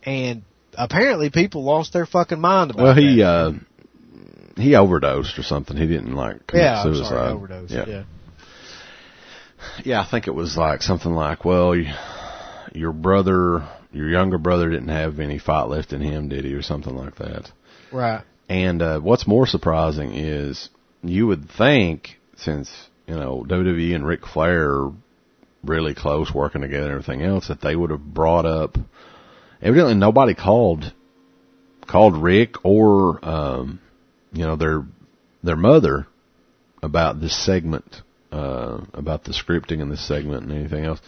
and 0.02 0.42
apparently 0.76 1.30
people 1.30 1.64
lost 1.64 1.94
their 1.94 2.08
fucking 2.08 2.42
mind 2.42 2.72
about. 2.72 2.84
Well, 2.84 2.96
he 2.96 3.22
uh, 3.22 3.52
he 4.56 4.74
overdosed 4.74 5.38
or 5.38 5.44
something. 5.44 5.78
He 5.78 5.86
didn't 5.86 6.16
like 6.16 6.48
commit 6.48 6.64
yeah, 6.64 6.82
suicide. 6.82 7.08
Sorry, 7.08 7.32
overdosed. 7.34 7.72
Yeah. 7.72 7.86
yeah. 7.88 8.04
Yeah, 9.84 10.02
I 10.02 10.10
think 10.10 10.28
it 10.28 10.36
was 10.36 10.58
like 10.58 10.82
something 10.82 11.12
like, 11.12 11.46
well, 11.46 11.76
your 12.74 12.92
brother, 12.92 13.68
your 13.92 14.10
younger 14.10 14.38
brother 14.38 14.70
didn't 14.70 14.90
have 14.90 15.20
any 15.20 15.40
fight 15.40 15.64
left 15.64 15.94
in 15.94 16.02
him, 16.02 16.30
did 16.30 16.46
he, 16.46 16.54
or 16.54 16.62
something 16.62 16.96
like 16.96 17.16
that. 17.16 17.52
Right. 17.92 18.24
And 18.50 18.82
uh, 18.82 19.00
what's 19.00 19.28
more 19.28 19.48
surprising 19.48 20.14
is 20.14 20.70
you 21.02 21.28
would 21.28 21.50
think, 21.50 22.20
since 22.38 22.72
you 23.08 23.16
know 23.16 23.46
WWE 23.48 23.96
and 23.96 24.06
Ric 24.06 24.26
Flair 24.26 24.70
are 24.70 24.92
really 25.64 25.94
close, 25.94 26.34
working 26.34 26.62
together, 26.62 26.92
and 26.92 26.92
everything 26.92 27.22
else, 27.22 27.48
that 27.48 27.62
they 27.62 27.76
would 27.76 27.90
have 27.90 28.14
brought 28.14 28.46
up. 28.46 28.78
Evidently, 29.62 29.96
nobody 29.96 30.34
called 30.34 30.92
called 31.88 32.18
Ric 32.18 32.66
or 32.66 33.24
um, 33.24 33.80
you 34.32 34.46
know 34.46 34.56
their 34.56 34.84
their 35.42 35.56
mother 35.56 36.08
about 36.82 37.22
this 37.22 37.36
segment 37.46 38.02
uh, 38.34 38.84
about 38.94 39.24
the 39.24 39.32
scripting 39.32 39.80
in 39.80 39.90
this 39.90 40.06
segment 40.08 40.44
and 40.44 40.52
anything 40.52 40.86
else. 40.86 41.00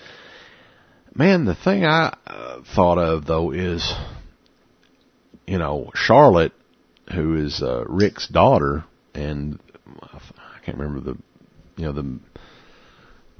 Man, 1.16 1.46
the 1.46 1.56
thing 1.56 1.86
I 1.86 2.16
uh, 2.28 2.62
thought 2.76 2.98
of 2.98 3.26
though 3.26 3.52
is, 3.52 3.94
you 5.48 5.58
know, 5.58 5.90
Charlotte, 5.96 6.54
who 7.14 7.36
is 7.36 7.62
uh, 7.62 7.84
Ric's 7.88 8.28
daughter, 8.28 8.84
and 9.14 9.60
I 10.04 10.60
can't 10.64 10.78
remember 10.78 11.14
the, 11.14 11.18
you 11.78 11.86
know, 11.86 11.94
the 11.94 12.20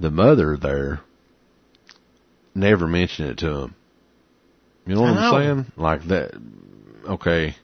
the 0.00 0.10
mother 0.10 0.56
there 0.56 1.00
never 2.54 2.86
mentioned 2.86 3.30
it 3.30 3.38
to 3.38 3.50
him. 3.50 3.74
You 4.86 4.94
know 4.94 5.02
what 5.02 5.16
I'm 5.16 5.42
saying? 5.42 5.72
Like 5.76 6.08
that. 6.08 6.32
Okay, 7.08 7.54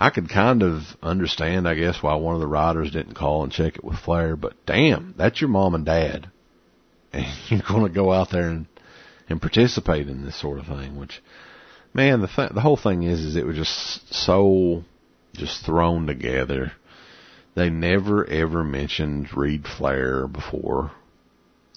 I 0.00 0.10
could 0.10 0.28
kind 0.28 0.62
of 0.62 0.82
understand, 1.02 1.66
I 1.66 1.74
guess, 1.74 2.00
why 2.00 2.14
one 2.14 2.36
of 2.36 2.40
the 2.40 2.46
riders 2.46 2.92
didn't 2.92 3.14
call 3.14 3.42
and 3.42 3.52
check 3.52 3.76
it 3.76 3.84
with 3.84 3.98
Flair, 3.98 4.36
but 4.36 4.54
damn, 4.64 5.14
that's 5.18 5.40
your 5.40 5.50
mom 5.50 5.74
and 5.74 5.84
dad. 5.84 6.30
And 7.10 7.26
you're 7.48 7.62
going 7.66 7.84
to 7.84 7.88
go 7.88 8.12
out 8.12 8.30
there 8.30 8.50
and, 8.50 8.66
and 9.30 9.40
participate 9.40 10.08
in 10.08 10.26
this 10.26 10.38
sort 10.38 10.58
of 10.58 10.66
thing, 10.66 10.98
which, 10.98 11.22
man, 11.94 12.20
the 12.20 12.26
th- 12.26 12.50
the 12.50 12.60
whole 12.60 12.76
thing 12.76 13.02
is, 13.02 13.20
is 13.20 13.34
it 13.34 13.46
was 13.46 13.56
just 13.56 14.14
so, 14.14 14.84
just 15.32 15.64
thrown 15.64 16.06
together. 16.06 16.72
They 17.54 17.70
never 17.70 18.28
ever 18.28 18.62
mentioned 18.62 19.34
Reid 19.34 19.66
Flair 19.66 20.28
before 20.28 20.92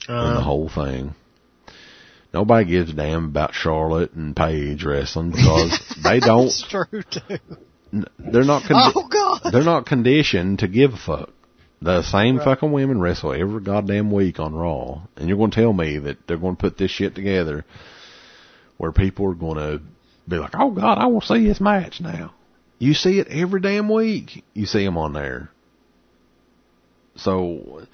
uh, 0.09 0.13
in 0.13 0.15
the 0.15 0.31
uh-huh. 0.31 0.41
whole 0.41 0.67
thing. 0.67 1.15
Nobody 2.33 2.69
gives 2.69 2.91
a 2.91 2.93
damn 2.93 3.29
about 3.29 3.53
Charlotte 3.53 4.11
and 4.11 4.35
Paige 4.35 4.83
wrestling 4.83 5.31
because 5.31 5.95
they 6.03 6.19
don't. 6.19 6.47
That's 6.47 6.67
true 6.67 7.03
too 7.03 7.57
they're 7.91 8.43
not. 8.43 8.63
Condi- 8.63 8.93
oh 8.95 9.07
God! 9.07 9.51
They're 9.51 9.63
not 9.63 9.85
conditioned 9.85 10.59
to 10.59 10.67
give 10.67 10.93
a 10.93 10.97
fuck. 10.97 11.29
The 11.81 12.03
same 12.03 12.37
right. 12.37 12.45
fucking 12.45 12.71
women 12.71 12.99
wrestle 12.99 13.33
every 13.33 13.61
goddamn 13.61 14.11
week 14.11 14.39
on 14.39 14.53
Raw, 14.53 15.01
and 15.15 15.27
you're 15.27 15.37
going 15.37 15.51
to 15.51 15.61
tell 15.61 15.73
me 15.73 15.97
that 15.97 16.27
they're 16.27 16.37
going 16.37 16.55
to 16.55 16.61
put 16.61 16.77
this 16.77 16.91
shit 16.91 17.15
together 17.15 17.65
where 18.77 18.91
people 18.91 19.25
are 19.29 19.35
going 19.35 19.57
to 19.57 19.81
be 20.27 20.37
like, 20.37 20.53
"Oh 20.53 20.71
God, 20.71 20.97
I 20.97 21.07
want 21.07 21.25
to 21.25 21.33
see 21.33 21.47
this 21.47 21.59
match 21.59 21.99
now." 21.99 22.33
You 22.77 22.93
see 22.93 23.19
it 23.19 23.27
every 23.27 23.61
damn 23.61 23.89
week. 23.89 24.43
You 24.53 24.65
see 24.65 24.83
them 24.83 24.97
on 24.97 25.13
there. 25.13 25.51
So 27.15 27.85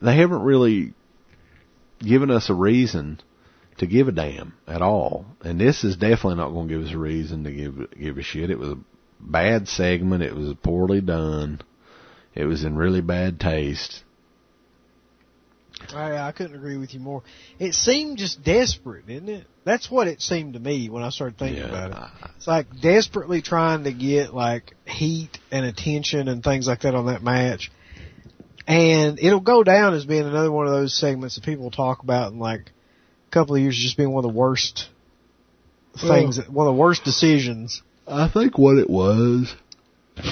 they 0.00 0.16
haven't 0.16 0.42
really 0.42 0.94
given 1.98 2.30
us 2.30 2.48
a 2.48 2.54
reason 2.54 3.20
to 3.78 3.86
give 3.86 4.08
a 4.08 4.12
damn 4.12 4.54
at 4.66 4.82
all. 4.82 5.26
And 5.42 5.60
this 5.60 5.84
is 5.84 5.96
definitely 5.96 6.36
not 6.36 6.50
going 6.50 6.68
to 6.68 6.74
give 6.74 6.86
us 6.86 6.94
a 6.94 6.98
reason 6.98 7.44
to 7.44 7.50
give 7.50 7.98
give 7.98 8.18
a 8.18 8.22
shit. 8.22 8.50
It 8.50 8.58
was 8.58 8.70
a 8.70 8.78
bad 9.20 9.68
segment. 9.68 10.22
It 10.22 10.34
was 10.34 10.54
poorly 10.62 11.00
done. 11.00 11.60
It 12.34 12.44
was 12.44 12.64
in 12.64 12.76
really 12.76 13.00
bad 13.00 13.40
taste. 13.40 14.02
Oh, 15.92 15.96
I, 15.96 16.28
I 16.28 16.32
couldn't 16.32 16.54
agree 16.54 16.76
with 16.76 16.92
you 16.94 17.00
more. 17.00 17.22
It 17.58 17.74
seemed 17.74 18.18
just 18.18 18.44
desperate, 18.44 19.06
didn't 19.06 19.28
it? 19.30 19.46
That's 19.64 19.90
what 19.90 20.08
it 20.08 20.20
seemed 20.20 20.54
to 20.54 20.60
me 20.60 20.88
when 20.90 21.02
I 21.02 21.10
started 21.10 21.38
thinking 21.38 21.62
yeah, 21.62 21.68
about 21.68 21.90
it. 21.90 22.30
It's 22.36 22.46
like 22.46 22.66
desperately 22.80 23.40
trying 23.42 23.84
to 23.84 23.92
get 23.92 24.34
like 24.34 24.74
heat 24.86 25.38
and 25.50 25.64
attention 25.64 26.28
and 26.28 26.44
things 26.44 26.66
like 26.66 26.80
that 26.80 26.94
on 26.94 27.06
that 27.06 27.22
match. 27.22 27.70
And 28.66 29.18
it'll 29.18 29.40
go 29.40 29.64
down 29.64 29.94
as 29.94 30.04
being 30.04 30.24
another 30.24 30.52
one 30.52 30.66
of 30.66 30.72
those 30.72 30.96
segments 30.96 31.36
that 31.36 31.44
people 31.44 31.70
talk 31.70 32.02
about 32.02 32.32
in 32.32 32.38
like 32.38 32.70
a 33.28 33.30
couple 33.30 33.56
of 33.56 33.62
years 33.62 33.76
just 33.76 33.96
being 33.96 34.12
one 34.12 34.24
of 34.24 34.30
the 34.30 34.38
worst 34.38 34.88
things, 35.98 36.38
well, 36.38 36.50
one 36.50 36.66
of 36.68 36.74
the 36.74 36.80
worst 36.80 37.04
decisions. 37.04 37.82
I 38.06 38.28
think 38.28 38.58
what 38.58 38.78
it 38.78 38.90
was 38.90 39.54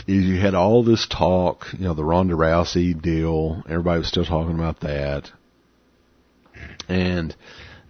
is 0.07 0.25
you 0.25 0.41
had 0.41 0.55
all 0.55 0.83
this 0.83 1.07
talk, 1.07 1.67
you 1.73 1.85
know, 1.85 1.95
the 1.95 2.05
Ronda 2.05 2.35
Rousey 2.35 3.01
deal. 3.01 3.63
Everybody 3.69 4.01
was 4.01 4.09
still 4.09 4.25
talking 4.25 4.55
about 4.55 4.81
that. 4.81 5.31
And 6.89 7.35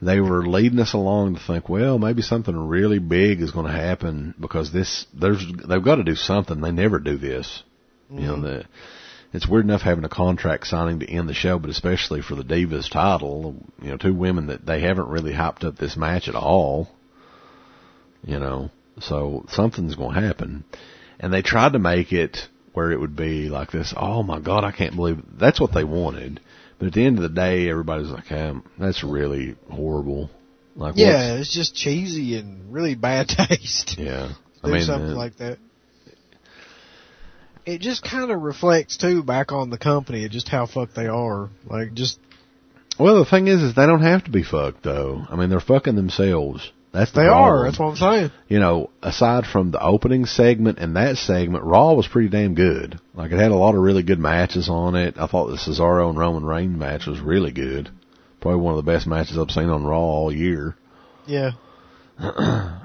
they 0.01 0.21
were 0.21 0.47
leading 0.47 0.79
us 0.79 0.93
along 0.93 1.35
to 1.35 1.41
think, 1.41 1.69
well, 1.69 1.99
maybe 1.99 2.23
something 2.23 2.57
really 2.57 2.99
big 2.99 3.41
is 3.41 3.51
going 3.51 3.67
to 3.67 3.73
happen 3.73 4.35
because 4.39 4.73
this, 4.73 5.07
there's, 5.13 5.45
they've 5.69 5.83
got 5.83 5.97
to 5.97 6.05
do 6.05 6.15
something. 6.15 6.61
They 6.61 6.71
never 6.71 6.99
do 6.99 7.17
this. 7.17 7.63
Mm-hmm. 8.11 8.21
You 8.21 8.27
know, 8.27 8.35
mm-hmm. 8.35 8.43
the, 8.43 8.65
it's 9.33 9.49
weird 9.49 9.65
enough 9.65 9.83
having 9.83 10.05
a 10.05 10.09
contract 10.09 10.67
signing 10.67 11.01
to 11.01 11.11
end 11.11 11.29
the 11.29 11.35
show, 11.35 11.59
but 11.59 11.71
especially 11.71 12.23
for 12.23 12.35
the 12.35 12.45
Divas 12.45 12.91
title, 12.91 13.57
you 13.83 13.91
know, 13.91 13.97
two 13.97 14.15
women 14.15 14.47
that 14.47 14.65
they 14.65 14.81
haven't 14.81 15.09
really 15.09 15.33
hyped 15.33 15.65
up 15.65 15.77
this 15.77 15.97
match 15.97 16.29
at 16.29 16.35
all. 16.35 16.89
You 18.25 18.39
know, 18.39 18.71
so 19.01 19.45
something's 19.49 19.95
going 19.95 20.15
to 20.15 20.21
happen. 20.21 20.65
And 21.21 21.33
they 21.33 21.43
tried 21.43 21.73
to 21.73 21.79
make 21.79 22.13
it 22.13 22.49
where 22.73 22.93
it 22.93 23.01
would 23.01 23.17
be 23.17 23.49
like 23.49 23.73
this, 23.73 23.93
oh 23.97 24.23
my 24.23 24.39
god, 24.39 24.65
I 24.65 24.71
can't 24.71 24.95
believe 24.95 25.21
that's 25.39 25.61
what 25.61 25.73
they 25.75 25.85
wanted. 25.85 26.41
But 26.79 26.87
at 26.87 26.93
the 26.93 27.05
end 27.05 27.17
of 27.19 27.23
the 27.23 27.29
day, 27.29 27.69
everybody's 27.69 28.09
like, 28.09 28.27
hey, 28.27 28.53
that's 28.79 29.03
really 29.03 29.57
horrible. 29.69 30.31
Like, 30.77 30.95
yeah, 30.97 31.35
it's 31.35 31.53
just 31.53 31.75
cheesy 31.75 32.39
and 32.39 32.73
really 32.73 32.95
bad 32.95 33.29
taste. 33.49 33.97
Yeah, 33.99 34.33
I 34.63 34.69
mean 34.69 34.83
something 34.83 35.11
like 35.15 35.37
that. 35.39 35.59
It 37.67 37.81
just 37.81 38.03
kind 38.03 38.31
of 38.31 38.41
reflects 38.41 38.97
too 38.97 39.25
back 39.25 39.51
on 39.51 39.71
the 39.71 39.77
company, 39.77 40.23
and 40.23 40.31
just 40.31 40.49
how 40.49 40.67
fucked 40.67 40.95
they 40.95 41.09
are. 41.09 41.51
Like 41.69 41.95
just. 41.95 42.21
Well, 42.99 43.19
the 43.19 43.29
thing 43.29 43.49
is, 43.49 43.61
is 43.61 43.75
they 43.75 43.87
don't 43.87 44.03
have 44.03 44.25
to 44.25 44.31
be 44.31 44.45
fucked 44.45 44.85
though. 44.85 45.25
I 45.29 45.35
mean, 45.35 45.51
they're 45.51 45.61
fucking 45.61 45.97
themselves. 45.97 46.71
That's 46.93 47.13
the 47.13 47.21
they 47.21 47.27
problem. 47.27 47.61
are. 47.61 47.65
That's 47.65 47.79
what 47.79 47.87
I'm 47.87 47.97
saying. 47.97 48.31
You 48.49 48.61
know, 48.61 48.91
aside 49.03 49.45
from 49.47 49.71
the 49.71 49.83
opening 49.83 50.25
segment 50.25 50.79
and 50.79 50.97
that 50.97 51.17
segment, 51.17 51.65
Raw 51.65 51.93
was 51.93 52.09
pretty 52.09 52.29
damn 52.29 52.55
good. 52.55 52.99
Like 53.15 53.31
it 53.31 53.39
had 53.39 53.51
a 53.51 53.57
lot 53.57 53.75
of 53.75 53.83
really 53.83 54.03
good 54.03 54.19
matches 54.19 54.69
on 54.71 54.95
it. 54.95 55.17
I 55.19 55.27
thought 55.27 55.49
the 55.49 55.57
Cesaro 55.57 56.09
and 56.09 56.19
Roman 56.19 56.45
Reigns 56.45 56.79
match 56.79 57.07
was 57.07 57.21
really 57.21 57.53
good. 57.53 57.91
Probably 58.41 58.61
one 58.61 58.79
of 58.79 58.85
the 58.85 58.91
best 58.91 59.07
matches 59.07 59.37
I've 59.37 59.51
seen 59.51 59.69
on 59.69 59.85
Raw 59.85 60.01
all 60.01 60.33
year. 60.33 60.77
Yeah. 61.27 61.53
the 62.19 62.81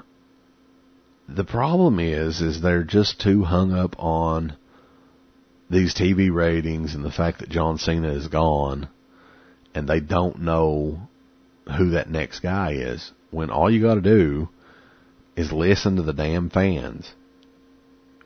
problem 1.46 1.98
is, 1.98 2.40
is 2.42 2.60
they're 2.60 2.84
just 2.84 3.20
too 3.20 3.44
hung 3.44 3.72
up 3.72 3.96
on 3.98 4.56
these 5.70 5.94
TV 5.94 6.32
ratings 6.32 6.94
and 6.94 7.04
the 7.04 7.10
fact 7.10 7.38
that 7.38 7.48
John 7.48 7.78
Cena 7.78 8.12
is 8.12 8.28
gone, 8.28 8.88
and 9.74 9.88
they 9.88 10.00
don't 10.00 10.42
know 10.42 11.08
who 11.78 11.90
that 11.90 12.10
next 12.10 12.40
guy 12.40 12.72
is 12.72 13.10
when 13.34 13.50
all 13.50 13.70
you 13.70 13.82
got 13.82 13.96
to 13.96 14.00
do 14.00 14.48
is 15.36 15.52
listen 15.52 15.96
to 15.96 16.02
the 16.02 16.12
damn 16.12 16.50
fans. 16.50 17.10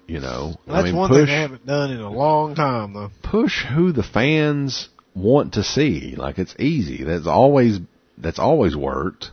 You 0.06 0.20
know, 0.20 0.54
that's 0.66 0.78
I 0.78 0.82
mean, 0.84 0.96
one 0.96 1.10
push, 1.10 1.18
thing 1.18 1.26
they 1.26 1.32
haven't 1.32 1.66
done 1.66 1.90
in 1.90 2.00
a 2.00 2.10
long 2.10 2.54
time, 2.54 2.94
though. 2.94 3.10
Push 3.22 3.66
who 3.66 3.92
the 3.92 4.02
fans 4.02 4.88
want 5.14 5.54
to 5.54 5.62
see. 5.62 6.14
Like 6.16 6.38
it's 6.38 6.54
easy. 6.58 7.04
That's 7.04 7.26
always 7.26 7.78
that's 8.16 8.38
always 8.38 8.74
worked. 8.74 9.30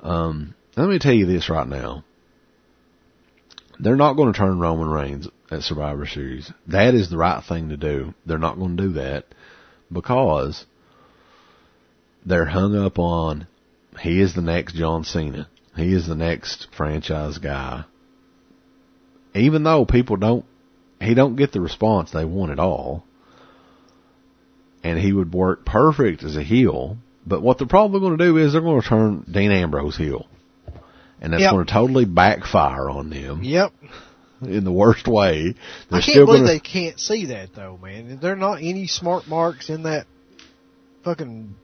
Um, 0.00 0.54
let 0.76 0.88
me 0.88 0.98
tell 0.98 1.14
you 1.14 1.26
this 1.26 1.50
right 1.50 1.66
now. 1.66 2.04
They're 3.80 3.96
not 3.96 4.14
going 4.14 4.32
to 4.32 4.38
turn 4.38 4.60
Roman 4.60 4.88
Reigns 4.88 5.28
at 5.50 5.62
Survivor 5.62 6.06
Series. 6.06 6.52
That 6.68 6.94
is 6.94 7.10
the 7.10 7.18
right 7.18 7.42
thing 7.42 7.70
to 7.70 7.76
do. 7.76 8.14
They're 8.24 8.38
not 8.38 8.58
going 8.58 8.76
to 8.76 8.82
do 8.84 8.92
that 8.94 9.26
because 9.92 10.64
they're 12.24 12.46
hung 12.46 12.76
up 12.76 12.98
on 12.98 13.46
he 14.00 14.20
is 14.20 14.34
the 14.34 14.42
next 14.42 14.74
John 14.74 15.04
Cena. 15.04 15.48
He 15.76 15.92
is 15.92 16.06
the 16.06 16.14
next 16.14 16.68
franchise 16.76 17.38
guy. 17.38 17.84
Even 19.34 19.62
though 19.62 19.84
people 19.84 20.16
don't, 20.16 20.44
he 21.00 21.14
don't 21.14 21.36
get 21.36 21.52
the 21.52 21.60
response 21.60 22.10
they 22.10 22.24
want 22.24 22.52
at 22.52 22.58
all. 22.58 23.04
And 24.82 24.98
he 24.98 25.12
would 25.12 25.34
work 25.34 25.66
perfect 25.66 26.22
as 26.22 26.36
a 26.36 26.42
heel. 26.42 26.96
But 27.26 27.42
what 27.42 27.58
they're 27.58 27.66
probably 27.66 28.00
going 28.00 28.16
to 28.16 28.24
do 28.24 28.38
is 28.38 28.52
they're 28.52 28.62
going 28.62 28.80
to 28.80 28.88
turn 28.88 29.26
Dean 29.30 29.50
Ambrose 29.50 29.96
heel. 29.96 30.26
And 31.20 31.32
that's 31.32 31.42
yep. 31.42 31.52
going 31.52 31.66
to 31.66 31.72
totally 31.72 32.04
backfire 32.04 32.88
on 32.88 33.10
them. 33.10 33.42
Yep. 33.42 33.72
In 34.42 34.64
the 34.64 34.72
worst 34.72 35.08
way. 35.08 35.54
They're 35.90 36.00
I 36.00 36.02
can't 36.02 36.26
believe 36.26 36.40
gonna... 36.40 36.52
they 36.52 36.60
can't 36.60 37.00
see 37.00 37.26
that 37.26 37.54
though, 37.54 37.78
man. 37.82 38.18
There 38.20 38.32
are 38.32 38.36
not 38.36 38.56
any 38.56 38.86
smart 38.86 39.26
marks 39.26 39.70
in 39.70 39.84
that 39.84 40.06
fucking 41.04 41.54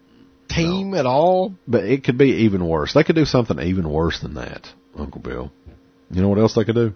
team 0.55 0.91
no. 0.91 0.99
at 0.99 1.07
all. 1.07 1.55
But 1.67 1.85
it 1.85 2.05
could 2.05 2.19
be 2.19 2.45
even 2.45 2.67
worse. 2.67 2.95
They 2.95 3.05
could 3.05 3.17
do 3.17 3.25
something 3.25 3.59
even 3.59 3.91
worse 3.91 4.21
than 4.21 4.35
that, 4.35 4.69
Uncle 4.97 5.21
Bill. 5.21 5.51
You 6.11 6.23
know 6.23 6.29
what 6.29 6.39
else 6.39 6.55
they 6.55 6.65
could 6.65 6.75
do? 6.75 6.93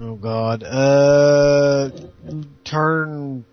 Oh 0.00 0.16
God. 0.16 0.62
Uh, 0.64 1.90
turn 2.64 3.44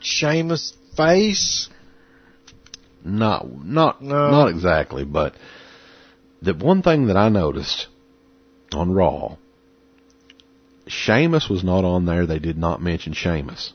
Sheamus 0.00 0.74
face? 0.96 1.68
Not, 3.04 3.64
not, 3.64 4.02
no. 4.02 4.30
not 4.30 4.48
exactly, 4.48 5.04
but 5.04 5.34
the 6.40 6.54
one 6.54 6.82
thing 6.82 7.08
that 7.08 7.16
I 7.16 7.28
noticed 7.28 7.88
on 8.72 8.92
Raw, 8.92 9.36
Sheamus 10.86 11.48
was 11.48 11.62
not 11.62 11.84
on 11.84 12.06
there. 12.06 12.26
They 12.26 12.38
did 12.38 12.58
not 12.58 12.82
mention 12.82 13.12
Sheamus. 13.12 13.72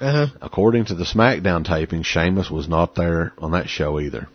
Uh-huh. 0.00 0.26
According 0.42 0.86
to 0.86 0.94
the 0.94 1.04
SmackDown 1.04 1.64
taping, 1.64 2.02
Sheamus 2.02 2.50
was 2.50 2.68
not 2.68 2.94
there 2.94 3.32
on 3.38 3.52
that 3.52 3.68
show 3.68 3.98
either. 3.98 4.28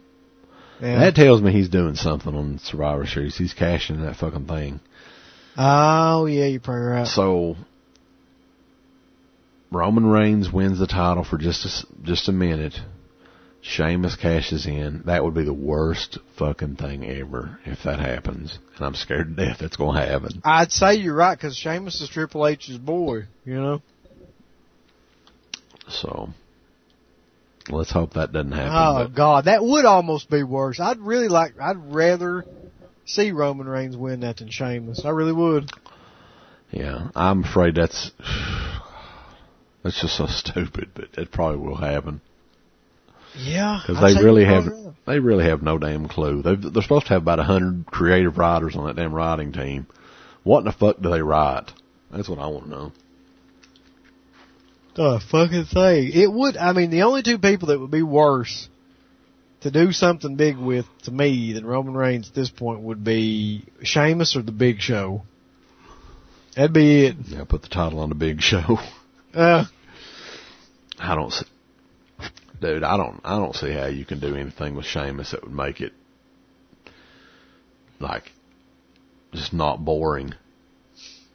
Yeah. 0.81 0.99
That 0.99 1.15
tells 1.15 1.41
me 1.41 1.51
he's 1.51 1.69
doing 1.69 1.95
something 1.95 2.33
on 2.33 2.59
Survivor 2.59 3.05
Series. 3.05 3.37
He's 3.37 3.53
cashing 3.53 4.01
that 4.01 4.15
fucking 4.15 4.47
thing. 4.47 4.79
Oh 5.57 6.25
yeah, 6.25 6.45
you're 6.45 6.59
probably 6.59 6.87
right. 6.87 7.07
So 7.07 7.55
Roman 9.71 10.07
Reigns 10.07 10.51
wins 10.51 10.79
the 10.79 10.87
title 10.87 11.23
for 11.23 11.37
just 11.37 11.65
a, 11.65 12.03
just 12.03 12.29
a 12.29 12.31
minute. 12.31 12.73
Sheamus 13.61 14.15
cashes 14.15 14.65
in. 14.65 15.03
That 15.05 15.23
would 15.23 15.35
be 15.35 15.43
the 15.43 15.53
worst 15.53 16.17
fucking 16.37 16.77
thing 16.77 17.05
ever 17.05 17.59
if 17.65 17.83
that 17.83 17.99
happens. 17.99 18.57
And 18.75 18.85
I'm 18.85 18.95
scared 18.95 19.35
to 19.37 19.45
death 19.45 19.57
that's 19.59 19.77
going 19.77 19.95
to 19.95 20.05
happen. 20.05 20.41
I'd 20.43 20.71
say 20.71 20.95
you're 20.95 21.13
right 21.13 21.37
because 21.37 21.55
Sheamus 21.55 22.01
is 22.01 22.09
Triple 22.09 22.47
H's 22.47 22.79
boy, 22.79 23.25
you 23.45 23.53
know? 23.53 23.81
So, 25.87 26.29
Let's 27.71 27.91
hope 27.91 28.13
that 28.13 28.31
doesn't 28.31 28.51
happen. 28.51 28.71
Oh 28.73 29.07
but. 29.07 29.15
God, 29.15 29.45
that 29.45 29.63
would 29.63 29.85
almost 29.85 30.29
be 30.29 30.43
worse. 30.43 30.79
I'd 30.79 30.99
really 30.99 31.27
like. 31.27 31.59
I'd 31.59 31.93
rather 31.93 32.45
see 33.05 33.31
Roman 33.31 33.67
Reigns 33.67 33.97
win 33.97 34.21
that 34.21 34.37
than 34.37 34.49
Sheamus. 34.49 35.03
I 35.05 35.09
really 35.09 35.33
would. 35.33 35.71
Yeah, 36.71 37.09
I'm 37.15 37.43
afraid 37.43 37.75
that's 37.75 38.11
that's 39.83 39.99
just 40.01 40.15
so 40.15 40.27
stupid, 40.27 40.89
but 40.93 41.09
it 41.17 41.31
probably 41.31 41.57
will 41.65 41.77
happen. 41.77 42.21
Yeah, 43.37 43.81
because 43.85 44.01
they 44.01 44.21
really 44.21 44.45
have 44.45 44.65
they 45.07 45.19
really 45.19 45.45
have 45.45 45.61
no 45.61 45.77
damn 45.77 46.07
clue. 46.07 46.41
they 46.41 46.55
they're 46.55 46.81
supposed 46.81 47.07
to 47.07 47.13
have 47.13 47.21
about 47.21 47.39
a 47.39 47.43
hundred 47.43 47.85
creative 47.85 48.37
writers 48.37 48.75
on 48.75 48.85
that 48.87 48.95
damn 48.95 49.13
writing 49.13 49.53
team. 49.53 49.87
What 50.43 50.59
in 50.59 50.65
the 50.65 50.71
fuck 50.71 51.01
do 51.01 51.09
they 51.09 51.21
write? 51.21 51.71
That's 52.11 52.27
what 52.27 52.39
I 52.39 52.47
want 52.47 52.65
to 52.65 52.69
know. 52.69 52.91
The 54.95 55.21
fucking 55.31 55.65
thing. 55.65 56.11
It 56.13 56.31
would, 56.31 56.57
I 56.57 56.73
mean, 56.73 56.89
the 56.89 57.03
only 57.03 57.23
two 57.23 57.39
people 57.39 57.69
that 57.69 57.79
would 57.79 57.91
be 57.91 58.03
worse 58.03 58.67
to 59.61 59.71
do 59.71 59.91
something 59.91 60.35
big 60.35 60.57
with, 60.57 60.85
to 61.03 61.11
me, 61.11 61.53
than 61.53 61.65
Roman 61.65 61.93
Reigns 61.93 62.29
at 62.29 62.35
this 62.35 62.49
point 62.49 62.81
would 62.81 63.03
be 63.03 63.63
Sheamus 63.83 64.35
or 64.35 64.41
The 64.41 64.51
Big 64.51 64.81
Show. 64.81 65.21
That'd 66.55 66.73
be 66.73 67.05
it. 67.05 67.15
Yeah, 67.27 67.45
put 67.45 67.61
the 67.61 67.69
title 67.69 67.99
on 67.99 68.09
The 68.09 68.15
Big 68.15 68.41
Show. 68.41 68.77
Uh, 69.33 69.63
I 70.99 71.15
don't 71.15 71.31
see, 71.31 71.45
dude, 72.59 72.83
I 72.83 72.97
don't, 72.97 73.21
I 73.23 73.39
don't 73.39 73.55
see 73.55 73.71
how 73.71 73.85
you 73.85 74.03
can 74.03 74.19
do 74.19 74.35
anything 74.35 74.75
with 74.75 74.85
Sheamus 74.85 75.31
that 75.31 75.41
would 75.41 75.53
make 75.53 75.79
it, 75.79 75.93
like, 77.97 78.29
just 79.31 79.53
not 79.53 79.85
boring. 79.85 80.33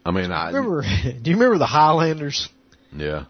I 0.05 0.11
mean, 0.11 0.31
I 0.31 0.49
remember. 0.49 0.83
Do 1.23 1.31
you 1.31 1.37
remember 1.37 1.57
the 1.57 1.65
Highlanders? 1.65 2.51
Yeah. 2.95 3.25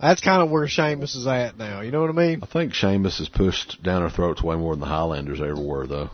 That's 0.00 0.22
kind 0.22 0.42
of 0.42 0.50
where 0.50 0.66
Sheamus 0.66 1.14
is 1.14 1.26
at 1.26 1.58
now. 1.58 1.82
You 1.82 1.90
know 1.90 2.00
what 2.00 2.10
I 2.10 2.14
mean? 2.14 2.40
I 2.42 2.46
think 2.46 2.72
Sheamus 2.72 3.20
is 3.20 3.28
pushed 3.28 3.82
down 3.82 4.02
our 4.02 4.10
throats 4.10 4.42
way 4.42 4.56
more 4.56 4.72
than 4.72 4.80
the 4.80 4.86
Highlanders 4.86 5.40
ever 5.40 5.60
were, 5.60 5.86
though. 5.86 6.10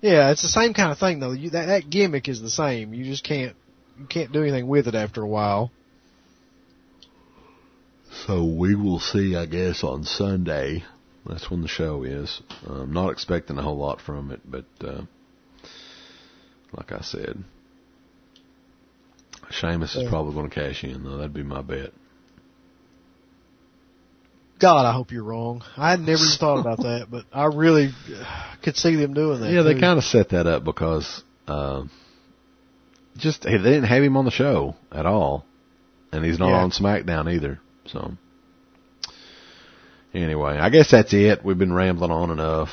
Yeah, 0.00 0.30
it's 0.30 0.42
the 0.42 0.48
same 0.48 0.74
kind 0.74 0.90
of 0.90 0.98
thing 0.98 1.20
though. 1.20 1.30
You, 1.30 1.50
that 1.50 1.66
that 1.66 1.88
gimmick 1.88 2.28
is 2.28 2.42
the 2.42 2.50
same. 2.50 2.92
You 2.92 3.04
just 3.04 3.22
can't 3.24 3.54
you 3.98 4.06
can't 4.06 4.32
do 4.32 4.42
anything 4.42 4.66
with 4.66 4.88
it 4.88 4.96
after 4.96 5.22
a 5.22 5.26
while. 5.26 5.70
So 8.26 8.44
we 8.44 8.74
will 8.74 8.98
see, 8.98 9.36
I 9.36 9.46
guess, 9.46 9.84
on 9.84 10.04
Sunday. 10.04 10.84
That's 11.24 11.50
when 11.50 11.62
the 11.62 11.68
show 11.68 12.02
is. 12.02 12.42
I'm 12.66 12.92
not 12.92 13.10
expecting 13.10 13.56
a 13.58 13.62
whole 13.62 13.78
lot 13.78 14.00
from 14.00 14.32
it, 14.32 14.40
but 14.44 14.64
uh, 14.84 15.02
like 16.72 16.90
I 16.92 17.00
said, 17.00 17.42
Sheamus 19.50 19.94
is 19.94 20.08
probably 20.08 20.34
going 20.34 20.50
to 20.50 20.54
cash 20.54 20.82
in, 20.82 21.04
though. 21.04 21.16
That'd 21.16 21.32
be 21.32 21.44
my 21.44 21.62
bet. 21.62 21.92
God, 24.62 24.86
I 24.86 24.92
hope 24.92 25.10
you're 25.10 25.24
wrong. 25.24 25.64
I 25.76 25.90
had 25.90 25.98
never 25.98 26.22
even 26.22 26.38
thought 26.38 26.60
about 26.60 26.78
that, 26.82 27.08
but 27.10 27.24
I 27.32 27.46
really 27.46 27.90
could 28.62 28.76
see 28.76 28.94
them 28.94 29.12
doing 29.12 29.40
that. 29.40 29.50
Yeah, 29.50 29.62
they 29.62 29.78
kind 29.78 29.98
of 29.98 30.04
set 30.04 30.28
that 30.28 30.46
up 30.46 30.62
because 30.62 31.24
uh, 31.48 31.82
just 33.16 33.42
they 33.42 33.50
didn't 33.50 33.84
have 33.84 34.04
him 34.04 34.16
on 34.16 34.24
the 34.24 34.30
show 34.30 34.76
at 34.92 35.04
all, 35.04 35.44
and 36.12 36.24
he's 36.24 36.38
not 36.38 36.50
yeah. 36.50 36.62
on 36.62 36.70
SmackDown 36.70 37.34
either. 37.34 37.58
So 37.86 38.12
anyway, 40.14 40.58
I 40.58 40.70
guess 40.70 40.92
that's 40.92 41.12
it. 41.12 41.44
We've 41.44 41.58
been 41.58 41.72
rambling 41.72 42.12
on 42.12 42.30
enough, 42.30 42.68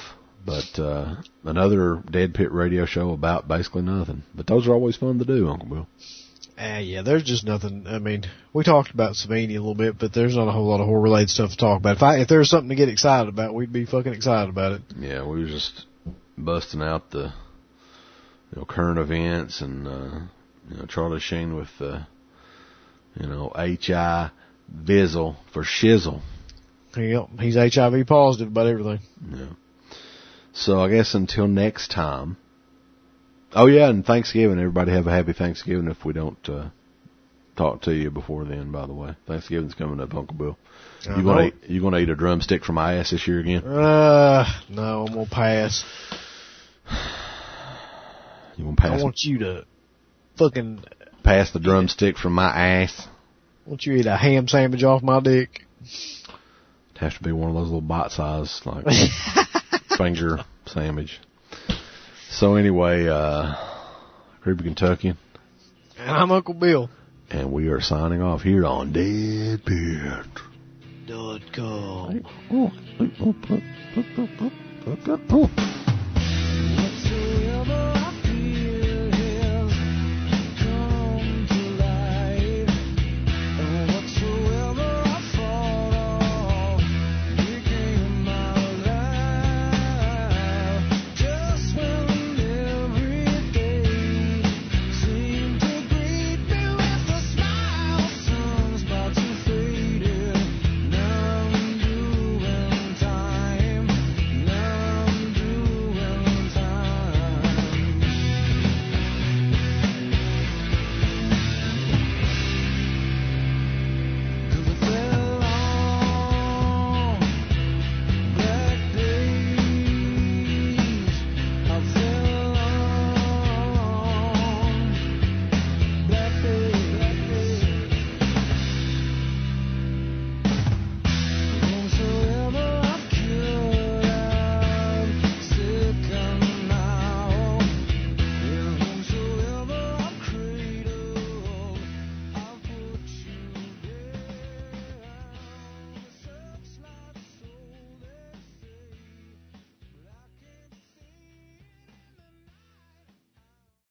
but 0.45 0.79
uh, 0.79 1.15
another 1.43 2.03
Dead 2.09 2.35
Pit 2.35 2.51
radio 2.51 2.85
show 2.85 3.13
about 3.13 3.47
basically 3.47 3.81
nothing. 3.81 4.21
But 4.35 4.45
those 4.45 4.67
are 4.67 4.73
always 4.73 4.95
fun 4.95 5.17
to 5.17 5.25
do, 5.25 5.49
Uncle 5.49 5.67
Bill. 5.67 5.87
Uh, 6.59 6.79
yeah, 6.79 7.03
there's 7.03 7.23
just 7.23 7.45
nothing. 7.45 7.85
I 7.87 7.99
mean, 7.99 8.25
we 8.51 8.65
talked 8.65 8.91
about 8.91 9.13
Savini 9.13 9.51
a 9.51 9.59
little 9.59 9.75
bit, 9.75 9.97
but 9.97 10.13
there's 10.13 10.35
not 10.35 10.49
a 10.49 10.51
whole 10.51 10.67
lot 10.67 10.81
of 10.81 10.87
horror 10.87 10.99
related 10.99 11.29
stuff 11.29 11.51
to 11.51 11.57
talk 11.57 11.79
about. 11.79 11.95
If 11.95 12.03
I 12.03 12.17
if 12.17 12.27
there's 12.27 12.49
something 12.49 12.67
to 12.67 12.75
get 12.75 12.89
excited 12.89 13.29
about, 13.29 13.53
we'd 13.53 13.71
be 13.71 13.85
fucking 13.85 14.13
excited 14.13 14.49
about 14.49 14.73
it. 14.73 14.81
Yeah, 14.97 15.25
we 15.25 15.39
were 15.39 15.47
just 15.47 15.85
busting 16.37 16.81
out 16.81 17.11
the 17.11 17.33
you 18.51 18.57
know 18.57 18.65
current 18.65 18.99
events 18.99 19.61
and 19.61 19.87
uh, 19.87 20.19
you 20.69 20.77
know 20.77 20.85
Charlie 20.85 21.21
Sheen 21.21 21.55
with 21.55 21.69
uh, 21.79 22.03
you 23.15 23.27
know 23.27 23.53
H 23.55 23.89
I 23.91 24.31
Vizzle 24.69 25.37
for 25.53 25.63
shizzle. 25.63 26.21
Yep, 26.97 27.39
he's 27.39 27.55
HIV 27.55 28.05
positive 28.05 28.49
about 28.49 28.67
everything. 28.67 28.99
Yeah. 29.31 29.53
So 30.51 30.81
I 30.81 30.89
guess 30.89 31.13
until 31.13 31.47
next 31.47 31.91
time. 31.91 32.35
Oh 33.53 33.65
yeah, 33.65 33.89
and 33.89 34.05
Thanksgiving. 34.05 34.59
Everybody 34.59 34.91
have 34.91 35.07
a 35.07 35.11
happy 35.11 35.33
Thanksgiving. 35.33 35.87
If 35.87 36.05
we 36.05 36.13
don't 36.13 36.49
uh, 36.49 36.69
talk 37.55 37.81
to 37.83 37.93
you 37.93 38.11
before 38.11 38.45
then, 38.45 38.71
by 38.71 38.85
the 38.85 38.93
way, 38.93 39.15
Thanksgiving's 39.27 39.73
coming 39.73 39.99
up, 39.99 40.13
Uncle 40.13 40.37
Bill. 40.37 40.57
You 41.05 41.23
gonna 41.23 41.47
eat, 41.47 41.53
you 41.67 41.81
gonna 41.81 41.97
eat 41.97 42.09
a 42.09 42.15
drumstick 42.15 42.63
from 42.63 42.75
my 42.75 42.95
ass 42.95 43.11
this 43.11 43.27
year 43.27 43.39
again? 43.39 43.63
Uh, 43.63 44.45
no, 44.69 45.05
I'm 45.05 45.13
gonna 45.13 45.29
pass. 45.29 45.83
You 48.55 48.65
gonna 48.65 48.75
pass? 48.75 48.99
I 48.99 49.03
want 49.03 49.19
you 49.23 49.39
to 49.39 49.65
fucking 50.37 50.83
pass 51.23 51.51
the 51.51 51.59
drumstick 51.59 52.17
from 52.17 52.33
my 52.33 52.49
ass. 52.49 53.07
Won't 53.65 53.85
you 53.85 53.93
eat 53.93 54.05
a 54.05 54.17
ham 54.17 54.47
sandwich 54.47 54.83
off 54.83 55.01
my 55.01 55.19
dick. 55.19 55.61
It 55.81 56.97
has 56.97 57.13
to 57.15 57.23
be 57.23 57.31
one 57.31 57.49
of 57.49 57.55
those 57.55 57.67
little 57.67 57.81
bite 57.81 58.11
size 58.11 58.61
like 58.65 58.85
finger 59.97 60.43
sandwich. 60.65 61.19
So 62.31 62.55
anyway, 62.55 63.07
uh, 63.07 63.55
Creepy 64.41 64.63
Kentuckian. 64.63 65.17
And 65.97 66.11
I'm 66.11 66.31
Uncle 66.31 66.53
Bill. 66.53 66.89
And 67.31 67.51
we 67.51 67.67
are 67.67 67.81
signing 67.81 68.21
off 68.21 68.41
here 68.41 68.65
on 68.65 68.91
Dead 68.91 69.65
Pit. 69.65 70.25
Dot 71.07 71.41
com. 71.53 72.23